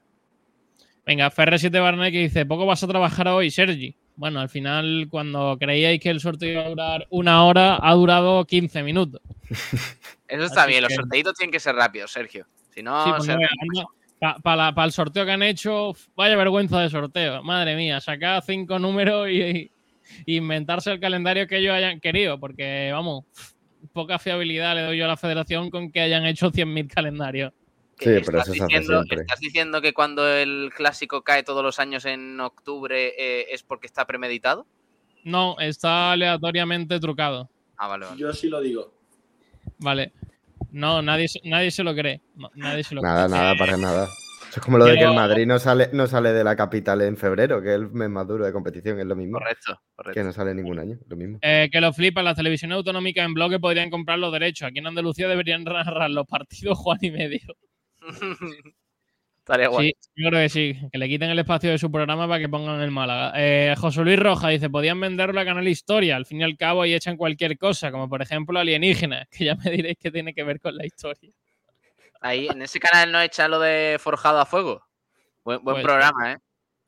Venga, 1.06 1.30
Ferre7 1.30 1.80
Barnet 1.82 2.12
que 2.12 2.20
dice: 2.20 2.46
Poco 2.46 2.66
vas 2.66 2.82
a 2.82 2.88
trabajar 2.88 3.28
hoy, 3.28 3.50
Sergi. 3.50 3.94
Bueno, 4.16 4.40
al 4.40 4.48
final, 4.48 5.06
cuando 5.10 5.56
creíais 5.58 6.00
que 6.00 6.08
el 6.10 6.20
sorteo 6.20 6.52
iba 6.52 6.62
a 6.62 6.68
durar 6.68 7.06
una 7.10 7.44
hora, 7.44 7.78
ha 7.82 7.92
durado 7.94 8.44
15 8.44 8.82
minutos. 8.82 9.20
Eso 10.28 10.44
está 10.44 10.62
Así 10.62 10.70
bien, 10.70 10.82
los 10.82 10.94
sorteitos 10.94 11.34
tienen 11.34 11.52
que 11.52 11.60
ser 11.60 11.74
rápidos, 11.74 12.10
Sergio. 12.12 12.46
Si 12.74 12.82
no, 12.82 13.04
Sí, 13.04 13.10
pues 13.16 13.26
se- 13.26 13.36
Para 14.42 14.72
el 14.84 14.92
sorteo 14.92 15.26
que 15.26 15.32
han 15.32 15.42
hecho, 15.42 15.92
vaya 16.16 16.36
vergüenza 16.36 16.80
de 16.80 16.88
sorteo. 16.88 17.42
Madre 17.42 17.76
mía, 17.76 18.00
sacar 18.00 18.42
cinco 18.42 18.78
números 18.78 19.28
y- 19.28 19.70
y 20.24 20.36
inventarse 20.36 20.92
el 20.92 21.00
calendario 21.00 21.46
que 21.46 21.58
ellos 21.58 21.74
hayan 21.74 22.00
querido, 22.00 22.38
porque 22.40 22.90
vamos, 22.92 23.24
poca 23.92 24.18
fiabilidad 24.18 24.74
le 24.76 24.82
doy 24.82 24.98
yo 24.98 25.04
a 25.04 25.08
la 25.08 25.16
federación 25.16 25.68
con 25.70 25.90
que 25.92 26.00
hayan 26.00 26.24
hecho 26.24 26.50
100.000 26.50 26.88
calendarios. 26.88 27.52
Sí, 27.98 28.22
pero 28.26 28.38
¿Estás 28.38 28.54
eso 28.54 28.64
diciendo, 28.66 28.92
siempre. 29.02 29.20
¿Estás 29.22 29.40
diciendo 29.40 29.80
que 29.82 29.92
cuando 29.94 30.28
el 30.28 30.70
clásico 30.76 31.22
cae 31.22 31.42
todos 31.42 31.62
los 31.62 31.78
años 31.78 32.04
en 32.04 32.40
octubre 32.40 33.14
eh, 33.18 33.46
es 33.50 33.62
porque 33.62 33.86
está 33.86 34.06
premeditado? 34.06 34.66
No, 35.24 35.56
está 35.60 36.12
aleatoriamente 36.12 36.98
trucado. 37.00 37.48
Ah, 37.76 37.88
vale, 37.88 38.06
vale. 38.06 38.18
Yo 38.20 38.32
sí 38.32 38.48
lo 38.48 38.60
digo. 38.60 38.92
Vale. 39.78 40.12
No, 40.70 41.02
nadie, 41.02 41.28
se- 41.28 41.40
nadie 41.44 41.70
se 41.70 41.84
lo 41.84 41.94
cree. 41.94 42.20
Nadie 42.54 42.84
se 42.84 42.94
lo 42.94 43.02
Nada, 43.02 43.26
cree. 43.26 43.38
nada, 43.38 43.54
para 43.56 43.76
nada. 43.76 44.04
Eso 44.50 44.60
es 44.60 44.64
como 44.64 44.78
lo 44.78 44.84
de 44.84 44.94
que 44.96 45.02
el 45.04 45.14
Madrid 45.14 45.46
no 45.46 45.58
sale, 45.58 45.88
no 45.92 46.06
sale 46.06 46.32
de 46.32 46.44
la 46.44 46.54
capital 46.54 47.00
en 47.02 47.16
febrero, 47.16 47.60
que 47.60 47.70
es 47.70 47.74
el 47.74 47.90
mes 47.90 48.08
más 48.08 48.26
duro 48.28 48.44
de 48.44 48.52
competición, 48.52 49.00
es 49.00 49.06
lo 49.06 49.16
mismo. 49.16 49.38
Correcto, 49.38 49.80
correcto. 49.96 50.20
Que 50.20 50.24
no 50.24 50.32
sale 50.32 50.54
ningún 50.54 50.78
año, 50.78 50.96
lo 51.08 51.16
mismo. 51.16 51.38
Eh, 51.42 51.68
que 51.72 51.80
lo 51.80 51.92
flipan, 51.92 52.24
las 52.24 52.36
televisiones 52.36 52.76
autonómicas 52.76 53.24
en 53.26 53.34
bloque 53.34 53.58
podrían 53.58 53.90
comprar 53.90 54.18
los 54.20 54.32
derechos. 54.32 54.68
Aquí 54.68 54.78
en 54.78 54.86
Andalucía 54.86 55.26
deberían 55.26 55.64
narrar 55.64 56.10
los 56.10 56.26
partidos 56.26 56.78
Juan 56.78 56.98
y 57.02 57.10
medio. 57.10 57.40
Estaría 59.38 59.68
guay. 59.68 59.88
Sí, 60.00 60.08
yo 60.16 60.30
creo 60.30 60.40
que 60.40 60.48
sí, 60.48 60.74
que 60.90 60.98
le 60.98 61.06
quiten 61.08 61.28
el 61.30 61.38
espacio 61.38 61.70
de 61.70 61.78
su 61.78 61.92
programa 61.92 62.26
para 62.26 62.40
que 62.40 62.48
pongan 62.48 62.80
el 62.80 62.90
Málaga. 62.90 63.32
Eh, 63.36 63.74
José 63.76 64.00
Luis 64.02 64.18
Roja 64.18 64.48
dice, 64.48 64.70
podían 64.70 64.98
venderlo 64.98 65.38
a 65.38 65.44
Canal 65.44 65.68
Historia, 65.68 66.16
al 66.16 66.24
fin 66.24 66.40
y 66.40 66.44
al 66.44 66.56
cabo, 66.56 66.86
y 66.86 66.94
echan 66.94 67.18
cualquier 67.18 67.58
cosa, 67.58 67.92
como 67.92 68.08
por 68.08 68.22
ejemplo 68.22 68.58
alienígenas, 68.58 69.28
que 69.30 69.44
ya 69.44 69.54
me 69.54 69.70
diréis 69.70 69.98
que 70.00 70.10
tiene 70.10 70.32
que 70.32 70.44
ver 70.44 70.60
con 70.60 70.74
la 70.76 70.86
historia. 70.86 71.30
Ahí, 72.22 72.48
en 72.48 72.62
ese 72.62 72.80
canal 72.80 73.12
no 73.12 73.20
echa 73.20 73.46
lo 73.48 73.60
de 73.60 73.98
Forjado 74.00 74.38
a 74.40 74.46
Fuego. 74.46 74.82
Buen, 75.44 75.62
buen 75.62 75.74
Pues- 75.74 75.84
programa, 75.84 76.32
¿eh? 76.32 76.38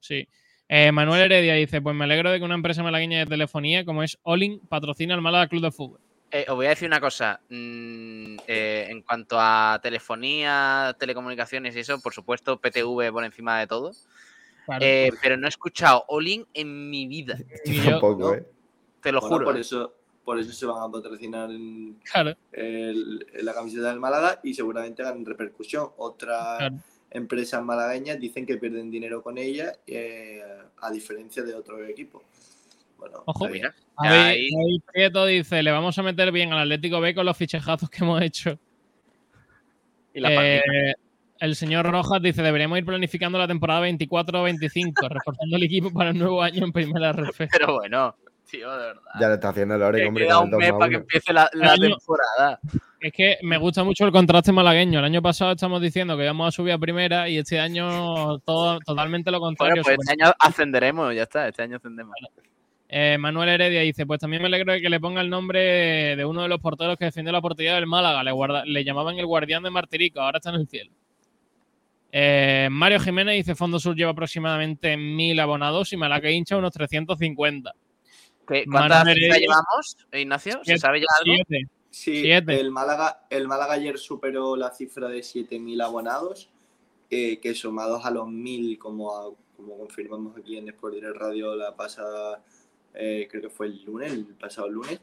Sí. 0.00 0.26
Eh, 0.68 0.90
Manuel 0.92 1.20
Heredia 1.20 1.54
dice, 1.54 1.82
pues 1.82 1.94
me 1.94 2.04
alegro 2.04 2.30
de 2.30 2.38
que 2.38 2.44
una 2.44 2.54
empresa 2.54 2.82
malagueña 2.82 3.18
de 3.18 3.26
telefonía 3.26 3.84
como 3.84 4.02
es 4.02 4.18
Olin 4.22 4.60
patrocina 4.66 5.14
al 5.14 5.20
Málaga 5.20 5.46
Club 5.48 5.62
de 5.62 5.70
Fútbol. 5.70 6.00
Eh, 6.30 6.44
os 6.48 6.56
voy 6.56 6.66
a 6.66 6.70
decir 6.70 6.88
una 6.88 7.00
cosa. 7.00 7.40
mm, 7.48 8.36
eh, 8.46 8.86
en 8.90 9.02
cuanto 9.02 9.36
a 9.38 9.78
telefonía, 9.82 10.94
telecomunicaciones 10.98 11.76
y 11.76 11.80
eso, 11.80 12.00
por 12.00 12.12
supuesto, 12.12 12.58
PTV 12.60 13.12
por 13.12 13.24
encima 13.24 13.58
de 13.60 13.66
todo. 13.66 13.92
Claro. 14.66 14.84
Eh, 14.84 15.12
pero 15.22 15.36
no 15.36 15.46
he 15.46 15.48
escuchado 15.48 16.04
Olin 16.08 16.44
en 16.52 16.90
mi 16.90 17.06
vida. 17.06 17.38
Yo- 17.64 17.82
Tampoco, 18.00 18.18
¿no? 18.18 18.34
¿eh? 18.34 18.46
Te 19.00 19.12
lo 19.12 19.20
Bueno, 19.20 19.34
juro. 19.36 19.44
por 19.46 19.56
eso, 19.56 19.94
por 20.24 20.38
eso 20.40 20.52
se 20.52 20.66
van 20.66 20.82
a 20.82 20.90
patrocinar 20.90 21.50
en, 21.52 22.00
claro, 22.10 22.34
el- 22.50 23.24
en 23.32 23.44
la 23.44 23.54
camiseta 23.54 23.90
del 23.90 24.00
Málaga 24.00 24.40
y 24.42 24.52
seguramente 24.54 25.02
hagan 25.02 25.24
repercusión. 25.24 25.90
Otras 25.98 26.58
claro. 26.58 26.76
empresas 27.12 27.62
malagueñas 27.62 28.18
dicen 28.18 28.44
que 28.44 28.56
pierden 28.56 28.90
dinero 28.90 29.22
con 29.22 29.38
ella, 29.38 29.72
eh, 29.86 30.42
a 30.80 30.90
diferencia 30.90 31.44
de 31.44 31.54
otros 31.54 31.88
equipos. 31.88 32.22
Bueno, 32.98 33.22
Ojo. 33.26 33.48
Mira, 33.48 33.74
David, 34.02 34.18
ahí- 34.18 34.48
David 34.50 34.80
Prieto 34.92 35.26
dice, 35.26 35.62
le 35.62 35.70
vamos 35.70 35.98
a 35.98 36.02
meter 36.02 36.32
bien 36.32 36.52
al 36.52 36.60
Atlético 36.60 37.00
B 37.00 37.14
con 37.14 37.26
los 37.26 37.36
fichejazos 37.36 37.88
que 37.90 38.04
hemos 38.04 38.20
hecho. 38.22 38.58
y 40.14 40.20
la 40.20 40.30
Eh, 40.56 40.94
el 41.40 41.54
señor 41.56 41.84
Rojas 41.90 42.22
dice, 42.22 42.42
deberíamos 42.42 42.78
ir 42.78 42.84
planificando 42.86 43.38
la 43.38 43.46
temporada 43.46 43.82
24-25, 43.82 45.08
reforzando 45.10 45.56
el 45.56 45.62
equipo 45.64 45.90
para 45.92 46.10
el 46.10 46.18
nuevo 46.18 46.42
año 46.42 46.64
en 46.64 46.72
primera 46.72 47.10
RF. 47.12 47.48
Pero 47.52 47.74
bueno, 47.74 48.16
tío, 48.50 48.70
de 48.72 48.78
verdad. 48.78 49.02
Ya 49.20 49.28
lo 49.28 49.34
está 49.34 49.48
haciendo 49.50 49.74
el 49.74 49.82
Ore, 49.82 50.06
hombre, 50.06 50.24
queda 50.24 50.36
con 50.36 50.54
un 50.54 50.58
mes 50.58 50.68
2 50.70 50.78
para 50.78 50.88
que 50.90 50.96
empiece 50.96 51.32
la, 51.34 51.50
la 51.52 51.72
Año- 51.72 51.88
temporada. 51.96 52.60
Es 52.98 53.12
que 53.12 53.36
me 53.42 53.58
gusta 53.58 53.84
mucho 53.84 54.06
el 54.06 54.10
contraste 54.12 54.52
malagueño. 54.52 54.98
El 55.00 55.04
año 55.04 55.20
pasado 55.20 55.52
estamos 55.52 55.82
diciendo 55.82 56.16
que 56.16 56.24
íbamos 56.24 56.48
a 56.48 56.50
subir 56.50 56.72
a 56.72 56.78
primera 56.78 57.28
y 57.28 57.36
este 57.36 57.60
año 57.60 58.38
todo 58.38 58.78
totalmente 58.80 59.30
lo 59.30 59.38
Bueno, 59.38 59.54
contrario. 59.54 59.82
pues 59.82 59.96
Sobre- 59.96 60.12
este 60.12 60.24
año 60.24 60.34
ascenderemos, 60.40 61.14
ya 61.14 61.24
está, 61.24 61.46
este 61.46 61.62
año 61.62 61.76
ascendemos. 61.76 62.14
Eh, 62.88 63.16
Manuel 63.18 63.48
Heredia 63.48 63.80
dice, 63.80 64.06
pues 64.06 64.20
también 64.20 64.42
me 64.42 64.46
alegro 64.46 64.72
de 64.72 64.80
que 64.80 64.88
le 64.88 65.00
ponga 65.00 65.20
el 65.20 65.28
nombre 65.28 66.14
de 66.16 66.24
uno 66.24 66.42
de 66.42 66.48
los 66.48 66.60
porteros 66.60 66.96
que 66.96 67.06
defendió 67.06 67.32
la 67.32 67.40
portería 67.42 67.74
del 67.74 67.86
Málaga. 67.86 68.22
Le, 68.22 68.30
guarda- 68.32 68.64
le 68.64 68.84
llamaban 68.84 69.18
el 69.18 69.26
guardián 69.26 69.62
de 69.64 69.70
Martirico, 69.70 70.20
ahora 70.20 70.38
está 70.38 70.50
en 70.50 70.56
el 70.56 70.68
cielo. 70.68 70.92
Eh, 72.12 72.68
Mario 72.70 73.00
Jiménez 73.00 73.34
dice, 73.36 73.54
Fondo 73.54 73.78
Sur 73.78 73.96
lleva 73.96 74.12
aproximadamente 74.12 74.96
1.000 74.96 75.38
abonados 75.40 75.92
y 75.92 75.96
Málaga 75.96 76.30
hincha 76.30 76.56
unos 76.56 76.72
350. 76.72 77.72
¿Qué- 78.46 78.64
Manuel 78.66 78.90
¿Cuántas 78.90 79.02
Heredia- 79.08 79.22
cifras 79.34 79.40
llevamos, 79.40 79.96
Ignacio? 80.12 80.52
¿Se 80.58 80.64
Siete- 80.64 80.78
sabe 80.80 81.00
ya 81.00 81.06
algo? 81.20 81.34
siete. 81.48 81.70
Sí, 81.90 82.20
Siete. 82.22 82.60
el 82.60 82.70
Málaga, 82.70 83.26
el 83.30 83.48
Málaga 83.48 83.74
ayer 83.74 83.98
superó 83.98 84.54
la 84.54 84.70
cifra 84.70 85.08
de 85.08 85.22
7.000 85.22 85.80
abonados, 85.80 86.50
eh, 87.10 87.38
que 87.40 87.54
sumados 87.54 88.04
a 88.04 88.10
los 88.10 88.28
1.000, 88.28 88.78
como, 88.78 89.16
a- 89.16 89.32
como 89.56 89.76
confirmamos 89.78 90.36
aquí 90.36 90.56
en 90.58 90.68
Sport 90.68 90.94
Direct 90.94 91.16
Radio 91.16 91.56
la 91.56 91.74
pasada, 91.74 92.42
eh, 92.96 93.28
creo 93.30 93.42
que 93.42 93.50
fue 93.50 93.66
el 93.66 93.84
lunes, 93.84 94.12
el 94.12 94.24
pasado 94.24 94.68
lunes, 94.68 95.00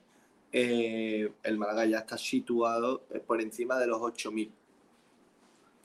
eh, 0.51 1.31
el 1.43 1.57
Málaga 1.57 1.85
ya 1.85 1.99
está 1.99 2.17
situado 2.17 3.05
eh, 3.11 3.19
por 3.19 3.41
encima 3.41 3.79
de 3.79 3.87
los 3.87 3.99
8.000. 3.99 4.49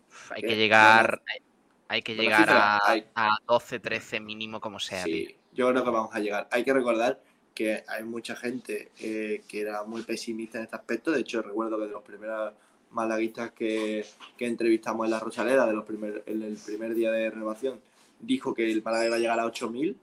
Uf, 0.08 0.32
Hay 0.32 0.42
que 0.42 0.56
llegar, 0.56 1.22
hay, 1.26 1.42
hay 1.88 2.02
que 2.02 2.14
llegar 2.14 2.40
cifra, 2.40 2.76
a, 2.76 2.90
hay. 2.90 3.06
a 3.14 3.38
12, 3.46 3.80
13 3.80 4.20
mínimo 4.20 4.60
como 4.60 4.78
sea. 4.78 5.04
tío. 5.04 5.28
Sí, 5.28 5.36
yo 5.52 5.70
creo 5.70 5.84
que 5.84 5.90
vamos 5.90 6.14
a 6.14 6.20
llegar. 6.20 6.48
Hay 6.50 6.64
que 6.64 6.72
recordar 6.74 7.20
que 7.54 7.82
hay 7.88 8.04
mucha 8.04 8.36
gente 8.36 8.92
eh, 9.00 9.42
que 9.48 9.60
era 9.60 9.82
muy 9.84 10.02
pesimista 10.02 10.58
en 10.58 10.64
este 10.64 10.76
aspecto. 10.76 11.10
De 11.10 11.20
hecho, 11.20 11.42
recuerdo 11.42 11.78
que 11.78 11.86
de 11.86 11.90
los 11.90 12.02
primeros 12.02 12.52
malaguistas 12.90 13.52
que, 13.52 14.04
que 14.36 14.46
entrevistamos 14.46 15.06
en 15.06 15.10
la 15.10 15.18
Rosaleda, 15.20 15.66
de 15.66 15.72
los 15.72 15.84
primer, 15.84 16.22
en 16.26 16.42
el 16.42 16.56
primer 16.56 16.94
día 16.94 17.10
de 17.10 17.30
renovación, 17.30 17.80
dijo 18.20 18.54
que 18.54 18.70
el 18.70 18.82
Málaga 18.82 19.06
iba 19.06 19.16
a 19.16 19.18
llegar 19.18 19.40
a 19.40 19.46
8.000. 19.46 19.96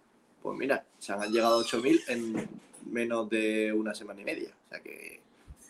Pues 0.45 0.59
mira, 0.59 0.85
se 0.99 1.11
han 1.11 1.31
llegado 1.31 1.55
a 1.59 1.63
8.000 1.63 1.99
en 2.07 2.47
menos 2.85 3.27
de 3.31 3.73
una 3.73 3.95
semana 3.95 4.21
y 4.21 4.25
media. 4.25 4.49
O 4.67 4.69
sea 4.69 4.79
que 4.79 5.19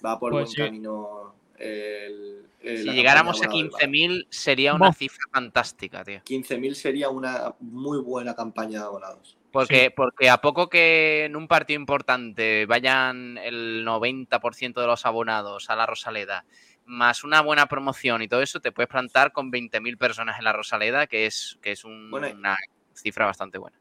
va 0.05 0.19
por 0.19 0.33
Pues 0.33 0.43
buen 0.47 0.51
sí. 0.53 0.57
camino 0.57 1.33
el, 1.57 2.45
el- 2.59 2.77
Si 2.83 2.91
llegáramos 2.91 3.37
a 3.37 3.43
campaña 3.43 3.61
abonada 3.61 3.77
del 3.79 3.89
Málaga. 3.89 4.17
15.000 4.19 4.27
sería 4.29 4.73
una 4.73 4.91
cifra 4.91 5.23
fantástica, 5.31 6.03
tío. 6.03 6.19
15.000 6.25 6.75
sería 6.75 7.07
una 7.07 7.55
muy 7.61 7.99
buena 7.99 8.35
campaña 8.35 8.79
de 8.79 8.85
abonados. 8.85 9.37
Porque, 9.53 9.91
porque 9.95 10.29
a 10.29 10.41
poco 10.41 10.67
que 10.67 11.23
en 11.23 11.37
un 11.37 11.47
partido 11.47 11.79
importante 11.79 12.65
vayan 12.65 13.37
el 13.37 13.85
90% 13.85 14.81
de 14.81 14.87
los 14.87 15.05
abonados 15.05 15.69
a 15.69 15.77
la 15.77 15.85
Rosaleda, 15.85 16.43
más 16.83 17.23
una 17.23 17.39
buena 17.39 17.67
promoción 17.67 18.21
y 18.23 18.27
todo 18.27 18.41
eso, 18.41 18.59
te 18.59 18.73
puedes 18.73 18.89
plantar 18.89 19.31
con 19.31 19.51
20.000 19.53 19.97
personas 19.97 20.37
en 20.37 20.43
la 20.43 20.51
Rosaleda, 20.51 21.07
que 21.07 21.27
es, 21.27 21.57
que 21.61 21.71
es 21.71 21.85
un- 21.85 22.11
Bueno, 22.11 22.27
una 22.37 22.57
cifra 22.93 23.25
bastante 23.25 23.57
buena. 23.57 23.77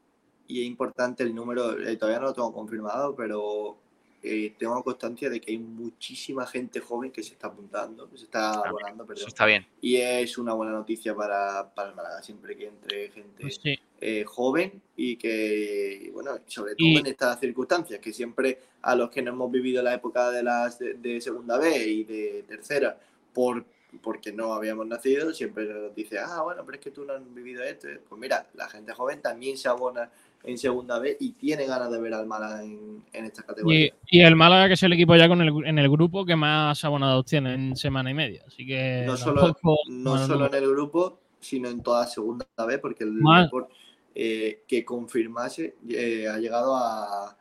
Y 0.47 0.61
es 0.61 0.67
importante 0.67 1.23
el 1.23 1.33
número, 1.33 1.77
eh, 1.79 1.95
todavía 1.97 2.19
no 2.19 2.27
lo 2.27 2.33
tengo 2.33 2.53
confirmado, 2.53 3.15
pero 3.15 3.77
eh, 4.23 4.55
tengo 4.57 4.83
constancia 4.83 5.29
de 5.29 5.39
que 5.39 5.51
hay 5.51 5.57
muchísima 5.59 6.45
gente 6.47 6.79
joven 6.79 7.11
que 7.11 7.21
se 7.23 7.33
está 7.33 7.47
apuntando, 7.47 8.09
que 8.09 8.17
se 8.17 8.23
está 8.25 8.51
Está 8.55 8.69
abonando, 8.69 9.03
Eso 9.03 9.07
perdón. 9.07 9.27
está 9.27 9.45
bien. 9.45 9.67
Y 9.81 9.97
es 9.97 10.37
una 10.37 10.53
buena 10.53 10.71
noticia 10.71 11.15
para, 11.15 11.73
para 11.75 11.89
el 11.89 11.95
Málaga, 11.95 12.21
siempre 12.23 12.55
que 12.57 12.67
entre 12.67 13.09
gente 13.11 13.41
Pues 13.41 13.59
sí. 13.61 13.77
eh, 14.01 14.23
joven 14.25 14.81
y 14.95 15.15
que, 15.17 16.09
bueno, 16.13 16.39
sobre 16.47 16.75
todo 16.75 16.87
Y- 16.87 16.97
en 16.97 17.05
estas 17.05 17.39
circunstancias, 17.39 17.99
que 17.99 18.13
siempre 18.13 18.59
a 18.81 18.95
los 18.95 19.09
que 19.11 19.21
no 19.21 19.31
hemos 19.31 19.51
vivido 19.51 19.81
la 19.83 19.93
época 19.93 20.31
de 20.31 20.41
las 20.43 20.79
de, 20.79 20.95
de 20.95 21.21
segunda 21.21 21.57
B 21.59 21.85
y 21.87 22.03
de 22.03 22.43
tercera, 22.47 22.99
por 23.33 23.63
porque 24.01 24.33
no 24.33 24.51
habíamos 24.53 24.85
nacido, 24.87 25.33
siempre 25.33 25.63
nos 25.73 25.95
dice, 25.95 26.19
ah, 26.19 26.41
bueno, 26.43 26.65
pero 26.65 26.77
es 26.77 26.83
que 26.83 26.91
tú 26.91 27.05
no 27.05 27.13
has 27.13 27.33
vivido 27.33 27.63
esto. 27.63 27.87
Pues 28.09 28.19
mira, 28.19 28.45
la 28.55 28.67
gente 28.67 28.91
joven 28.91 29.21
también 29.21 29.57
se 29.57 29.69
abona 29.69 30.11
en 30.43 30.57
segunda 30.57 30.99
B 30.99 31.17
y 31.19 31.31
tiene 31.33 31.65
ganas 31.65 31.91
de 31.91 31.99
ver 31.99 32.13
al 32.13 32.27
Málaga 32.27 32.63
en, 32.63 33.03
en 33.13 33.25
esta 33.25 33.41
Y, 33.41 33.45
categoría. 33.45 33.93
y 34.07 34.21
el 34.21 34.35
Málaga, 34.35 34.67
que 34.67 34.73
es 34.73 34.83
el 34.83 34.93
equipo 34.93 35.15
ya 35.15 35.27
con 35.27 35.41
el, 35.41 35.65
en 35.65 35.79
el 35.79 35.89
grupo 35.89 36.25
que 36.25 36.35
más 36.35 36.83
abonados 36.85 37.25
tiene 37.25 37.53
en 37.53 37.75
semana 37.75 38.11
y 38.11 38.13
media. 38.13 38.43
Así 38.47 38.65
que 38.65 39.03
no 39.05 39.17
solo, 39.17 39.55
no 39.87 40.11
bueno, 40.11 40.27
solo 40.27 40.39
no. 40.39 40.45
en 40.47 40.63
el 40.63 40.69
grupo, 40.69 41.19
sino 41.39 41.69
en 41.69 41.81
toda 41.81 42.05
segunda 42.07 42.45
B, 42.67 42.77
porque 42.79 43.03
el 43.03 43.13
Mal. 43.13 43.45
Depor, 43.45 43.69
eh, 44.13 44.63
que 44.67 44.85
confirmase 44.85 45.75
eh, 45.89 46.27
ha 46.27 46.37
llegado 46.37 46.75
a, 46.75 47.35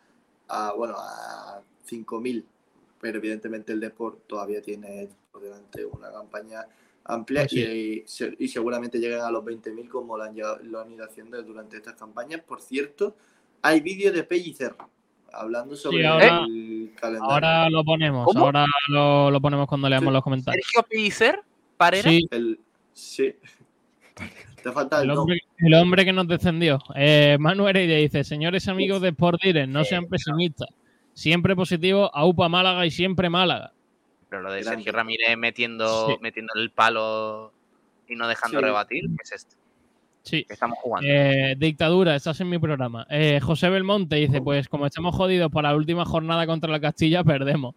a, 0.49 0.73
bueno 0.73 0.95
a 0.99 1.61
5.000, 1.89 2.45
pero 3.01 3.19
evidentemente 3.19 3.73
el 3.73 3.81
Deport 3.81 4.27
todavía 4.27 4.61
tiene 4.62 5.09
por 5.31 5.43
delante 5.43 5.85
una 5.85 6.11
campaña 6.11 6.66
amplia 7.05 7.48
sí. 7.48 7.60
y, 7.60 8.02
se- 8.06 8.35
y 8.39 8.48
seguramente 8.48 8.98
lleguen 8.98 9.20
a 9.20 9.31
los 9.31 9.44
20.000 9.44 9.89
como 9.89 10.16
lo 10.16 10.24
han, 10.24 10.35
llegado- 10.35 10.59
lo 10.62 10.81
han 10.81 10.90
ido 10.93 11.05
haciendo 11.05 11.43
durante 11.43 11.76
estas 11.76 11.94
campañas. 11.94 12.40
Por 12.40 12.60
cierto, 12.60 13.16
hay 13.62 13.81
vídeo 13.81 14.12
de 14.12 14.24
Pellicer 14.24 14.74
hablando 15.32 15.76
sobre 15.76 16.06
ahora- 16.06 16.44
el 16.47 16.93
calendario. 16.98 17.32
Ahora 17.35 17.68
lo 17.70 17.85
ponemos, 17.85 18.24
¿Cómo? 18.26 18.40
ahora 18.47 18.66
lo, 18.89 19.31
lo 19.31 19.40
ponemos 19.40 19.66
cuando 19.66 19.89
leamos 19.89 20.09
Sí. 20.09 20.12
los 20.14 20.22
comentarios. 20.22 20.64
Sergio 20.66 20.86
Pellicer, 20.89 21.40
Parera. 21.76 22.09
Sí, 22.10 22.26
El, 22.31 22.60
sí. 22.93 23.35
Te 24.62 24.72
falta 24.72 25.02
el 25.02 25.10
hombre, 25.10 25.40
el 25.59 25.74
hombre 25.74 26.05
que 26.06 26.12
nos 26.12 26.26
descendió. 26.26 26.78
Eh, 26.94 27.36
Manu 27.39 27.68
Heredia 27.68 27.97
dice, 27.97 28.24
señores 28.24 28.66
amigos 28.68 29.02
de 29.02 29.09
Sport 29.09 29.43
Direct, 29.43 29.68
no 29.68 29.85
sean 29.85 30.06
pesimistas. 30.06 30.68
Siempre 31.12 31.55
positivo, 31.55 32.10
AUPA 32.14 32.48
Málaga 32.48 32.86
y 32.86 32.90
siempre 32.90 33.28
Málaga. 33.28 33.72
Pero 34.35 34.43
lo 34.43 34.52
de 34.52 34.62
Grande. 34.62 34.78
Sergio 34.78 34.93
Ramírez 34.93 35.36
metiendo, 35.39 36.09
Sí. 36.09 36.16
metiendo 36.20 36.52
el 36.56 36.70
palo 36.73 37.52
y 38.09 38.16
no 38.16 38.27
dejando 38.27 38.59
Sí. 38.59 38.65
rebatir, 38.65 39.05
¿qué 39.05 39.23
es 39.23 39.31
esto? 39.32 39.55
Sí. 40.23 40.44
¿Qué 40.44 40.55
estamos 40.55 40.77
jugando? 40.81 41.09
Eh, 41.09 41.55
dictadura, 41.56 42.16
estás 42.16 42.40
en 42.40 42.48
mi 42.51 42.59
programa. 42.59 43.06
Eh, 43.11 43.39
José 43.40 43.70
Belmonte 43.70 44.16
dice, 44.16 44.40
pues 44.43 44.69
como 44.69 44.86
estamos 44.86 45.15
jodidos 45.15 45.52
para 45.52 45.70
la 45.70 45.77
última 45.77 46.05
jornada 46.05 46.47
contra 46.48 46.69
la 46.73 46.81
Castilla, 46.81 47.23
perdemos. 47.23 47.77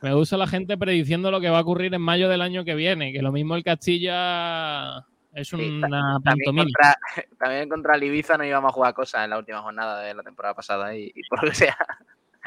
Me 0.00 0.14
gusta 0.14 0.36
la 0.36 0.46
gente 0.46 0.76
prediciendo 0.78 1.32
lo 1.32 1.40
que 1.40 1.50
va 1.50 1.58
a 1.58 1.62
ocurrir 1.62 1.92
en 1.92 2.02
mayo 2.02 2.28
del 2.28 2.40
año 2.42 2.64
que 2.64 2.76
viene, 2.76 3.12
que 3.12 3.20
lo 3.22 3.32
mismo 3.32 3.56
el 3.56 3.64
Castilla 3.64 4.98
es 5.34 5.48
Sí, 5.48 5.56
una 5.56 5.88
También 6.22 6.22
pantomima. 6.24 6.64
contra, 6.64 6.96
también 7.38 7.68
contra 7.68 7.96
el 7.96 8.04
Ibiza 8.04 8.36
no 8.38 8.44
íbamos 8.44 8.70
a 8.70 8.74
jugar 8.74 8.94
cosas 8.94 9.24
en 9.24 9.30
la 9.30 9.38
última 9.38 9.60
jornada 9.60 10.02
de 10.02 10.14
la 10.14 10.22
temporada 10.22 10.54
pasada 10.54 10.94
y, 10.96 11.10
y 11.12 11.22
por 11.28 11.42
lo 11.42 11.50
que 11.50 11.56
sea, 11.56 11.76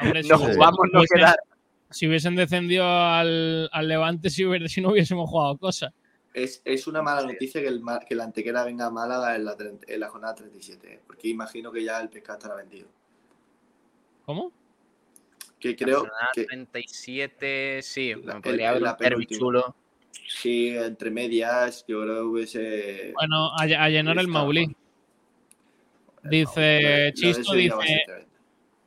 Hombre, 0.00 0.22
no 0.30 0.38
jugamos, 0.38 0.78
no 0.92 1.02
quedar. 1.14 1.36
Si 1.90 2.06
hubiesen 2.08 2.34
descendido 2.34 2.84
al, 2.86 3.68
al 3.72 3.88
Levante, 3.88 4.28
si, 4.30 4.44
hubiera- 4.44 4.68
si 4.68 4.80
no 4.80 4.90
hubiésemos 4.90 5.28
jugado 5.30 5.56
cosas. 5.56 5.92
Es, 6.34 6.60
es 6.64 6.86
una 6.86 7.00
mala 7.00 7.22
noticia 7.26 7.62
que 7.62 7.68
el, 7.68 7.80
que 8.06 8.14
la 8.14 8.24
Antequera 8.24 8.64
venga 8.64 8.86
a 8.86 8.90
Málaga 8.90 9.36
en 9.36 9.44
la, 9.46 9.56
en 9.86 10.00
la 10.00 10.08
jornada 10.08 10.34
37, 10.34 10.92
¿eh? 10.94 11.00
porque 11.06 11.28
imagino 11.28 11.72
que 11.72 11.82
ya 11.82 11.98
el 12.00 12.10
pescado 12.10 12.38
estará 12.38 12.56
vendido. 12.56 12.88
¿Cómo? 14.26 14.52
Que 15.58 15.74
creo 15.74 16.00
Jornada 16.00 16.28
que 16.34 16.44
37, 16.44 17.80
sí, 17.82 18.14
La- 18.22 18.34
me 18.34 18.40
podría 18.42 18.64
el- 18.76 18.84
haber 18.86 19.12
la 19.12 19.16
un 19.16 19.24
chulo. 19.26 19.76
sí, 20.28 20.68
entre 20.76 21.10
medias, 21.10 21.84
yo 21.88 22.02
creo 22.02 22.14
que 22.16 22.20
hubiese. 22.22 23.12
Bueno, 23.14 23.52
a, 23.56 23.62
a 23.62 23.88
llenar 23.88 24.18
el. 24.18 24.28
Maulí. 24.28 24.76
dice 26.24 27.12
Chisto, 27.14 27.54
dice-. 27.54 28.26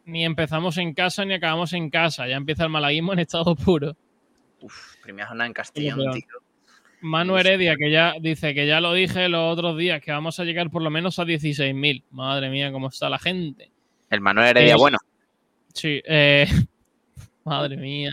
Ni 0.10 0.26
empezamos 0.26 0.78
en 0.78 0.94
casa 0.94 1.24
ni 1.26 1.36
acabamos 1.36 1.74
en 1.74 1.90
casa. 1.90 2.28
Ya 2.28 2.36
empieza 2.36 2.64
el 2.64 2.70
malaguismo 2.70 3.14
en 3.14 3.20
estado 3.20 3.56
puro. 3.56 3.96
Uf, 4.62 4.96
primera 5.02 5.28
jornada 5.28 5.48
en 5.48 5.54
Castellón, 5.54 6.12
tío. 6.12 6.24
Manu 7.02 7.38
Heredia, 7.38 7.76
que 7.78 7.92
ya 7.92 8.16
dice 8.20 8.54
que 8.54 8.68
ya 8.68 8.82
lo 8.82 8.94
dije 8.94 9.30
los 9.30 9.54
otros 9.54 9.78
días, 9.78 10.02
que 10.02 10.12
vamos 10.12 10.40
a 10.40 10.44
llegar 10.44 10.70
por 10.70 10.82
lo 10.82 10.90
menos 10.90 11.18
a 11.20 11.24
16.000. 11.24 12.04
Madre 12.12 12.50
mía, 12.50 12.72
cómo 12.72 12.90
está 12.90 13.10
la 13.10 13.20
gente. 13.20 13.72
El 14.10 14.22
Manuel 14.22 14.48
Heredia, 14.50 14.74
Eh, 14.74 14.78
bueno, 14.78 14.98
Sí, 15.74 16.02
eh, 16.06 16.46
madre 17.46 17.78
mía. 17.78 18.12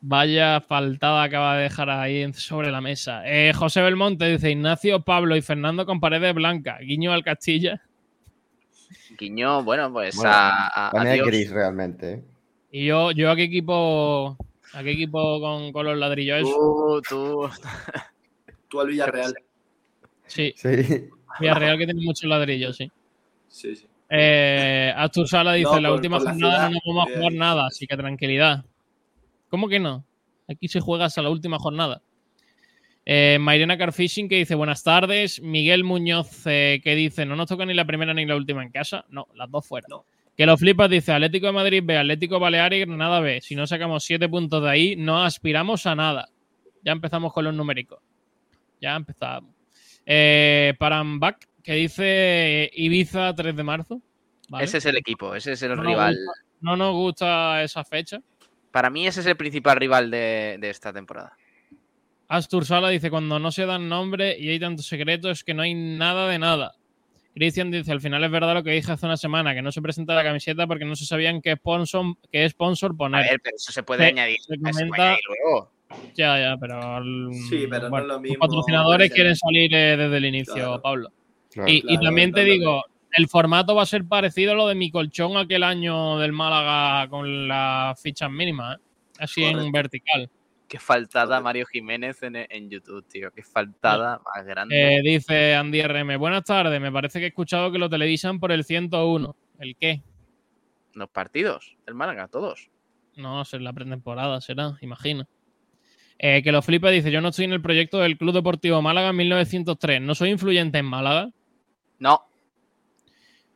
Vaya 0.00 0.60
faltada 0.60 1.24
acaba 1.24 1.56
de 1.56 1.64
dejar 1.64 1.90
ahí 1.90 2.32
sobre 2.32 2.70
la 2.70 2.80
mesa. 2.80 3.22
Eh, 3.26 3.52
José 3.52 3.82
Belmonte 3.82 4.26
dice 4.26 4.52
Ignacio, 4.52 5.00
Pablo 5.00 5.36
y 5.36 5.42
Fernando 5.42 5.84
con 5.84 6.00
paredes 6.00 6.34
blancas. 6.34 6.80
Guiño 6.80 7.12
al 7.12 7.24
Castilla. 7.24 7.82
Quiño, 9.18 9.62
bueno, 9.64 9.92
pues 9.92 10.16
Bueno, 10.16 10.30
a, 10.32 10.88
a- 10.88 11.00
adiós. 11.00 11.26
gris 11.26 11.50
realmente. 11.50 12.12
¿eh? 12.12 12.24
Y 12.72 12.86
yo, 12.86 13.10
yo 13.12 13.30
a 13.30 13.36
qué 13.36 13.44
equipo, 13.44 14.36
a 14.74 14.82
qué 14.82 14.90
equipo 14.92 15.40
con, 15.40 15.72
con 15.72 15.86
los 15.86 15.96
ladrillos. 15.96 16.42
Tú, 16.42 17.02
tú. 17.08 17.48
Tú 18.68 18.80
al 18.80 18.88
Villarreal. 18.88 19.34
Sí, 20.26 20.52
Sí. 20.56 20.68
Villarreal 21.40 21.78
que 21.78 21.84
tiene 21.86 22.02
muchos 22.04 22.28
ladrillos, 22.28 22.76
sí. 22.76 22.90
Sí, 23.48 23.76
sí. 23.76 23.86
Eh, 24.10 24.92
Astur 24.96 25.26
Sala 25.28 25.54
dice, 25.54 25.70
No, 25.70 25.80
la 25.80 25.88
por- 25.88 25.96
última 25.96 26.16
por 26.18 26.24
la 26.26 26.30
jornada 26.32 26.54
ciudad, 26.56 26.70
no 26.70 26.74
nos 26.74 26.82
vamos 26.96 27.08
a 27.12 27.16
jugar 27.16 27.32
nada, 27.32 27.66
así 27.66 27.86
que 27.86 27.96
tranquilidad. 27.96 28.64
¿Cómo 29.48 29.68
que 29.68 29.78
no? 29.80 30.04
Aquí 30.48 30.68
se 30.68 30.80
juega 30.80 31.06
hasta 31.06 31.22
la 31.22 31.30
última 31.30 31.58
jornada. 31.58 32.02
Eh, 33.08 33.38
Mairena 33.40 33.78
Carfishing 33.78 34.28
que 34.28 34.36
dice 34.36 34.56
buenas 34.56 34.82
tardes. 34.82 35.40
Miguel 35.40 35.84
Muñoz 35.84 36.42
eh, 36.46 36.80
que 36.82 36.96
dice 36.96 37.24
no 37.24 37.36
nos 37.36 37.46
toca 37.48 37.64
ni 37.64 37.72
la 37.72 37.84
primera 37.84 38.12
ni 38.12 38.26
la 38.26 38.34
última 38.36 38.62
en 38.64 38.70
casa. 38.72 39.04
No, 39.10 39.28
las 39.34 39.48
dos 39.50 39.64
fuera. 39.66 39.86
No. 39.88 40.04
Que 40.36 40.44
lo 40.44 40.56
flipas 40.58 40.90
dice 40.90 41.12
Atlético 41.12 41.46
de 41.46 41.52
Madrid 41.52 41.82
B, 41.84 41.96
Atlético 41.96 42.40
Baleares 42.40 42.78
y 42.78 42.84
Granada 42.84 43.20
B. 43.20 43.40
Si 43.40 43.54
no 43.54 43.66
sacamos 43.66 44.04
siete 44.04 44.28
puntos 44.28 44.62
de 44.62 44.68
ahí, 44.70 44.96
no 44.96 45.22
aspiramos 45.24 45.86
a 45.86 45.94
nada. 45.94 46.28
Ya 46.82 46.92
empezamos 46.92 47.32
con 47.32 47.44
los 47.44 47.54
numéricos. 47.54 48.00
Ya 48.80 48.96
empezamos. 48.96 49.54
Eh, 50.04 50.74
Parambak 50.78 51.46
que 51.62 51.74
dice 51.74 52.70
Ibiza 52.74 53.34
3 53.34 53.56
de 53.56 53.62
marzo. 53.62 54.02
¿vale? 54.48 54.64
Ese 54.64 54.78
es 54.78 54.86
el 54.86 54.96
equipo, 54.96 55.34
ese 55.34 55.52
es 55.52 55.62
el 55.62 55.70
No 55.70 55.76
nos 55.76 55.86
rival. 55.86 56.14
gusta- 56.16 56.40
no 56.60 56.76
nos 56.76 56.92
gusta 56.94 57.62
esa 57.62 57.84
fecha. 57.84 58.20
Para 58.72 58.90
mí 58.90 59.06
ese 59.06 59.20
es 59.20 59.26
el 59.26 59.36
principal 59.36 59.76
rival 59.78 60.10
de, 60.10 60.58
de 60.60 60.70
esta 60.70 60.92
temporada. 60.92 61.36
Astur 62.28 62.64
Sala 62.64 62.88
dice, 62.90 63.10
cuando 63.10 63.38
no 63.38 63.52
se 63.52 63.66
dan 63.66 63.88
nombre 63.88 64.36
y 64.38 64.48
hay 64.48 64.58
tantos 64.58 64.86
secretos 64.86 65.44
que 65.44 65.54
no 65.54 65.62
hay 65.62 65.74
nada 65.74 66.28
de 66.28 66.38
nada. 66.38 66.72
Cristian 67.34 67.70
dice, 67.70 67.92
al 67.92 68.00
final 68.00 68.24
es 68.24 68.30
verdad 68.30 68.54
lo 68.54 68.62
que 68.64 68.70
dije 68.70 68.90
hace 68.90 69.04
una 69.06 69.16
semana, 69.18 69.54
que 69.54 69.60
no 69.62 69.70
se 69.70 69.82
presenta 69.82 70.14
la 70.14 70.24
camiseta 70.24 70.66
porque 70.66 70.84
no 70.86 70.96
se 70.96 71.04
sabían 71.04 71.42
qué 71.42 71.54
sponsor, 71.56 72.16
qué 72.32 72.48
sponsor 72.48 72.92
A 72.92 72.96
poner. 72.96 73.30
ver, 73.30 73.40
pero 73.42 73.56
eso 73.56 73.72
se 73.72 73.82
puede 73.82 74.04
Se- 74.04 74.08
añadir. 74.08 74.38
se 74.40 74.54
se 74.54 74.58
puede 74.58 74.72
comenta- 74.72 75.02
añadir 75.02 75.20
luego. 75.28 75.70
Ya, 76.16 76.40
ya, 76.40 76.56
pero... 76.58 76.98
el- 76.98 77.28
Sí, 77.48 77.66
pero 77.70 77.90
no 77.90 77.96
es 77.98 78.02
lo 78.02 78.08
los 78.14 78.20
mismo 78.22 78.38
patrocinadores 78.40 79.08
que- 79.10 79.14
quieren 79.14 79.36
salir 79.36 79.72
eh, 79.74 79.96
desde 79.96 80.16
el 80.16 80.24
inicio, 80.24 80.54
Claro. 80.54 80.82
Pablo. 80.82 81.12
Claro. 81.52 81.70
Y, 81.70 81.76
y 81.76 81.80
Claro, 81.82 82.00
también 82.00 82.30
te 82.32 82.40
claro. 82.42 82.50
digo, 82.52 82.84
el 83.12 83.28
formato 83.28 83.74
va 83.74 83.82
a 83.82 83.86
ser 83.86 84.04
parecido 84.06 84.52
a 84.52 84.54
lo 84.54 84.66
de 84.66 84.74
mi 84.74 84.90
colchón 84.90 85.36
aquel 85.36 85.62
año 85.62 86.18
del 86.18 86.32
Málaga 86.32 87.08
con 87.08 87.46
las 87.48 88.00
fichas 88.00 88.30
mínimas, 88.30 88.78
¿eh? 88.78 88.80
así 89.20 89.44
en 89.44 89.70
vertical. 89.70 90.28
Qué 90.68 90.78
faltada. 90.80 91.40
Mario 91.40 91.64
Jiménez 91.66 92.22
en, 92.22 92.36
en 92.36 92.68
YouTube, 92.68 93.06
tío. 93.06 93.30
Qué 93.30 93.42
faltada 93.42 94.20
más 94.34 94.44
grande. 94.44 94.96
Eh, 94.96 95.00
dice 95.02 95.54
Andy 95.54 95.80
RM, 95.82 96.18
buenas 96.18 96.42
tardes, 96.44 96.80
me 96.80 96.90
parece 96.90 97.20
que 97.20 97.26
he 97.26 97.28
escuchado 97.28 97.70
que 97.70 97.78
lo 97.78 97.88
televisan 97.88 98.40
por 98.40 98.50
el 98.50 98.64
101. 98.64 99.36
¿El 99.60 99.76
qué? 99.76 100.02
Los 100.94 101.08
partidos 101.10 101.76
del 101.86 101.94
Málaga, 101.94 102.26
todos. 102.28 102.68
No, 103.16 103.42
es 103.42 103.52
la 103.52 103.72
pretemporada, 103.72 104.40
será, 104.40 104.76
imagino. 104.80 105.26
Eh, 106.18 106.42
que 106.42 106.50
lo 106.50 106.62
flipa 106.62 106.90
dice, 106.90 107.10
yo 107.12 107.20
no 107.20 107.28
estoy 107.28 107.44
en 107.44 107.52
el 107.52 107.62
proyecto 107.62 107.98
del 107.98 108.18
Club 108.18 108.34
Deportivo 108.34 108.80
Málaga 108.82 109.10
en 109.10 109.16
1903, 109.16 110.00
no 110.00 110.14
soy 110.14 110.30
influyente 110.30 110.78
en 110.78 110.86
Málaga. 110.86 111.30
No. 111.98 112.22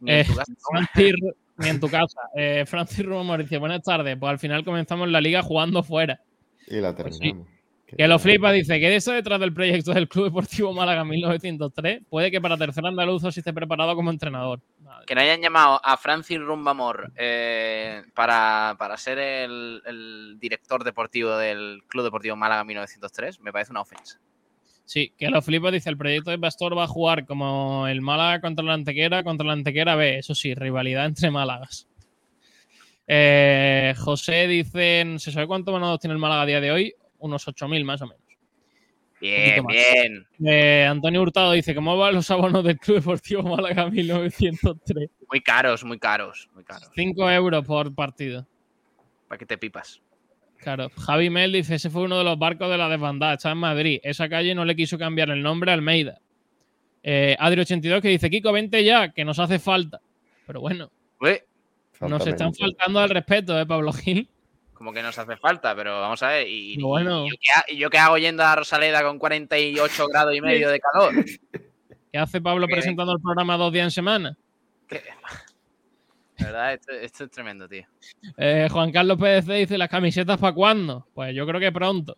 Ni 0.00 0.12
en 0.12 0.18
Eh, 0.20 0.24
tu 0.24 0.34
casa. 0.36 0.52
Francis, 0.70 1.14
ni 1.56 1.68
en 1.68 1.80
tu 1.80 1.88
casa. 1.90 2.20
Francis 2.66 3.04
Rumor 3.04 3.40
dice, 3.42 3.58
buenas 3.58 3.82
tardes, 3.82 4.16
pues 4.18 4.30
al 4.30 4.38
final 4.38 4.64
comenzamos 4.64 5.08
la 5.08 5.20
liga 5.20 5.42
jugando 5.42 5.82
fuera. 5.82 6.20
Y 6.70 6.76
la 6.80 6.94
Pues 6.94 7.16
sí. 7.16 7.20
terminamos. 7.20 7.60
Que 7.96 8.06
lo 8.06 8.18
flipa, 8.20 8.52
dice 8.52 8.78
que 8.78 8.88
de 8.88 8.96
eso 8.96 9.10
detrás 9.10 9.40
del 9.40 9.52
proyecto 9.52 9.92
del 9.92 10.08
Club 10.08 10.26
Deportivo 10.26 10.72
Málaga 10.72 11.02
en 11.02 11.08
1903, 11.08 12.02
puede 12.08 12.30
que 12.30 12.40
para 12.40 12.56
tercer 12.56 12.86
andaluzo 12.86 13.32
sí 13.32 13.40
esté 13.40 13.52
preparado 13.52 13.96
como 13.96 14.10
entrenador. 14.10 14.60
Madre. 14.80 15.06
Que 15.06 15.14
no 15.16 15.20
hayan 15.22 15.40
llamado 15.40 15.80
a 15.82 15.96
Francis 15.96 16.38
Rumbamor 16.38 17.12
eh, 17.16 18.02
para, 18.14 18.76
para 18.78 18.96
ser 18.96 19.18
el, 19.18 19.82
el 19.84 20.36
director 20.38 20.84
deportivo 20.84 21.36
del 21.36 21.82
Club 21.88 22.04
Deportivo 22.04 22.36
Málaga 22.36 22.62
1903, 22.62 23.40
me 23.40 23.52
parece 23.52 23.72
una 23.72 23.80
ofensa. 23.80 24.20
Sí, 24.84 25.12
que 25.16 25.28
lo 25.28 25.40
flipa, 25.42 25.70
dice, 25.70 25.90
el 25.90 25.96
proyecto 25.96 26.30
de 26.30 26.38
Pastor 26.38 26.76
va 26.76 26.84
a 26.84 26.88
jugar 26.88 27.26
como 27.26 27.86
el 27.86 28.00
Málaga 28.00 28.40
contra 28.40 28.64
la 28.64 28.74
Antequera, 28.74 29.22
contra 29.22 29.46
la 29.46 29.52
Antequera 29.52 29.94
B, 29.94 30.18
eso 30.18 30.34
sí, 30.34 30.54
rivalidad 30.54 31.06
entre 31.06 31.30
Málagas. 31.30 31.88
Eh, 33.12 33.92
José 33.98 34.46
dice, 34.46 35.04
¿se 35.18 35.32
sabe 35.32 35.48
cuántos 35.48 35.74
manados 35.74 35.98
tiene 35.98 36.14
el 36.14 36.20
Málaga 36.20 36.42
a 36.42 36.46
día 36.46 36.60
de 36.60 36.70
hoy? 36.70 36.94
Unos 37.18 37.44
8.000 37.44 37.84
más 37.84 38.00
o 38.02 38.06
menos. 38.06 38.22
Bien, 39.20 39.66
bien. 39.66 40.26
Eh, 40.46 40.86
Antonio 40.88 41.20
Hurtado 41.20 41.50
dice, 41.50 41.74
¿cómo 41.74 41.96
van 41.96 42.14
los 42.14 42.30
abonos 42.30 42.62
del 42.62 42.78
Club 42.78 42.98
Deportivo 42.98 43.42
Málaga 43.42 43.90
1903? 43.90 45.10
Muy 45.28 45.40
caros, 45.40 45.82
muy 45.82 45.98
caros, 45.98 46.48
muy 46.54 46.62
caros. 46.62 46.88
5 46.94 47.30
euros 47.32 47.64
por 47.66 47.92
partido. 47.92 48.46
Para 49.26 49.40
que 49.40 49.46
te 49.46 49.58
pipas. 49.58 50.00
Claro, 50.58 50.88
Javi 50.96 51.30
Mel 51.30 51.50
dice, 51.50 51.74
ese 51.74 51.90
fue 51.90 52.02
uno 52.02 52.16
de 52.16 52.22
los 52.22 52.38
barcos 52.38 52.70
de 52.70 52.78
la 52.78 52.88
desbandada, 52.88 53.34
está 53.34 53.50
en 53.50 53.58
Madrid. 53.58 53.98
Esa 54.04 54.28
calle 54.28 54.54
no 54.54 54.64
le 54.64 54.76
quiso 54.76 54.96
cambiar 54.96 55.30
el 55.30 55.42
nombre 55.42 55.72
a 55.72 55.74
Almeida. 55.74 56.20
Eh, 57.02 57.36
Adri82 57.40 58.00
que 58.02 58.08
dice, 58.08 58.30
Kiko, 58.30 58.52
vente 58.52 58.84
ya, 58.84 59.10
que 59.10 59.24
nos 59.24 59.40
hace 59.40 59.58
falta. 59.58 60.00
Pero 60.46 60.60
bueno, 60.60 60.92
Ué, 61.20 61.44
nos 62.08 62.26
están 62.26 62.54
faltando 62.54 62.98
al 63.00 63.10
respeto, 63.10 63.58
¿eh, 63.60 63.66
Pablo 63.66 63.92
Gil? 63.92 64.28
como 64.72 64.94
que 64.94 65.02
nos 65.02 65.18
hace 65.18 65.36
falta, 65.36 65.76
pero 65.76 66.00
vamos 66.00 66.22
a 66.22 66.28
ver. 66.28 66.48
¿Y, 66.48 66.76
Pero 66.76 66.88
bueno. 66.88 67.26
y 67.26 67.30
yo, 67.30 67.36
qué, 67.38 67.50
ha- 67.54 67.64
y 67.74 67.76
yo 67.76 67.90
qué 67.90 67.98
hago 67.98 68.16
yendo 68.16 68.42
a 68.42 68.56
Rosaleda 68.56 69.02
con 69.02 69.18
48 69.18 70.06
grados 70.08 70.34
y 70.34 70.40
medio 70.40 70.70
de 70.70 70.80
calor? 70.80 71.12
¿Qué 72.10 72.18
hace 72.18 72.40
Pablo 72.40 72.66
presentando 72.66 73.12
el 73.12 73.20
programa 73.20 73.58
dos 73.58 73.70
días 73.74 73.84
en 73.84 73.90
semana? 73.90 74.38
¿Qué? 74.88 75.02
De 76.38 76.44
verdad, 76.46 76.72
esto, 76.72 76.92
esto 76.92 77.24
es 77.24 77.30
tremendo, 77.30 77.68
tío. 77.68 77.84
Eh, 78.38 78.68
Juan 78.70 78.90
Carlos 78.90 79.18
PDC 79.18 79.52
dice, 79.52 79.76
¿las 79.76 79.90
camisetas 79.90 80.38
para 80.38 80.54
cuándo? 80.54 81.06
Pues 81.12 81.34
yo 81.36 81.46
creo 81.46 81.60
que 81.60 81.70
pronto. 81.72 82.16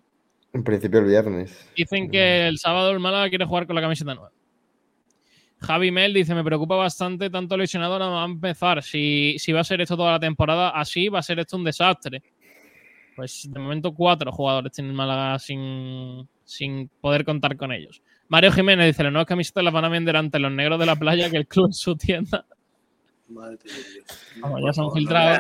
En 0.53 0.63
principio 0.63 1.01
el 1.01 1.07
viernes. 1.07 1.69
Dicen 1.75 2.09
que 2.13 2.47
el 2.47 2.59
sábado 2.59 2.93
el 2.93 3.01
Málaga 3.01 3.29
quiere 3.29 3.45
jugar 3.45 3.67
con 3.67 3.75
la 3.75 3.83
camiseta 3.83 4.15
nueva. 4.15 4.31
Javi 5.63 5.91
Mel 5.91 6.13
dice, 6.13 6.35
me 6.35 6.45
preocupa 6.45 6.75
bastante 6.77 7.31
tanto 7.31 7.57
lesionado 7.57 7.99
nada 7.99 8.11
más 8.11 8.29
empezar. 8.29 8.83
Si, 8.83 9.37
si 9.39 9.53
va 9.53 9.61
a 9.61 9.65
ser 9.65 9.81
esto 9.81 9.97
toda 9.97 10.13
la 10.13 10.21
temporada 10.21 10.71
así, 10.71 11.09
va 11.09 11.21
a 11.21 11.23
ser 11.23 11.39
esto 11.39 11.57
un 11.57 11.65
desastre. 11.65 12.23
Pues 13.15 13.49
de 13.51 13.61
momento 13.61 13.93
cuatro 13.95 14.33
jugadores 14.33 14.73
tienen 14.73 14.95
Málaga 14.95 15.39
sin, 15.39 16.29
sin 16.45 16.89
poder 17.01 17.25
contar 17.25 17.57
con 17.57 17.73
ellos. 17.73 18.03
Mario 18.29 18.51
Jiménez 18.53 18.87
dice, 18.87 19.05
las 19.05 19.13
nuevas 19.13 19.29
camisetas 19.29 19.63
las 19.63 19.73
van 19.73 19.85
a 19.85 19.89
vender 19.89 20.17
ante 20.17 20.39
los 20.39 20.51
negros 20.51 20.81
de 20.81 20.87
la 20.87 20.97
playa 20.97 21.31
que 21.31 21.37
el 21.37 21.47
club 21.47 21.67
en 21.67 21.73
su 21.73 21.97
tienda. 21.97 22.45
Madre. 23.29 23.59
Vamos, 24.41 24.61
ya 24.65 24.73
son 24.73 24.93
filtrados. 24.93 25.39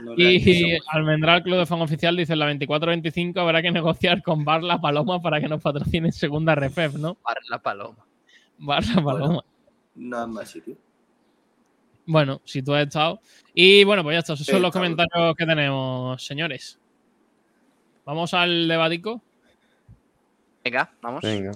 no 0.00 0.14
Y. 0.16 0.78
Almendral 0.88 1.42
Club 1.42 1.58
de 1.58 1.66
Fan 1.66 1.80
Oficial 1.80 2.16
dice, 2.16 2.32
en 2.32 2.38
la 2.40 2.52
24-25 2.52 3.38
habrá 3.40 3.62
que 3.62 3.70
negociar 3.70 4.22
con 4.22 4.44
Bar 4.44 4.62
La 4.62 4.80
Paloma 4.80 5.20
para 5.22 5.40
que 5.40 5.48
nos 5.48 5.62
patrocine 5.62 6.08
en 6.08 6.12
segunda 6.12 6.54
refef, 6.54 6.94
¿no? 6.94 7.14
Para 7.14 7.40
la 7.48 7.58
paloma. 7.58 8.04
Bar 8.64 8.84
La 8.94 9.02
Paloma. 9.02 9.44
No 9.96 10.22
es 10.22 10.28
más 10.28 10.50
sitio. 10.50 10.76
Bueno, 12.06 12.40
si 12.44 12.62
tú 12.62 12.74
has 12.74 12.86
estado. 12.86 13.20
Y 13.54 13.84
bueno, 13.84 14.02
pues 14.02 14.14
ya 14.14 14.18
está. 14.20 14.32
Esos 14.34 14.46
son 14.46 14.62
los 14.62 14.72
comentarios 14.72 15.34
que 15.36 15.46
tenemos, 15.46 16.24
señores. 16.24 16.78
Vamos 18.04 18.32
al 18.34 18.66
debatico. 18.68 19.20
Venga, 20.64 20.90
vamos. 21.00 21.22
Venga. 21.22 21.52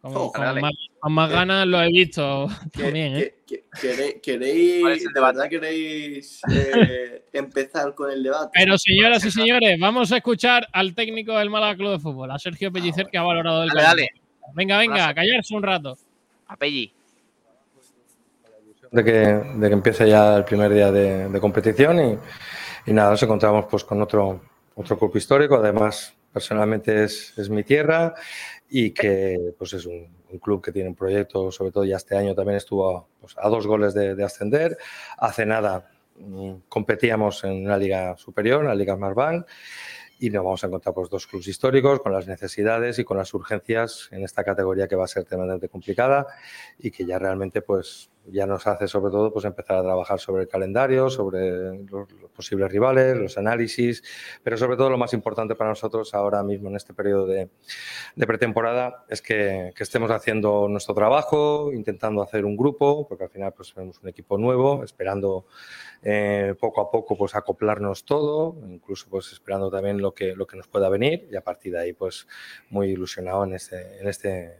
Con, 0.00 0.12
Oh, 0.16 0.32
con 0.32 0.60
más, 0.62 0.72
con 0.98 1.12
más 1.12 1.30
ganas 1.30 1.66
lo 1.66 1.78
he 1.82 1.88
visto 1.88 2.48
Que- 2.72 2.84
también, 2.84 3.16
¿eh? 3.16 3.34
que- 3.46 3.64
que- 3.80 3.80
quere- 3.80 4.20
¿Queréis, 4.22 4.80
¿Cuál 4.80 4.92
es 4.94 5.02
el 5.02 5.08
de 5.08 5.12
debate? 5.14 5.36
verdad 5.36 5.50
queréis 5.50 6.40
eh, 6.50 7.24
empezar 7.34 7.94
con 7.94 8.10
el 8.10 8.22
debate? 8.22 8.50
Pero 8.54 8.78
señoras 8.78 9.22
y 9.26 9.30
señores, 9.30 9.78
vamos 9.78 10.10
a 10.12 10.16
escuchar 10.16 10.66
al 10.72 10.94
técnico 10.94 11.36
del 11.36 11.50
Málaga 11.50 11.76
Club 11.76 11.92
de 11.92 11.98
Fútbol, 11.98 12.30
a 12.30 12.38
Sergio 12.38 12.72
Pellicer, 12.72 13.08
que 13.08 13.18
ha 13.18 13.22
valorado 13.22 13.62
el 13.64 13.68
Dale, 13.68 13.82
dale. 13.82 14.08
Venga, 14.54 14.78
venga, 14.78 15.04
Abrazo. 15.04 15.14
callarse 15.14 15.54
un 15.54 15.62
rato. 15.62 15.98
A 16.48 16.56
Pelli. 16.56 16.92
de 18.90 19.04
que, 19.04 19.10
de 19.10 19.68
que 19.68 19.74
empiece 19.74 20.08
ya 20.08 20.36
el 20.36 20.44
primer 20.44 20.72
día 20.72 20.90
de, 20.90 21.28
de 21.28 21.40
competición 21.40 22.00
y, 22.00 22.18
y 22.86 22.92
nada, 22.92 23.10
nos 23.10 23.22
encontramos 23.22 23.66
pues 23.70 23.84
con 23.84 24.02
otro, 24.02 24.40
otro 24.74 24.98
club 24.98 25.16
histórico, 25.16 25.56
además 25.56 26.14
personalmente 26.32 27.04
es, 27.04 27.36
es 27.38 27.48
mi 27.50 27.62
tierra 27.62 28.14
y 28.68 28.90
que 28.92 29.54
pues 29.58 29.72
es 29.74 29.86
un, 29.86 30.08
un 30.30 30.38
club 30.38 30.62
que 30.62 30.72
tiene 30.72 30.88
un 30.88 30.94
proyecto, 30.94 31.50
sobre 31.50 31.72
todo 31.72 31.84
ya 31.84 31.96
este 31.96 32.16
año 32.16 32.34
también 32.34 32.56
estuvo 32.56 33.08
pues, 33.20 33.36
a 33.38 33.48
dos 33.48 33.66
goles 33.66 33.94
de, 33.94 34.14
de 34.14 34.24
ascender, 34.24 34.76
hace 35.18 35.46
nada 35.46 35.90
mm, 36.16 36.52
competíamos 36.68 37.44
en 37.44 37.64
una 37.66 37.76
liga 37.76 38.16
superior, 38.16 38.62
en 38.62 38.68
la 38.68 38.74
Liga 38.74 38.96
Smartbank 38.96 39.46
y 40.20 40.28
nos 40.28 40.44
vamos 40.44 40.62
a 40.62 40.66
encontrar 40.66 40.94
pues, 40.94 41.08
dos 41.08 41.26
clubes 41.26 41.48
históricos 41.48 42.00
con 42.00 42.12
las 42.12 42.26
necesidades 42.26 42.98
y 42.98 43.04
con 43.04 43.16
las 43.16 43.32
urgencias 43.32 44.08
en 44.12 44.22
esta 44.22 44.44
categoría 44.44 44.86
que 44.86 44.94
va 44.94 45.04
a 45.04 45.08
ser 45.08 45.24
tremendamente 45.24 45.70
complicada 45.70 46.26
y 46.78 46.90
que 46.90 47.06
ya 47.06 47.18
realmente 47.18 47.62
pues 47.62 48.10
ya 48.26 48.46
nos 48.46 48.66
hace 48.66 48.86
sobre 48.86 49.10
todo 49.10 49.32
pues 49.32 49.46
empezar 49.46 49.78
a 49.78 49.82
trabajar 49.82 50.20
sobre 50.20 50.42
el 50.42 50.48
calendario, 50.48 51.08
sobre 51.08 51.84
los, 51.84 52.06
posibles 52.36 52.70
rivales, 52.70 53.16
los 53.16 53.38
análisis, 53.38 54.02
pero 54.42 54.58
sobre 54.58 54.76
todo 54.76 54.90
lo 54.90 54.98
más 54.98 55.14
importante 55.14 55.54
para 55.54 55.70
nosotros 55.70 56.12
ahora 56.12 56.42
mismo 56.42 56.68
en 56.68 56.76
este 56.76 56.92
periodo 56.92 57.26
de, 57.26 57.48
de 58.14 58.26
pretemporada 58.26 59.06
es 59.08 59.22
que, 59.22 59.72
que 59.74 59.82
estemos 59.82 60.10
haciendo 60.10 60.68
nuestro 60.68 60.94
trabajo, 60.94 61.72
intentando 61.72 62.22
hacer 62.22 62.44
un 62.44 62.58
grupo, 62.58 63.08
porque 63.08 63.24
al 63.24 63.30
final 63.30 63.54
pues 63.54 63.72
tenemos 63.72 63.98
un 64.02 64.08
equipo 64.10 64.36
nuevo, 64.36 64.84
esperando 64.84 65.46
eh, 66.02 66.54
poco 66.58 66.80
a 66.80 66.90
poco 66.90 67.16
pues 67.16 67.34
acoplarnos 67.34 68.04
todo, 68.04 68.56
incluso 68.68 69.08
pues 69.10 69.32
esperando 69.32 69.70
también 69.70 70.00
lo 70.00 70.14
que, 70.14 70.34
lo 70.34 70.46
que 70.46 70.56
nos 70.56 70.66
pueda 70.66 70.88
venir 70.88 71.28
y 71.30 71.36
a 71.36 71.42
partir 71.42 71.72
de 71.72 71.80
ahí 71.80 71.92
pues 71.92 72.26
muy 72.70 72.88
ilusionado 72.90 73.44
en 73.44 73.54
este, 73.54 74.00
en 74.00 74.08
este, 74.08 74.56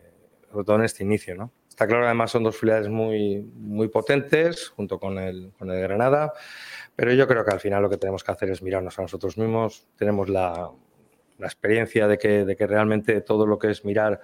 sobre 0.50 0.64
todo 0.64 0.76
en 0.76 0.84
este 0.84 1.04
inicio, 1.04 1.34
¿no? 1.34 1.52
Está 1.68 1.86
claro, 1.86 2.04
además 2.04 2.30
son 2.30 2.42
dos 2.42 2.58
filiales 2.58 2.90
muy, 2.90 3.40
muy 3.54 3.88
potentes 3.88 4.68
junto 4.68 4.98
con 4.98 5.18
el, 5.18 5.52
con 5.58 5.70
el 5.70 5.80
Granada, 5.80 6.32
pero 6.94 7.14
yo 7.14 7.26
creo 7.26 7.42
que 7.42 7.52
al 7.52 7.60
final 7.60 7.80
lo 7.80 7.88
que 7.88 7.96
tenemos 7.96 8.22
que 8.22 8.32
hacer 8.32 8.50
es 8.50 8.62
mirarnos 8.62 8.98
a 8.98 9.02
nosotros 9.02 9.38
mismos. 9.38 9.88
Tenemos 9.96 10.28
la, 10.28 10.70
la 11.40 11.46
experiencia 11.46 12.06
de 12.06 12.18
que, 12.18 12.44
de 12.44 12.54
que 12.54 12.66
realmente 12.66 13.22
todo 13.22 13.46
lo 13.46 13.58
que 13.58 13.70
es 13.70 13.84
mirar 13.84 14.20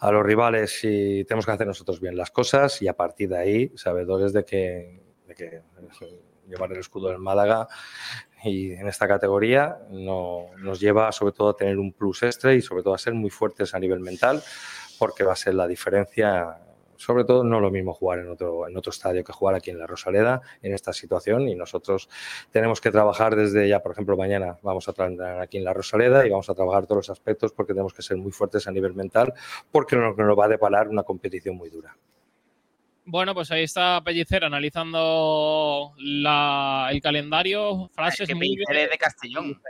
a 0.00 0.10
los 0.10 0.24
rivales 0.24 0.80
y 0.84 1.24
tenemos 1.24 1.44
que 1.44 1.52
hacer 1.52 1.66
nosotros 1.66 2.00
bien 2.00 2.16
las 2.16 2.30
cosas 2.30 2.80
y 2.80 2.88
a 2.88 2.94
partir 2.94 3.28
de 3.28 3.38
ahí, 3.38 3.72
sabedores 3.76 4.32
de 4.32 4.44
que, 4.44 5.02
de 5.26 5.34
que 5.34 5.62
llevar 6.48 6.72
el 6.72 6.78
escudo 6.78 7.08
del 7.08 7.18
Málaga 7.18 7.68
y 8.44 8.72
en 8.72 8.86
esta 8.88 9.08
categoría 9.08 9.78
no, 9.90 10.46
nos 10.58 10.80
lleva 10.80 11.10
sobre 11.12 11.32
todo 11.32 11.50
a 11.50 11.56
tener 11.56 11.78
un 11.78 11.92
plus 11.92 12.22
extra 12.22 12.54
y 12.54 12.62
sobre 12.62 12.82
todo 12.82 12.94
a 12.94 12.98
ser 12.98 13.14
muy 13.14 13.30
fuertes 13.30 13.74
a 13.74 13.78
nivel 13.78 14.00
mental 14.00 14.42
porque 14.98 15.24
va 15.24 15.32
a 15.32 15.36
ser 15.36 15.54
la 15.54 15.66
diferencia 15.66 16.58
sobre 16.96 17.24
todo 17.24 17.44
no 17.44 17.60
lo 17.60 17.70
mismo 17.70 17.92
jugar 17.92 18.20
en 18.20 18.28
otro, 18.30 18.66
en 18.68 18.76
otro 18.76 18.90
estadio 18.90 19.22
que 19.22 19.32
jugar 19.32 19.54
aquí 19.54 19.70
en 19.70 19.78
la 19.78 19.86
Rosaleda 19.86 20.40
en 20.62 20.72
esta 20.72 20.92
situación 20.92 21.48
y 21.48 21.54
nosotros 21.54 22.08
tenemos 22.50 22.80
que 22.80 22.90
trabajar 22.90 23.36
desde 23.36 23.68
ya, 23.68 23.80
por 23.80 23.92
ejemplo, 23.92 24.16
mañana 24.16 24.58
vamos 24.62 24.88
a 24.88 24.92
trabajar 24.92 25.40
aquí 25.40 25.58
en 25.58 25.64
la 25.64 25.74
Rosaleda 25.74 26.26
y 26.26 26.30
vamos 26.30 26.48
a 26.48 26.54
trabajar 26.54 26.86
todos 26.86 27.08
los 27.08 27.10
aspectos 27.10 27.52
porque 27.52 27.72
tenemos 27.74 27.92
que 27.92 28.02
ser 28.02 28.16
muy 28.16 28.32
fuertes 28.32 28.66
a 28.66 28.72
nivel 28.72 28.94
mental 28.94 29.34
porque 29.70 29.96
nos 29.96 30.16
va 30.16 30.46
a 30.46 30.48
deparar 30.48 30.88
una 30.88 31.02
competición 31.02 31.56
muy 31.56 31.70
dura. 31.70 31.96
Bueno, 33.06 33.34
pues 33.34 33.50
ahí 33.52 33.62
está 33.62 34.02
Pellicer 34.04 34.44
analizando 34.44 35.92
la- 35.98 36.88
el 36.90 37.00
calendario, 37.00 37.88
frases 37.94 38.20
Es 38.22 38.28
que 38.28 38.34
muy 38.34 38.48
Pellicer 38.56 38.76
es 38.76 38.90
de 38.90 38.98
Castellón. 38.98 39.60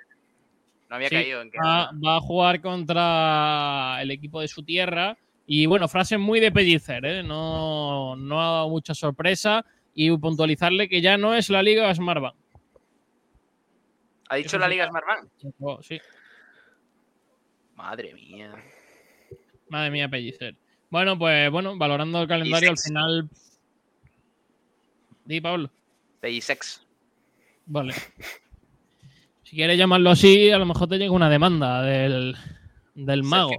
No 0.89 0.97
había 0.97 1.09
Sí, 1.09 1.15
caído 1.17 1.43
en 1.43 1.51
que. 1.51 1.59
va, 1.59 1.91
va 2.05 2.17
a 2.17 2.21
jugar 2.21 2.61
contra 2.63 3.99
el 4.01 4.11
equipo 4.11 4.41
de 4.41 4.49
su 4.49 4.63
tierra. 4.63 5.19
Y 5.47 5.67
bueno, 5.67 5.87
frases 5.89 6.19
muy 6.19 6.41
de 6.41 6.51
Pellicer, 6.51 7.05
¿eh? 7.05 7.23
no, 7.23 8.17
no 8.17 8.41
ha 8.41 8.45
dado 8.53 8.69
mucha 8.71 8.95
sorpresa. 8.95 9.65
Y 9.95 10.17
puntualizarle 10.17 10.89
que 10.89 11.01
ya 11.01 11.17
no 11.17 11.35
es 11.35 11.49
la 11.51 11.63
Liga 11.63 11.95
Smartbank. 11.95 12.35
¿Ha 14.29 14.37
dicho 14.37 14.59
la. 14.59 14.69
Liga 14.69 14.89
Smartbank? 14.89 15.29
Oh, 15.61 15.83
sí, 15.83 15.99
Madre 17.75 18.15
mía. 18.15 18.55
madre 19.69 19.91
mía, 19.91 20.09
Pellicer. 20.09 20.57
Bueno, 20.91 21.19
pues 21.19 21.51
bueno, 21.51 21.77
valorando 21.77 22.23
el 22.23 22.29
calendario, 22.29 22.71
al 22.71 22.79
final. 22.79 23.29
Di, 25.25 25.41
Pablo. 25.41 25.71
Pellisex. 26.21 26.83
Vale. 27.67 27.95
Si 29.43 29.57
quieres 29.57 29.77
llamarlo 29.79 30.11
así, 30.11 30.51
a 30.51 30.59
lo 30.59 30.67
mejor 30.67 30.89
te 30.89 30.99
llega 30.99 31.11
una 31.13 31.29
demanda 31.31 31.83
del, 31.83 32.37
del 32.95 33.23
mago. 33.23 33.51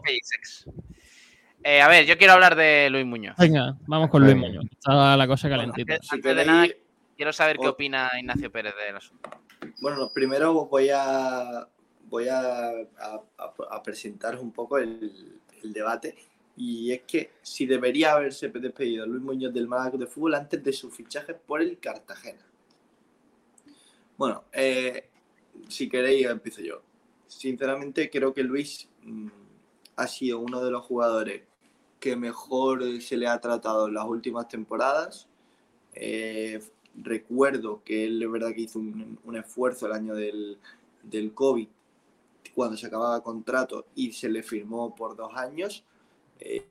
Eh, 1.63 1.81
a 1.81 1.87
ver, 1.89 2.05
yo 2.05 2.17
quiero 2.17 2.33
hablar 2.33 2.55
de 2.55 2.89
Luis 2.89 3.05
Muñoz. 3.05 3.35
Venga, 3.37 3.75
vamos 3.87 4.09
con 4.09 4.23
Luis. 4.23 4.35
Muñoz. 4.37 4.65
Está 4.71 5.17
la 5.17 5.27
cosa 5.27 5.49
calentita. 5.49 5.97
Antes, 6.09 6.35
de 6.35 6.45
nada, 6.45 6.67
quiero 7.17 7.33
saber 7.33 7.57
qué 7.57 7.67
opina 7.67 8.09
Ignacio 8.17 8.49
Pérez 8.51 8.73
del 8.85 8.95
asunto. 8.95 9.29
Bueno, 9.81 9.97
no, 9.97 10.09
primero 10.09 10.53
voy 10.65 10.89
a 10.93 11.67
voy 12.09 12.29
a, 12.29 12.39
a- 12.39 13.21
a- 13.37 13.75
a 13.75 13.83
presentaros 13.83 14.41
un 14.41 14.53
poco 14.53 14.77
el, 14.77 15.39
el 15.61 15.73
debate. 15.73 16.15
Y 16.57 16.91
es 16.91 17.03
que 17.03 17.31
si 17.41 17.65
debería 17.65 18.13
haberse 18.13 18.49
despedido 18.49 19.05
Luis 19.05 19.21
Muñoz 19.21 19.53
del 19.53 19.67
Málaga 19.67 19.97
de 19.97 20.07
Fútbol 20.07 20.35
antes 20.35 20.63
de 20.63 20.73
su 20.73 20.89
fichaje 20.89 21.35
por 21.35 21.61
el 21.61 21.77
Cartagena. 21.77 22.45
Bueno, 24.17 24.43
eh, 24.51 25.09
si 25.69 25.87
queréis 25.87 26.25
empiezo 26.27 26.61
yo. 26.61 26.81
Sinceramente 27.27 28.09
creo 28.09 28.33
que 28.33 28.43
Luis 28.43 28.89
mm, 29.03 29.27
ha 29.97 30.07
sido 30.07 30.39
uno 30.39 30.63
de 30.63 30.71
los 30.71 30.83
jugadores 30.83 31.43
que 31.99 32.15
mejor 32.15 33.01
se 33.01 33.17
le 33.17 33.27
ha 33.27 33.39
tratado 33.39 33.87
en 33.87 33.93
las 33.93 34.05
últimas 34.05 34.47
temporadas. 34.47 35.27
Eh, 35.93 36.59
recuerdo 36.95 37.83
que 37.83 38.05
él 38.05 38.21
es 38.21 38.31
verdad 38.31 38.53
que 38.53 38.61
hizo 38.61 38.79
un, 38.79 39.19
un 39.23 39.37
esfuerzo 39.37 39.85
el 39.85 39.93
año 39.93 40.15
del, 40.15 40.57
del 41.03 41.33
COVID 41.33 41.67
cuando 42.57 42.75
se 42.75 42.87
acababa 42.87 43.21
contrato 43.21 43.85
y 43.93 44.13
se 44.13 44.29
le 44.29 44.41
firmó 44.41 44.95
por 44.95 45.15
dos 45.15 45.31
años, 45.35 45.83
eh, 46.39 46.65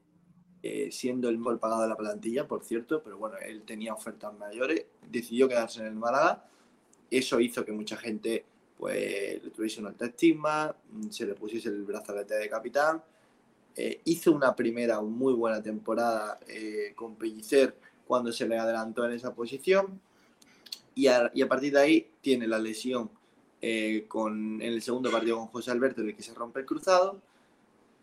eh, 0.63 0.91
siendo 0.91 1.29
el 1.29 1.39
mejor 1.39 1.59
pagado 1.59 1.83
de 1.83 1.89
la 1.89 1.97
plantilla, 1.97 2.49
por 2.49 2.65
cierto, 2.65 3.03
pero 3.03 3.19
bueno, 3.19 3.37
él 3.39 3.63
tenía 3.65 3.95
ofertas 3.95 4.37
mayores, 4.37 4.87
decidió 5.09 5.49
quedarse 5.49 5.81
en 5.81 5.87
el 5.87 5.95
Málaga, 5.95 6.45
eso 7.11 7.39
hizo 7.41 7.65
que 7.65 7.73
mucha 7.73 7.97
gente 7.97 8.45
pues 8.77 9.43
le 9.43 9.51
tuviese 9.51 9.81
un 9.81 9.87
alto 9.87 10.05
estigma, 10.05 10.75
mm, 10.91 11.11
se 11.11 11.25
le 11.25 11.35
pusiese 11.35 11.69
el 11.69 11.85
brazalete 11.85 12.35
de 12.35 12.49
capitán, 12.49 13.03
eh, 13.77 14.01
hizo 14.05 14.33
una 14.33 14.57
primera 14.57 15.01
muy 15.01 15.35
buena 15.35 15.63
temporada 15.63 16.41
con 16.95 17.15
Pellicer 17.17 17.77
cuando 18.07 18.33
se 18.33 18.49
le 18.49 18.59
adelantó 18.59 19.05
en 19.05 19.13
esa 19.13 19.35
posición. 19.35 20.01
Y 20.95 21.09
a, 21.09 21.31
partir 21.49 21.75
de 21.75 21.79
ahí 21.81 22.11
tiene 22.23 22.49
la 22.49 22.59
lesión 22.59 23.11
con, 24.09 24.63
en 24.63 24.73
el 24.73 24.81
segundo 24.81 25.11
partido 25.11 25.37
con 25.37 25.49
José 25.49 25.71
Alberto 25.71 26.01
en 26.01 26.09
el 26.09 26.17
que 26.17 26.23
se 26.23 26.33
rompe 26.33 26.61
el 26.61 26.67
cruzado 26.67 27.21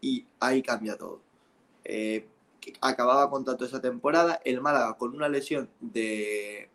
y 0.03 0.25
ahí 0.41 0.61
cambia 0.61 0.97
todo. 0.97 1.21
Eh, 1.85 2.27
acababa 2.81 3.29
contrato 3.29 3.65
esa 3.65 3.81
temporada, 3.81 4.39
el 4.45 4.61
Málaga 4.61 4.95
con 4.97 5.13
una 5.15 5.27
lesión 5.27 5.69
de, 5.79 6.69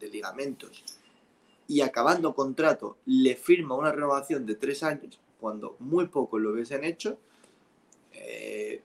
ligamentos 0.00 0.84
y 1.66 1.80
acabando 1.80 2.32
contrato 2.34 2.96
le 3.06 3.34
firma 3.34 3.74
una 3.74 3.92
renovación 3.92 4.46
de 4.46 4.54
tres 4.54 4.82
años, 4.82 5.18
cuando 5.40 5.76
muy 5.80 6.06
pocos 6.06 6.40
lo 6.40 6.52
hubiesen 6.52 6.84
hecho, 6.84 7.18
eh, 8.12 8.82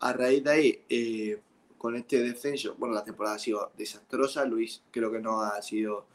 a 0.00 0.12
raíz 0.12 0.44
de 0.44 0.50
ahí, 0.50 0.82
eh, 0.88 1.40
con 1.78 1.96
este 1.96 2.22
descenso, 2.22 2.76
bueno, 2.78 2.94
la 2.94 3.04
temporada 3.04 3.36
ha 3.36 3.38
sido 3.38 3.72
desastrosa, 3.76 4.44
Luis 4.44 4.82
creo 4.90 5.10
que 5.10 5.18
no 5.18 5.40
ha 5.40 5.60
sido, 5.62 6.06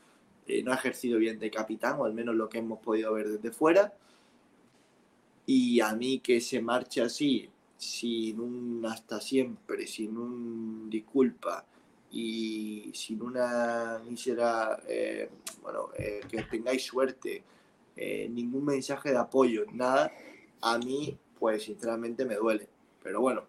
no 0.63 0.71
ha 0.71 0.75
ejercido 0.75 1.17
bien 1.19 1.39
de 1.39 1.51
capitán, 1.51 1.99
o 1.99 2.05
al 2.05 2.13
menos 2.13 2.35
lo 2.35 2.49
que 2.49 2.59
hemos 2.59 2.79
podido 2.79 3.11
ver 3.13 3.29
desde 3.29 3.51
fuera, 3.51 3.93
y 5.51 5.81
a 5.81 5.95
mí 5.95 6.19
que 6.19 6.41
se 6.41 6.61
marche 6.61 7.01
así, 7.01 7.49
sin 7.75 8.39
un 8.39 8.85
hasta 8.85 9.19
siempre, 9.19 9.87
sin 9.87 10.15
un 10.15 10.87
disculpa, 10.91 11.65
y 12.11 12.91
sin 12.93 13.23
una 13.23 13.99
mísera, 14.07 14.79
eh, 14.87 15.27
bueno, 15.63 15.89
eh, 15.97 16.21
que 16.29 16.43
tengáis 16.43 16.85
suerte, 16.85 17.43
eh, 17.95 18.29
ningún 18.29 18.63
mensaje 18.63 19.09
de 19.09 19.17
apoyo, 19.17 19.65
nada, 19.73 20.11
a 20.61 20.77
mí, 20.77 21.17
pues 21.39 21.63
sinceramente 21.63 22.25
me 22.25 22.35
duele. 22.35 22.67
Pero 23.01 23.19
bueno, 23.21 23.47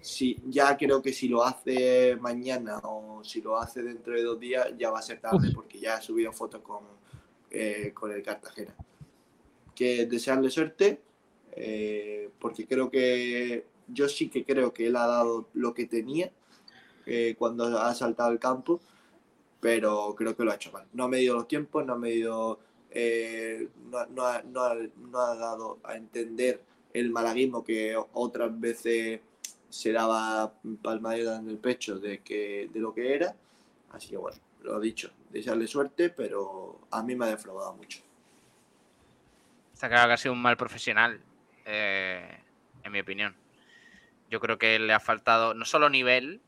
si, 0.00 0.40
ya 0.46 0.76
creo 0.76 1.02
que 1.02 1.12
si 1.12 1.26
lo 1.26 1.42
hace 1.42 2.14
mañana 2.20 2.78
o 2.84 3.24
si 3.24 3.42
lo 3.42 3.58
hace 3.58 3.82
dentro 3.82 4.14
de 4.14 4.22
dos 4.22 4.38
días, 4.38 4.68
ya 4.78 4.92
va 4.92 5.00
a 5.00 5.02
ser 5.02 5.20
tarde 5.20 5.50
porque 5.52 5.80
ya 5.80 5.96
ha 5.96 6.00
subido 6.00 6.32
fotos 6.32 6.62
con, 6.62 6.84
con 7.94 8.12
el 8.12 8.22
Cartagena. 8.22 8.76
Que 9.76 10.06
desearle 10.06 10.50
suerte, 10.50 11.00
porque 12.40 12.66
creo 12.66 12.90
que 12.90 13.64
yo 13.88 14.08
sí 14.08 14.28
que 14.28 14.44
creo 14.44 14.72
que 14.72 14.86
él 14.86 14.96
ha 14.96 15.06
dado 15.06 15.48
lo 15.54 15.74
que 15.74 15.86
tenía 15.86 16.30
eh, 17.06 17.36
cuando 17.38 17.66
ha 17.78 17.94
saltado 17.94 18.32
el 18.32 18.38
campo, 18.38 18.80
pero 19.60 20.14
creo 20.16 20.36
que 20.36 20.44
lo 20.44 20.50
ha 20.50 20.56
hecho 20.56 20.72
mal. 20.72 20.86
No 20.92 21.04
ha 21.04 21.08
medido 21.08 21.34
los 21.34 21.48
tiempos, 21.48 21.86
no 21.86 21.94
ha 21.94 21.98
medido, 21.98 22.58
eh, 22.90 23.68
no, 23.90 24.24
ha, 24.24 24.42
dado 25.36 25.78
a 25.84 25.96
entender 25.96 26.62
el 26.92 27.10
malaguismo 27.10 27.62
que 27.64 27.96
otras 28.14 28.58
veces 28.58 29.20
se 29.68 29.92
daba 29.92 30.52
palmadera 30.82 31.36
en 31.36 31.48
el 31.48 31.58
pecho 31.58 31.98
de, 31.98 32.22
que, 32.22 32.68
de 32.72 32.80
lo 32.80 32.92
que 32.92 33.14
era. 33.14 33.36
Así 33.90 34.08
que 34.08 34.16
bueno, 34.16 34.38
lo 34.62 34.78
he 34.78 34.84
dicho, 34.84 35.10
desearle 35.30 35.68
suerte, 35.68 36.10
pero 36.10 36.80
a 36.90 37.02
mí 37.02 37.14
me 37.14 37.26
ha 37.26 37.28
defraudado 37.28 37.74
mucho. 37.74 38.05
Está 39.76 39.90
claro 39.90 40.08
que 40.08 40.14
ha 40.14 40.16
sido 40.16 40.32
un 40.32 40.40
mal 40.40 40.56
profesional, 40.56 41.20
eh, 41.66 42.40
en 42.82 42.92
mi 42.92 43.00
opinión. 43.00 43.36
Yo 44.30 44.40
creo 44.40 44.56
que 44.56 44.78
le 44.78 44.94
ha 44.94 45.00
faltado 45.00 45.52
no 45.52 45.66
solo 45.66 45.90
nivel, 45.90 46.40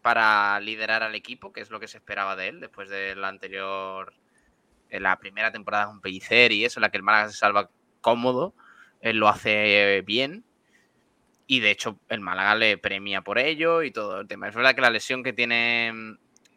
para 0.00 0.60
liderar 0.60 1.02
al 1.02 1.16
equipo, 1.16 1.52
que 1.52 1.60
es 1.60 1.70
lo 1.70 1.80
que 1.80 1.88
se 1.88 1.96
esperaba 1.96 2.36
de 2.36 2.46
él 2.46 2.60
después 2.60 2.88
de 2.88 3.16
la 3.16 3.26
anterior, 3.26 4.14
en 4.90 5.02
la 5.02 5.18
primera 5.18 5.50
temporada 5.50 5.86
con 5.86 6.00
Pellicer 6.00 6.52
y 6.52 6.64
eso, 6.64 6.78
en 6.78 6.82
la 6.82 6.90
que 6.90 6.98
el 6.98 7.02
Málaga 7.02 7.30
se 7.30 7.38
salva 7.38 7.68
cómodo, 8.00 8.54
él 9.00 9.16
lo 9.16 9.26
hace 9.26 10.02
bien 10.06 10.44
y 11.48 11.58
de 11.58 11.72
hecho 11.72 11.98
el 12.08 12.20
Málaga 12.20 12.54
le 12.54 12.78
premia 12.78 13.22
por 13.22 13.40
ello 13.40 13.82
y 13.82 13.90
todo 13.90 14.20
el 14.20 14.28
tema. 14.28 14.46
Es 14.46 14.54
verdad 14.54 14.76
que 14.76 14.82
la 14.82 14.90
lesión 14.90 15.24
que 15.24 15.32
tiene 15.32 15.88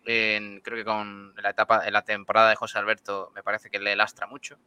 en, 0.06 0.61
creo 0.61 0.77
que 0.77 0.85
con 0.85 1.34
la 1.35 1.49
etapa, 1.49 1.88
en 1.88 1.93
la 1.93 2.03
temporada 2.03 2.52
de 2.52 2.57
José 2.57 2.77
Alberto, 2.77 3.31
me 3.34 3.41
parece 3.41 3.72
que 3.72 3.80
le 3.80 3.95
lastra 3.95 4.27
mucho. 4.27 4.60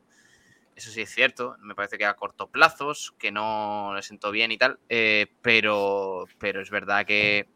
Eso 0.77 0.91
sí 0.91 1.03
es 1.03 1.15
cierto, 1.15 1.57
me 1.61 1.75
parece 1.75 1.99
que 1.99 2.05
a 2.05 2.15
corto 2.15 2.49
plazos, 2.49 3.15
que 3.19 3.31
no 3.31 3.93
le 3.95 4.03
sentó 4.03 4.33
bien 4.33 4.51
y 4.51 4.59
tal, 4.59 4.81
eh, 4.89 5.29
pero, 5.41 6.27
pero 6.39 6.61
es 6.61 6.71
verdad 6.71 7.07
que 7.07 7.47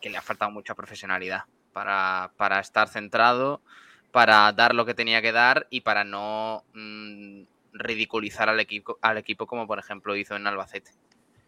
que 0.00 0.10
le 0.10 0.16
ha 0.16 0.22
faltado 0.22 0.50
mucha 0.50 0.74
profesionalidad 0.74 1.44
para, 1.72 2.60
estar 2.60 2.88
centrado, 2.88 3.60
para 4.10 4.50
dar 4.52 4.74
lo 4.74 4.86
que 4.86 4.94
tenía 4.94 5.22
que 5.22 5.32
dar 5.32 5.66
y 5.70 5.82
para 5.82 6.04
no 6.04 6.64
mm, 6.72 7.42
ridiculizar 7.72 8.48
al 8.48 8.58
equipo, 8.60 8.98
al 9.02 9.18
equipo 9.18 9.46
como 9.46 9.66
por 9.66 9.78
ejemplo 9.78 10.16
hizo 10.16 10.34
en 10.36 10.46
Albacete. 10.46 10.92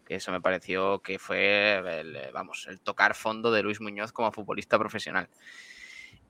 Que 0.05 0.15
eso 0.15 0.31
me 0.31 0.41
pareció 0.41 0.99
que 0.99 1.17
fue 1.17 1.77
el, 1.99 2.17
vamos, 2.33 2.67
el 2.69 2.79
tocar 2.79 3.15
fondo 3.15 3.51
de 3.51 3.63
Luis 3.63 3.81
Muñoz 3.81 4.11
como 4.11 4.31
futbolista 4.31 4.77
profesional. 4.77 5.29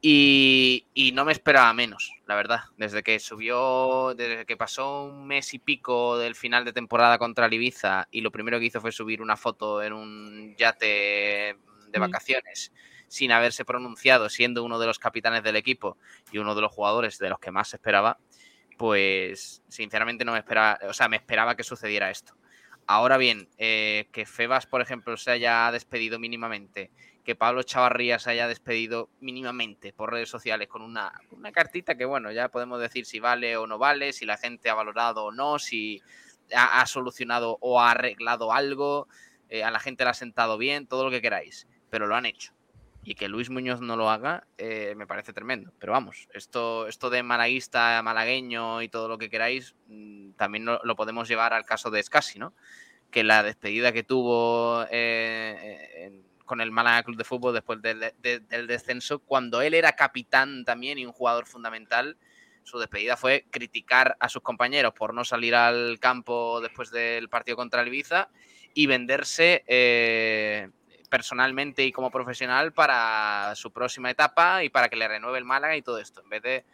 Y, 0.05 1.11
no 1.15 1.23
me 1.23 1.31
esperaba 1.31 1.73
menos, 1.73 2.11
la 2.25 2.35
verdad. 2.35 2.63
Desde 2.75 3.03
que 3.03 3.19
subió, 3.19 4.13
desde 4.15 4.45
que 4.45 4.57
pasó 4.57 5.05
un 5.05 5.25
mes 5.25 5.53
y 5.53 5.59
pico 5.59 6.17
del 6.17 6.35
final 6.35 6.65
de 6.65 6.73
temporada 6.73 7.17
contra 7.17 7.45
el 7.45 7.53
Ibiza 7.53 8.09
y 8.11 8.19
lo 8.19 8.29
primero 8.29 8.59
que 8.59 8.65
hizo 8.65 8.81
fue 8.81 8.91
subir 8.91 9.21
una 9.21 9.37
foto 9.37 9.81
en 9.81 9.93
un 9.93 10.55
yate 10.57 11.55
de 11.87 11.99
vacaciones 11.99 12.73
sin 13.07 13.31
haberse 13.31 13.63
pronunciado, 13.63 14.27
siendo 14.27 14.65
uno 14.65 14.77
de 14.77 14.87
los 14.87 14.99
capitanes 14.99 15.41
del 15.41 15.55
equipo 15.55 15.97
y 16.33 16.37
uno 16.37 16.53
de 16.53 16.61
los 16.61 16.71
jugadores 16.73 17.17
de 17.17 17.29
los 17.29 17.39
que 17.39 17.51
más 17.51 17.73
esperaba, 17.73 18.19
pues 18.77 19.63
sinceramente 19.69 20.25
no 20.25 20.33
me 20.33 20.39
esperaba, 20.39 20.79
o 20.85 20.93
sea, 20.93 21.07
me 21.07 21.15
esperaba 21.15 21.55
que 21.55 21.63
sucediera 21.63 22.09
esto. 22.09 22.35
Ahora 22.87 23.15
bien, 23.15 23.47
eh, 23.57 24.09
que 24.11 24.25
Febas, 24.25 24.65
por 24.65 24.81
ejemplo, 24.81 25.15
se 25.15 25.31
haya 25.31 25.71
despedido 25.71 26.19
mínimamente, 26.19 26.91
que 27.23 27.35
Pablo 27.35 27.63
Chavarría 27.63 28.19
se 28.19 28.31
haya 28.31 28.47
despedido 28.47 29.09
mínimamente 29.19 29.93
por 29.93 30.11
redes 30.11 30.29
sociales 30.29 30.67
con 30.67 30.81
una, 30.81 31.13
una 31.31 31.51
cartita 31.51 31.95
que, 31.95 32.05
bueno, 32.05 32.31
ya 32.31 32.49
podemos 32.49 32.79
decir 32.81 33.05
si 33.05 33.19
vale 33.19 33.57
o 33.57 33.67
no 33.67 33.77
vale, 33.77 34.13
si 34.13 34.25
la 34.25 34.37
gente 34.37 34.69
ha 34.69 34.73
valorado 34.73 35.25
o 35.25 35.31
no, 35.31 35.59
si 35.59 36.01
ha, 36.55 36.85
solucionado 36.85 37.57
o 37.61 37.79
ha 37.79 37.91
arreglado 37.91 38.51
algo, 38.51 39.07
eh, 39.49 39.63
a 39.63 39.71
la 39.71 39.79
gente 39.79 40.03
le 40.03 40.09
ha 40.09 40.13
sentado 40.13 40.57
bien, 40.57 40.87
todo 40.87 41.05
lo 41.05 41.11
que 41.11 41.21
queráis 41.21 41.67
pero 41.93 42.07
lo 42.07 42.15
han 42.15 42.25
hecho. 42.25 42.53
Y 43.03 43.13
que 43.13 43.27
Luis 43.27 43.51
Muñoz 43.51 43.79
no 43.79 43.95
lo 43.95 44.09
haga 44.09 44.47
eh, 44.57 44.95
me 44.97 45.05
parece 45.05 45.31
tremendo. 45.31 45.71
Pero 45.77 45.93
vamos, 45.93 46.27
esto, 46.33 46.87
esto 46.87 47.11
de 47.11 47.21
malaguista, 47.21 48.01
malagueño 48.01 48.81
y 48.81 48.89
todo 48.89 49.07
lo 49.07 49.19
que 49.19 49.29
queráis, 49.29 49.75
mm, 49.85 50.31
también 50.31 50.65
lo, 50.65 50.95
podemos 50.95 51.27
llevar 51.27 51.53
al 51.53 51.65
caso 51.65 51.91
de 51.91 52.01
Scassi, 52.01 52.39
¿no? 52.39 52.55
Que 53.11 53.23
la 53.23 53.43
despedida 53.43 53.91
que 53.91 54.01
tuvo 54.01 54.87
eh, 54.89 56.23
con 56.53 56.61
el 56.61 56.69
Málaga 56.69 57.01
Club 57.01 57.17
de 57.17 57.23
Fútbol 57.23 57.55
después 57.55 57.81
del, 57.81 58.13
descenso, 58.67 59.17
cuando 59.17 59.63
él 59.63 59.73
era 59.73 59.93
capitán 59.93 60.65
también 60.65 60.99
y 60.99 61.05
un 61.07 61.11
jugador 61.11 61.47
fundamental, 61.47 62.15
su 62.61 62.77
despedida 62.77 63.17
fue 63.17 63.47
criticar 63.49 64.15
a 64.19 64.29
sus 64.29 64.43
compañeros 64.43 64.93
por 64.93 65.15
no 65.15 65.25
salir 65.25 65.55
al 65.55 65.97
campo 65.99 66.61
después 66.61 66.91
del 66.91 67.27
partido 67.27 67.57
contra 67.57 67.81
el 67.81 67.87
Ibiza 67.87 68.29
y 68.75 68.85
venderse 68.85 69.63
eh, 69.65 70.69
personalmente 71.09 71.85
y 71.85 71.91
como 71.91 72.11
profesional 72.11 72.71
para 72.71 73.53
su 73.55 73.71
próxima 73.71 74.11
etapa 74.11 74.63
y 74.63 74.69
para 74.69 74.89
que 74.89 74.95
le 74.95 75.07
renueve 75.07 75.39
el 75.39 75.45
Málaga 75.45 75.75
y 75.75 75.81
todo 75.81 75.97
esto, 75.97 76.21
en 76.21 76.29
vez 76.29 76.43
de 76.43 76.65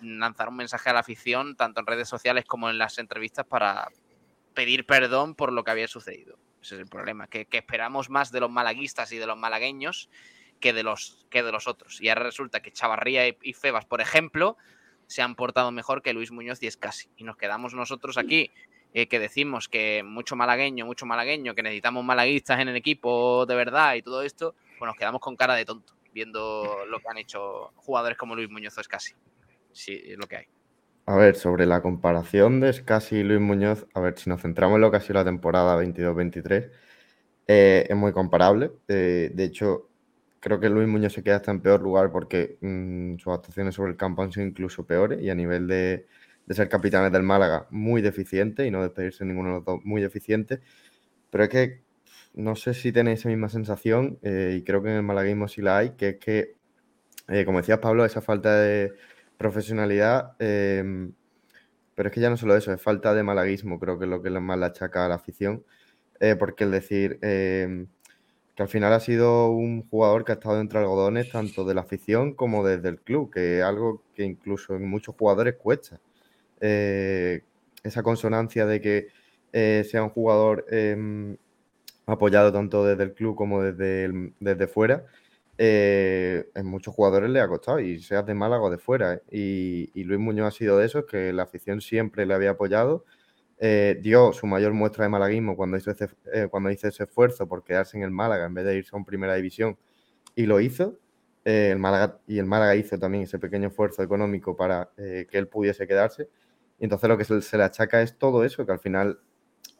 lanzar 0.00 0.48
un 0.48 0.56
mensaje 0.56 0.88
a 0.88 0.94
la 0.94 1.00
afición, 1.00 1.56
tanto 1.56 1.80
en 1.80 1.86
redes 1.86 2.08
sociales 2.08 2.46
como 2.46 2.70
en 2.70 2.78
las 2.78 2.96
entrevistas, 2.96 3.44
para 3.44 3.88
pedir 4.54 4.86
perdón 4.86 5.34
por 5.34 5.52
lo 5.52 5.62
que 5.62 5.72
había 5.72 5.88
sucedido. 5.88 6.38
Ese 6.60 6.74
es 6.76 6.80
el 6.80 6.88
problema, 6.88 7.26
que, 7.26 7.46
esperamos 7.50 8.10
más 8.10 8.32
de 8.32 8.40
los 8.40 8.50
malaguistas 8.50 9.12
y 9.12 9.18
de 9.18 9.26
los 9.26 9.36
malagueños 9.36 10.08
que 10.60 10.72
de 10.72 10.82
los, 10.82 11.26
que 11.30 11.42
de 11.42 11.52
los 11.52 11.68
otros. 11.68 12.00
Y 12.00 12.08
ahora 12.08 12.24
resulta 12.24 12.60
que 12.60 12.72
Chavarría 12.72 13.28
y, 13.28 13.52
Febas, 13.52 13.84
por 13.84 14.00
ejemplo, 14.00 14.56
se 15.06 15.22
han 15.22 15.34
portado 15.34 15.70
mejor 15.70 16.02
que 16.02 16.12
Luis 16.12 16.32
Muñoz 16.32 16.62
y 16.62 16.66
Escasi. 16.66 17.08
Y 17.16 17.24
nos 17.24 17.36
quedamos 17.36 17.74
nosotros 17.74 18.18
aquí 18.18 18.50
eh, 18.94 19.06
que 19.06 19.18
decimos 19.18 19.68
que 19.68 20.02
mucho 20.02 20.34
malagueño, 20.34 20.86
mucho 20.86 21.06
malagueño, 21.06 21.54
que 21.54 21.62
necesitamos 21.62 22.04
malaguistas 22.04 22.58
en 22.60 22.68
el 22.68 22.76
equipo 22.76 23.44
de 23.46 23.54
verdad 23.54 23.94
y 23.94 24.02
todo 24.02 24.22
esto, 24.22 24.54
pues 24.78 24.88
nos 24.88 24.96
quedamos 24.96 25.20
con 25.20 25.36
cara 25.36 25.54
de 25.54 25.64
tonto 25.64 25.96
viendo 26.16 26.86
lo 26.86 26.98
que 26.98 27.08
han 27.10 27.18
hecho 27.18 27.72
jugadores 27.76 28.16
como 28.16 28.34
Luis 28.34 28.48
Muñoz 28.48 28.78
o 28.78 28.80
Escasi. 28.80 29.12
Sí, 29.72 30.00
es 30.02 30.16
lo 30.16 30.26
que 30.26 30.36
hay. 30.36 30.55
A 31.08 31.14
ver, 31.16 31.36
sobre 31.36 31.66
la 31.66 31.82
comparación 31.82 32.58
de 32.58 32.70
Escasi 32.70 33.18
y 33.18 33.22
Luis 33.22 33.40
Muñoz, 33.40 33.86
a 33.94 34.00
ver, 34.00 34.18
si 34.18 34.28
nos 34.28 34.42
centramos 34.42 34.74
en 34.76 34.80
lo 34.80 34.90
que 34.90 34.96
ha 34.96 35.00
sido 35.00 35.14
la 35.14 35.24
temporada 35.24 35.80
22-23, 35.80 36.70
eh, 37.46 37.86
es 37.88 37.96
muy 37.96 38.12
comparable. 38.12 38.72
Eh, 38.88 39.30
de 39.32 39.44
hecho, 39.44 39.88
creo 40.40 40.58
que 40.60 40.68
Luis 40.68 40.88
Muñoz 40.88 41.12
se 41.12 41.22
queda 41.22 41.36
hasta 41.36 41.52
en 41.52 41.60
peor 41.60 41.80
lugar 41.82 42.10
porque 42.12 42.58
mm, 42.60 43.18
sus 43.18 43.32
actuaciones 43.32 43.76
sobre 43.76 43.92
el 43.92 43.96
campo 43.96 44.22
han 44.22 44.32
sido 44.32 44.46
incluso 44.46 44.84
peores 44.86 45.22
y 45.22 45.30
a 45.30 45.36
nivel 45.36 45.68
de, 45.68 46.06
ser 46.50 46.68
capitanes 46.68 47.12
del 47.12 47.22
Málaga 47.22 47.68
muy 47.70 48.02
deficiente 48.02 48.66
y 48.66 48.70
no 48.72 48.82
despedirse 48.82 49.24
ninguno 49.24 49.50
de 49.50 49.54
los 49.56 49.64
dos 49.64 49.84
muy 49.84 50.02
deficiente. 50.02 50.60
Pero 51.30 51.44
es 51.44 51.50
que 51.50 51.82
no 52.34 52.56
sé 52.56 52.74
si 52.74 52.92
tenéis 52.92 53.20
esa 53.20 53.28
misma 53.30 53.48
sensación 53.48 54.18
eh, 54.22 54.56
y 54.58 54.64
creo 54.64 54.82
que 54.82 54.90
en 54.90 54.96
el 54.96 55.02
malaguismo 55.04 55.48
sí 55.48 55.62
la 55.62 55.78
hay, 55.78 55.90
que 55.96 56.10
es 56.10 56.16
que, 56.18 56.56
como 57.44 57.58
decías 57.58 57.78
Pablo, 57.78 58.04
esa 58.04 58.22
falta 58.22 58.56
de 58.60 58.92
profesionalidad, 59.38 60.34
em, 60.38 61.12
pero 61.94 62.08
es 62.08 62.14
que 62.14 62.20
ya 62.20 62.30
no 62.30 62.36
solo 62.36 62.56
eso, 62.56 62.72
es 62.72 62.80
falta 62.80 63.14
de 63.14 63.22
malaguismo, 63.22 63.78
creo 63.80 63.98
que 63.98 64.04
es 64.04 64.10
lo 64.10 64.22
que 64.22 64.30
más 64.30 64.58
la 64.58 64.66
achaca 64.66 65.06
a 65.06 65.08
la 65.08 65.16
afición, 65.16 65.64
eh, 66.20 66.36
porque 66.38 66.64
el 66.64 66.70
decir 66.72 67.18
em, 67.22 67.88
que 68.56 68.62
al 68.62 68.68
final 68.68 68.92
ha 68.92 69.00
sido 69.00 69.50
un 69.50 69.88
jugador 69.88 70.24
que 70.24 70.32
ha 70.32 70.36
estado 70.36 70.60
entre 70.60 70.78
algodones 70.80 71.30
tanto 71.30 71.64
de 71.64 71.74
la 71.74 71.82
afición 71.82 72.34
como 72.34 72.66
desde 72.66 72.88
el 72.88 73.00
club, 73.00 73.30
que 73.32 73.58
es 73.58 73.64
algo 73.64 74.02
que 74.14 74.24
incluso 74.24 74.74
en 74.76 74.88
muchos 74.88 75.14
jugadores 75.16 75.56
cuesta. 75.56 76.00
Eh, 76.60 77.42
esa 77.84 78.02
consonancia 78.02 78.66
de 78.66 78.80
que 78.80 79.08
eh, 79.52 79.84
sea 79.90 80.02
un 80.04 80.10
jugador 80.10 80.66
em, 80.70 81.36
apoyado 82.06 82.52
tanto 82.52 82.84
desde 82.84 83.04
el 83.04 83.14
club 83.14 83.36
como 83.36 83.62
desde, 83.62 84.32
desde 84.40 84.66
fuera. 84.68 85.04
Eh, 85.58 86.50
en 86.54 86.66
muchos 86.66 86.94
jugadores 86.94 87.30
le 87.30 87.40
ha 87.40 87.48
costado, 87.48 87.80
y 87.80 88.00
seas 88.00 88.26
de 88.26 88.34
Málaga 88.34 88.62
o 88.62 88.70
de 88.70 88.78
fuera. 88.78 89.14
¿eh? 89.14 89.90
Y, 89.94 90.04
Luis 90.04 90.20
Muñoz 90.20 90.48
ha 90.48 90.50
sido 90.50 90.78
de 90.78 90.86
esos 90.86 91.06
que 91.06 91.32
la 91.32 91.44
afición 91.44 91.80
siempre 91.80 92.26
le 92.26 92.34
había 92.34 92.50
apoyado. 92.50 93.04
Eh, 93.58 93.98
dio 94.02 94.32
su 94.34 94.46
mayor 94.46 94.74
muestra 94.74 95.04
de 95.04 95.08
malaguismo 95.08 95.56
cuando 95.56 95.78
hizo, 95.78 95.90
ese, 95.90 96.08
cuando 96.50 96.70
hizo 96.70 96.88
ese 96.88 97.04
esfuerzo 97.04 97.48
por 97.48 97.64
quedarse 97.64 97.96
en 97.96 98.02
el 98.02 98.10
Málaga 98.10 98.44
en 98.44 98.52
vez 98.54 98.66
de 98.66 98.76
irse 98.76 98.90
a 98.92 98.98
un 98.98 99.04
primera 99.06 99.34
división, 99.34 99.78
y 100.34 100.46
lo 100.46 100.60
hizo. 100.60 100.98
El 101.44 101.78
Málaga, 101.78 102.20
y 102.26 102.38
el 102.38 102.46
Málaga 102.46 102.74
hizo 102.76 102.98
también 102.98 103.24
ese 103.24 103.38
pequeño 103.38 103.68
esfuerzo 103.68 104.02
económico 104.02 104.56
para 104.56 104.90
que 104.96 105.28
él 105.32 105.48
pudiese 105.48 105.86
quedarse. 105.86 106.28
Y 106.78 106.84
entonces 106.84 107.08
lo 107.08 107.16
que 107.16 107.24
se, 107.24 107.40
se, 107.40 107.56
le 107.56 107.64
achaca 107.64 108.02
es 108.02 108.18
todo 108.18 108.44
eso, 108.44 108.66
que 108.66 108.72
al 108.72 108.80
final 108.80 109.20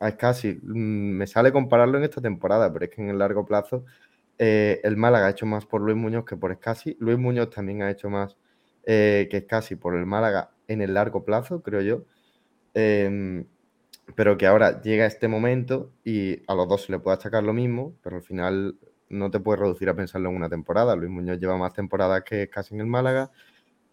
es 0.00 0.14
casi, 0.14 0.54
mm, 0.62 1.16
me 1.18 1.26
sale 1.26 1.52
compararlo 1.52 1.98
en 1.98 2.04
esta 2.04 2.20
temporada, 2.20 2.72
pero 2.72 2.84
es 2.84 2.90
que 2.90 3.02
en 3.02 3.10
el 3.10 3.18
largo 3.18 3.44
plazo 3.44 3.84
eh, 4.38 4.80
el 4.84 4.96
Málaga 4.96 5.26
ha 5.26 5.30
hecho 5.30 5.46
más 5.46 5.66
por 5.66 5.80
Luis 5.80 5.96
Muñoz 5.96 6.24
que 6.24 6.36
por 6.36 6.52
Escasi. 6.52 6.96
Luis 7.00 7.18
Muñoz 7.18 7.50
también 7.50 7.82
ha 7.82 7.90
hecho 7.90 8.10
más 8.10 8.36
eh, 8.84 9.28
que 9.30 9.38
Escasi 9.38 9.76
por 9.76 9.94
el 9.96 10.06
Málaga 10.06 10.50
en 10.68 10.82
el 10.82 10.94
largo 10.94 11.24
plazo, 11.24 11.62
creo 11.62 11.80
yo. 11.80 12.04
Eh, 12.74 13.44
pero 14.14 14.36
que 14.36 14.46
ahora 14.46 14.80
llega 14.82 15.06
este 15.06 15.28
momento 15.28 15.92
y 16.04 16.42
a 16.46 16.54
los 16.54 16.68
dos 16.68 16.84
se 16.84 16.92
le 16.92 16.98
puede 16.98 17.16
achacar 17.16 17.42
lo 17.42 17.52
mismo, 17.52 17.94
pero 18.02 18.16
al 18.16 18.22
final 18.22 18.78
no 19.08 19.30
te 19.30 19.40
puedes 19.40 19.60
reducir 19.60 19.88
a 19.88 19.94
pensarlo 19.96 20.30
en 20.30 20.36
una 20.36 20.48
temporada. 20.48 20.94
Luis 20.96 21.10
Muñoz 21.10 21.38
lleva 21.38 21.56
más 21.56 21.72
temporadas 21.72 22.22
que 22.22 22.44
Escasi 22.44 22.74
en 22.74 22.80
el 22.82 22.86
Málaga. 22.86 23.30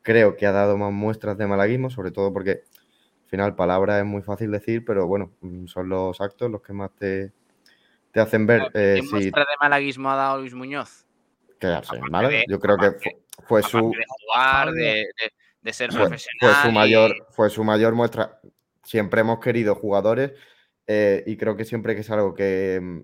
Creo 0.04 0.36
que 0.36 0.46
ha 0.46 0.52
dado 0.52 0.78
más 0.78 0.92
muestras 0.94 1.38
de 1.38 1.48
malaguismo, 1.48 1.90
sobre 1.90 2.12
todo 2.12 2.34
porque 2.34 2.52
al 2.52 3.30
final 3.30 3.56
palabra 3.56 4.00
es 4.00 4.06
muy 4.06 4.22
fácil 4.22 4.52
decir, 4.52 4.86
pero 4.86 5.08
bueno, 5.08 5.32
mm, 5.42 5.66
son 5.68 5.90
los 5.90 6.22
actos 6.22 6.52
los 6.52 6.62
que 6.62 6.74
más 6.74 6.92
te, 6.96 7.34
te 8.14 8.22
hacen 8.22 8.46
ver. 8.48 8.72
¿Qué 8.72 9.00
Eh, 9.00 9.02
si 9.02 9.12
muestra 9.12 9.42
de 9.42 9.56
malaguismo 9.60 10.10
ha 10.10 10.16
dado 10.16 10.40
Luis 10.40 10.54
Muñoz? 10.54 11.06
quedarse 11.60 11.96
en 11.96 12.10
Málaga. 12.12 12.44
Yo 12.48 12.60
creo 12.60 12.78
que 12.78 12.92
fue, 13.48 13.64
su, 13.64 13.92
de 13.92 14.04
jugar, 14.08 14.72
de, 14.72 14.82
de- 14.82 15.34
de 15.62 15.74
ser 15.74 15.92
fue, 15.92 16.00
profesional. 16.02 16.38
fue 16.40 16.56
su 16.56 16.68
y- 16.68 16.74
mayor, 16.74 17.28
fue 17.32 17.50
su 17.50 17.64
mayor 17.64 17.94
muestra. 17.94 18.40
Siempre 18.84 19.22
hemos 19.22 19.40
querido 19.40 19.76
jugadores 19.76 20.34
eh, 20.88 21.24
y 21.26 21.38
creo 21.38 21.56
que 21.56 21.64
siempre 21.66 21.96
que 21.96 22.02
es 22.02 22.10
algo 22.12 22.34
que, 22.34 22.80
mm, 22.82 23.00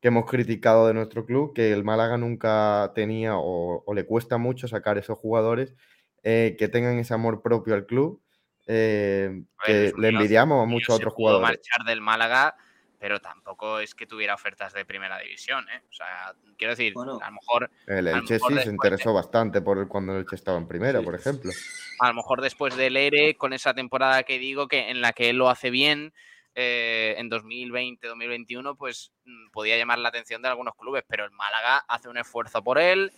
que 0.00 0.08
hemos 0.08 0.24
criticado 0.24 0.86
de 0.86 0.94
nuestro 0.94 1.26
club, 1.26 1.52
que 1.54 1.72
el 1.72 1.84
Málaga 1.84 2.16
nunca 2.16 2.90
tenía 2.94 3.36
o, 3.36 3.84
o 3.84 3.94
le 3.94 4.06
cuesta 4.06 4.38
mucho 4.38 4.66
sacar 4.66 4.96
esos 4.96 5.18
jugadores 5.18 5.74
eh, 6.22 6.56
que 6.58 6.68
tengan 6.68 6.98
ese 6.98 7.12
amor 7.12 7.42
propio 7.42 7.74
al 7.74 7.84
club, 7.84 8.22
ver, 8.66 9.42
que 9.66 9.92
le 9.98 10.08
envidiamos 10.08 10.62
a 10.62 10.66
muchos 10.66 10.96
otros 10.96 11.12
jugadores. 11.12 11.48
marchar 11.50 11.86
del 11.86 12.00
Málaga, 12.00 12.56
pero 13.00 13.18
tampoco 13.18 13.80
es 13.80 13.94
que 13.94 14.06
tuviera 14.06 14.34
ofertas 14.34 14.72
de 14.74 14.84
primera 14.84 15.18
división, 15.18 15.66
¿eh? 15.70 15.82
O 15.88 15.92
sea, 15.92 16.34
quiero 16.58 16.72
decir, 16.74 16.92
Bueno. 16.92 17.18
a 17.22 17.26
lo 17.30 17.32
mejor 17.32 17.70
El 17.86 18.06
Elche 18.06 18.34
mejor 18.34 18.52
sí 18.52 18.58
se 18.58 18.64
de- 18.66 18.70
interesó 18.70 19.12
bastante 19.14 19.62
por 19.62 19.78
él 19.78 19.88
cuando 19.88 20.12
el 20.12 20.20
Elche 20.20 20.36
estaba 20.36 20.58
en 20.58 20.68
primera, 20.68 20.98
Sí. 21.00 21.04
por 21.06 21.14
ejemplo. 21.14 21.50
a 21.98 22.08
lo 22.08 22.14
mejor 22.14 22.40
después 22.42 22.76
del 22.76 22.96
ERE, 22.96 23.34
con 23.36 23.52
esa 23.54 23.72
temporada 23.74 24.22
que 24.22 24.38
digo 24.38 24.68
que 24.68 24.90
en 24.90 25.00
la 25.00 25.12
que 25.14 25.30
él 25.30 25.36
lo 25.38 25.48
hace 25.50 25.70
bien, 25.70 26.12
eh, 26.54 27.14
en 27.18 27.28
2020-2021, 27.30 28.76
pues 28.76 29.12
mm, 29.24 29.50
podía 29.50 29.76
llamar 29.78 29.98
la 29.98 30.08
atención 30.10 30.42
de 30.42 30.48
algunos 30.48 30.74
clubes, 30.76 31.04
pero 31.08 31.24
el 31.24 31.30
Málaga 31.30 31.78
hace 31.88 32.08
un 32.08 32.18
esfuerzo 32.18 32.62
por 32.62 32.78
él 32.78 33.12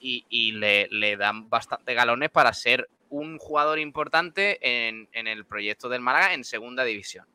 y, 0.00 0.24
y 0.28 0.52
le, 0.52 0.88
le 0.90 1.16
dan 1.16 1.48
bastante 1.48 1.94
galones 1.94 2.30
para 2.30 2.52
ser 2.52 2.88
un 3.10 3.38
jugador 3.38 3.78
importante 3.78 4.58
en, 4.88 5.08
en 5.12 5.26
el 5.26 5.44
proyecto 5.46 5.88
del 5.88 6.00
Málaga 6.00 6.34
en 6.34 6.44
segunda 6.44 6.84
división. 6.84 7.26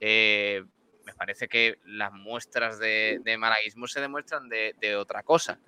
Eh, 0.00 0.64
me 1.04 1.14
parece 1.14 1.48
que 1.48 1.78
las 1.84 2.12
muestras 2.12 2.78
de, 2.78 3.20
de 3.22 3.38
malaguismo 3.38 3.86
se 3.86 4.00
demuestran 4.00 4.48
de, 4.48 4.74
de 4.80 4.96
otra 4.96 5.22
cosa, 5.22 5.58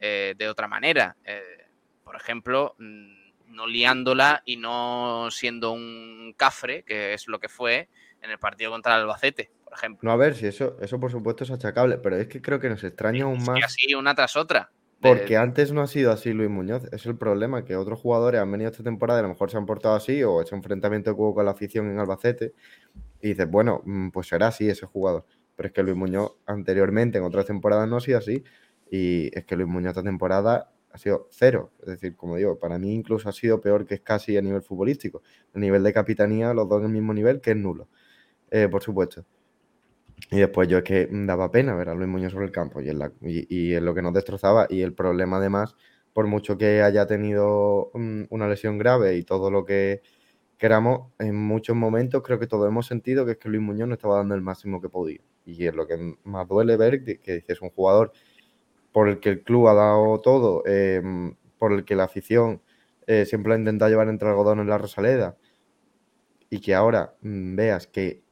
eh, 0.00 0.34
de 0.36 0.48
otra 0.48 0.68
manera. 0.68 1.16
Eh, 1.24 1.66
por 2.04 2.16
ejemplo, 2.16 2.74
mm, 2.78 3.52
no 3.54 3.66
liándola 3.66 4.42
y 4.44 4.56
no 4.56 5.28
siendo 5.30 5.72
un 5.72 6.34
cafre, 6.36 6.82
que 6.82 7.14
es 7.14 7.28
lo 7.28 7.38
que 7.38 7.48
fue 7.48 7.88
en 8.22 8.30
el 8.30 8.38
partido 8.38 8.70
contra 8.70 8.94
el 8.96 9.02
Albacete, 9.02 9.50
por 9.64 9.74
ejemplo. 9.74 10.08
No, 10.08 10.12
a 10.12 10.16
ver, 10.16 10.34
si 10.34 10.46
eso, 10.46 10.76
eso 10.80 11.00
por 11.00 11.10
supuesto 11.10 11.44
es 11.44 11.50
achacable, 11.50 11.98
pero 11.98 12.16
es 12.16 12.28
que 12.28 12.42
creo 12.42 12.60
que 12.60 12.68
nos 12.68 12.84
extraña 12.84 13.24
aún 13.24 13.42
más. 13.44 13.58
que 13.58 13.64
así 13.64 13.94
una 13.94 14.14
tras 14.14 14.36
otra. 14.36 14.70
Porque 15.00 15.36
antes 15.38 15.72
no 15.72 15.80
ha 15.80 15.86
sido 15.86 16.12
así 16.12 16.32
Luis 16.32 16.50
Muñoz. 16.50 16.84
Es 16.92 17.06
el 17.06 17.16
problema, 17.16 17.64
que 17.64 17.74
otros 17.74 17.98
jugadores 17.98 18.40
han 18.40 18.52
venido 18.52 18.70
esta 18.70 18.82
temporada 18.82 19.20
y 19.20 19.20
a 19.20 19.22
lo 19.22 19.28
mejor 19.30 19.50
se 19.50 19.56
han 19.56 19.64
portado 19.64 19.94
así 19.94 20.22
o 20.22 20.42
ese 20.42 20.54
enfrentamiento 20.54 21.14
que 21.14 21.20
hubo 21.20 21.34
con 21.34 21.46
la 21.46 21.52
afición 21.52 21.90
en 21.90 21.98
Albacete. 21.98 22.54
Y 23.20 23.28
dices, 23.28 23.50
bueno, 23.50 23.82
mm, 23.84 24.10
pues 24.10 24.28
será 24.28 24.48
así 24.48 24.68
ese 24.68 24.86
jugador. 24.86 25.24
Pero 25.56 25.68
es 25.68 25.72
que 25.72 25.82
Luis 25.82 25.96
Muñoz 25.96 26.32
anteriormente 26.46 27.18
en 27.18 27.24
otras 27.24 27.46
temporadas 27.46 27.88
no 27.88 27.96
ha 27.96 28.00
sido 28.00 28.18
así. 28.18 28.44
Y 28.90 29.30
es 29.36 29.44
que 29.46 29.56
Luis 29.56 29.68
Muñoz 29.68 29.90
esta 29.90 30.02
temporada 30.02 30.70
ha 30.92 30.98
sido 30.98 31.28
cero. 31.30 31.72
Es 31.80 31.86
decir, 31.86 32.14
como 32.14 32.36
digo, 32.36 32.58
para 32.58 32.78
mí 32.78 32.92
incluso 32.92 33.28
ha 33.28 33.32
sido 33.32 33.60
peor 33.60 33.86
que 33.86 34.02
casi 34.02 34.36
a 34.36 34.42
nivel 34.42 34.62
futbolístico. 34.62 35.22
A 35.54 35.58
nivel 35.58 35.82
de 35.82 35.94
capitanía, 35.94 36.52
los 36.52 36.68
dos 36.68 36.80
en 36.80 36.86
el 36.86 36.92
mismo 36.92 37.14
nivel, 37.14 37.40
que 37.40 37.52
es 37.52 37.56
nulo. 37.56 37.88
Eh, 38.50 38.68
por 38.68 38.82
supuesto. 38.82 39.24
Y 40.30 40.38
después 40.38 40.68
yo 40.68 40.78
es 40.78 40.84
que 40.84 41.08
daba 41.10 41.50
pena 41.50 41.74
ver 41.74 41.88
a 41.88 41.94
Luis 41.94 42.08
Muñoz 42.08 42.32
sobre 42.32 42.46
el 42.46 42.52
campo 42.52 42.80
y, 42.80 43.74
es 43.74 43.82
lo 43.82 43.94
que 43.94 44.02
nos 44.02 44.12
destrozaba. 44.12 44.66
Y 44.68 44.82
el 44.82 44.92
problema 44.92 45.38
además, 45.38 45.76
por 46.12 46.26
mucho 46.26 46.58
que 46.58 46.82
haya 46.82 47.06
tenido 47.06 47.90
mm, 47.94 48.24
una 48.30 48.48
lesión 48.48 48.78
grave 48.78 49.16
y 49.16 49.24
todo 49.24 49.50
lo 49.50 49.64
que 49.64 50.02
queramos, 50.58 51.12
en 51.18 51.34
muchos 51.36 51.76
momentos 51.76 52.22
creo 52.22 52.38
que 52.38 52.46
todos 52.46 52.68
hemos 52.68 52.86
sentido 52.86 53.24
que 53.24 53.32
es 53.32 53.38
que 53.38 53.48
Luis 53.48 53.62
Muñoz 53.62 53.88
no 53.88 53.94
estaba 53.94 54.16
dando 54.16 54.34
el 54.34 54.42
máximo 54.42 54.80
que 54.80 54.88
podía. 54.88 55.20
Y 55.44 55.66
es 55.66 55.74
lo 55.74 55.86
que 55.86 56.16
más 56.24 56.46
duele 56.46 56.76
ver, 56.76 57.02
que, 57.04 57.34
dices 57.34 57.62
un 57.62 57.70
jugador 57.70 58.12
por 58.92 59.08
el 59.08 59.20
que 59.20 59.30
el 59.30 59.42
club 59.42 59.68
ha 59.68 59.74
dado 59.74 60.20
todo, 60.20 60.62
eh, 60.66 61.02
por 61.58 61.72
el 61.72 61.84
que 61.84 61.96
la 61.96 62.04
afición 62.04 62.62
eh, 63.06 63.26
siempre 63.26 63.54
ha 63.54 63.58
intentado 63.58 63.90
llevar 63.90 64.08
entre 64.08 64.28
algodón 64.28 64.60
en 64.60 64.68
la 64.68 64.78
Rosaleda 64.78 65.36
y 66.50 66.60
que 66.60 66.74
ahora 66.74 67.14
mm, 67.22 67.56
veas 67.56 67.86
que 67.86 68.22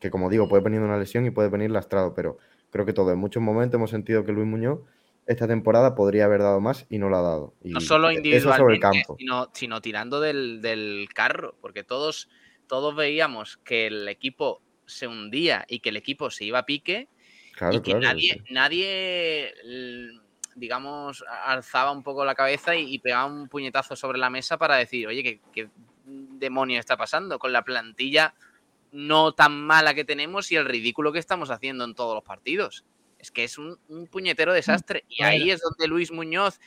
que 0.00 0.10
como 0.10 0.30
digo, 0.30 0.48
puede 0.48 0.62
venir 0.62 0.80
una 0.80 0.98
lesión 0.98 1.26
y 1.26 1.30
puede 1.30 1.48
venir 1.48 1.70
lastrado, 1.70 2.14
pero 2.14 2.38
creo 2.70 2.86
que 2.86 2.92
todos 2.92 3.12
en 3.12 3.18
muchos 3.18 3.42
momentos 3.42 3.76
hemos 3.78 3.90
sentido 3.90 4.24
que 4.24 4.32
Luis 4.32 4.46
Muñoz 4.46 4.80
esta 5.26 5.46
temporada 5.46 5.94
podría 5.94 6.24
haber 6.24 6.40
dado 6.40 6.60
más 6.60 6.86
y 6.88 6.98
no 6.98 7.08
lo 7.08 7.16
ha 7.18 7.22
dado. 7.22 7.54
Y 7.62 7.70
no 7.70 7.80
solo 7.80 8.10
eso 8.10 8.16
sobre 8.16 8.16
el 8.16 8.16
individualmente, 8.16 8.80
campo. 8.80 9.16
sino, 9.18 9.50
sino 9.52 9.80
tirando 9.80 10.20
del, 10.20 10.60
del 10.60 11.08
carro, 11.14 11.54
porque 11.60 11.84
todos, 11.84 12.28
todos 12.66 12.96
veíamos 12.96 13.58
que 13.58 13.86
el 13.86 14.08
equipo 14.08 14.60
se 14.86 15.06
hundía 15.06 15.64
y 15.68 15.80
que 15.80 15.90
el 15.90 15.96
equipo 15.96 16.30
se 16.30 16.46
iba 16.46 16.58
a 16.58 16.66
pique 16.66 17.08
Claro, 17.54 17.76
y 17.76 17.80
que 17.80 17.92
claro. 17.92 18.00
nadie, 18.06 18.32
sí. 18.32 18.52
nadie, 18.52 19.54
digamos, 20.56 21.22
alzaba 21.44 21.92
un 21.92 22.02
poco 22.02 22.24
la 22.24 22.34
cabeza 22.34 22.74
y, 22.74 22.94
y 22.94 22.98
pegaba 22.98 23.26
un 23.26 23.48
puñetazo 23.48 23.94
sobre 23.94 24.18
la 24.18 24.30
mesa 24.30 24.56
para 24.56 24.76
decir, 24.76 25.06
oye, 25.06 25.22
¿qué, 25.22 25.40
qué 25.52 25.68
demonio 26.06 26.80
está 26.80 26.96
pasando 26.96 27.38
con 27.38 27.52
la 27.52 27.62
plantilla 27.62 28.34
no 28.92 29.32
tan 29.32 29.52
mala 29.66 29.94
que 29.94 30.04
tenemos 30.04 30.50
y 30.52 30.56
el 30.56 30.64
ridículo 30.66 31.12
que 31.12 31.18
estamos 31.18 31.50
haciendo 31.50 31.84
en 31.84 31.94
todos 31.94 32.14
los 32.14 32.24
partidos? 32.24 32.84
Es 33.18 33.30
que 33.30 33.44
es 33.44 33.58
un, 33.58 33.76
un 33.88 34.06
puñetero 34.06 34.52
desastre. 34.52 35.04
Y 35.08 35.22
A 35.22 35.26
ver. 35.30 35.34
ahí 35.42 35.50
es 35.50 35.60
donde 35.60 35.86
Luis 35.88 36.10
Muñoz 36.10 36.58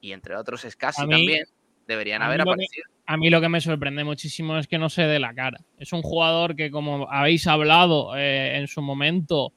y 0.00 0.12
entre 0.12 0.36
otros 0.36 0.64
Escasi 0.64 1.02
mí- 1.06 1.10
también 1.10 1.44
deberían 1.86 2.22
haber 2.22 2.38
que- 2.38 2.42
aparecido. 2.50 2.84
A 3.06 3.16
mí 3.16 3.30
lo 3.30 3.40
que 3.40 3.48
me 3.48 3.60
sorprende 3.60 4.04
muchísimo 4.04 4.56
es 4.58 4.66
que 4.68 4.78
no 4.78 4.88
se 4.88 5.02
dé 5.02 5.18
la 5.18 5.34
cara. 5.34 5.58
Es 5.78 5.92
un 5.92 6.02
jugador 6.02 6.54
que, 6.54 6.70
como 6.70 7.10
habéis 7.10 7.46
hablado 7.48 8.16
eh, 8.16 8.56
en 8.58 8.68
su 8.68 8.80
momento, 8.80 9.52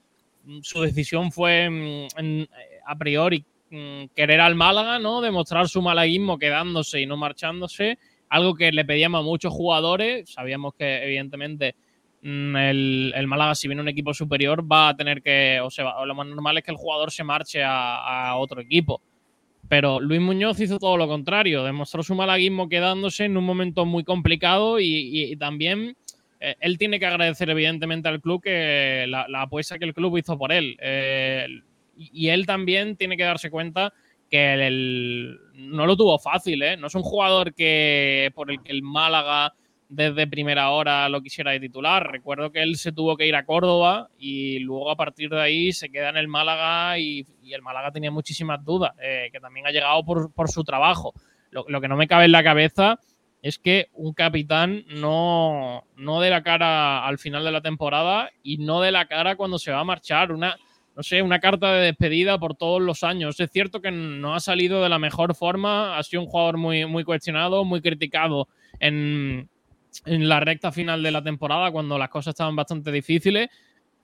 mm, 0.45 0.59
su 0.63 0.81
decisión 0.81 1.31
fue 1.31 1.69
mm, 1.69 2.07
en- 2.19 2.41
eh, 2.41 2.47
a 2.85 2.95
priori 2.97 3.45
mm, 3.69 4.05
querer 4.15 4.39
al 4.41 4.55
Málaga, 4.55 4.97
¿no? 4.99 5.21
Demostrar 5.21 5.67
su 5.67 5.81
malaguismo 5.81 6.39
quedándose 6.39 7.01
y 7.01 7.05
no 7.05 7.17
marchándose. 7.17 7.97
Algo 8.29 8.55
que 8.55 8.71
le 8.71 8.85
pedíamos 8.85 9.19
a 9.19 9.23
muchos 9.23 9.53
jugadores. 9.53 10.29
Sabíamos 10.31 10.73
que, 10.75 11.03
evidentemente, 11.03 11.75
mm, 11.75 11.84
el, 12.25 13.13
el 13.15 13.27
Málaga, 13.27 13.53
si 13.53 13.67
viene 13.67 13.81
un 13.83 13.87
equipo 13.87 14.13
superior, 14.13 14.69
va 14.69 14.89
a 14.89 14.95
tener 14.95 15.21
que. 15.21 15.59
O 15.61 15.69
sea, 15.69 16.03
lo 16.05 16.15
más 16.15 16.27
normal 16.27 16.57
es 16.57 16.63
que 16.63 16.71
el 16.71 16.77
jugador 16.77 17.11
se 17.11 17.23
marche 17.23 17.61
a- 17.63 18.35
otro 18.37 18.61
equipo. 18.61 19.01
Pero 19.69 19.99
Luis 19.99 20.21
Muñoz 20.21 20.59
hizo 20.59 20.77
todo 20.79 20.97
lo 20.97 21.07
contrario, 21.07 21.63
demostró 21.63 22.03
su 22.03 22.13
malaguismo 22.15 22.69
quedándose 22.69 23.25
en 23.25 23.37
un 23.37 23.43
momento 23.43 23.85
muy 23.85 24.03
complicado 24.03 24.79
y, 24.79 25.31
y- 25.31 25.35
también 25.37 25.95
eh, 26.39 26.55
él 26.59 26.77
tiene 26.77 26.99
que 26.99 27.05
agradecer 27.05 27.49
evidentemente 27.49 28.07
al 28.07 28.21
club 28.21 28.41
que 28.43 29.05
la, 29.07 29.25
apuesta 29.41 29.79
que 29.79 29.85
el 29.85 29.93
club 29.93 30.17
hizo 30.17 30.37
por 30.37 30.51
él. 30.51 30.77
Eh, 30.81 31.47
y, 31.97 32.27
él 32.29 32.45
también 32.45 32.95
tiene 32.97 33.17
que 33.17 33.23
darse 33.23 33.49
cuenta 33.49 33.93
que 34.29 35.35
no 35.55 35.85
lo 35.85 35.95
tuvo 35.95 36.19
fácil, 36.19 36.61
¿eh? 36.61 36.75
No 36.77 36.87
es 36.87 36.95
un 36.95 37.03
jugador 37.03 37.53
que 37.53 38.31
por 38.35 38.51
el 38.51 38.61
que 38.61 38.71
el 38.71 38.81
Málaga 38.81 39.53
desde 39.95 40.27
primera 40.27 40.69
hora 40.69 41.07
lo 41.09 41.21
quisiera 41.21 41.51
de 41.51 41.59
titular. 41.59 42.11
Recuerdo 42.11 42.51
que 42.51 42.61
él 42.61 42.75
se 42.75 42.91
tuvo 42.91 43.15
que 43.15 43.25
ir 43.25 43.35
a 43.35 43.45
Córdoba 43.45 44.09
y 44.17 44.59
luego 44.59 44.91
a 44.91 44.95
partir 44.95 45.29
de 45.29 45.41
ahí 45.41 45.71
se 45.71 45.89
queda 45.89 46.09
en 46.09 46.17
el 46.17 46.27
Málaga 46.27 46.99
y, 46.99 47.25
el 47.49 47.61
Málaga 47.61 47.91
tenía 47.91 48.11
muchísimas 48.11 48.63
dudas, 48.65 48.91
eh, 49.01 49.29
que 49.31 49.39
también 49.39 49.67
ha 49.67 49.71
llegado 49.71 50.03
por, 50.03 50.33
por 50.33 50.49
su 50.49 50.63
trabajo. 50.63 51.13
Lo, 51.51 51.65
lo 51.67 51.79
que 51.79 51.87
no 51.87 51.95
me 51.95 52.07
cabe 52.07 52.25
en 52.25 52.31
la 52.31 52.43
cabeza 52.43 52.99
es 53.41 53.59
que 53.59 53.89
un 53.93 54.13
capitán 54.13 54.83
no, 54.87 55.85
no 55.95 56.19
dé 56.19 56.31
la 56.31 56.41
cara 56.43 57.05
al 57.05 57.19
final 57.19 57.45
de 57.45 57.51
la 57.51 57.61
temporada 57.61 58.31
y 58.41 58.57
no 58.57 58.81
dé 58.81 58.91
la 58.91 59.05
cara 59.05 59.35
cuando 59.35 59.59
se 59.59 59.71
va 59.71 59.81
a 59.81 59.83
marchar. 59.83 60.31
Una, 60.31 60.57
no 60.95 61.03
sé, 61.03 61.21
una 61.21 61.39
carta 61.39 61.73
de 61.73 61.85
despedida 61.85 62.39
por 62.39 62.55
todos 62.55 62.81
los 62.81 63.03
años. 63.03 63.39
Es 63.39 63.51
cierto 63.51 63.81
que 63.81 63.91
no 63.91 64.33
ha 64.33 64.39
salido 64.39 64.81
de 64.81 64.89
la 64.89 64.97
mejor 64.97 65.35
forma, 65.35 65.97
ha 65.97 66.03
sido 66.03 66.23
un 66.23 66.27
jugador 66.27 66.57
muy, 66.57 66.85
muy 66.87 67.03
cuestionado, 67.03 67.63
muy 67.65 67.81
criticado 67.81 68.47
en, 68.79 69.47
en 70.05 70.27
la 70.27 70.39
recta 70.39 70.71
final 70.71 71.01
de 71.03 71.11
la 71.11 71.23
temporada, 71.23 71.71
cuando 71.71 71.97
las 71.97 72.09
cosas 72.09 72.33
estaban 72.33 72.55
bastante 72.55 72.91
difíciles. 72.91 73.49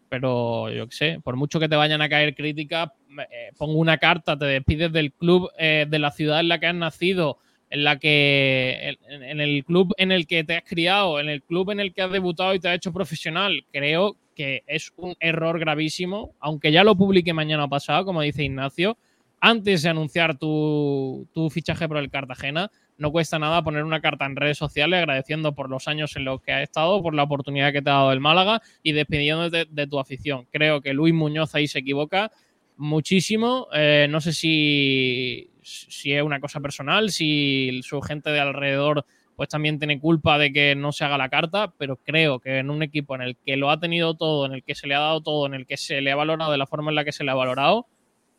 Pero 0.10 0.70
yo 0.70 0.88
qué 0.90 0.96
sé, 0.96 1.20
por 1.24 1.38
mucho 1.38 1.60
que 1.60 1.70
te 1.70 1.76
vayan 1.76 2.02
a 2.02 2.10
caer 2.10 2.36
críticas, 2.36 2.90
eh, 3.18 3.52
pongo 3.58 3.80
una 3.80 3.98
carta, 3.98 4.38
te 4.38 4.46
despides 4.46 4.92
del 4.92 5.14
club, 5.14 5.50
eh, 5.58 5.86
de 5.88 6.00
la 6.00 6.12
ciudad 6.12 6.42
en 6.42 6.50
la 6.50 6.60
que 6.60 6.68
has 6.68 6.76
nacido, 6.76 7.38
en 7.70 7.86
la 7.86 7.98
que 7.98 8.98
en, 9.08 9.40
el 9.40 9.64
club 9.64 9.94
en 9.98 10.12
el 10.12 10.28
que 10.28 10.44
te 10.44 10.58
has 10.58 10.64
criado, 10.64 11.20
en 11.20 11.30
el 11.30 11.42
club 11.42 11.72
en 11.72 11.80
el 11.80 11.94
que 11.94 12.02
has 12.02 12.12
debutado 12.12 12.54
y 12.54 12.60
te 12.60 12.68
has 12.68 12.76
hecho 12.76 12.92
profesional. 12.92 13.66
Creo 13.72 14.18
que 14.36 14.64
es 14.68 14.92
un 14.98 15.16
error 15.20 15.58
gravísimo, 15.60 16.36
aunque 16.40 16.74
ya 16.74 16.84
lo 16.84 16.96
publique 16.96 17.34
mañana 17.34 17.70
pasado, 17.70 18.04
como 18.04 18.22
dice 18.22 18.44
Ignacio, 18.44 18.98
antes 19.42 19.82
de 19.82 19.90
anunciar 19.90 20.38
tu, 20.38 21.28
fichaje 21.52 21.88
por 21.88 21.98
el 21.98 22.10
Cartagena, 22.10 22.72
no 22.98 23.12
cuesta 23.12 23.40
nada 23.40 23.64
poner 23.64 23.84
una 23.84 24.00
carta 24.00 24.26
en 24.26 24.36
redes 24.36 24.58
sociales 24.58 25.00
agradeciendo 25.00 25.54
por 25.56 25.70
los 25.70 25.88
años 25.88 26.16
en 26.16 26.26
los 26.26 26.42
que 26.42 26.54
has 26.54 26.62
estado, 26.62 27.02
por 27.02 27.16
la 27.16 27.24
oportunidad 27.24 27.74
que 27.74 27.82
te 27.82 27.90
ha 27.90 27.94
dado 27.94 28.12
el 28.12 28.20
Málaga 28.20 28.62
y 28.84 28.92
despidiéndote 28.92 29.58
de, 29.58 29.66
de 29.70 29.88
tu 29.88 30.00
afición. 30.00 30.48
Creo 30.52 30.82
que 30.82 30.94
Luis 30.94 31.14
Muñoz 31.14 31.56
ahí 31.56 31.68
se 31.68 31.80
equivoca 31.80 32.32
muchísimo. 32.78 33.68
Eh, 33.74 34.08
no 34.10 34.22
sé 34.22 34.34
si, 34.34 35.50
si 35.62 36.14
es 36.14 36.24
una 36.24 36.40
cosa 36.40 36.60
personal, 36.60 37.12
si 37.12 37.82
su 37.84 38.02
gente 38.02 38.30
de 38.30 38.40
alrededor 38.40 39.06
pues 39.36 39.50
también 39.50 39.80
tiene 39.80 40.00
culpa 40.00 40.38
de 40.38 40.54
que 40.54 40.76
no 40.76 40.92
se 40.92 41.04
haga 41.04 41.18
la 41.18 41.30
carta, 41.30 41.74
pero 41.78 41.96
creo 41.96 42.40
que 42.40 42.60
en 42.60 42.70
un 42.70 42.84
equipo 42.84 43.16
en 43.16 43.22
el 43.22 43.38
que 43.38 43.58
lo 43.58 43.72
ha 43.72 43.80
tenido 43.80 44.14
todo, 44.14 44.46
en 44.46 44.54
el 44.54 44.64
que 44.64 44.76
se 44.76 44.86
le 44.86 44.94
ha 44.94 45.00
dado 45.00 45.22
todo, 45.22 45.48
en 45.48 45.56
el 45.56 45.66
que 45.66 45.78
se 45.78 46.00
le 46.02 46.12
ha 46.12 46.16
valorado 46.16 46.52
de 46.52 46.60
la 46.60 46.68
forma 46.68 46.92
en 46.92 46.96
la 46.96 47.04
que 47.06 47.12
se 47.12 47.24
le 47.24 47.32
ha 47.32 47.34
valorado, 47.34 47.88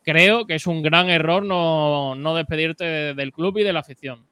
creo 0.03 0.45
que 0.45 0.55
es 0.55 0.67
un 0.67 0.81
gran 0.81 1.09
error 1.09 1.43
no, 1.43 2.15
no 2.15 2.35
despedirte 2.35 3.13
del 3.13 3.33
club 3.33 3.57
y 3.57 3.63
de 3.63 3.73
la 3.73 3.79
afición. 3.79 4.25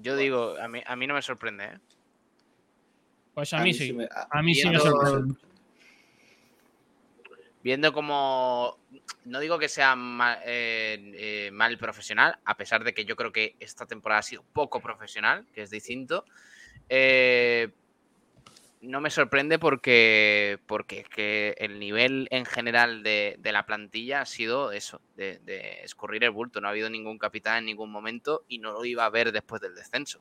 Yo 0.00 0.16
digo, 0.16 0.56
a 0.60 0.68
mí, 0.68 0.80
a 0.86 0.96
mí 0.96 1.06
no 1.06 1.14
me 1.14 1.22
sorprende. 1.22 1.64
¿eh? 1.64 1.78
Pues 3.34 3.52
a, 3.52 3.58
a 3.58 3.62
mí, 3.62 3.74
sí. 3.74 3.92
Me, 3.92 4.04
a, 4.04 4.28
a, 4.30 4.42
mí 4.42 4.54
sí 4.54 4.68
me 4.68 4.78
sorprende. 4.78 5.34
Viendo 7.62 7.92
como, 7.92 8.78
no 9.24 9.40
digo 9.40 9.58
que 9.58 9.68
sea 9.68 9.96
mal, 9.96 10.38
eh, 10.44 11.12
eh, 11.14 11.50
mal, 11.52 11.76
profesional, 11.78 12.38
a 12.44 12.56
pesar 12.56 12.84
de 12.84 12.94
que 12.94 13.04
yo 13.04 13.16
creo 13.16 13.32
que 13.32 13.56
esta 13.58 13.86
temporada 13.86 14.20
ha 14.20 14.22
sido 14.22 14.44
poco 14.52 14.80
profesional, 14.80 15.44
que 15.52 15.62
es 15.62 15.70
distinto, 15.70 16.24
eh, 16.88 17.70
no 18.80 19.00
me 19.00 19.10
sorprende 19.10 19.58
porque, 19.58 20.58
porque 20.66 21.00
es 21.00 21.08
que 21.08 21.54
el 21.58 21.78
nivel 21.78 22.28
en 22.30 22.44
general 22.44 23.02
de, 23.02 23.38
la 23.42 23.66
plantilla 23.66 24.20
ha 24.20 24.26
sido 24.26 24.72
eso, 24.72 25.00
de, 25.16 25.80
escurrir 25.82 26.24
el 26.24 26.30
bulto. 26.30 26.60
No 26.60 26.68
ha 26.68 26.70
habido 26.70 26.90
ningún 26.90 27.18
capitán 27.18 27.58
en 27.58 27.66
ningún 27.66 27.90
momento 27.90 28.44
y 28.48 28.58
no 28.58 28.72
lo 28.72 28.84
iba 28.84 29.04
a 29.04 29.10
ver 29.10 29.32
después 29.32 29.60
del 29.62 29.74
descenso. 29.74 30.20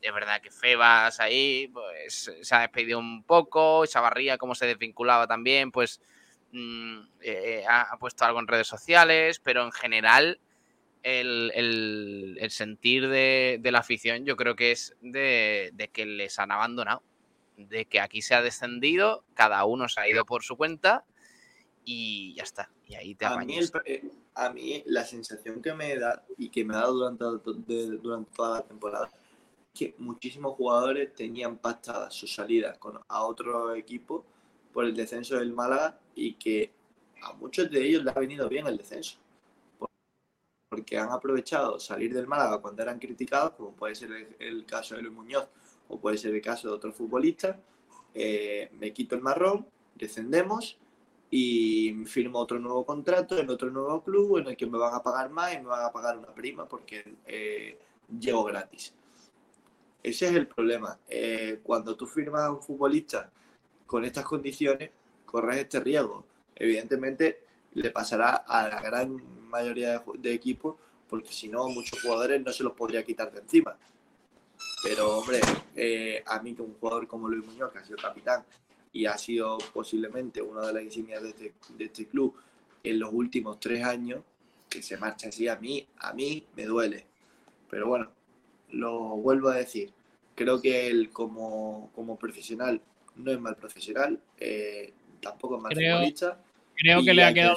Es 0.00 0.12
verdad 0.14 0.40
que 0.40 0.50
Febas 0.50 1.18
ahí 1.18 1.68
pues, 1.72 2.30
se 2.40 2.54
ha 2.54 2.60
despedido 2.60 2.98
un 2.98 3.24
poco, 3.24 3.84
Chavarría 3.86 4.38
como 4.38 4.54
se 4.54 4.66
desvinculaba 4.66 5.26
también, 5.26 5.72
pues 5.72 6.00
mmm, 6.52 7.00
eh, 7.20 7.64
ha, 7.68 7.96
puesto 7.98 8.24
algo 8.24 8.38
en 8.38 8.46
redes 8.46 8.68
sociales, 8.68 9.40
pero 9.40 9.64
en 9.64 9.72
general 9.72 10.40
el, 11.02 12.38
sentir 12.50 13.08
de, 13.08 13.60
la 13.64 13.78
afición 13.80 14.24
yo 14.24 14.36
creo 14.36 14.54
que 14.54 14.72
es 14.72 14.94
de 15.00 15.90
que 15.92 16.06
les 16.06 16.38
han 16.38 16.52
abandonado 16.52 17.02
de 17.58 17.86
que 17.86 18.00
aquí 18.00 18.22
se 18.22 18.34
ha 18.34 18.42
descendido, 18.42 19.24
cada 19.34 19.64
uno 19.64 19.88
se 19.88 20.00
ha 20.00 20.08
ido 20.08 20.24
por 20.24 20.42
su 20.44 20.56
cuenta 20.56 21.04
y 21.84 22.34
ya 22.34 22.44
está. 22.44 22.70
Y 22.86 22.94
ahí 22.94 23.14
te 23.14 23.26
a 23.26 23.36
mí, 23.38 23.58
el, 23.58 23.70
eh, 23.84 24.10
a 24.34 24.50
mí, 24.50 24.82
la 24.86 25.04
sensación 25.04 25.60
que 25.60 25.74
me 25.74 25.96
da 25.96 26.24
y 26.36 26.48
que 26.50 26.64
me 26.64 26.74
ha 26.74 26.78
dado 26.78 26.94
durante, 26.94 27.24
de, 27.66 27.98
durante 27.98 28.30
toda 28.34 28.60
la 28.60 28.66
temporada 28.66 29.10
que 29.74 29.94
muchísimos 29.98 30.54
jugadores 30.54 31.14
tenían 31.14 31.56
pactadas 31.58 32.12
sus 32.12 32.34
salidas 32.34 32.78
con, 32.78 32.98
a 33.06 33.24
otro 33.24 33.74
equipo 33.74 34.24
por 34.72 34.84
el 34.84 34.94
descenso 34.94 35.36
del 35.36 35.52
Málaga 35.52 35.98
y 36.14 36.34
que 36.34 36.72
a 37.22 37.32
muchos 37.34 37.70
de 37.70 37.86
ellos 37.86 38.04
les 38.04 38.16
ha 38.16 38.20
venido 38.20 38.48
bien 38.48 38.66
el 38.66 38.76
descenso. 38.76 39.18
Porque 40.68 40.98
han 40.98 41.10
aprovechado 41.10 41.78
salir 41.78 42.12
del 42.12 42.26
Málaga 42.26 42.58
cuando 42.58 42.82
eran 42.82 42.98
criticados, 42.98 43.52
como 43.52 43.72
puede 43.72 43.94
ser 43.94 44.12
el, 44.12 44.36
el 44.38 44.66
caso 44.66 44.96
de 44.96 45.02
Luis 45.02 45.14
Muñoz, 45.14 45.48
o 45.88 45.98
puede 45.98 46.18
ser 46.18 46.34
el 46.34 46.42
caso 46.42 46.68
de 46.68 46.74
otro 46.74 46.92
futbolista, 46.92 47.58
eh, 48.14 48.70
me 48.78 48.92
quito 48.92 49.14
el 49.14 49.22
marrón, 49.22 49.66
descendemos 49.94 50.78
y 51.30 52.04
firmo 52.06 52.38
otro 52.38 52.58
nuevo 52.58 52.84
contrato 52.86 53.38
en 53.38 53.50
otro 53.50 53.70
nuevo 53.70 54.02
club 54.02 54.38
en 54.38 54.48
el 54.48 54.56
que 54.56 54.66
me 54.66 54.78
van 54.78 54.94
a 54.94 55.02
pagar 55.02 55.30
más 55.30 55.54
y 55.54 55.58
me 55.58 55.64
van 55.64 55.84
a 55.84 55.92
pagar 55.92 56.16
una 56.16 56.34
prima 56.34 56.66
porque 56.66 57.16
eh, 57.26 57.78
llego 58.18 58.44
gratis. 58.44 58.94
Ese 60.02 60.26
es 60.28 60.32
el 60.32 60.46
problema. 60.46 60.98
Eh, 61.08 61.60
cuando 61.62 61.96
tú 61.96 62.06
firmas 62.06 62.42
a 62.42 62.52
un 62.52 62.62
futbolista 62.62 63.30
con 63.86 64.04
estas 64.04 64.24
condiciones, 64.24 64.90
corres 65.26 65.58
este 65.58 65.80
riesgo. 65.80 66.24
Evidentemente 66.54 67.42
le 67.74 67.90
pasará 67.90 68.36
a 68.36 68.68
la 68.68 68.80
gran 68.80 69.20
mayoría 69.48 69.98
de, 69.98 70.00
de 70.18 70.32
equipos 70.32 70.76
porque 71.08 71.32
si 71.32 71.48
no 71.48 71.68
muchos 71.68 72.00
jugadores 72.00 72.42
no 72.42 72.52
se 72.52 72.62
los 72.62 72.74
podría 72.74 73.04
quitar 73.04 73.32
de 73.32 73.40
encima. 73.40 73.76
Pero, 74.82 75.18
hombre, 75.18 75.40
eh, 75.74 76.22
a 76.26 76.40
mí 76.40 76.54
que 76.54 76.62
un 76.62 76.74
jugador 76.74 77.06
como 77.06 77.28
Luis 77.28 77.44
Muñoz, 77.44 77.72
que 77.72 77.78
ha 77.78 77.84
sido 77.84 77.98
capitán 77.98 78.44
y 78.92 79.06
ha 79.06 79.18
sido 79.18 79.58
posiblemente 79.72 80.40
una 80.40 80.66
de 80.66 80.72
las 80.72 80.82
insignias 80.82 81.22
de 81.22 81.28
este, 81.30 81.54
de 81.76 81.84
este 81.84 82.06
club 82.06 82.34
en 82.82 82.98
los 82.98 83.12
últimos 83.12 83.58
tres 83.58 83.84
años, 83.84 84.22
que 84.68 84.82
se 84.82 84.96
marcha 84.96 85.28
así, 85.28 85.48
a 85.48 85.56
mí, 85.56 85.86
a 85.98 86.12
mí 86.12 86.44
me 86.56 86.64
duele. 86.64 87.06
Pero 87.68 87.88
bueno, 87.88 88.10
lo 88.70 89.16
vuelvo 89.16 89.48
a 89.48 89.56
decir. 89.56 89.92
Creo 90.34 90.60
que 90.60 90.86
él 90.86 91.10
como, 91.10 91.90
como 91.94 92.16
profesional 92.16 92.80
no 93.16 93.32
es 93.32 93.40
mal 93.40 93.56
profesional, 93.56 94.20
eh, 94.38 94.92
tampoco 95.20 95.56
es 95.56 95.62
mal 95.62 95.72
creo, 95.72 95.96
futbolista. 95.96 96.40
Creo 96.76 97.02
que 97.02 97.14
le 97.14 97.24
ha 97.24 97.34
quedado 97.34 97.56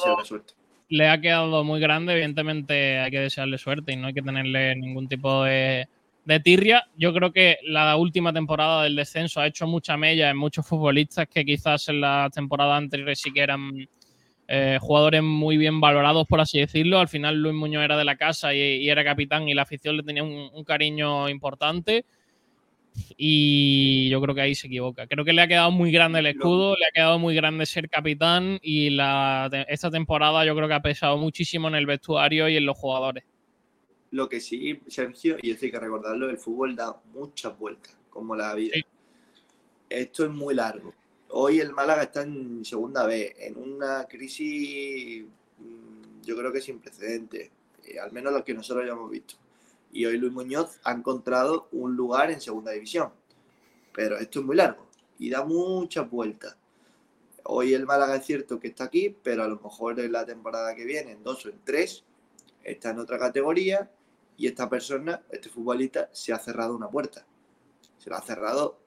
le 0.89 1.07
ha 1.07 1.21
quedado 1.21 1.63
muy 1.63 1.79
grande, 1.79 2.11
evidentemente 2.11 2.99
hay 2.99 3.11
que 3.11 3.19
desearle 3.19 3.57
suerte 3.57 3.93
y 3.93 3.95
no 3.95 4.07
hay 4.07 4.13
que 4.13 4.21
tenerle 4.21 4.75
ningún 4.75 5.07
tipo 5.07 5.45
de, 5.45 5.87
de 6.25 6.39
tirria. 6.39 6.85
Yo 6.95 7.13
creo 7.13 7.31
que 7.31 7.57
la 7.63 7.95
última 7.95 8.33
temporada 8.33 8.83
del 8.83 8.95
descenso 8.95 9.39
ha 9.39 9.47
hecho 9.47 9.67
mucha 9.67 9.97
mella 9.97 10.29
en 10.29 10.37
muchos 10.37 10.67
futbolistas 10.67 11.27
que 11.27 11.45
quizás 11.45 11.89
en 11.89 12.01
la 12.01 12.29
temporada 12.33 12.77
anterior 12.77 13.15
sí 13.15 13.31
que 13.31 13.41
eran 13.41 13.87
eh, 14.53 14.77
jugadores 14.81 15.23
muy 15.23 15.55
bien 15.57 15.79
valorados, 15.79 16.27
por 16.27 16.41
así 16.41 16.59
decirlo. 16.59 16.99
Al 16.99 17.07
final 17.07 17.41
Luis 17.41 17.55
Muñoz 17.55 17.83
era 17.83 17.97
de 17.97 18.03
la 18.03 18.17
casa 18.17 18.53
y, 18.53 18.89
era 18.89 19.03
capitán 19.03 19.47
y 19.47 19.53
la 19.53 19.61
afición 19.61 19.97
le 19.97 20.03
tenía 20.03 20.23
un, 20.23 20.63
cariño 20.65 21.29
importante. 21.29 22.05
Y 23.15 24.09
yo 24.09 24.21
creo 24.21 24.35
que 24.35 24.41
ahí 24.41 24.53
se 24.53 24.67
equivoca. 24.67 25.07
Creo 25.07 25.23
que 25.23 25.31
le 25.31 25.41
ha 25.41 25.47
quedado 25.47 25.71
muy 25.71 25.91
grande 25.91 26.19
el 26.19 26.25
escudo, 26.25 26.75
le 26.75 26.85
ha 26.85 26.91
quedado 26.91 27.17
muy 27.17 27.33
grande 27.33 27.65
ser 27.65 27.87
capitán 27.87 28.59
y 28.61 28.97
esta 29.69 29.89
temporada 29.89 30.43
yo 30.43 30.53
creo 30.53 30.67
que 30.67 30.73
ha 30.73 30.81
pesado 30.81 31.17
muchísimo 31.17 31.69
en 31.69 31.75
el 31.75 31.85
vestuario 31.85 32.49
y 32.49 32.57
en 32.57 32.65
los 32.65 32.77
jugadores. 32.77 33.23
Lo 34.11 34.27
que 34.27 34.41
sí, 34.41 34.81
Sergio, 34.87 35.37
y 35.41 35.51
esto 35.51 35.65
hay 35.65 35.71
que 35.71 35.79
recordarlo, 35.79 36.29
el 36.29 36.37
fútbol 36.37 36.75
da 36.75 37.01
muchas 37.13 37.57
vueltas, 37.57 37.95
como 38.09 38.35
la 38.35 38.53
vida. 38.53 38.73
Sí. 38.75 38.85
Esto 39.89 40.25
es 40.25 40.31
muy 40.31 40.53
largo. 40.53 40.93
Hoy 41.29 41.61
el 41.61 41.71
Málaga 41.71 42.03
está 42.03 42.23
en 42.23 42.63
segunda 42.65 43.05
vez, 43.05 43.33
en 43.39 43.57
una 43.57 44.05
crisis, 44.05 45.23
mm, 45.59 46.21
yo 46.23 46.35
creo 46.35 46.51
que 46.51 46.59
sin 46.59 46.79
precedentes, 46.79 47.49
eh, 47.85 47.99
al 47.99 48.11
menos 48.11 48.33
lo 48.33 48.43
que 48.43 48.53
nosotros 48.53 48.83
hayamos 48.83 49.09
visto. 49.09 49.35
Y 49.93 50.05
hoy 50.05 50.17
Luis 50.17 50.33
Muñoz 50.33 50.79
ha 50.83 50.91
encontrado 50.91 51.69
un 51.71 51.95
lugar 51.95 52.31
en 52.31 52.41
segunda 52.41 52.71
división. 52.71 53.11
Pero 53.93 54.17
esto 54.17 54.39
es 54.39 54.45
muy 54.45 54.55
largo 54.57 54.87
y 55.19 55.29
da 55.29 55.45
muchas 55.45 56.09
vueltas. 56.09 56.57
Hoy 57.43 57.73
el 57.73 57.85
Málaga 57.85 58.17
es 58.17 58.25
cierto 58.25 58.59
que 58.59 58.69
está 58.69 58.85
aquí, 58.85 59.15
pero 59.23 59.43
a 59.43 59.47
lo 59.47 59.59
mejor 59.59 59.99
en 59.99 60.11
la 60.11 60.25
temporada 60.25 60.75
que 60.75 60.85
viene, 60.85 61.11
en 61.11 61.23
dos 61.23 61.45
o 61.45 61.49
en 61.49 61.59
tres, 61.63 62.03
está 62.63 62.91
en 62.91 62.99
otra 62.99 63.17
categoría 63.17 63.89
y 64.41 64.47
esta 64.47 64.67
persona, 64.67 65.21
este 65.29 65.49
futbolista, 65.49 66.09
se 66.11 66.33
ha 66.33 66.39
cerrado 66.39 66.75
una 66.75 66.89
puerta. 66.89 67.23
Se 67.99 68.09
lo 68.09 68.15
ha 68.15 68.21
cerrado, 68.23 68.79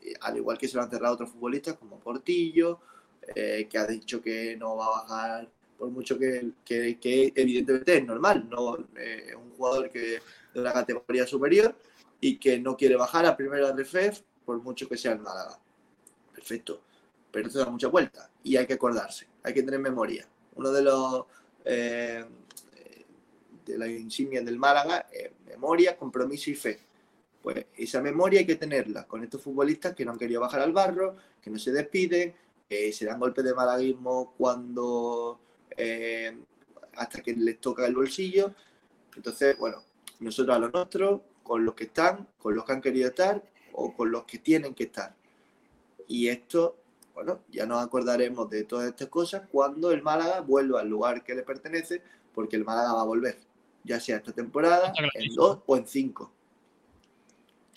eh, 0.00 0.14
al 0.22 0.38
igual 0.38 0.56
que 0.56 0.66
se 0.66 0.78
lo 0.78 0.82
han 0.82 0.88
cerrado 0.88 1.12
otros 1.12 1.28
futbolistas 1.28 1.76
como 1.76 2.00
Portillo, 2.00 2.80
eh, 3.34 3.68
que 3.68 3.76
ha 3.76 3.86
dicho 3.86 4.22
que 4.22 4.56
no 4.56 4.74
va 4.76 4.86
a 4.86 5.02
bajar, 5.02 5.50
por 5.76 5.90
mucho 5.90 6.18
que, 6.18 6.52
que, 6.64 7.30
evidentemente 7.36 7.98
es 7.98 8.06
normal, 8.06 8.48
no 8.48 8.78
eh, 8.96 9.26
es 9.28 9.34
un 9.34 9.50
jugador 9.50 9.90
que 9.90 10.22
de 10.54 10.60
una 10.60 10.72
categoría 10.72 11.26
superior 11.26 11.76
y 12.18 12.38
que 12.38 12.58
no 12.58 12.74
quiere 12.74 12.96
bajar 12.96 13.26
a 13.26 13.36
primera 13.36 13.70
RFF 13.70 14.22
por 14.46 14.62
mucho 14.62 14.88
que 14.88 14.96
sea 14.96 15.12
el 15.12 15.18
Málaga. 15.18 15.58
Perfecto, 16.32 16.80
pero 17.30 17.48
esto 17.48 17.58
da 17.58 17.66
mucha 17.66 17.88
vuelta 17.88 18.30
y 18.42 18.56
hay 18.56 18.66
que 18.66 18.72
acordarse, 18.72 19.26
hay 19.42 19.52
que 19.52 19.62
tener 19.62 19.78
memoria. 19.78 20.26
Uno 20.54 20.72
de 20.72 20.80
los 20.80 21.26
de 23.64 23.78
la 23.78 23.86
insignia 23.86 24.42
del 24.42 24.58
Málaga, 24.58 25.06
eh, 25.12 25.32
memoria, 25.46 25.96
compromiso 25.96 26.50
y 26.50 26.54
fe. 26.54 26.80
Pues 27.42 27.66
esa 27.76 28.00
memoria 28.00 28.40
hay 28.40 28.46
que 28.46 28.56
tenerla 28.56 29.06
con 29.06 29.24
estos 29.24 29.42
futbolistas 29.42 29.94
que 29.94 30.04
no 30.04 30.12
han 30.12 30.18
querido 30.18 30.40
bajar 30.40 30.60
al 30.60 30.72
barro, 30.72 31.16
que 31.40 31.50
no 31.50 31.58
se 31.58 31.72
despiden, 31.72 32.34
eh, 32.68 32.92
se 32.92 33.04
dan 33.04 33.18
golpes 33.18 33.44
de 33.44 33.54
malaguismo 33.54 34.34
cuando 34.36 35.40
eh, 35.76 36.36
hasta 36.94 37.20
que 37.20 37.34
les 37.34 37.60
toca 37.60 37.86
el 37.86 37.94
bolsillo. 37.94 38.54
Entonces, 39.16 39.58
bueno, 39.58 39.82
nosotros 40.20 40.56
a 40.56 40.58
los 40.58 40.72
nuestros, 40.72 41.20
con 41.42 41.64
los 41.64 41.74
que 41.74 41.84
están, 41.84 42.28
con 42.38 42.54
los 42.54 42.64
que 42.64 42.72
han 42.72 42.80
querido 42.80 43.08
estar 43.08 43.42
o 43.72 43.94
con 43.94 44.10
los 44.10 44.24
que 44.24 44.38
tienen 44.38 44.74
que 44.74 44.84
estar. 44.84 45.14
Y 46.06 46.28
esto, 46.28 46.76
bueno, 47.14 47.40
ya 47.50 47.66
nos 47.66 47.84
acordaremos 47.84 48.48
de 48.50 48.64
todas 48.64 48.88
estas 48.88 49.08
cosas 49.08 49.42
cuando 49.50 49.90
el 49.90 50.02
Málaga 50.02 50.40
vuelva 50.40 50.80
al 50.80 50.88
lugar 50.88 51.24
que 51.24 51.34
le 51.34 51.42
pertenece, 51.42 52.02
porque 52.34 52.56
el 52.56 52.64
Málaga 52.64 52.94
va 52.94 53.02
a 53.02 53.06
volver, 53.06 53.38
ya 53.84 54.00
sea 54.00 54.16
esta 54.16 54.32
temporada, 54.32 54.92
en 55.14 55.34
dos 55.34 55.60
o 55.66 55.76
en 55.76 55.86
cinco. 55.86 56.32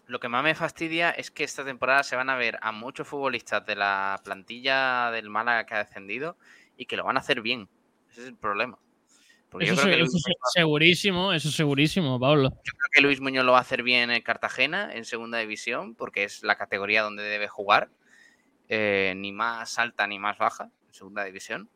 Lo 0.08 0.20
que 0.20 0.28
más 0.30 0.44
me 0.44 0.54
fastidia 0.54 1.10
es 1.10 1.32
que 1.32 1.44
esta 1.44 1.66
temporada 1.66 2.04
se 2.04 2.16
van 2.16 2.30
a 2.30 2.36
ver 2.36 2.60
a 2.62 2.72
muchos 2.72 3.08
futbolistas 3.08 3.66
de 3.66 3.76
la 3.76 4.22
plantilla 4.24 5.10
del 5.12 5.30
Málaga 5.30 5.66
que 5.66 5.74
ha 5.74 5.84
descendido 5.84 6.38
y 6.78 6.86
que 6.86 6.96
lo 6.96 7.04
van 7.04 7.18
a 7.18 7.22
hacer 7.22 7.42
bien. 7.42 7.68
Ese 8.12 8.22
es 8.22 8.28
el 8.28 8.36
problema. 8.36 8.78
Porque 9.50 9.66
Eso, 9.66 9.76
yo 9.76 9.82
creo 9.82 9.94
se- 9.94 9.98
que 9.98 10.04
eso 10.04 10.18
se- 10.20 10.60
segurísimo, 10.60 11.34
eso 11.34 11.50
segurísimo, 11.50 12.20
Pablo. 12.20 12.50
yo 12.50 12.74
creo 12.74 12.90
que 12.92 13.02
Luis 13.02 13.20
Muñoz 13.20 13.46
lo 13.46 13.54
va 13.54 13.60
a 13.60 13.62
hacer 13.62 13.82
bien 13.82 14.12
en 14.12 14.22
Cartagena, 14.22 14.94
en 14.94 15.06
segunda 15.06 15.40
división, 15.40 15.96
porque 15.96 16.24
es 16.24 16.44
la 16.44 16.56
categoría 16.56 17.02
donde 17.02 17.24
debe 17.24 17.48
jugar. 17.48 17.90
eh, 18.68 19.14
ni 19.16 19.32
más 19.32 19.78
alta 19.78 20.08
ni 20.08 20.18
más 20.18 20.40
baja, 20.40 20.72
en 20.88 20.94
segunda 20.94 21.24
división. 21.24 21.70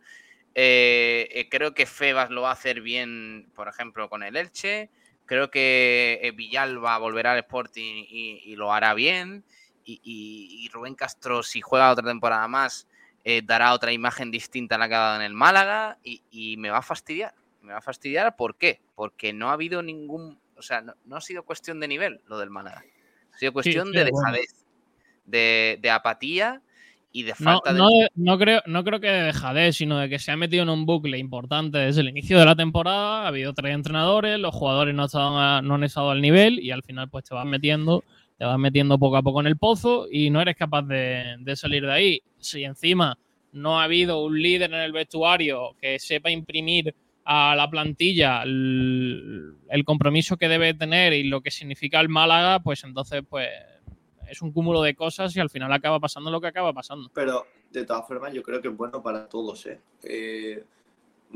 Eh, 0.61 1.29
eh, 1.39 1.47
creo 1.47 1.73
que 1.73 1.85
Febas 1.85 2.31
lo 2.31 2.41
va 2.41 2.49
a 2.49 2.53
hacer 2.53 2.81
bien, 2.81 3.49
por 3.55 3.69
ejemplo, 3.69 4.09
con 4.09 4.23
el 4.23 4.35
Elche. 4.35 4.89
Creo 5.25 5.49
que 5.49 6.19
eh, 6.21 6.31
Villalba 6.31 6.97
volverá 6.97 7.31
al 7.31 7.39
Sporting 7.39 8.03
y, 8.09 8.41
y 8.43 8.57
lo 8.57 8.73
hará 8.73 8.93
bien. 8.93 9.45
Y, 9.85 10.01
y- 10.03 10.65
y 10.65 10.67
Rubén 10.67 10.95
Castro, 10.95 11.43
si 11.43 11.61
juega 11.61 11.89
otra 11.89 12.05
temporada 12.05 12.45
más, 12.49 12.89
eh, 13.23 13.41
dará 13.41 13.73
otra 13.73 13.93
imagen 13.93 14.31
distinta 14.31 14.75
a 14.75 14.79
la 14.79 14.89
que 14.89 14.95
ha 14.95 14.99
dado 14.99 15.15
en 15.15 15.21
el 15.21 15.33
Málaga. 15.33 15.97
Y, 16.03 16.57
me 16.57 16.69
va 16.69 16.79
a 16.79 16.81
fastidiar. 16.81 17.33
Me 17.61 17.71
va 17.71 17.77
a 17.79 17.81
fastidiar, 17.81 18.35
¿por 18.35 18.57
qué? 18.57 18.81
Porque 18.95 19.31
no 19.31 19.51
ha 19.51 19.53
habido 19.53 19.81
ningún. 19.81 20.41
O 20.57 20.61
sea, 20.61 20.81
no, 20.81 20.93
no 21.05 21.15
ha 21.15 21.21
sido 21.21 21.43
cuestión 21.43 21.79
de 21.79 21.87
nivel 21.87 22.19
lo 22.25 22.37
del 22.37 22.49
Málaga. 22.49 22.83
Ha 23.33 23.37
sido 23.37 23.53
cuestión 23.53 23.93
de 23.93 23.99
sí, 24.03 24.11
dejadez, 24.11 24.65
de, 25.25 25.77
de 25.81 25.89
apatía 25.89 26.61
y 27.11 27.23
de 27.23 27.31
No, 27.39 27.53
falta 27.53 27.73
no, 27.73 27.87
de- 27.89 28.09
no 28.15 28.37
creo, 28.37 28.61
no 28.67 28.83
creo 28.83 28.99
que 28.99 29.07
de 29.09 29.23
dejadez, 29.23 29.75
sino 29.77 29.97
de 29.97 30.09
que 30.09 30.19
se 30.19 30.31
ha 30.31 30.37
metido 30.37 30.63
en 30.63 30.69
un 30.69 30.85
bucle 30.85 31.17
importante 31.17 31.77
desde 31.79 32.01
el 32.01 32.09
inicio 32.09 32.37
de 32.39 32.45
la 32.45 32.55
temporada. 32.55 33.23
Ha 33.23 33.27
habido 33.27 33.53
tres 33.53 33.73
entrenadores, 33.73 34.39
los 34.39 34.53
jugadores 34.53 34.93
no, 34.93 35.05
estaban 35.05 35.33
a- 35.41 35.61
no 35.61 35.75
han 35.75 35.83
estado 35.83 36.11
al 36.11 36.21
nivel 36.21 36.59
y 36.59 36.71
al 36.71 36.83
final 36.83 37.09
pues 37.09 37.25
te 37.25 37.33
vas 37.33 37.45
metiendo, 37.45 38.03
te 38.37 38.45
vas 38.45 38.59
metiendo 38.59 38.99
poco 38.99 39.17
a 39.17 39.23
poco 39.23 39.41
en 39.41 39.47
el 39.47 39.57
pozo 39.57 40.07
y 40.11 40.29
no 40.29 40.39
eres 40.41 40.55
capaz 40.55 40.83
de, 40.83 41.35
de 41.39 41.55
salir 41.55 41.83
de 41.85 41.91
ahí. 41.91 42.21
Si 42.39 42.63
encima 42.63 43.17
no 43.51 43.79
ha 43.79 43.85
habido 43.85 44.23
un 44.23 44.39
líder 44.41 44.71
en 44.73 44.79
el 44.81 44.91
vestuario 44.91 45.75
que 45.81 45.97
sepa 45.97 46.29
imprimir 46.29 46.93
a 47.25 47.55
la 47.55 47.69
plantilla 47.69 48.43
el, 48.43 49.55
el 49.69 49.83
compromiso 49.85 50.37
que 50.37 50.47
debe 50.47 50.73
tener 50.73 51.13
y 51.13 51.23
lo 51.23 51.41
que 51.41 51.51
significa 51.51 51.99
el 51.99 52.09
Málaga, 52.09 52.59
pues 52.59 52.83
entonces 52.83 53.23
pues 53.27 53.47
es 54.29 54.41
un 54.41 54.51
cúmulo 54.51 54.81
de 54.81 54.95
cosas 54.95 55.35
y 55.35 55.39
al 55.39 55.49
final 55.49 55.71
acaba 55.71 55.99
pasando 55.99 56.31
lo 56.31 56.39
que 56.39 56.47
acaba 56.47 56.73
pasando. 56.73 57.09
Pero 57.13 57.45
de 57.71 57.85
todas 57.85 58.07
formas, 58.07 58.33
yo 58.33 58.43
creo 58.43 58.61
que 58.61 58.67
es 58.67 58.75
bueno 58.75 59.01
para 59.01 59.27
todos. 59.27 59.65
¿eh? 59.65 59.79
Eh, 60.03 60.63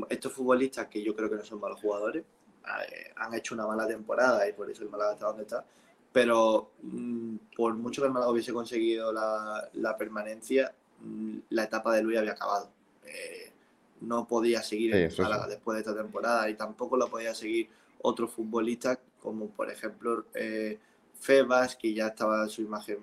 estos 0.08 0.32
futbolistas, 0.32 0.86
que 0.88 1.02
yo 1.02 1.14
creo 1.14 1.30
que 1.30 1.36
no 1.36 1.44
son 1.44 1.60
malos 1.60 1.80
jugadores, 1.80 2.24
eh, 2.64 3.12
han 3.16 3.34
hecho 3.34 3.54
una 3.54 3.66
mala 3.66 3.86
temporada 3.86 4.48
y 4.48 4.52
por 4.52 4.70
eso 4.70 4.82
el 4.82 4.90
Málaga 4.90 5.12
está 5.12 5.26
donde 5.26 5.42
está. 5.42 5.64
Pero 6.12 6.70
mm, 6.82 7.36
por 7.56 7.74
mucho 7.74 8.02
que 8.02 8.06
el 8.06 8.12
Málaga 8.12 8.30
hubiese 8.32 8.52
conseguido 8.52 9.12
la, 9.12 9.68
la 9.74 9.96
permanencia, 9.96 10.72
mm, 11.00 11.38
la 11.50 11.64
etapa 11.64 11.94
de 11.94 12.02
Luis 12.02 12.18
había 12.18 12.32
acabado. 12.32 12.70
Eh, 13.06 13.52
no 14.00 14.26
podía 14.26 14.62
seguir 14.62 14.92
Sí, 14.92 14.98
eso 14.98 15.22
Málaga 15.22 15.44
sí. 15.44 15.50
después 15.50 15.76
de 15.76 15.80
esta 15.80 15.94
temporada 15.94 16.48
y 16.48 16.54
tampoco 16.54 16.96
lo 16.96 17.08
podía 17.08 17.34
seguir 17.34 17.68
otros 18.02 18.30
futbolistas 18.30 18.98
como 19.20 19.48
por 19.48 19.70
ejemplo 19.70 20.26
eh, 20.34 20.78
Febas, 21.18 21.76
que 21.76 21.94
ya 21.94 22.08
estaba 22.08 22.48
su 22.48 22.62
imagen 22.62 22.98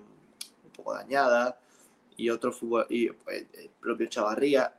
un 0.64 0.70
poco 0.70 0.94
dañada, 0.94 1.58
y 2.16 2.30
otro 2.30 2.52
fútbol, 2.52 2.86
y 2.88 3.08
pues, 3.10 3.46
el 3.54 3.70
propio 3.80 4.06
Chavarría. 4.06 4.74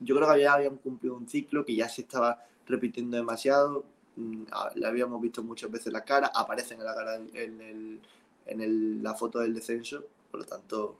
Yo 0.00 0.16
creo 0.16 0.32
que 0.32 0.40
ya 0.40 0.54
habían 0.54 0.76
cumplido 0.78 1.14
un 1.16 1.28
ciclo 1.28 1.64
que 1.64 1.74
ya 1.76 1.88
se 1.88 2.02
estaba 2.02 2.42
repitiendo 2.66 3.16
demasiado. 3.16 3.84
Mm, 4.16 4.44
Le 4.74 4.86
habíamos 4.86 5.20
visto 5.20 5.42
muchas 5.42 5.70
veces 5.70 5.92
la 5.92 6.04
cara, 6.04 6.30
aparecen 6.34 6.78
en 6.80 6.84
la 6.84 6.94
cara 6.94 7.16
en, 7.16 7.60
el- 7.60 8.00
en 8.46 8.60
el- 8.60 9.02
la 9.02 9.14
foto 9.14 9.38
del 9.38 9.54
descenso, 9.54 10.04
por 10.30 10.40
lo 10.40 10.46
tanto, 10.46 10.98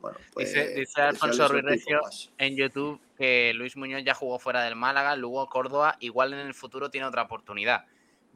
bueno, 0.00 0.18
pues. 0.32 0.48
Dice, 0.48 0.86
Alfonso 0.96 1.48
Ruiz 1.48 1.64
Recio 1.64 2.00
en 2.38 2.56
YouTube 2.56 3.00
que 3.16 3.52
Luis 3.54 3.76
Muñoz 3.76 4.02
ya 4.04 4.14
jugó 4.14 4.38
fuera 4.38 4.62
del 4.64 4.74
Málaga, 4.76 5.14
luego 5.14 5.46
Córdoba, 5.48 5.96
igual 6.00 6.32
en 6.32 6.40
el 6.40 6.54
futuro 6.54 6.90
tiene 6.90 7.06
otra 7.06 7.22
oportunidad. 7.22 7.84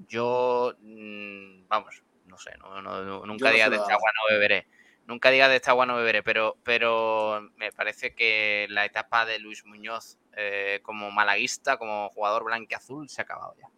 Yo, 0.09 0.75
mm, 0.81 1.66
vamos, 1.69 2.03
no 2.35 2.39
sé, 2.39 2.51
no, 2.59 2.82
no- 2.82 3.05
no- 3.05 3.27
nunca 3.27 3.51
diga 3.52 3.70
de 3.70 3.77
esta 3.77 3.94
agua 3.94 4.11
no 4.16 4.35
beberé. 4.35 4.66
Nunca 5.06 5.31
diga 5.31 5.48
de 5.48 5.56
esta 5.56 5.70
agua 5.70 5.86
no 5.86 5.94
beberé, 5.97 6.23
pero, 6.24 6.56
pero 6.65 7.48
me 7.56 7.70
parece 7.70 8.15
que 8.15 8.66
la 8.70 8.85
etapa 8.85 9.24
de 9.24 9.39
Luis 9.39 9.65
Muñoz 9.65 10.19
eh, 10.36 10.81
como 10.82 11.11
malaguista, 11.12 11.77
como 11.77 12.09
jugador 12.09 12.43
blanqueazul, 12.44 13.09
se 13.09 13.20
ha 13.20 13.24
acabado 13.24 13.55
ya. 13.61 13.69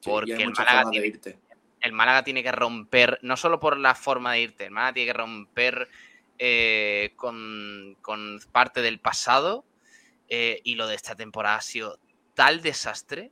Sí, 0.00 0.10
Porque 0.10 0.34
el 0.42 0.50
Málaga 0.52 0.90
tiene, 0.90 1.06
irte. 1.06 1.38
el 1.80 1.92
Málaga 1.92 2.22
tiene 2.24 2.42
que 2.42 2.52
romper, 2.52 3.18
no 3.22 3.36
solo 3.38 3.58
por 3.60 3.78
la 3.78 3.94
forma 3.94 4.32
de 4.32 4.40
irte, 4.40 4.64
el 4.66 4.70
Málaga 4.72 4.92
tiene 4.92 5.06
que 5.12 5.18
romper 5.18 5.88
eh, 6.38 7.12
con, 7.16 7.96
con 8.02 8.40
parte 8.52 8.82
del 8.82 9.00
pasado 9.00 9.64
eh, 10.28 10.60
y 10.64 10.74
lo 10.74 10.86
de 10.86 10.96
esta 10.96 11.14
temporada 11.14 11.56
ha 11.56 11.62
sido 11.62 11.98
tal 12.34 12.60
desastre 12.60 13.30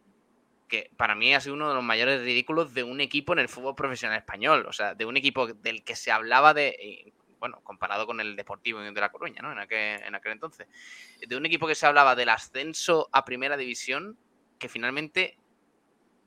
que 0.72 0.90
para 0.96 1.14
mí 1.14 1.34
ha 1.34 1.40
sido 1.42 1.54
uno 1.54 1.68
de 1.68 1.74
los 1.74 1.84
mayores 1.84 2.22
ridículos 2.22 2.72
de 2.72 2.82
un 2.82 3.02
equipo 3.02 3.34
en 3.34 3.40
el 3.40 3.50
fútbol 3.50 3.74
profesional 3.74 4.16
español, 4.16 4.64
o 4.66 4.72
sea, 4.72 4.94
de 4.94 5.04
un 5.04 5.18
equipo 5.18 5.46
del 5.46 5.84
que 5.84 5.94
se 5.94 6.10
hablaba 6.10 6.54
de, 6.54 7.12
bueno, 7.38 7.60
comparado 7.62 8.06
con 8.06 8.20
el 8.20 8.36
Deportivo 8.36 8.80
de 8.80 8.90
La 8.98 9.12
Coruña, 9.12 9.42
¿no? 9.42 9.52
En 9.52 9.58
aquel, 9.58 10.02
en 10.02 10.14
aquel 10.14 10.32
entonces, 10.32 10.66
de 11.20 11.36
un 11.36 11.44
equipo 11.44 11.66
que 11.66 11.74
se 11.74 11.84
hablaba 11.84 12.16
del 12.16 12.30
ascenso 12.30 13.10
a 13.12 13.26
primera 13.26 13.58
división 13.58 14.16
que 14.58 14.70
finalmente 14.70 15.36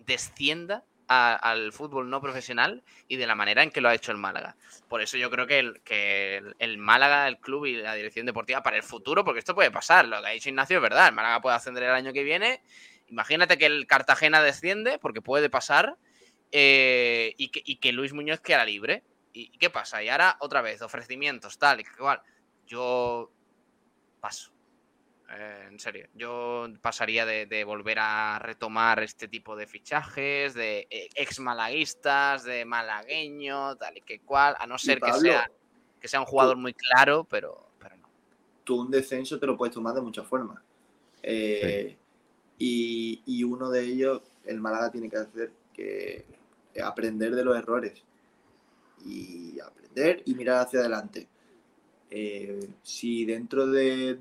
descienda 0.06 0.84
al 1.08 1.74
fútbol 1.74 2.12
no 2.12 2.22
profesional 2.22 2.84
y 3.08 3.16
de 3.16 3.26
la 3.26 3.34
manera 3.34 3.64
en 3.64 3.72
que 3.72 3.82
lo 3.82 3.90
ha 3.90 3.96
hecho 3.96 4.12
el 4.12 4.20
Málaga. 4.20 4.56
Por 4.88 5.02
eso 5.02 5.18
yo 5.18 5.32
creo 5.32 5.48
que 5.48 5.58
el, 5.58 5.82
que 5.82 6.38
el, 6.38 6.56
el 6.60 6.78
Málaga, 6.78 7.28
el 7.28 7.40
club 7.40 7.66
y 7.66 7.78
la 7.78 7.96
dirección 7.96 8.28
deportiva 8.28 8.62
para 8.62 8.78
el 8.78 8.84
futuro, 8.84 9.26
porque 9.26 9.40
esto 9.40 9.56
puede 9.56 9.72
pasar, 9.72 10.08
lo 10.08 10.22
que 10.22 10.28
ha 10.28 10.32
dicho 10.32 10.50
Ignacio 10.50 10.78
es 10.78 10.84
verdad, 10.84 11.08
el 11.08 11.16
Málaga 11.16 11.42
puede 11.42 11.56
ascender 11.56 11.82
el 11.82 11.92
año 11.92 12.14
que 12.14 12.22
viene, 12.22 12.62
imagínate 13.08 13.58
que 13.58 13.66
el 13.66 13.88
Cartagena 13.88 14.42
desciende, 14.42 14.98
porque 15.00 15.22
puede 15.22 15.50
pasar, 15.50 15.98
eh, 16.52 17.34
y, 17.38 17.50
que, 17.50 17.62
y 17.66 17.78
que 17.78 17.92
Luis 17.92 18.14
Muñoz 18.14 18.40
queda 18.40 18.66
libre. 18.66 19.04
¿Y, 19.34 19.52
y 19.54 19.58
qué 19.58 19.70
pasa? 19.70 20.02
Y 20.04 20.10
ahora 20.10 20.38
otra 20.40 20.62
vez, 20.62 20.82
ofrecimientos, 20.82 21.58
tal, 21.58 21.82
y 21.82 21.84
que 21.84 21.92
igual. 21.98 22.22
Yo 22.66 23.32
paso. 24.20 24.52
Eh, 25.32 25.68
en 25.70 25.80
serio, 25.80 26.08
yo 26.14 26.68
pasaría 26.82 27.26
de, 27.26 27.48
de 27.48 27.64
volver 27.64 27.98
a 28.00 28.38
retomar 28.40 29.02
este 29.02 29.28
tipo 29.28 29.56
de 29.56 29.66
fichajes, 29.66 30.54
de 30.54 30.88
eh, 30.90 31.10
ex 31.16 31.40
malaguistas, 31.40 32.44
de 32.44 32.64
malagueño, 32.64 33.76
tal 33.76 33.98
y 33.98 34.02
que 34.02 34.20
cual, 34.20 34.56
a 34.60 34.68
no 34.68 34.78
ser 34.78 35.00
que 35.00 35.12
sea, 35.14 35.50
que 36.00 36.08
sea 36.08 36.20
un 36.20 36.28
jugador 36.28 36.58
muy 36.58 36.74
claro, 36.76 37.24
pero, 37.24 37.72
pero 37.80 37.98
no. 37.98 38.08
tú 38.64 38.82
un 38.82 38.92
descenso 38.92 39.40
te 39.40 39.48
lo 39.48 39.58
puedes 39.58 39.74
tomar 39.74 39.96
de 39.96 40.02
muchas 40.02 40.28
formas. 40.28 40.62
Eh, 41.24 41.98
y, 42.58 43.22
y 43.26 43.44
uno 43.44 43.70
de 43.70 43.84
ellos, 43.84 44.22
el 44.46 44.60
Málaga 44.60 44.92
tiene 44.92 45.10
que 45.10 45.18
hacer 45.18 45.52
que 45.76 46.26
aprender 46.84 47.36
de 47.36 47.44
los 47.44 47.58
errores. 47.58 48.02
Y 49.06 49.60
aprender 49.60 50.24
y 50.26 50.34
mirar 50.34 50.66
hacia 50.66 50.80
adelante. 50.80 51.28
Eh, 52.10 52.70
si 52.82 53.26
dentro 53.26 53.68
de, 53.68 54.18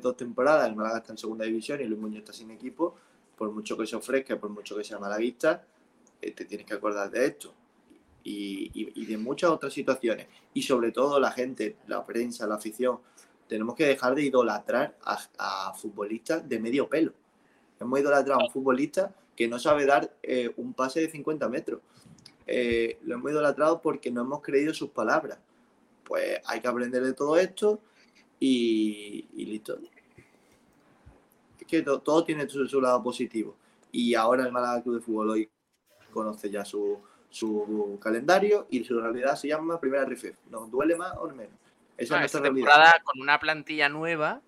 dos 0.00 0.16
temporadas 0.16 0.68
el 0.68 0.76
Málaga 0.76 0.98
está 0.98 1.12
en 1.12 1.18
segunda 1.18 1.44
división 1.44 1.80
y 1.80 1.84
Luis 1.84 2.00
Muñoz 2.00 2.20
está 2.20 2.32
sin 2.32 2.50
equipo, 2.50 2.96
por 3.36 3.50
mucho 3.50 3.76
que 3.76 3.86
se 3.86 3.96
ofrezca, 3.96 4.38
por 4.38 4.50
mucho 4.50 4.76
que 4.76 4.84
sea 4.84 4.98
malaguista, 4.98 5.64
eh, 6.20 6.30
te 6.30 6.44
tienes 6.44 6.66
que 6.66 6.74
acordar 6.74 7.10
de 7.10 7.26
esto. 7.26 7.52
Y, 8.26 9.04
de 9.04 9.18
muchas 9.18 9.50
otras 9.50 9.72
situaciones. 9.72 10.28
Y 10.54 10.62
sobre 10.62 10.92
todo 10.92 11.20
la 11.20 11.30
gente, 11.30 11.76
la 11.88 12.06
prensa, 12.06 12.46
la 12.46 12.54
afición, 12.54 13.00
tenemos 13.46 13.74
que 13.74 13.84
dejar 13.84 14.14
de 14.14 14.22
idolatrar 14.22 14.96
a 15.36 15.74
futbolistas 15.74 16.48
de 16.48 16.58
medio 16.58 16.88
pelo. 16.88 17.12
Hemos 17.80 18.00
idolatrado 18.00 18.40
a 18.40 18.44
un 18.44 18.50
futbolista 18.50 19.14
que 19.36 19.48
no 19.48 19.58
sabe 19.58 19.84
dar 19.86 20.12
eh, 20.22 20.52
un 20.56 20.74
pase 20.74 21.00
de 21.00 21.10
50 21.10 21.48
metros. 21.48 21.80
Eh, 22.46 22.98
lo 23.04 23.14
hemos 23.16 23.30
idolatrado 23.32 23.80
porque 23.82 24.10
no 24.10 24.20
hemos 24.22 24.42
creído 24.42 24.72
sus 24.74 24.90
palabras. 24.90 25.38
Pues 26.04 26.40
hay 26.46 26.60
que 26.60 26.68
aprender 26.68 27.02
de 27.02 27.12
todo 27.14 27.36
esto 27.38 27.80
y, 28.38 29.26
y 29.34 29.46
listo. 29.46 29.78
Es 31.58 31.66
que 31.66 31.82
to- 31.82 32.00
todo 32.00 32.24
tiene 32.24 32.48
su, 32.48 32.66
su 32.68 32.80
lado 32.80 33.02
positivo. 33.02 33.56
Y 33.90 34.14
ahora 34.14 34.44
el 34.44 34.52
Málaga 34.52 34.82
Club 34.82 34.96
de 34.96 35.00
Fútbol 35.00 35.30
hoy 35.30 35.50
conoce 36.12 36.50
ya 36.50 36.64
su, 36.64 36.98
su 37.30 37.98
calendario 38.00 38.66
y 38.70 38.84
su 38.84 39.00
realidad 39.00 39.36
se 39.36 39.48
llama 39.48 39.80
Primera 39.80 40.04
Rife. 40.04 40.36
Nos 40.50 40.70
duele 40.70 40.96
más 40.96 41.14
o 41.16 41.28
menos. 41.28 41.54
Esa 41.96 42.14
es 42.16 42.20
nuestra 42.20 42.24
esta 42.24 42.40
realidad. 42.40 42.66
temporada 42.66 42.92
con 43.04 43.20
una 43.20 43.38
plantilla 43.38 43.88
nueva, 43.88 44.42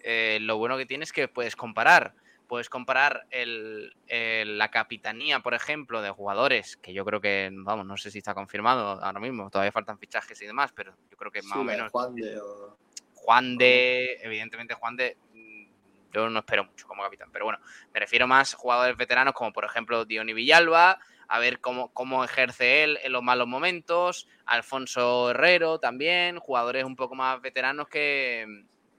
eh, 0.00 0.38
lo 0.40 0.58
bueno 0.58 0.76
que 0.76 0.86
tienes 0.86 1.08
es 1.08 1.12
que 1.12 1.28
puedes 1.28 1.56
comparar. 1.56 2.14
Puedes 2.46 2.68
comparar 2.68 3.26
el- 3.30 3.94
el- 4.06 4.58
la 4.58 4.70
capitanía, 4.70 5.40
por 5.40 5.54
ejemplo, 5.54 6.02
de 6.02 6.10
jugadores, 6.10 6.76
que 6.76 6.92
yo 6.92 7.04
creo 7.04 7.20
que, 7.20 7.50
vamos, 7.52 7.86
no 7.86 7.96
sé 7.96 8.10
si 8.10 8.18
está 8.18 8.34
confirmado 8.34 9.02
ahora 9.02 9.18
mismo, 9.20 9.50
todavía 9.50 9.72
faltan 9.72 9.98
fichajes 9.98 10.40
y 10.42 10.46
demás, 10.46 10.72
pero 10.74 10.94
yo 11.10 11.16
creo 11.16 11.32
que 11.32 11.42
Sí, 11.42 11.48
más 11.48 11.58
o 11.58 11.64
menos 11.64 11.90
Juan 11.92 12.14
de, 12.16 12.38
o- 12.38 12.76
Juan 13.14 13.56
de, 13.56 14.18
evidentemente 14.22 14.74
Juan 14.74 14.96
de, 14.96 15.16
mm, 15.32 15.66
yo 16.12 16.28
no 16.28 16.40
espero 16.40 16.64
mucho 16.64 16.86
como 16.86 17.02
capitán, 17.02 17.30
pero 17.32 17.46
bueno, 17.46 17.58
me 17.92 18.00
refiero 18.00 18.26
más 18.26 18.54
a 18.54 18.56
jugadores 18.58 18.96
veteranos 18.96 19.32
como 19.34 19.52
por 19.52 19.64
ejemplo 19.64 20.04
Diony 20.04 20.34
Villalba, 20.34 20.98
a 21.26 21.38
ver 21.38 21.58
cómo, 21.60 21.92
cómo 21.94 22.22
ejerce 22.22 22.84
él 22.84 22.98
en 23.02 23.12
los 23.12 23.22
malos 23.22 23.48
momentos, 23.48 24.28
Alfonso 24.44 25.30
Herrero 25.30 25.78
también, 25.80 26.38
jugadores 26.38 26.84
un 26.84 26.96
poco 26.96 27.14
más 27.14 27.40
veteranos 27.40 27.88
que, 27.88 28.46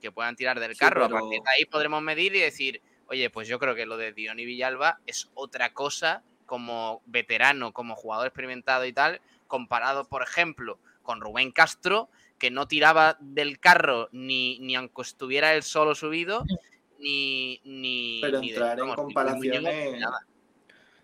que 0.00 0.10
puedan 0.10 0.34
tirar 0.34 0.58
del 0.58 0.74
Sí, 0.74 0.80
carro. 0.80 1.04
A 1.04 1.08
partir 1.08 1.40
de 1.40 1.50
ahí 1.56 1.64
podremos 1.66 2.02
medir 2.02 2.34
y 2.34 2.40
decir, 2.40 2.82
oye, 3.08 3.30
pues 3.30 3.48
yo 3.48 3.58
creo 3.58 3.74
que 3.74 3.86
lo 3.86 3.96
de 3.96 4.12
Diony 4.12 4.44
Villalba 4.44 5.00
es 5.06 5.30
otra 5.34 5.72
cosa 5.72 6.22
como 6.44 7.02
veterano, 7.06 7.72
como 7.72 7.96
jugador 7.96 8.26
experimentado 8.26 8.84
y 8.86 8.92
tal, 8.92 9.20
comparado, 9.46 10.04
por 10.04 10.22
ejemplo, 10.22 10.78
con 11.02 11.20
Rubén 11.20 11.52
Castro, 11.52 12.08
que 12.38 12.50
no 12.50 12.68
tiraba 12.68 13.16
del 13.20 13.58
carro 13.58 14.08
ni, 14.12 14.58
ni 14.60 14.76
aunque 14.76 15.02
estuviera 15.02 15.54
él 15.54 15.62
solo 15.62 15.94
subido, 15.94 16.44
ni, 16.98 17.60
ni, 17.64 18.20
Pero 18.22 18.40
ni 18.40 18.50
entrar 18.50 18.78
en 18.78 18.86
vamos, 18.86 18.96
ni 18.96 19.14
comparaciones, 19.14 20.00
nada. 20.00 20.26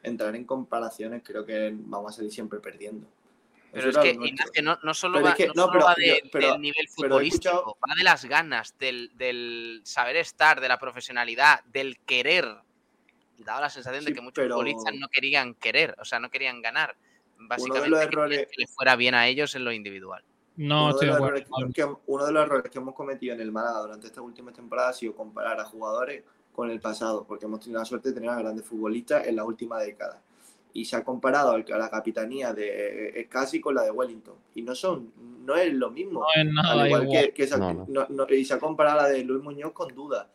entrar 0.03 0.35
en 0.37 0.45
comparaciones 0.45 1.23
creo 1.24 1.45
que 1.45 1.73
vamos 1.74 2.12
a 2.12 2.16
salir 2.16 2.33
siempre 2.33 2.61
perdiendo. 2.61 3.07
Pero 3.73 3.89
es 3.90 3.97
que. 3.99 4.11
Ignacio, 4.11 4.62
no, 4.62 4.78
no 4.82 4.93
solo 4.94 5.15
Pero 5.15 5.24
va, 5.24 5.31
es 5.31 5.36
que- 5.36 5.47
no 5.49 5.53
no, 5.55 5.62
solo 5.62 5.73
pero 5.73 5.85
va 5.86 5.94
de- 5.97 6.07
yo- 6.24 6.31
pero- 6.31 6.53
del 6.53 6.61
nivel 6.61 6.89
futbolístico, 6.89 7.49
escuchado- 7.55 7.77
va 7.89 7.94
de 7.97 8.05
las 8.05 8.24
ganas, 8.27 8.78
del, 8.78 9.11
del 9.16 9.81
saber 9.85 10.16
estar, 10.16 10.61
de 10.61 10.69
la 10.69 10.78
profesionalidad, 10.78 11.65
del 11.65 11.99
querer. 12.01 12.47
Y 13.39 13.44
daba 13.44 13.62
la 13.62 13.70
sensación 13.70 14.05
de 14.05 14.12
que 14.12 14.20
muchos 14.20 14.43
pero- 14.43 14.55
futbolistas 14.57 14.94
no 14.94 15.09
querían 15.09 15.55
querer, 15.55 15.97
o 15.99 16.05
sea, 16.05 16.20
no 16.20 16.31
querían 16.31 16.61
ganar. 16.61 16.94
Uno 17.39 17.44
de 17.44 17.49
Básicamente 17.49 17.89
los 17.89 17.99
querían 18.01 18.12
errores, 18.12 18.47
que 18.49 18.55
les 18.59 18.70
fuera 18.70 18.94
bien 18.97 19.15
a 19.15 19.27
ellos 19.27 19.55
en 19.55 19.65
lo 19.65 19.73
individual. 19.73 20.23
No, 20.57 20.89
uno, 20.90 20.99
de 20.99 21.07
los 21.07 21.16
errores 21.16 21.44
que, 21.44 21.73
que- 21.73 21.94
uno 22.07 22.27
de 22.27 22.32
los 22.32 22.43
errores 22.44 22.70
que 22.70 22.78
hemos 22.78 22.94
cometido 22.94 23.35
en 23.35 23.40
el 23.40 23.51
Málaga 23.51 23.81
durante 23.81 24.07
estas 24.07 24.23
últimas 24.23 24.55
temporadas 24.55 24.97
ha 24.97 24.99
sido 24.99 25.15
comparar 25.16 25.59
a 25.59 25.65
jugadores 25.65 26.23
con 26.55 26.70
el 26.70 26.78
pasado, 26.78 27.24
porque 27.27 27.47
hemos 27.47 27.61
tenido 27.61 27.81
la 27.81 27.86
suerte 27.86 28.11
de 28.11 28.15
tener 28.16 28.28
a 28.28 28.36
grandes 28.36 28.66
futbolistas 28.66 29.27
en 29.27 29.35
la 29.36 29.44
última 29.44 29.81
década. 29.81 30.20
Y 30.74 30.85
se 30.86 30.97
ha 30.97 31.05
comparado 31.05 31.53
a 31.53 31.78
la 31.78 31.90
capitanía 31.90 32.53
de 32.55 33.27
casi 33.31 33.61
con 33.61 33.74
la 33.74 33.82
de 33.82 33.90
Wellington. 33.90 34.35
Y 34.55 34.62
no 34.62 34.74
son, 34.74 35.12
no 35.44 35.55
es 35.57 35.73
lo 35.74 35.90
mismo. 35.90 36.20
No 36.20 36.27
es 36.43 36.53
nada 36.53 36.73
Al 36.82 36.86
igual 36.86 37.03
igual. 37.05 37.27
que, 37.27 37.32
que 37.35 37.43
esa- 37.44 37.59
No, 37.59 37.74
no. 37.74 37.86
no- 37.89 38.07
no- 38.09 38.27
y 38.35 38.44
se 38.44 38.55
ha 38.55 38.59
comparado 38.59 39.01
a 39.01 39.03
la 39.03 39.09
de 39.09 39.23
Luis 39.24 39.43
Muñoz 39.43 39.73
con 39.73 39.94
duda. 39.94 40.31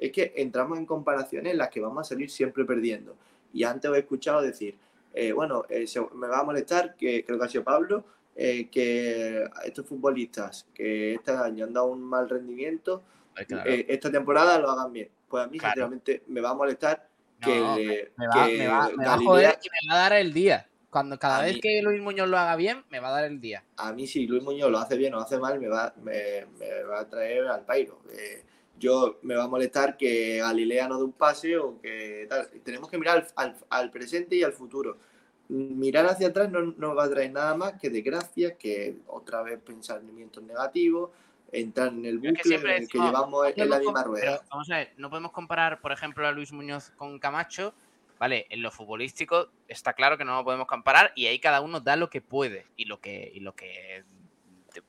Es 0.00 0.10
que 0.12 0.32
entramos 0.36 0.78
en 0.78 0.86
comparaciones 0.86 1.52
en 1.52 1.58
las 1.58 1.68
que 1.68 1.80
vamos 1.80 2.06
a 2.06 2.08
salir 2.08 2.30
siempre 2.30 2.64
perdiendo. 2.64 3.14
Y 3.52 3.64
antes 3.64 3.90
os 3.90 3.96
he 3.96 4.00
escuchado 4.00 4.40
decir, 4.40 4.76
eh, 5.12 5.32
bueno, 5.32 5.64
eh, 5.68 5.86
se- 5.86 6.00
me 6.14 6.26
va 6.26 6.40
a 6.40 6.44
molestar, 6.44 6.96
que 6.96 7.22
creo 7.24 7.38
que 7.38 7.44
ha 7.44 7.48
sido 7.48 7.64
Pablo, 7.64 8.04
eh, 8.34 8.68
que 8.70 9.44
estos 9.64 9.84
futbolistas 9.86 10.66
que 10.72 11.14
este 11.14 11.32
año 11.32 11.66
han 11.66 11.72
dado 11.74 11.86
un 11.88 12.00
mal 12.02 12.28
rendimiento, 12.30 13.02
eh, 13.66 13.84
esta 13.88 14.10
temporada 14.10 14.58
lo 14.58 14.70
hagan 14.70 14.90
bien. 14.92 15.10
Pues 15.28 15.44
a 15.44 15.48
mí, 15.48 15.58
Claro. 15.58 15.72
sinceramente, 15.74 16.22
me 16.28 16.40
va 16.40 16.50
a 16.50 16.54
molestar 16.54 17.08
que, 17.44 17.60
No, 17.60 17.76
Me 18.16 18.26
va, 18.28 18.46
me 18.46 18.66
va- 18.68 18.90
me 18.96 19.04
va 19.06 19.14
a 19.14 19.18
joder 19.18 19.58
y 19.62 19.68
me 19.86 19.92
va 19.92 19.98
a 19.98 20.02
dar 20.02 20.12
el 20.14 20.32
día. 20.32 20.66
Cuando 20.90 21.18
cada 21.18 21.42
vez 21.42 21.54
mí- 21.54 21.60
que 21.60 21.80
Luis 21.82 22.02
Muñoz 22.02 22.28
lo 22.28 22.38
haga 22.38 22.54
bien, 22.56 22.84
me 22.90 23.00
va 23.00 23.08
a 23.08 23.12
dar 23.12 23.24
el 23.24 23.40
día. 23.40 23.64
a 23.76 23.92
mí 23.92 24.06
si 24.06 24.26
Luis 24.26 24.42
Muñoz 24.42 24.70
lo 24.70 24.78
hace 24.78 24.96
bien 24.96 25.14
o 25.14 25.16
lo 25.16 25.22
hace 25.22 25.38
mal, 25.38 25.58
me 25.58 25.68
va, 25.68 25.94
me, 26.02 26.46
me 26.58 26.82
va 26.84 27.00
a 27.00 27.08
traer 27.08 27.46
al 27.48 27.64
pairo. 27.64 28.00
Eh, 28.12 28.44
yo 28.78 29.18
me 29.22 29.34
va 29.34 29.44
a 29.44 29.48
molestar 29.48 29.96
que 29.96 30.38
Galilea 30.38 30.88
no 30.88 30.98
dé 30.98 31.04
un 31.04 31.12
pase 31.12 31.56
o 31.56 31.80
que 31.80 32.26
tal. 32.28 32.48
Tenemos 32.62 32.90
que 32.90 32.98
mirar 32.98 33.18
al, 33.36 33.48
al- 33.52 33.56
al 33.70 33.90
presente 33.90 34.36
y 34.36 34.42
al 34.42 34.52
futuro. 34.52 34.98
Mirar 35.48 36.06
hacia 36.06 36.28
atrás 36.28 36.50
no 36.50 36.60
nos 36.62 36.96
va 36.96 37.04
a 37.04 37.10
traer 37.10 37.30
nada 37.32 37.54
más 37.54 37.74
que 37.80 37.88
desgracia, 37.90 38.56
que 38.56 38.96
otra 39.06 39.42
vez 39.42 39.58
pensamientos 39.60 40.42
negativos, 40.42 41.10
entrar 41.52 41.88
en 41.88 42.04
el 42.04 42.20
que 42.20 42.28
bucle 42.28 42.42
siempre 42.42 42.76
en 42.76 42.82
el 42.82 42.88
que 42.88 42.98
decimos, 42.98 43.10
llevamos 43.10 43.52
en 43.54 43.70
la 43.70 43.78
misma 43.78 44.02
rueda. 44.02 44.24
Pero 44.24 44.48
vamos 44.50 44.70
a 44.70 44.76
ver, 44.76 44.94
no 44.96 45.10
podemos 45.10 45.32
comparar, 45.32 45.80
por 45.80 45.92
ejemplo, 45.92 46.26
a 46.26 46.32
Luis 46.32 46.52
Muñoz 46.52 46.90
con 46.96 47.18
Camacho. 47.18 47.74
Vale, 48.18 48.46
en 48.50 48.62
lo 48.62 48.70
futbolístico 48.70 49.50
está 49.66 49.94
claro 49.94 50.16
que 50.16 50.24
no 50.24 50.36
lo 50.36 50.44
podemos 50.44 50.66
comparar 50.66 51.12
y 51.16 51.26
ahí 51.26 51.38
cada 51.38 51.60
uno 51.60 51.80
da 51.80 51.96
lo 51.96 52.08
que 52.08 52.20
puede 52.20 52.66
y 52.76 52.84
lo 52.84 53.00
que, 53.00 53.30
y 53.34 53.40
lo 53.40 53.54
que 53.54 54.04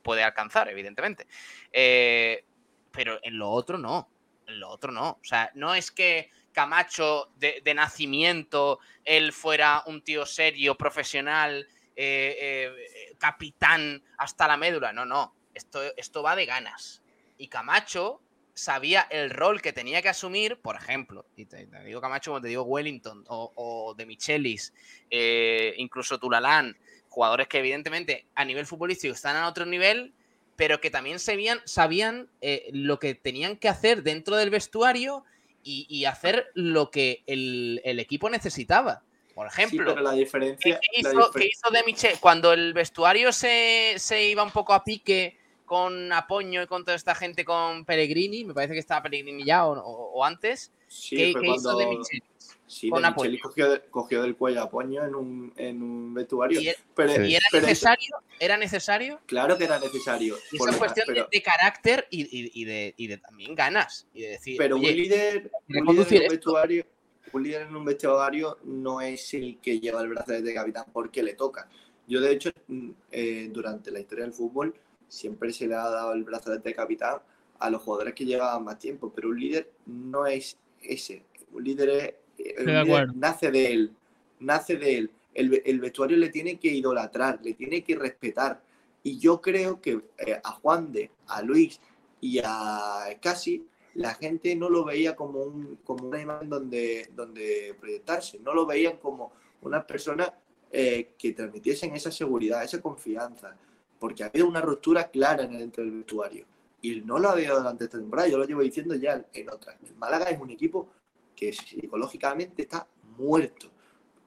puede 0.02 0.22
alcanzar, 0.22 0.68
evidentemente. 0.68 1.26
Eh, 1.72 2.44
pero 2.92 3.18
en 3.22 3.38
lo 3.38 3.50
otro 3.50 3.76
no. 3.76 4.08
En 4.46 4.60
lo 4.60 4.68
otro 4.68 4.92
no. 4.92 5.18
O 5.20 5.24
sea, 5.24 5.50
no 5.54 5.74
es 5.74 5.90
que 5.90 6.30
Camacho 6.52 7.32
de, 7.36 7.60
de 7.64 7.74
nacimiento 7.74 8.78
él 9.04 9.32
fuera 9.32 9.82
un 9.86 10.02
tío 10.02 10.24
serio, 10.24 10.76
profesional, 10.76 11.66
eh, 11.96 12.36
eh, 12.38 13.16
capitán 13.18 14.02
hasta 14.18 14.48
la 14.48 14.56
médula. 14.56 14.92
No, 14.92 15.04
no. 15.04 15.34
Esto, 15.54 15.80
esto 15.96 16.22
va 16.22 16.36
de 16.36 16.46
ganas. 16.46 17.02
Y 17.38 17.48
Camacho 17.48 18.20
sabía 18.54 19.02
el 19.10 19.30
rol 19.30 19.60
que 19.60 19.72
tenía 19.72 20.00
que 20.02 20.08
asumir, 20.08 20.58
por 20.58 20.76
ejemplo, 20.76 21.26
y 21.36 21.46
te, 21.46 21.66
te 21.66 21.84
digo 21.84 22.00
Camacho 22.00 22.30
como 22.30 22.40
te 22.40 22.48
digo 22.48 22.62
Wellington 22.62 23.24
o, 23.28 23.52
o 23.56 23.94
de 23.94 24.06
Michelis, 24.06 24.72
eh, 25.10 25.74
incluso 25.76 26.18
Tulalán, 26.18 26.76
jugadores 27.08 27.48
que 27.48 27.58
evidentemente 27.58 28.26
a 28.34 28.44
nivel 28.44 28.66
futbolístico 28.66 29.12
están 29.14 29.36
a 29.36 29.48
otro 29.48 29.66
nivel, 29.66 30.12
pero 30.56 30.80
que 30.80 30.90
también 30.90 31.18
sabían, 31.18 31.60
sabían 31.64 32.28
eh, 32.40 32.68
lo 32.72 33.00
que 33.00 33.16
tenían 33.16 33.56
que 33.56 33.68
hacer 33.68 34.04
dentro 34.04 34.36
del 34.36 34.50
vestuario 34.50 35.24
y, 35.64 35.86
y 35.88 36.04
hacer 36.04 36.50
lo 36.54 36.92
que 36.92 37.24
el, 37.26 37.80
el 37.84 37.98
equipo 37.98 38.30
necesitaba. 38.30 39.02
Por 39.34 39.50
Sí, 39.50 39.60
ejemplo, 39.62 39.94
pero 39.94 40.00
la 40.02 40.12
¿Qué, 40.12 40.16
diferencia. 40.18 40.78
qué 40.80 41.02
la 41.02 41.10
hizo, 41.10 41.30
qué 41.32 41.46
hizo 41.46 41.70
de 41.72 41.82
Michel? 41.82 42.18
Cuando 42.20 42.52
el 42.52 42.72
vestuario 42.72 43.32
se, 43.32 43.94
se 43.96 44.28
iba 44.28 44.44
un 44.44 44.52
poco 44.52 44.72
a 44.72 44.84
pique 44.84 45.38
con 45.64 46.12
Apoño 46.12 46.62
y 46.62 46.66
con 46.66 46.84
toda 46.84 46.96
esta 46.96 47.14
gente 47.14 47.44
con 47.44 47.84
Pellegrini, 47.84 48.44
me 48.44 48.54
parece 48.54 48.74
que 48.74 48.80
estaba 48.80 49.02
Pellegrini 49.02 49.44
ya 49.44 49.66
o, 49.66 49.72
o- 49.78 50.12
o 50.12 50.24
antes. 50.24 50.72
Sí, 50.88 51.16
¿Qué, 51.16 51.34
qué 51.40 51.46
hizo 51.48 51.76
de 51.76 51.84
cuando- 51.84 51.98
Michel? 51.98 52.22
Sí, 52.66 52.88
con 52.88 53.02
de 53.02 53.08
Apoño? 53.08 53.38
Cogió, 53.42 53.70
de- 53.70 53.80
cogió 53.90 54.22
del 54.22 54.36
cuello 54.36 54.62
a 54.62 54.70
Poño 54.70 55.04
en 55.04 55.14
un, 55.14 55.52
en 55.56 55.82
un 55.82 56.14
vestuario. 56.14 56.60
¿Y, 56.60 56.68
era- 56.68 56.78
pero, 56.94 57.24
y 57.24 57.34
era 57.34 57.44
pero 57.50 57.60
eso- 57.66 57.66
necesario? 57.68 58.16
¿Era 58.40 58.56
necesario? 58.56 59.20
claro 59.26 59.56
que 59.58 59.64
era 59.64 59.78
necesario. 59.78 60.36
Y 60.50 60.56
es 60.56 60.76
cuestión 60.76 61.06
de- 61.06 61.14
pero, 61.14 61.28
de, 61.30 61.42
carácter 61.42 62.06
y, 62.10 62.60
y- 62.60 62.64
de, 62.64 62.94
y 62.96 63.06
de 63.06 63.18
también 63.18 63.54
ganas. 63.54 64.06
Y 64.14 64.22
de 64.22 64.28
decir, 64.30 64.56
pero 64.58 64.76
oye, 64.76 64.90
un 64.90 64.96
líder, 64.96 65.50
un 65.68 65.86
líder 65.96 66.12
en 66.16 66.22
un 66.24 66.28
vestuario, 66.30 66.86
un 67.32 67.42
líder 67.42 67.62
en 67.62 67.76
un 67.76 67.84
vestuario 67.84 68.58
no 68.64 69.00
es 69.00 69.34
el 69.34 69.58
que 69.60 69.78
lleva 69.80 70.00
el 70.00 70.08
brazalete 70.08 70.44
de 70.48 70.54
capitán 70.54 70.84
porque 70.92 71.22
le 71.22 71.34
toca. 71.34 71.68
Yo, 72.06 72.20
de 72.20 72.32
hecho, 72.32 72.50
mm, 72.68 72.90
eh, 73.12 73.48
durante 73.50 73.90
la 73.90 74.00
historia 74.00 74.24
del 74.24 74.32
fútbol, 74.34 74.74
siempre 75.08 75.52
se 75.52 75.66
le 75.66 75.74
ha 75.74 75.88
dado 75.88 76.12
el 76.12 76.24
brazalete 76.24 76.70
de 76.70 76.74
capitán 76.74 77.18
a 77.58 77.70
los 77.70 77.82
jugadores 77.82 78.14
que 78.14 78.24
llevaban 78.24 78.64
más 78.64 78.78
tiempo, 78.78 79.12
pero 79.14 79.28
un 79.28 79.38
líder 79.38 79.70
no 79.86 80.26
es 80.26 80.56
ese. 80.82 81.24
Un 81.52 81.64
líder, 81.64 81.88
es, 81.90 82.14
eh, 82.38 82.54
un 82.58 82.66
líder 82.66 83.16
nace 83.16 83.50
de 83.50 83.72
él, 83.72 83.92
nace 84.40 84.76
de 84.76 84.98
él. 84.98 85.10
El, 85.32 85.62
el 85.64 85.80
vestuario 85.80 86.16
le 86.16 86.28
tiene 86.28 86.58
que 86.58 86.68
idolatrar, 86.68 87.40
le 87.42 87.54
tiene 87.54 87.82
que 87.82 87.96
respetar. 87.96 88.60
Y 89.02 89.18
yo 89.18 89.40
creo 89.40 89.80
que 89.80 90.00
eh, 90.18 90.40
a 90.42 90.52
Juan 90.52 90.92
de, 90.92 91.10
a 91.26 91.42
Luis 91.42 91.80
y 92.20 92.40
a 92.42 93.06
Casi, 93.20 93.66
la 93.94 94.14
gente 94.14 94.54
no 94.56 94.68
lo 94.68 94.84
veía 94.84 95.14
como, 95.14 95.42
un, 95.42 95.78
como 95.84 96.08
una 96.08 96.20
imagen 96.20 96.48
donde, 96.48 97.10
donde 97.14 97.76
proyectarse, 97.78 98.38
no 98.40 98.52
lo 98.52 98.66
veían 98.66 98.96
como 98.96 99.32
unas 99.62 99.84
personas 99.84 100.32
eh, 100.70 101.10
que 101.16 101.32
transmitiesen 101.32 101.94
esa 101.94 102.10
seguridad, 102.10 102.64
esa 102.64 102.80
confianza, 102.80 103.56
porque 103.98 104.24
había 104.24 104.44
una 104.44 104.60
ruptura 104.60 105.10
clara 105.10 105.44
en 105.44 105.52
el, 105.54 105.58
dentro 105.60 105.84
del 105.84 105.92
vestuario. 105.92 106.46
Y 106.82 107.00
no 107.00 107.18
lo 107.18 107.30
había 107.30 107.54
durante 107.54 107.84
esta 107.84 107.98
temporada, 107.98 108.28
yo 108.28 108.36
lo 108.38 108.44
llevo 108.44 108.60
diciendo 108.60 108.94
ya 108.94 109.24
en 109.32 109.48
otras. 109.48 109.76
El 109.86 109.96
Málaga 109.96 110.26
es 110.26 110.40
un 110.40 110.50
equipo 110.50 110.88
que 111.34 111.52
psicológicamente 111.52 112.62
está 112.62 112.86
muerto 113.16 113.68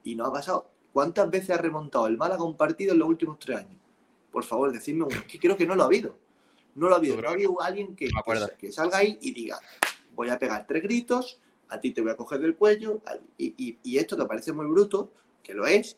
y 0.02 0.14
no 0.16 0.26
ha 0.26 0.32
pasado. 0.32 0.68
¿Cuántas 0.92 1.30
veces 1.30 1.50
ha 1.50 1.58
remontado 1.58 2.06
el 2.06 2.16
Málaga 2.16 2.42
un 2.42 2.56
partido 2.56 2.92
en 2.92 2.98
los 2.98 3.08
últimos 3.08 3.38
tres 3.38 3.58
años? 3.58 3.76
Por 4.32 4.42
favor, 4.44 4.72
decidme 4.72 5.04
uno. 5.04 5.16
Es 5.16 5.24
que 5.24 5.38
creo 5.38 5.56
que 5.56 5.66
no 5.66 5.74
lo 5.76 5.82
ha 5.84 5.86
habido. 5.86 6.16
No 6.74 6.88
lo 6.88 6.94
ha 6.94 6.98
habido. 6.98 7.14
No 7.22 7.28
ha 7.28 7.32
habido 7.32 7.62
alguien 7.62 7.94
que, 7.94 8.06
que, 8.06 8.22
que 8.58 8.72
salga 8.72 8.98
ahí 8.98 9.18
y 9.20 9.32
diga, 9.32 9.58
voy 10.14 10.28
a 10.30 10.38
pegar 10.38 10.66
tres 10.66 10.82
gritos, 10.82 11.40
a 11.68 11.80
ti 11.80 11.92
te 11.92 12.00
voy 12.00 12.10
a 12.10 12.16
coger 12.16 12.40
del 12.40 12.56
cuello, 12.56 13.00
y, 13.36 13.54
y- 13.56 13.78
y 13.82 13.98
esto 13.98 14.16
te 14.16 14.24
parece 14.24 14.52
muy 14.52 14.66
bruto, 14.66 15.12
que 15.42 15.54
lo 15.54 15.66
es, 15.66 15.96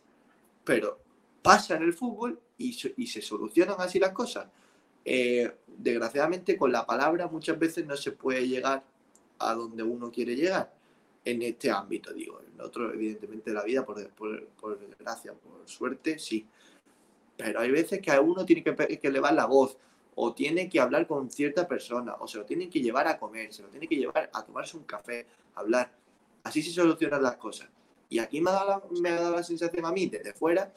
pero 0.64 1.01
pasa 1.42 1.76
en 1.76 1.82
el 1.84 1.92
fútbol 1.94 2.38
y, 2.61 2.77
y 2.97 3.07
se 3.07 3.23
solucionan 3.23 3.77
así 3.78 3.99
las 3.99 4.12
cosas. 4.12 4.47
Eh, 5.05 5.51
desgraciadamente, 5.66 6.57
con 6.57 6.70
la 6.70 6.85
palabra 6.85 7.27
muchas 7.27 7.59
veces 7.59 7.87
no 7.87 7.97
se 7.97 8.12
puede 8.12 8.47
llegar 8.47 8.85
a 9.39 9.55
donde 9.55 9.82
uno 9.82 10.11
quiere 10.11 10.37
llegar 10.37 10.73
en 11.24 11.43
este 11.43 11.70
ámbito, 11.70 12.12
digo. 12.12 12.41
En 12.41 12.61
otro, 12.61 12.93
evidentemente, 12.93 13.53
la 13.53 13.65
vida, 13.65 13.85
por, 13.85 14.07
por, 14.11 14.47
por 14.49 14.78
desgracia, 14.78 15.32
por 15.32 15.66
suerte, 15.66 16.19
sí. 16.19 16.47
Pero 17.37 17.61
hay 17.61 17.70
veces 17.70 18.01
que 18.01 18.11
a 18.11 18.20
uno 18.20 18.45
tiene 18.45 18.62
que, 18.62 18.74
que 18.74 19.09
elevar 19.09 19.32
la 19.32 19.47
voz 19.47 19.78
o 20.15 20.35
tiene 20.35 20.69
que 20.69 20.81
hablar 20.81 21.07
con 21.07 21.31
cierta 21.31 21.66
persona, 21.66 22.15
o 22.20 22.28
se 22.28 22.37
lo 22.37 22.45
tienen 22.45 22.69
que 22.69 22.82
llevar 22.82 23.09
a 23.09 23.19
comer, 23.19 23.55
se 23.55 23.62
lo 23.62 23.69
tiene 23.69 23.89
que 23.89 23.97
llevar 23.97 24.28
a 24.35 24.45
tomarse 24.45 24.77
un 24.77 24.85
café, 24.85 25.27
a 25.55 25.61
hablar. 25.61 25.91
Así 26.43 26.62
se 26.62 26.73
solucionan 26.73 27.23
las 27.23 27.37
cosas. 27.37 27.70
Y 28.11 28.19
aquí 28.19 28.41
me 28.43 28.51
ha, 28.51 28.55
dado 28.55 28.69
la, 28.69 29.01
me 29.01 29.09
ha 29.09 29.20
dado 29.20 29.37
la 29.37 29.43
sensación 29.43 29.87
a 29.87 29.93
mí 29.93 30.07
desde 30.07 30.35
fuera 30.35 30.70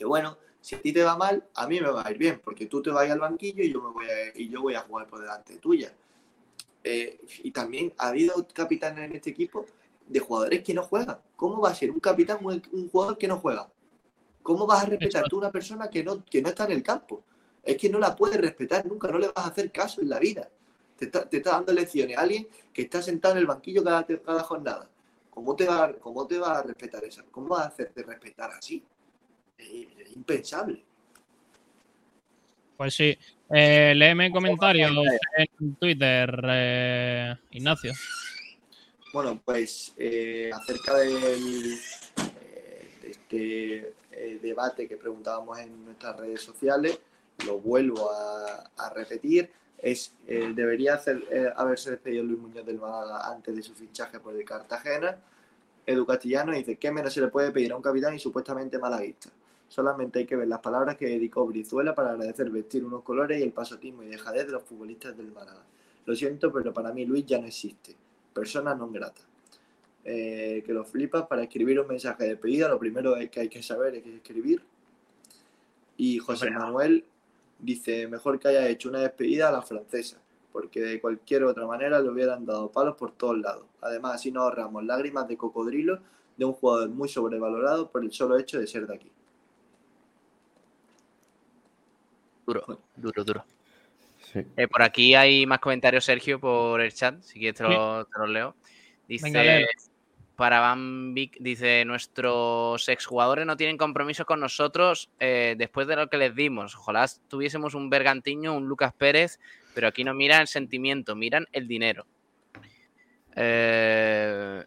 que 0.00 0.06
bueno, 0.06 0.38
si 0.60 0.74
a 0.74 0.82
ti 0.82 0.92
te 0.92 1.02
va 1.02 1.16
mal, 1.16 1.44
a 1.54 1.66
mí 1.66 1.80
me 1.80 1.88
va 1.88 2.06
a 2.06 2.10
ir 2.10 2.18
bien, 2.18 2.40
porque 2.42 2.66
tú 2.66 2.82
te 2.82 2.90
vas 2.90 3.10
al 3.10 3.18
banquillo 3.18 3.62
y 3.62 3.72
yo, 3.72 3.82
me 3.82 3.90
voy 3.90 4.06
a, 4.06 4.38
y 4.38 4.48
yo 4.48 4.62
voy 4.62 4.74
a 4.74 4.80
jugar 4.80 5.06
por 5.06 5.20
delante 5.20 5.56
tuya. 5.56 5.92
Eh, 6.82 7.20
y 7.42 7.50
también 7.50 7.92
ha 7.98 8.08
habido 8.08 8.46
capitanes 8.52 9.10
en 9.10 9.16
este 9.16 9.30
equipo 9.30 9.66
de 10.06 10.20
jugadores 10.20 10.62
que 10.62 10.74
no 10.74 10.82
juegan. 10.82 11.18
¿Cómo 11.36 11.60
va 11.60 11.70
a 11.70 11.74
ser 11.74 11.90
un 11.90 12.00
capitán 12.00 12.38
un, 12.44 12.62
un 12.72 12.90
jugador 12.90 13.16
que 13.16 13.28
no 13.28 13.38
juega? 13.38 13.68
¿Cómo 14.42 14.66
vas 14.66 14.82
a 14.82 14.86
respetar 14.86 15.24
tú 15.28 15.36
a 15.36 15.40
una 15.40 15.50
persona 15.50 15.88
que 15.88 16.02
no, 16.02 16.24
que 16.24 16.42
no 16.42 16.48
está 16.48 16.64
en 16.64 16.72
el 16.72 16.82
campo? 16.82 17.22
Es 17.62 17.76
que 17.76 17.88
no 17.90 17.98
la 17.98 18.16
puedes 18.16 18.40
respetar 18.40 18.86
nunca, 18.86 19.08
no 19.08 19.18
le 19.18 19.28
vas 19.28 19.44
a 19.44 19.48
hacer 19.48 19.70
caso 19.70 20.00
en 20.00 20.08
la 20.08 20.18
vida. 20.18 20.48
Te 20.96 21.06
está, 21.06 21.28
te 21.28 21.38
está 21.38 21.52
dando 21.52 21.72
lecciones 21.72 22.16
a 22.16 22.22
alguien 22.22 22.48
que 22.72 22.82
está 22.82 23.02
sentado 23.02 23.34
en 23.34 23.40
el 23.40 23.46
banquillo 23.46 23.84
cada, 23.84 24.04
cada 24.04 24.42
jornada. 24.42 24.88
¿Cómo 25.30 25.54
te, 25.54 25.66
va, 25.66 25.92
¿Cómo 25.94 26.26
te 26.26 26.38
va 26.38 26.58
a 26.58 26.62
respetar 26.62 27.04
eso? 27.04 27.22
¿Cómo 27.30 27.48
vas 27.48 27.66
a 27.66 27.68
hacerte 27.68 28.02
respetar 28.02 28.50
así? 28.50 28.84
Es, 29.60 30.16
impensable. 30.16 30.82
Pues 32.76 32.94
sí. 32.94 33.16
Eh, 33.52 33.92
léeme 33.94 34.30
comentarios 34.30 34.90
en 35.36 35.74
Twitter, 35.74 36.42
eh, 36.48 37.36
Ignacio. 37.52 37.92
Bueno, 39.12 39.40
pues 39.44 39.92
eh, 39.96 40.50
acerca 40.52 40.94
del, 40.98 41.74
eh, 42.40 42.90
de 43.02 43.10
este 43.10 43.94
eh, 44.12 44.38
debate 44.40 44.86
que 44.86 44.96
preguntábamos 44.96 45.58
en 45.58 45.84
nuestras 45.84 46.16
redes 46.16 46.42
sociales, 46.42 47.00
lo 47.46 47.58
vuelvo 47.58 48.10
a, 48.10 48.70
a 48.76 48.90
repetir. 48.94 49.50
Es, 49.78 50.12
eh, 50.26 50.52
debería 50.54 50.94
hacer, 50.94 51.24
eh, 51.30 51.50
haberse 51.56 51.90
despedido 51.90 52.22
Luis 52.22 52.38
Muñoz 52.38 52.66
del 52.66 52.78
Málaga 52.78 53.30
antes 53.30 53.56
de 53.56 53.62
su 53.62 53.74
fichaje 53.74 54.20
por 54.20 54.36
el 54.36 54.44
Cartagena. 54.44 55.16
Edu 55.86 56.04
Castellano 56.06 56.52
dice, 56.52 56.76
¿qué 56.76 56.92
menos 56.92 57.12
se 57.14 57.20
le 57.20 57.28
puede 57.28 57.50
pedir 57.50 57.72
a 57.72 57.76
un 57.76 57.82
capitán 57.82 58.14
y 58.14 58.18
supuestamente 58.18 58.78
malaguista? 58.78 59.30
Solamente 59.70 60.18
hay 60.18 60.26
que 60.26 60.34
ver 60.34 60.48
las 60.48 60.58
palabras 60.58 60.96
que 60.96 61.06
dedicó 61.06 61.46
Brizuela 61.46 61.94
para 61.94 62.10
agradecer 62.10 62.50
vestir 62.50 62.84
unos 62.84 63.04
colores 63.04 63.38
y 63.38 63.44
el 63.44 63.52
pasotismo 63.52 64.02
y 64.02 64.08
dejadez 64.08 64.46
de 64.46 64.52
los 64.52 64.64
futbolistas 64.64 65.16
del 65.16 65.30
Málaga. 65.30 65.62
Lo 66.06 66.16
siento, 66.16 66.52
pero 66.52 66.72
para 66.72 66.92
mí 66.92 67.06
Luis 67.06 67.24
ya 67.24 67.38
no 67.38 67.46
existe. 67.46 67.94
Persona 68.34 68.74
non 68.74 68.90
grata. 68.90 69.22
Eh, 70.02 70.64
que 70.66 70.72
lo 70.72 70.82
flipas 70.82 71.28
para 71.28 71.44
escribir 71.44 71.78
un 71.78 71.86
mensaje 71.86 72.24
de 72.24 72.30
despedida. 72.30 72.68
Lo 72.68 72.80
primero 72.80 73.14
que 73.30 73.38
hay 73.38 73.48
que 73.48 73.62
saber 73.62 73.94
es 73.94 74.04
escribir. 74.04 74.60
Y 75.96 76.18
José 76.18 76.50
Manuel 76.50 77.04
dice, 77.60 78.08
mejor 78.08 78.40
que 78.40 78.48
haya 78.48 78.66
hecho 78.66 78.88
una 78.88 78.98
despedida 78.98 79.50
a 79.50 79.52
la 79.52 79.62
francesa, 79.62 80.20
porque 80.50 80.80
de 80.80 81.00
cualquier 81.00 81.44
otra 81.44 81.64
manera 81.68 82.00
le 82.00 82.08
hubieran 82.08 82.44
dado 82.44 82.72
palos 82.72 82.96
por 82.96 83.12
todos 83.12 83.38
lados. 83.38 83.66
Además, 83.82 84.16
así 84.16 84.32
nos 84.32 84.42
ahorramos 84.42 84.84
lágrimas 84.84 85.28
de 85.28 85.36
cocodrilo 85.36 86.00
de 86.36 86.44
un 86.44 86.54
jugador 86.54 86.88
muy 86.88 87.08
sobrevalorado 87.08 87.88
por 87.88 88.02
el 88.02 88.10
solo 88.10 88.36
hecho 88.36 88.58
de 88.58 88.66
ser 88.66 88.88
de 88.88 88.96
aquí. 88.96 89.12
Duro, 92.46 92.80
duro, 92.96 93.24
duro. 93.24 93.44
Sí. 94.32 94.40
Eh, 94.56 94.68
por 94.68 94.82
aquí 94.82 95.14
hay 95.14 95.46
más 95.46 95.58
comentarios, 95.58 96.04
Sergio, 96.04 96.38
por 96.40 96.80
el 96.80 96.92
chat. 96.92 97.20
Si 97.22 97.38
quieres, 97.38 97.56
te, 97.58 97.64
lo- 97.64 98.04
te 98.04 98.18
los 98.18 98.28
leo. 98.28 98.56
Dice. 99.08 99.30
Venga, 99.30 99.66
para 100.36 100.60
Van 100.60 101.12
Vic, 101.12 101.36
dice: 101.40 101.84
Nuestros 101.84 102.88
exjugadores 102.88 103.44
no 103.44 103.56
tienen 103.56 103.76
compromiso 103.76 104.24
con 104.24 104.40
nosotros 104.40 105.10
eh, 105.20 105.54
después 105.58 105.86
de 105.86 105.96
lo 105.96 106.08
que 106.08 106.16
les 106.16 106.34
dimos. 106.34 106.74
Ojalá 106.76 107.06
tuviésemos 107.28 107.74
un 107.74 107.90
Bergantiño, 107.90 108.56
un 108.56 108.66
Lucas 108.66 108.94
Pérez, 108.94 109.38
pero 109.74 109.88
aquí 109.88 110.02
no 110.04 110.14
miran 110.14 110.42
el 110.42 110.46
sentimiento, 110.46 111.14
miran 111.14 111.46
el 111.52 111.68
dinero. 111.68 112.06
Eh, 113.36 114.64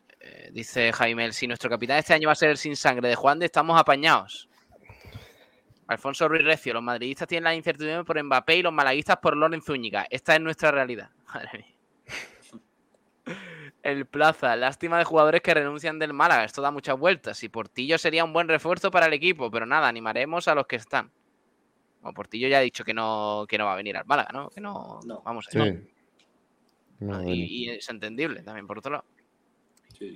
dice 0.51 0.91
Jaime: 0.93 1.31
Si 1.31 1.47
nuestro 1.47 1.69
capitán 1.69 1.97
este 1.97 2.13
año 2.13 2.27
va 2.27 2.33
a 2.33 2.35
ser 2.35 2.49
el 2.49 2.57
sin 2.57 2.75
sangre 2.75 3.09
de 3.09 3.15
Juan 3.15 3.39
de, 3.39 3.45
estamos 3.45 3.79
apañados. 3.79 4.49
Alfonso 5.87 6.27
Ruiz 6.27 6.43
Recio, 6.43 6.73
los 6.73 6.83
madridistas 6.83 7.27
tienen 7.27 7.43
la 7.45 7.55
incertidumbre 7.55 8.03
por 8.05 8.21
Mbappé 8.23 8.57
y 8.57 8.61
los 8.63 8.73
malaguistas 8.73 9.17
por 9.17 9.35
Lorenz 9.35 9.65
Zúñiga. 9.65 10.05
Esta 10.09 10.35
es 10.35 10.41
nuestra 10.41 10.71
realidad. 10.71 11.09
Madre 11.33 11.49
mía. 13.25 13.35
El 13.81 14.05
Plaza, 14.05 14.55
lástima 14.55 14.97
de 14.97 15.03
jugadores 15.03 15.41
que 15.41 15.53
renuncian 15.53 15.99
del 15.99 16.13
Málaga. 16.13 16.45
Esto 16.45 16.61
da 16.61 16.71
muchas 16.71 16.97
vueltas. 16.97 17.43
Y 17.43 17.49
Portillo 17.49 17.97
sería 17.97 18.23
un 18.23 18.31
buen 18.31 18.47
refuerzo 18.47 18.91
para 18.91 19.07
el 19.07 19.13
equipo, 19.13 19.51
pero 19.51 19.65
nada, 19.65 19.87
animaremos 19.89 20.47
a 20.47 20.55
los 20.55 20.67
que 20.67 20.77
están. 20.77 21.11
Bueno, 22.01 22.13
Portillo 22.13 22.47
ya 22.47 22.59
ha 22.59 22.61
dicho 22.61 22.85
que 22.85 22.93
no, 22.93 23.45
que 23.47 23.57
no 23.57 23.65
va 23.65 23.73
a 23.73 23.77
venir 23.77 23.97
al 23.97 24.05
Málaga, 24.05 24.29
¿no? 24.31 24.49
Que 24.49 24.61
no, 24.61 24.99
No. 25.05 25.21
vamos 25.23 25.47
a 25.49 25.51
Sí. 25.51 25.57
No, 26.99 27.17
bueno. 27.17 27.23
y, 27.29 27.65
y 27.65 27.69
es 27.71 27.89
entendible 27.89 28.41
también, 28.43 28.67
por 28.67 28.77
otro 28.77 28.91
lado. 28.93 29.05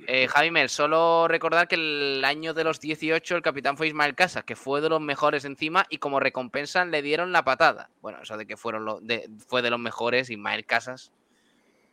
Eh, 0.08 0.28
Javi 0.28 0.52
Mel, 0.52 0.70
solo 0.70 1.28
recordar 1.28 1.68
que 1.68 1.76
el 1.76 2.24
año 2.26 2.54
de 2.54 2.64
los 2.64 2.80
18 2.80 3.36
el 3.36 3.41
capitán 3.41 3.78
fue 3.78 3.88
Ismael 3.88 4.16
Casas, 4.16 4.44
que 4.44 4.56
fue 4.56 4.82
de 4.82 4.90
los 4.90 5.02
mejores 5.02 5.45
encima 5.45 5.86
y 5.90 5.98
como 5.98 6.20
recompensa 6.20 6.84
le 6.86 7.02
dieron 7.02 7.32
la 7.32 7.44
patada. 7.44 7.90
Bueno, 8.02 8.20
eso 8.22 8.38
de 8.38 8.45
que 8.45 8.58
fueron 8.58 8.86
lo- 8.86 8.99
de- 9.02 9.30
fue 9.48 9.62
de 9.62 9.70
los 9.70 9.80
mejores, 9.80 10.30
Ismael 10.30 10.66
Casas, 10.66 11.12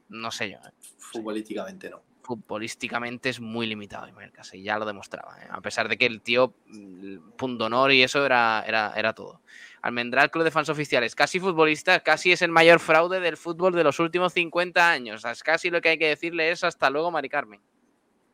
no 0.09 0.31
sé 0.31 0.51
yo. 0.51 0.57
¿eh? 0.59 0.73
Futbolísticamente 0.99 1.91
no. 1.91 2.03
Futbolísticamente 2.23 3.29
es 3.29 3.39
muy 3.39 3.67
limitado 3.67 4.09
Ismael 4.09 4.33
Casas 4.33 4.55
y 4.55 4.63
ya 4.63 4.79
lo 4.79 4.87
demostraba. 4.87 5.37
¿eh? 5.43 5.47
A 5.51 5.61
pesar 5.61 5.89
de 5.89 5.99
que 5.99 6.07
el 6.07 6.23
tío, 6.23 6.55
mm, 6.67 7.31
punto 7.37 7.67
honor 7.67 7.93
y 7.93 8.03
eso 8.03 8.25
era, 8.25 8.65
era, 8.67 8.93
era 8.97 9.13
todo. 9.13 9.41
Almendral 9.83 10.31
Club 10.31 10.45
de 10.45 10.51
Fans 10.51 10.71
Oficiales, 10.71 11.15
casi 11.15 11.39
futbolista, 11.39 12.01
casi 12.01 12.33
es 12.33 12.41
el 12.41 12.51
mayor 12.51 12.81
fraude 12.81 13.21
del 13.21 13.37
fútbol 13.37 13.75
de 13.75 13.85
los 13.85 14.01
últimos 14.01 14.33
50 14.33 14.91
años. 14.91 15.23
Es 15.27 15.43
casi 15.43 15.69
lo 15.69 15.83
que 15.83 15.91
hay 15.91 15.99
que 15.99 16.09
decirle 16.09 16.51
es 16.51 16.65
hasta 16.65 16.89
luego, 16.89 17.11
Mari 17.11 17.29
Carmen. 17.29 17.61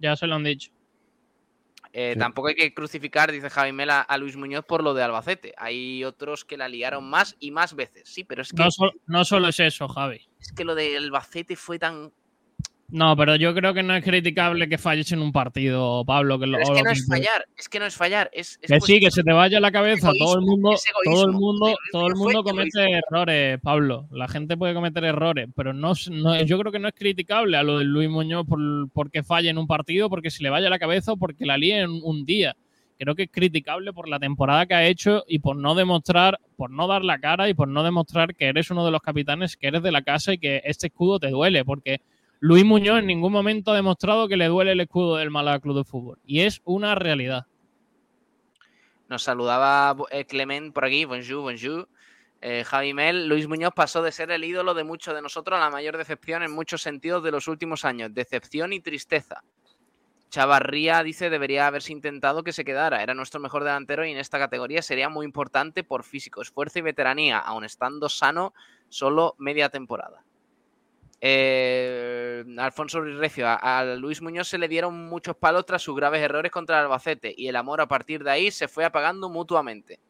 Ya 0.00 0.16
se 0.16 0.26
lo 0.26 0.34
han 0.36 0.44
dicho. 0.44 0.70
Eh, 1.92 2.12
Sí. 2.14 2.18
Tampoco 2.20 2.48
hay 2.48 2.54
que 2.54 2.72
crucificar, 2.72 3.32
dice 3.32 3.50
Javi 3.50 3.72
Mela, 3.72 4.00
a 4.00 4.16
Luis 4.16 4.36
Muñoz 4.36 4.64
por 4.64 4.82
lo 4.84 4.94
de 4.94 5.02
Albacete. 5.02 5.54
Hay 5.56 6.04
otros 6.04 6.44
que 6.44 6.56
la 6.56 6.68
liaron 6.68 7.08
más 7.08 7.36
y 7.40 7.50
más 7.50 7.74
veces. 7.74 8.08
Sí, 8.08 8.22
pero 8.24 8.42
es 8.42 8.52
que, 8.52 8.62
No, 8.62 8.68
no 9.06 9.24
solo 9.24 9.48
es 9.48 9.58
eso, 9.58 9.88
Javi. 9.88 10.20
es 10.40 10.52
que 10.52 10.64
lo 10.64 10.74
de 10.74 10.96
Albacete 10.96 11.56
fue 11.56 11.78
tan. 11.78 12.12
No, 12.92 13.16
pero 13.16 13.36
yo 13.36 13.54
creo 13.54 13.72
que 13.72 13.82
no 13.82 13.94
es 13.94 14.02
criticable 14.04 14.68
que 14.68 14.76
falles 14.78 15.10
en 15.12 15.20
un 15.22 15.32
partido, 15.32 16.04
Pablo. 16.04 16.38
Que 16.38 16.46
lo- 16.46 16.58
es 16.58 16.68
que 16.70 16.82
no 16.82 16.90
es 16.90 17.06
fallar, 17.06 17.44
es 17.56 17.68
que 17.68 17.78
no 17.78 17.86
es 17.86 17.94
fallar. 17.94 18.30
Es, 18.32 18.58
es 18.62 18.70
Que 18.70 18.80
sí, 18.80 18.98
que 19.00 19.10
se 19.10 19.22
te 19.22 19.32
vaya 19.32 19.60
la 19.60 19.70
cabeza. 19.70 20.10
Todo 20.18 20.34
el 20.38 20.42
egoísmo, 20.42 20.56
mundo, 20.56 20.72
es 20.74 20.84
todo 20.84 21.12
el 21.12 21.18
egoísmo. 21.20 21.40
mundo, 21.40 21.76
todo 21.92 22.06
el 22.08 22.14
mundo 22.16 22.42
comete 22.42 22.90
errores, 22.90 23.60
Pablo. 23.62 24.06
La 24.10 24.26
gente 24.28 24.56
puede 24.56 24.74
cometer 24.74 25.04
errores, 25.04 25.48
pero 25.54 25.72
no, 25.72 25.92
no 26.10 26.42
yo 26.42 26.58
creo 26.58 26.72
que 26.72 26.78
no 26.78 26.88
es 26.88 26.94
criticable 26.94 27.56
a 27.56 27.62
lo 27.62 27.78
de 27.78 27.84
Luis 27.84 28.08
Muñoz 28.10 28.46
por, 28.46 28.58
porque 28.92 29.22
falle 29.22 29.50
en 29.50 29.58
un 29.58 29.66
partido, 29.66 30.10
porque 30.10 30.30
se 30.30 30.42
le 30.42 30.50
vaya 30.50 30.68
la 30.68 30.78
cabeza 30.78 31.12
o 31.12 31.16
porque 31.16 31.46
la 31.46 31.56
líe 31.58 31.80
en 31.80 31.90
un 32.02 32.24
día. 32.24 32.56
Creo 32.98 33.14
que 33.14 33.22
es 33.22 33.30
criticable 33.32 33.94
por 33.94 34.08
la 34.10 34.18
temporada 34.18 34.66
que 34.66 34.74
ha 34.74 34.84
hecho 34.86 35.24
y 35.26 35.38
por 35.38 35.56
no 35.56 35.74
demostrar, 35.74 36.38
por 36.56 36.70
no 36.70 36.86
dar 36.86 37.02
la 37.02 37.18
cara 37.18 37.48
y 37.48 37.54
por 37.54 37.66
no 37.66 37.82
demostrar 37.82 38.34
que 38.34 38.44
eres 38.46 38.70
uno 38.70 38.84
de 38.84 38.90
los 38.90 39.00
capitanes, 39.00 39.56
que 39.56 39.68
eres 39.68 39.82
de 39.82 39.90
la 39.90 40.02
casa 40.02 40.34
y 40.34 40.38
que 40.38 40.60
este 40.66 40.88
escudo 40.88 41.18
te 41.18 41.30
duele, 41.30 41.64
porque 41.64 42.02
Luis 42.42 42.64
Muñoz 42.64 43.00
en 43.00 43.06
ningún 43.06 43.32
momento 43.32 43.70
ha 43.70 43.74
demostrado 43.74 44.26
que 44.26 44.38
le 44.38 44.46
duele 44.46 44.72
el 44.72 44.80
escudo 44.80 45.16
del 45.16 45.30
Málaga 45.30 45.60
Club 45.60 45.76
de 45.76 45.84
Fútbol. 45.84 46.18
Y 46.24 46.40
es 46.40 46.62
una 46.64 46.94
realidad. 46.94 47.44
Nos 49.10 49.24
saludaba 49.24 49.94
eh, 50.10 50.24
Clement 50.24 50.72
por 50.72 50.86
aquí, 50.86 51.04
bonjour, 51.04 51.42
bonjour. 51.42 51.86
Eh, 52.40 52.64
Javi 52.64 52.94
Mel, 52.94 53.28
Luis 53.28 53.46
Muñoz 53.46 53.74
pasó 53.74 54.02
de 54.02 54.10
ser 54.10 54.30
el 54.30 54.42
ídolo 54.42 54.72
de 54.72 54.84
muchos 54.84 55.14
de 55.14 55.20
nosotros 55.20 55.58
a 55.58 55.60
la 55.60 55.68
mayor 55.68 55.98
decepción 55.98 56.42
en 56.42 56.50
muchos 56.50 56.80
sentidos 56.80 57.22
de 57.22 57.30
los 57.30 57.46
últimos 57.46 57.84
años. 57.84 58.14
Decepción 58.14 58.72
y 58.72 58.80
tristeza. 58.80 59.44
Chavarría 60.30 61.02
dice 61.02 61.28
debería 61.28 61.66
haberse 61.66 61.92
intentado 61.92 62.42
que 62.42 62.54
se 62.54 62.64
quedara. 62.64 63.02
Era 63.02 63.12
nuestro 63.12 63.38
mejor 63.38 63.64
delantero 63.64 64.06
y 64.06 64.12
en 64.12 64.16
esta 64.16 64.38
categoría 64.38 64.80
sería 64.80 65.10
muy 65.10 65.26
importante 65.26 65.84
por 65.84 66.04
físico, 66.04 66.40
esfuerzo 66.40 66.78
y 66.78 66.82
veteranía, 66.82 67.38
aun 67.38 67.64
estando 67.64 68.08
sano 68.08 68.54
solo 68.88 69.34
media 69.36 69.68
temporada. 69.68 70.24
Eh, 71.22 72.44
Alfonso 72.58 73.00
Recio, 73.02 73.46
a, 73.46 73.54
a 73.80 73.84
Luis 73.96 74.22
Muñoz 74.22 74.48
se 74.48 74.58
le 74.58 74.68
dieron 74.68 75.06
muchos 75.08 75.36
palos 75.36 75.66
tras 75.66 75.82
sus 75.82 75.94
graves 75.94 76.22
errores 76.22 76.50
contra 76.50 76.78
el 76.78 76.84
Albacete 76.84 77.34
y 77.36 77.48
el 77.48 77.56
amor 77.56 77.80
a 77.80 77.86
partir 77.88 78.24
de 78.24 78.30
ahí 78.30 78.50
se 78.50 78.68
fue 78.68 78.84
apagando 78.84 79.28
mutuamente. 79.28 80.00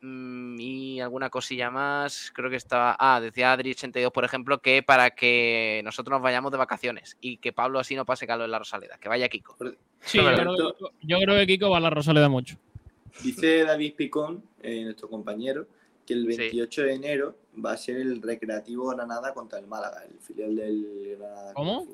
Mm, 0.00 0.58
y 0.60 1.00
alguna 1.00 1.30
cosilla 1.30 1.70
más, 1.70 2.30
creo 2.34 2.50
que 2.50 2.56
estaba. 2.56 2.96
Ah, 2.98 3.20
decía 3.20 3.54
Adri82, 3.54 4.10
por 4.12 4.24
ejemplo, 4.24 4.58
que 4.58 4.82
para 4.82 5.10
que 5.10 5.80
nosotros 5.84 6.12
nos 6.12 6.22
vayamos 6.22 6.50
de 6.52 6.58
vacaciones 6.58 7.16
y 7.20 7.38
que 7.38 7.52
Pablo 7.52 7.78
así 7.78 7.94
no 7.94 8.04
pase 8.04 8.26
calor 8.26 8.44
en 8.44 8.50
la 8.50 8.58
Rosaleda, 8.58 8.98
que 8.98 9.08
vaya 9.08 9.28
Kiko. 9.28 9.56
Sí, 10.00 10.18
yo 10.18 10.24
creo, 10.34 10.56
que- 10.56 10.84
yo 11.06 11.18
creo 11.20 11.36
que 11.38 11.46
Kiko 11.46 11.70
va 11.70 11.78
a 11.78 11.80
la 11.80 11.90
Rosaleda 11.90 12.28
mucho. 12.28 12.56
Dice 13.22 13.64
David 13.64 13.94
Picón, 13.96 14.42
eh, 14.62 14.82
nuestro 14.84 15.08
compañero, 15.08 15.66
que 16.06 16.14
el 16.14 16.26
28 16.26 16.82
de 16.82 16.92
enero 16.92 17.36
va 17.64 17.72
a 17.72 17.76
ser 17.76 17.96
el 17.96 18.20
Recreativo 18.20 18.88
Granada 18.88 19.32
contra 19.32 19.58
el 19.58 19.66
Málaga, 19.66 20.04
el 20.04 20.18
filial 20.20 20.56
del 20.56 21.16
Granada. 21.18 21.54
¿Cómo? 21.54 21.86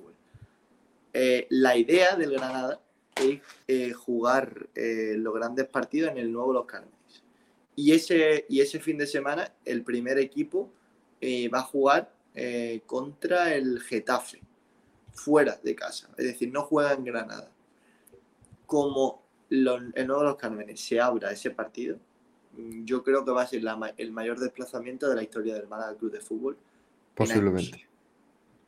Eh, 1.12 1.46
la 1.50 1.76
idea 1.76 2.16
del 2.16 2.32
Granada 2.32 2.80
es 3.16 3.40
eh, 3.66 3.92
jugar 3.92 4.68
eh, 4.74 5.14
los 5.16 5.34
grandes 5.34 5.66
partidos 5.66 6.12
en 6.12 6.18
el 6.18 6.32
nuevo 6.32 6.52
Los 6.52 6.66
Cármenes. 6.66 6.94
Y 7.76 7.92
ese, 7.92 8.46
y 8.48 8.60
ese 8.60 8.80
fin 8.80 8.98
de 8.98 9.06
semana 9.06 9.52
el 9.64 9.82
primer 9.82 10.18
equipo 10.18 10.70
eh, 11.20 11.48
va 11.48 11.60
a 11.60 11.62
jugar 11.62 12.12
contra 12.86 13.54
el 13.54 13.80
Getafe, 13.80 14.40
fuera 15.12 15.60
de 15.62 15.74
casa. 15.74 16.08
Es 16.16 16.24
decir, 16.24 16.50
no 16.50 16.62
juega 16.62 16.94
en 16.94 17.04
Granada. 17.04 17.50
Como 18.64 19.22
los, 19.50 19.82
el 19.94 20.06
Nuevo 20.06 20.22
los 20.22 20.36
Cármenes 20.36 20.80
se 20.80 21.00
abra 21.00 21.32
ese 21.32 21.50
partido, 21.50 21.98
yo 22.84 23.02
creo 23.02 23.24
que 23.24 23.30
va 23.30 23.42
a 23.42 23.46
ser 23.46 23.62
la 23.62 23.94
el 23.96 24.12
mayor 24.12 24.38
desplazamiento 24.38 25.08
de 25.08 25.16
la 25.16 25.22
historia 25.22 25.54
del 25.54 25.68
Málaga 25.68 25.96
Club 25.96 26.12
de 26.12 26.20
Fútbol 26.20 26.56
Posiblemente. 27.14 27.86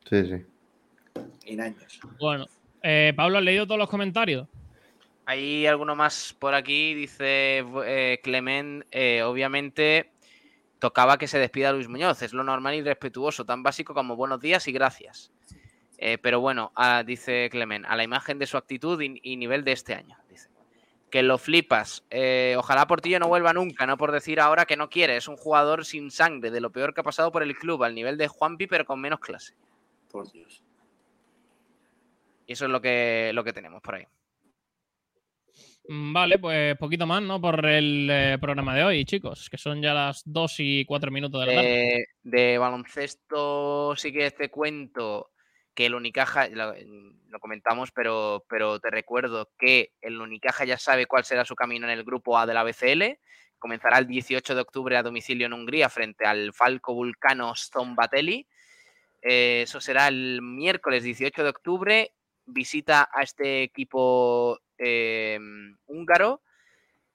Sí, 0.07 0.25
sí. 0.25 0.45
en 1.45 1.61
años. 1.61 1.99
Bueno, 2.19 2.45
eh, 2.81 3.13
Pablo, 3.15 3.39
¿has 3.39 3.43
leído 3.43 3.65
todos 3.65 3.79
los 3.79 3.89
comentarios? 3.89 4.47
Hay 5.25 5.65
alguno 5.65 5.95
más 5.95 6.35
por 6.37 6.53
aquí, 6.53 6.93
dice 6.93 7.65
eh, 7.85 8.19
Clement, 8.21 8.85
eh, 8.91 9.23
obviamente 9.23 10.11
tocaba 10.79 11.17
que 11.17 11.27
se 11.27 11.39
despida 11.39 11.71
Luis 11.71 11.87
Muñoz, 11.87 12.21
es 12.21 12.33
lo 12.33 12.43
normal 12.43 12.75
y 12.75 12.81
respetuoso, 12.81 13.45
tan 13.45 13.63
básico 13.63 13.93
como 13.93 14.17
buenos 14.17 14.41
días 14.41 14.67
y 14.67 14.73
gracias. 14.73 15.31
Eh, 15.97 16.17
pero 16.17 16.41
bueno, 16.41 16.73
ah, 16.75 17.03
dice 17.05 17.47
Clement, 17.49 17.85
a 17.87 17.95
la 17.95 18.03
imagen 18.03 18.37
de 18.37 18.45
su 18.45 18.57
actitud 18.57 19.01
y, 19.01 19.19
y 19.23 19.37
nivel 19.37 19.63
de 19.63 19.71
este 19.71 19.93
año, 19.95 20.17
dice. 20.29 20.49
Que 21.13 21.21
lo 21.21 21.37
flipas. 21.37 22.03
Eh, 22.09 22.55
ojalá 22.57 22.87
Portillo 22.87 23.19
no 23.19 23.27
vuelva 23.27 23.53
nunca, 23.53 23.85
no 23.85 23.97
por 23.97 24.11
decir 24.11 24.39
ahora 24.39 24.65
que 24.65 24.75
no 24.75 24.89
quiere, 24.89 25.15
es 25.15 25.27
un 25.27 25.37
jugador 25.37 25.85
sin 25.85 26.09
sangre, 26.09 26.49
de 26.49 26.59
lo 26.59 26.71
peor 26.71 26.91
que 26.91 27.01
ha 27.01 27.03
pasado 27.03 27.31
por 27.31 27.43
el 27.43 27.55
club, 27.55 27.83
al 27.83 27.93
nivel 27.93 28.17
de 28.17 28.27
Juanpi, 28.27 28.65
pero 28.65 28.83
con 28.83 28.99
menos 28.99 29.19
clase. 29.19 29.53
Por 30.11 30.31
Dios. 30.31 30.63
Y 32.47 32.53
eso 32.53 32.65
es 32.65 32.71
lo 32.71 32.81
que, 32.81 33.29
lo 33.31 33.43
que 33.43 33.53
tenemos 33.53 33.79
por 33.83 33.93
ahí. 33.93 34.07
Mm, 35.87 36.13
Vale, 36.13 36.39
pues 36.39 36.75
poquito 36.77 37.05
más, 37.05 37.21
¿no? 37.21 37.39
Por 37.39 37.63
el 37.63 38.09
eh, 38.09 38.37
programa 38.41 38.75
de 38.75 38.83
hoy, 38.83 39.05
chicos, 39.05 39.51
que 39.51 39.59
son 39.59 39.83
ya 39.83 39.93
las 39.93 40.23
2 40.25 40.55
y 40.61 40.85
4 40.85 41.11
minutos 41.11 41.41
de 41.41 41.45
la 41.45 41.53
tarde. 41.53 41.97
Eh, 41.99 42.07
de 42.23 42.57
baloncesto 42.57 43.95
sí 43.95 44.11
que 44.11 44.31
te 44.31 44.49
cuento 44.49 45.32
que 45.73 45.85
el 45.85 45.95
Unicaja, 45.95 46.47
lo, 46.49 47.39
comentamos, 47.39 47.91
pero, 47.91 48.45
pero 48.47 48.79
te 48.79 48.89
recuerdo 48.89 49.49
que 49.57 49.91
el 50.01 50.19
Unicaja 50.21 50.65
ya 50.65 50.77
sabe 50.77 51.05
cuál 51.05 51.23
será 51.23 51.45
su 51.45 51.55
camino 51.55 51.87
en 51.87 51.97
el 51.97 52.03
grupo 52.03 52.37
A 52.37 52.45
de 52.45 52.53
la 52.53 52.63
BCL. 52.63 53.19
Comenzará 53.59 53.97
el 53.97 54.07
18 54.07 54.55
de 54.55 54.61
octubre 54.61 54.97
a 54.97 55.03
domicilio 55.03 55.47
en 55.47 55.53
Hungría 55.53 55.89
frente 55.89 56.25
al 56.25 56.53
Falco 56.53 56.93
Vulcano 56.93 57.55
Stonbatelli. 57.55 58.47
Eh, 59.21 59.61
eso 59.63 59.79
será 59.79 60.09
el 60.09 60.41
miércoles 60.41 61.03
18 61.03 61.43
de 61.43 61.49
octubre. 61.49 62.13
Visita 62.45 63.09
a 63.13 63.23
este 63.23 63.63
equipo 63.63 64.59
eh, 64.77 65.39
húngaro 65.85 66.41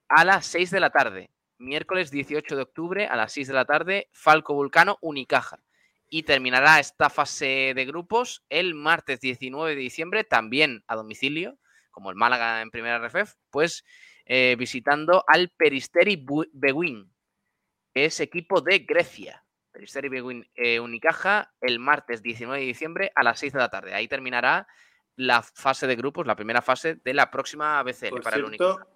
a 0.07 0.25
las 0.25 0.47
6 0.47 0.71
de 0.71 0.79
la 0.79 0.89
tarde. 0.89 1.29
Miércoles 1.59 2.09
18 2.09 2.55
de 2.55 2.61
octubre 2.61 3.05
a 3.05 3.15
las 3.15 3.33
6 3.33 3.49
de 3.49 3.53
la 3.53 3.65
tarde, 3.65 4.07
Falco 4.11 4.53
Vulcano 4.53 4.97
Unicaja. 5.01 5.59
Y 6.09 6.23
terminará 6.23 6.79
esta 6.79 7.09
fase 7.09 7.73
de 7.75 7.85
grupos 7.85 8.43
el 8.49 8.73
martes 8.73 9.19
19 9.19 9.75
de 9.75 9.81
diciembre, 9.81 10.23
también 10.23 10.83
a 10.87 10.95
domicilio, 10.95 11.57
como 11.91 12.09
el 12.09 12.15
Málaga 12.15 12.61
en 12.61 12.71
primera 12.71 12.97
RFF, 12.97 13.35
pues 13.51 13.83
eh, 14.25 14.55
visitando 14.57 15.23
al 15.27 15.49
Peristeri 15.49 16.25
Beguín, 16.53 17.11
que 17.93 18.05
es 18.05 18.19
equipo 18.19 18.61
de 18.61 18.79
Grecia. 18.79 19.43
Peristeri 19.71 20.09
Beguín 20.09 20.49
eh, 20.55 20.79
Unicaja 20.79 21.53
el 21.61 21.79
martes 21.79 22.21
19 22.21 22.59
de 22.59 22.67
diciembre 22.67 23.11
a 23.15 23.23
las 23.23 23.39
6 23.39 23.53
de 23.53 23.59
la 23.59 23.69
tarde. 23.69 23.93
Ahí 23.93 24.07
terminará 24.07 24.67
la 25.15 25.43
fase 25.43 25.85
de 25.87 25.95
grupos, 25.95 26.25
la 26.25 26.35
primera 26.35 26.61
fase 26.61 26.95
de 26.95 27.13
la 27.13 27.29
próxima 27.29 27.81
BCL 27.83 28.09
Por 28.09 28.23
para 28.23 28.37
el 28.37 28.45
Unicaja. 28.45 28.75
cierto, 28.75 28.89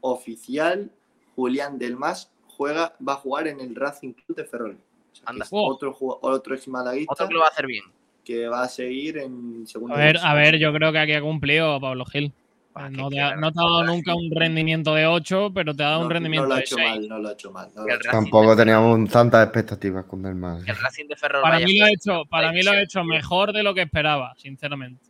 oficial, 0.00 0.92
Julián 1.34 1.78
Delmas 1.78 2.32
juega, 2.46 2.96
va 3.06 3.14
a 3.14 3.16
jugar 3.16 3.48
en 3.48 3.60
el 3.60 3.74
Racing 3.74 4.12
Club 4.12 4.36
de 4.36 4.44
Ferrol. 4.44 4.78
Anda. 5.24 5.46
otro, 5.50 5.96
otro 6.00 6.54
ex 6.54 6.68
malaguista 6.68 7.12
Otro 7.12 7.28
que 7.28 7.34
lo 7.34 7.40
va 7.40 7.46
a 7.46 7.50
hacer 7.50 7.66
bien. 7.66 7.84
que 8.24 8.48
va 8.48 8.62
a 8.62 8.68
seguir 8.68 9.18
en 9.18 9.66
segunda 9.66 9.94
A 9.94 9.98
ver, 9.98 10.06
división. 10.14 10.30
a 10.30 10.34
ver, 10.34 10.58
yo 10.58 10.72
creo 10.72 10.92
que 10.92 10.98
aquí 10.98 11.12
ha 11.12 11.20
cumplido 11.20 11.80
Pablo 11.80 12.04
Gil. 12.06 12.32
Ah, 12.74 12.88
No 12.88 13.10
te, 13.10 13.20
ha, 13.20 13.36
no 13.36 13.52
te 13.52 13.58
ha 13.60 13.62
dado 13.64 13.84
nunca 13.84 14.14
un 14.14 14.30
rendimiento 14.34 14.94
de 14.94 15.06
8, 15.06 15.50
pero 15.54 15.74
te 15.74 15.82
ha 15.82 15.88
dado 15.88 15.98
no, 15.98 16.06
un 16.06 16.08
no 16.08 16.12
rendimiento 16.14 16.48
lo 16.48 16.54
ha 16.54 16.56
de 16.56 16.62
hecho 16.62 16.76
6. 16.76 16.88
mal, 16.88 17.08
no 17.08 17.18
lo 17.18 17.28
ha 17.28 17.32
hecho 17.32 17.52
mal. 17.52 17.70
no 17.74 17.84
lo 17.86 17.92
ha 17.92 17.96
hecho 17.96 18.10
Tampoco 18.10 18.56
teníamos 18.56 19.10
tantas 19.10 19.44
expectativas 19.44 20.04
con 20.06 20.24
el 20.24 20.64
que 20.64 20.70
el 20.70 20.76
Racing 20.78 21.06
de 21.06 21.16
Ferrol 21.16 21.42
Para 21.42 21.54
vaya 21.56 21.66
mí 21.66 21.78
lo 21.78 21.84
ha 21.84 21.88
a 21.88 21.90
hecho, 21.92 22.22
para 22.30 22.52
mí 22.52 22.62
lo 22.62 22.70
ha 22.70 22.80
hecho 22.80 23.04
mejor 23.04 23.52
de 23.52 23.62
lo 23.62 23.74
que 23.74 23.82
esperaba, 23.82 24.34
sinceramente. 24.38 25.04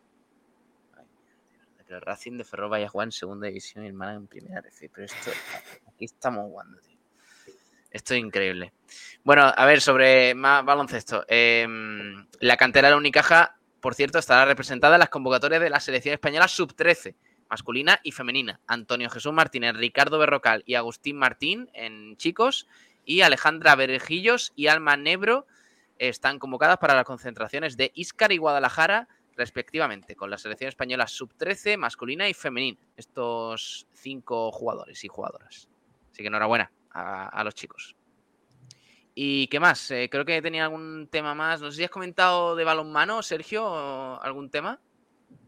que 1.87 1.95
el 1.95 2.01
Racing 2.01 2.39
de 2.39 2.45
Ferrol 2.45 2.71
vaya 2.71 2.87
a 2.87 2.89
jugar 2.89 3.07
en 3.09 3.13
segunda 3.13 3.47
división 3.47 3.85
y 3.85 3.89
el 3.89 3.93
Málaga 3.93 4.17
en 4.19 4.27
primera. 4.27 4.61
Pero 4.63 5.05
esto, 5.05 5.31
aquí 5.87 6.05
estamos 6.07 6.47
jugando, 6.47 6.79
tío. 6.81 6.92
Esto 7.93 8.15
es 8.15 8.21
increíble. 8.21 8.73
Bueno, 9.23 9.53
a 9.55 9.67
ver, 9.67 9.81
sobre 9.83 10.35
más 10.35 10.65
baloncesto. 10.65 11.25
Em, 11.29 12.27
la 12.41 12.57
cantera 12.57 12.89
de 12.89 12.93
la 12.93 12.99
Unicaja, 12.99 13.57
por 13.81 13.95
cierto, 13.95 14.19
estará 14.19 14.47
representada 14.47 14.97
en 14.97 15.01
las 15.01 15.11
convocatorias 15.11 15.61
de 15.61 15.71
la 15.71 15.79
selección 15.79 16.15
española 16.15 16.49
sub-13, 16.49 17.15
masculina 17.51 18.01
y 18.03 18.13
femenina. 18.13 18.61
Antonio 18.67 19.11
Jesús 19.11 19.33
Martínez, 19.33 19.75
Ricardo 19.77 20.19
Berrocal 20.19 20.63
y 20.65 20.75
Agustín 20.75 21.17
Martín 21.17 21.71
en 21.75 22.17
chicos 22.17 22.67
y 23.05 23.21
Alejandra 23.21 23.75
Berejillos 23.75 24.53
y 24.57 24.69
Alma 24.69 24.97
Nebro 24.97 25.47
están 25.99 26.39
convocadas 26.39 26.79
para 26.79 26.95
las 26.95 27.05
concentraciones 27.05 27.77
de 27.77 27.93
Íscar 27.95 28.33
y 28.33 28.39
Guadalajara 28.39 29.09
respectivamente, 29.37 30.15
con 30.15 30.31
la 30.31 30.39
selección 30.39 30.69
española 30.69 31.07
sub-13, 31.07 31.77
masculina 31.77 32.29
y 32.29 32.35
femenina. 32.35 32.79
Estos 32.97 33.87
cinco 33.93 34.51
jugadores 34.51 35.05
y 35.05 35.09
jugadoras. 35.09 35.69
Así 36.11 36.23
que 36.23 36.29
enhorabuena 36.29 36.71
a, 36.93 37.29
a 37.29 37.45
los 37.45 37.55
chicos. 37.55 37.97
¿Y 39.15 39.47
qué 39.49 39.61
más? 39.61 39.91
Eh, 39.91 40.09
creo 40.11 40.25
que 40.25 40.41
tenía 40.41 40.65
algún 40.65 41.09
tema 41.11 41.35
más. 41.35 41.61
No 41.61 41.71
sé 41.71 41.79
si 41.79 41.85
has 41.85 41.91
comentado 41.91 42.57
de 42.57 42.65
balonmano, 42.65 43.23
Sergio, 43.23 44.23
algún 44.23 44.51
tema. 44.51 44.81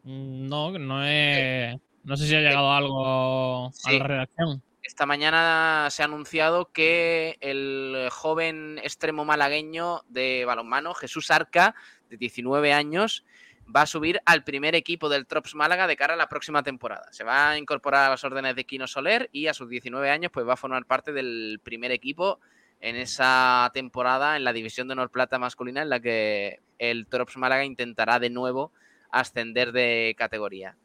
Mm, 0.02 0.46
No, 0.48 0.78
no 0.78 1.06
he. 1.06 1.78
No 2.02 2.16
sé 2.16 2.26
si 2.26 2.34
ha 2.34 2.40
llegado 2.40 2.70
algo 2.70 3.72
a 3.84 3.92
la 3.92 4.04
redacción. 4.04 4.62
Esta 4.82 5.06
mañana 5.06 5.88
se 5.90 6.02
ha 6.02 6.04
anunciado 6.04 6.70
que 6.70 7.38
el 7.40 8.08
joven 8.10 8.78
extremo 8.84 9.24
malagueño 9.24 10.02
de 10.08 10.44
balonmano, 10.44 10.92
Jesús 10.92 11.30
Arca, 11.30 11.74
de 12.10 12.18
19 12.18 12.74
años, 12.74 13.24
va 13.74 13.82
a 13.82 13.86
subir 13.86 14.20
al 14.26 14.44
primer 14.44 14.74
equipo 14.74 15.08
del 15.08 15.26
Trops 15.26 15.54
Málaga 15.54 15.86
de 15.86 15.96
cara 15.96 16.14
a 16.14 16.16
la 16.16 16.28
próxima 16.28 16.62
temporada. 16.62 17.06
Se 17.12 17.24
va 17.24 17.50
a 17.50 17.58
incorporar 17.58 18.06
a 18.06 18.10
las 18.10 18.24
órdenes 18.24 18.56
de 18.56 18.64
Quino 18.64 18.86
Soler 18.86 19.28
y 19.32 19.46
a 19.46 19.54
sus 19.54 19.68
19 19.68 20.10
años 20.10 20.30
pues 20.32 20.46
va 20.46 20.54
a 20.54 20.56
formar 20.56 20.86
parte 20.86 21.12
del 21.12 21.60
primer 21.62 21.90
equipo 21.92 22.40
en 22.80 22.96
esa 22.96 23.70
temporada 23.72 24.36
en 24.36 24.44
la 24.44 24.52
división 24.52 24.88
de 24.88 24.92
honor 24.92 25.10
plata 25.10 25.38
masculina 25.38 25.82
en 25.82 25.88
la 25.88 26.00
que 26.00 26.60
el 26.78 27.06
Trops 27.06 27.36
Málaga 27.36 27.64
intentará 27.64 28.18
de 28.18 28.30
nuevo 28.30 28.72
ascender 29.10 29.72
de 29.72 30.14
categoría. 30.18 30.76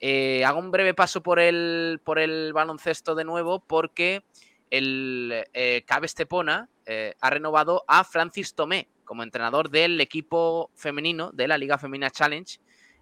Eh, 0.00 0.44
hago 0.44 0.58
un 0.58 0.70
breve 0.70 0.94
paso 0.94 1.22
por 1.22 1.38
el, 1.38 2.00
por 2.02 2.18
el 2.18 2.52
baloncesto 2.52 3.14
de 3.14 3.24
nuevo 3.24 3.60
porque 3.60 4.24
el 4.70 5.44
eh, 5.52 5.84
Cabe 5.86 6.06
Estepona 6.06 6.68
eh, 6.86 7.14
ha 7.20 7.30
renovado 7.30 7.84
a 7.86 8.02
Francis 8.02 8.54
Tomé 8.54 8.88
como 9.12 9.24
entrenador 9.24 9.68
del 9.68 10.00
equipo 10.00 10.70
femenino 10.74 11.32
de 11.32 11.46
la 11.46 11.58
Liga 11.58 11.76
Femenina 11.76 12.08
Challenge, 12.08 12.58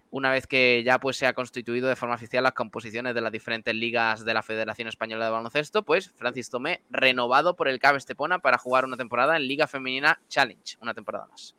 una 0.09 0.29
vez 0.29 0.45
que 0.45 0.83
ya 0.83 0.99
pues, 0.99 1.15
se 1.15 1.25
ha 1.25 1.31
constituido 1.31 1.87
de 1.87 1.95
forma 1.95 2.15
oficial 2.15 2.43
las 2.43 2.51
composiciones 2.51 3.15
de 3.15 3.21
las 3.21 3.31
diferentes 3.31 3.73
ligas 3.73 4.25
de 4.25 4.33
la 4.33 4.43
Federación 4.43 4.89
Española 4.89 5.23
de 5.23 5.31
Baloncesto, 5.31 5.83
pues 5.83 6.11
Francis 6.17 6.49
Tomé 6.49 6.81
renovado 6.89 7.55
por 7.55 7.69
el 7.69 7.79
Cabe 7.79 7.97
Estepona 7.97 8.39
para 8.39 8.57
jugar 8.57 8.83
una 8.83 8.97
temporada 8.97 9.37
en 9.37 9.47
Liga 9.47 9.67
Femenina 9.67 10.19
Challenge, 10.27 10.75
una 10.81 10.93
temporada 10.93 11.27
más. 11.27 11.55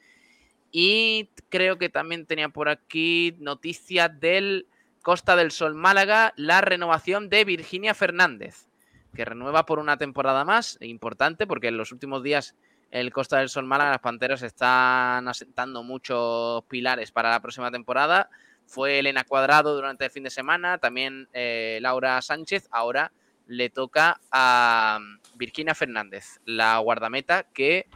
Y 0.71 1.31
creo 1.49 1.79
que 1.79 1.89
también 1.89 2.27
tenía 2.27 2.51
por 2.51 2.69
aquí 2.69 3.35
noticias 3.39 4.21
del 4.21 4.67
Costa 5.01 5.35
del 5.35 5.51
Sol 5.51 5.75
Málaga, 5.75 6.35
la 6.37 6.61
renovación 6.61 7.31
de 7.31 7.47
Virginia 7.47 7.95
Fernández, 7.95 8.67
que 9.15 9.25
renueva 9.25 9.65
por 9.65 9.79
una 9.79 9.97
temporada 9.97 10.45
más, 10.45 10.77
importante 10.83 11.47
porque 11.47 11.69
en 11.69 11.79
los 11.79 11.91
últimos 11.91 12.23
días 12.23 12.55
el 12.93 13.11
Costa 13.11 13.39
del 13.39 13.49
Sol 13.49 13.65
Málaga, 13.65 13.93
las 13.93 14.01
Panteras 14.01 14.43
están 14.43 15.27
asentando 15.27 15.83
muchos 15.83 16.63
pilares 16.67 17.11
para 17.11 17.31
la 17.31 17.41
próxima 17.41 17.71
temporada. 17.71 18.29
Fue 18.67 18.99
Elena 18.99 19.25
Cuadrado 19.25 19.75
durante 19.75 20.05
el 20.05 20.11
fin 20.11 20.25
de 20.25 20.31
semana, 20.31 20.77
también 20.77 21.27
eh, 21.33 21.79
Laura 21.81 22.21
Sánchez, 22.21 22.69
ahora 22.71 23.11
le 23.47 23.71
toca 23.71 24.21
a 24.31 25.01
Virginia 25.35 25.75
Fernández, 25.75 26.41
la 26.45 26.77
guardameta 26.79 27.45
que 27.45 27.87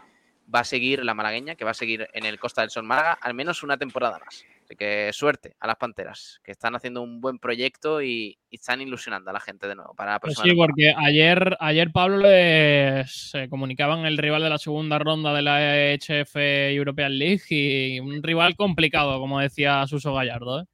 va 0.53 0.61
a 0.61 0.65
seguir, 0.65 1.05
la 1.05 1.15
malagueña, 1.15 1.57
que 1.57 1.67
va 1.67 1.73
a 1.73 1.75
seguir 1.75 2.09
en 2.15 2.25
el 2.25 2.41
Costa 2.41 2.63
del 2.63 2.71
Sol 2.71 2.85
Málaga 2.85 3.19
al 3.21 3.35
menos 3.35 3.63
una 3.63 3.77
temporada 3.77 4.19
más. 4.19 4.47
Así 4.67 4.75
que 4.75 5.13
suerte 5.13 5.55
a 5.61 5.69
las 5.69 5.77
Panteras, 5.77 6.41
que 6.43 6.51
están 6.51 6.75
haciendo 6.75 7.01
un 7.01 7.21
buen 7.21 7.39
proyecto 7.39 8.03
y, 8.03 8.37
y 8.51 8.57
están 8.57 8.81
ilusionando 8.81 9.31
a 9.31 9.33
la 9.33 9.39
gente 9.39 9.69
de 9.69 9.77
nuevo 9.77 9.95
para 9.95 10.13
la 10.15 10.21
Pues 10.21 10.35
próxima 10.35 10.43
sí, 10.43 10.49
temporada. 10.51 10.67
porque 10.67 10.95
ayer, 11.07 11.57
ayer 11.61 11.93
Pablo 11.93 12.17
les 12.19 13.33
eh, 13.35 13.49
comunicaban 13.49 14.07
el 14.07 14.19
rival 14.19 14.43
de 14.43 14.51
la 14.51 14.59
segunda 14.59 14.99
ronda 14.99 15.33
de 15.33 15.43
la 15.43 15.61
HF 15.95 16.35
European 16.75 17.17
League 17.17 17.45
y 17.51 18.01
un 18.01 18.23
rival 18.25 18.57
complicado, 18.57 19.21
como 19.21 19.39
decía 19.41 19.87
Suso 19.87 20.13
Gallardo. 20.15 20.63
¿eh? 20.63 20.65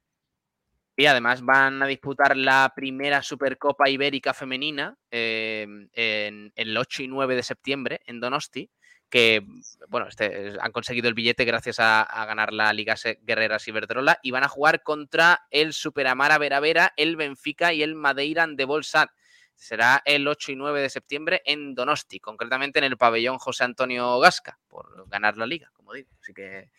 Y 0.97 1.05
además 1.05 1.41
van 1.43 1.81
a 1.83 1.87
disputar 1.87 2.37
la 2.37 2.71
primera 2.75 3.21
Supercopa 3.21 3.89
Ibérica 3.89 4.33
Femenina 4.33 4.95
eh, 5.11 5.67
en 5.93 6.51
el 6.55 6.77
8 6.77 7.03
y 7.03 7.07
9 7.07 7.35
de 7.35 7.43
septiembre 7.43 8.01
en 8.05 8.19
Donosti, 8.19 8.69
que 9.13 9.45
bueno, 9.89 10.07
este, 10.07 10.55
han 10.59 10.71
conseguido 10.71 11.07
el 11.07 11.13
billete 11.13 11.45
gracias 11.45 11.79
a, 11.79 12.01
a 12.01 12.25
ganar 12.25 12.51
la 12.51 12.73
Liga 12.73 12.97
Se- 12.97 13.19
Guerreras 13.21 13.67
Iberdrola 13.67 14.17
y 14.23 14.31
van 14.31 14.43
a 14.43 14.47
jugar 14.47 14.81
contra 14.81 15.45
el 15.51 15.73
Superamara 15.73 16.39
Veravera, 16.39 16.93
el 16.97 17.15
Benfica 17.15 17.73
y 17.73 17.83
el 17.83 17.93
Madeiran 17.93 18.55
de 18.55 18.65
Bolsat. 18.65 19.11
Será 19.53 20.01
el 20.05 20.27
8 20.27 20.51
y 20.53 20.55
9 20.55 20.81
de 20.81 20.89
septiembre 20.89 21.43
en 21.45 21.75
Donosti, 21.75 22.19
concretamente 22.19 22.79
en 22.79 22.85
el 22.85 22.97
pabellón 22.97 23.37
José 23.37 23.65
Antonio 23.65 24.17
Gasca, 24.19 24.57
por 24.67 25.07
ganar 25.07 25.37
la 25.37 25.45
liga, 25.45 25.69
como 25.73 25.93
digo. 25.93 26.09
Así 26.19 26.33
que 26.33 26.71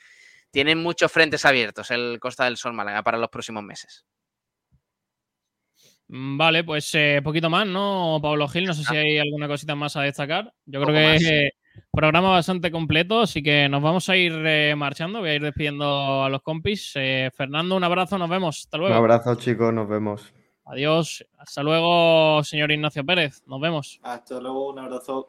tienen 0.51 0.79
muchos 0.83 1.13
frentes 1.13 1.45
abiertos 1.45 1.93
el 1.93 2.19
Costa 2.19 2.47
del 2.47 2.57
Sol 2.57 2.73
Málaga 2.73 3.05
para 3.05 3.17
los 3.19 3.29
próximos 3.31 3.63
meses. 3.63 4.05
Mm, 6.09 6.37
Vale, 6.37 6.65
pues 6.65 6.93
eh, 6.97 7.21
poquito 7.23 7.49
más, 7.49 7.65
¿no, 7.65 8.19
Pablo 8.21 8.49
Gil? 8.49 8.65
No 8.65 8.75
sé 8.75 8.83
si 8.83 8.97
hay 8.97 9.19
alguna 9.19 9.47
cosita 9.47 9.77
más 9.77 9.95
a 9.95 10.03
destacar. 10.03 10.53
Yo 10.67 10.83
creo 10.83 10.95
que 11.21 11.51
programa 11.93 12.31
bastante 12.31 12.71
completo, 12.71 13.21
así 13.21 13.43
que 13.43 13.69
nos 13.69 13.83
vamos 13.83 14.09
a 14.09 14.17
ir 14.17 14.33
eh, 14.45 14.75
marchando. 14.77 15.21
Voy 15.21 15.31
a 15.31 15.35
ir 15.35 15.43
despidiendo 15.43 16.25
a 16.25 16.29
los 16.29 16.43
compis. 16.43 16.93
Eh, 16.97 17.31
Fernando, 17.35 17.77
un 17.77 17.85
abrazo, 17.85 18.19
nos 18.19 18.29
vemos. 18.29 18.61
Hasta 18.61 18.77
Un 18.77 18.81
luego. 18.83 18.97
abrazo, 18.97 19.35
chicos, 19.37 19.73
nos 19.73 19.89
vemos. 19.89 20.33
Adiós. 20.67 21.25
Hasta 21.39 21.63
luego, 21.63 22.43
señor 22.45 22.71
Ignacio 22.73 23.05
Pérez. 23.05 23.43
Nos 23.47 23.61
vemos. 23.61 24.01
Hasta 24.03 24.41
luego, 24.41 24.71
un 24.71 24.79
abrazo. 24.79 25.29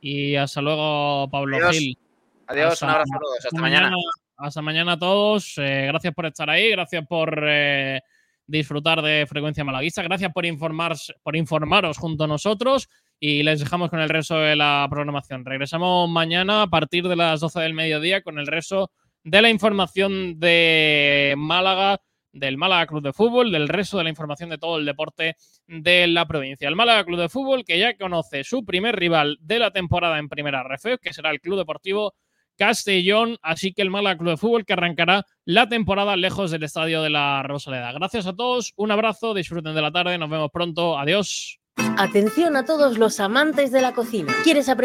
Y 0.00 0.36
hasta 0.36 0.60
luego, 0.60 1.28
Pablo 1.30 1.56
Adiós. 1.56 1.76
Gil. 1.78 1.98
Adiós, 2.48 2.72
Hasta- 2.74 2.86
un 2.86 2.90
abrazo 2.92 3.14
a 3.14 3.18
todos. 3.20 3.44
Hasta 3.44 3.60
mañana. 3.60 3.90
Hasta 4.36 4.62
mañana 4.62 4.92
a 4.92 4.98
todos. 4.98 5.54
Eh, 5.58 5.86
gracias 5.86 6.12
por 6.12 6.26
estar 6.26 6.50
ahí. 6.50 6.70
Gracias 6.72 7.06
por 7.06 7.38
eh, 7.48 8.00
disfrutar 8.46 9.00
de 9.00 9.26
Frecuencia 9.28 9.64
Malaguista. 9.64 10.02
Gracias 10.02 10.32
por, 10.32 10.44
informar, 10.44 10.96
por 11.22 11.36
informaros 11.36 11.96
junto 11.96 12.24
a 12.24 12.26
nosotros. 12.26 12.88
Y 13.20 13.42
les 13.42 13.60
dejamos 13.60 13.90
con 13.90 14.00
el 14.00 14.08
resto 14.08 14.36
de 14.38 14.56
la 14.56 14.86
programación. 14.90 15.44
Regresamos 15.44 16.08
mañana 16.08 16.62
a 16.62 16.66
partir 16.66 17.08
de 17.08 17.16
las 17.16 17.40
12 17.40 17.60
del 17.60 17.74
mediodía 17.74 18.22
con 18.22 18.38
el 18.38 18.46
resto 18.46 18.90
de 19.24 19.40
la 19.40 19.48
información 19.48 20.38
de 20.38 21.34
Málaga, 21.36 22.00
del 22.32 22.58
Málaga 22.58 22.86
Club 22.86 23.02
de 23.02 23.12
Fútbol, 23.12 23.50
del 23.50 23.68
resto 23.68 23.96
de 23.96 24.04
la 24.04 24.10
información 24.10 24.50
de 24.50 24.58
todo 24.58 24.78
el 24.78 24.84
deporte 24.84 25.36
de 25.66 26.06
la 26.06 26.26
provincia. 26.26 26.68
El 26.68 26.76
Málaga 26.76 27.04
Club 27.04 27.20
de 27.20 27.28
Fútbol 27.28 27.64
que 27.64 27.78
ya 27.78 27.96
conoce 27.96 28.44
su 28.44 28.64
primer 28.64 28.96
rival 28.96 29.38
de 29.40 29.58
la 29.58 29.70
temporada 29.70 30.18
en 30.18 30.28
Primera 30.28 30.62
RF, 30.62 30.98
que 31.00 31.12
será 31.14 31.30
el 31.30 31.40
Club 31.40 31.58
Deportivo 31.58 32.14
Castellón, 32.56 33.38
así 33.42 33.72
que 33.72 33.82
el 33.82 33.90
Málaga 33.90 34.18
Club 34.18 34.30
de 34.30 34.36
Fútbol 34.36 34.64
que 34.64 34.74
arrancará 34.74 35.24
la 35.44 35.68
temporada 35.68 36.16
lejos 36.16 36.50
del 36.50 36.62
estadio 36.62 37.02
de 37.02 37.10
la 37.10 37.42
Rosaleda. 37.42 37.92
Gracias 37.92 38.26
a 38.26 38.34
todos, 38.34 38.72
un 38.76 38.90
abrazo, 38.90 39.34
disfruten 39.34 39.74
de 39.74 39.82
la 39.82 39.90
tarde, 39.90 40.18
nos 40.18 40.30
vemos 40.30 40.50
pronto, 40.52 40.98
adiós. 40.98 41.63
Atención 41.76 42.56
a 42.56 42.64
todos 42.64 42.98
los 42.98 43.20
amantes 43.20 43.70
de 43.72 43.80
la 43.80 43.92
cocina. 43.94 44.32
¿Quieres 44.42 44.68
aprender 44.68 44.84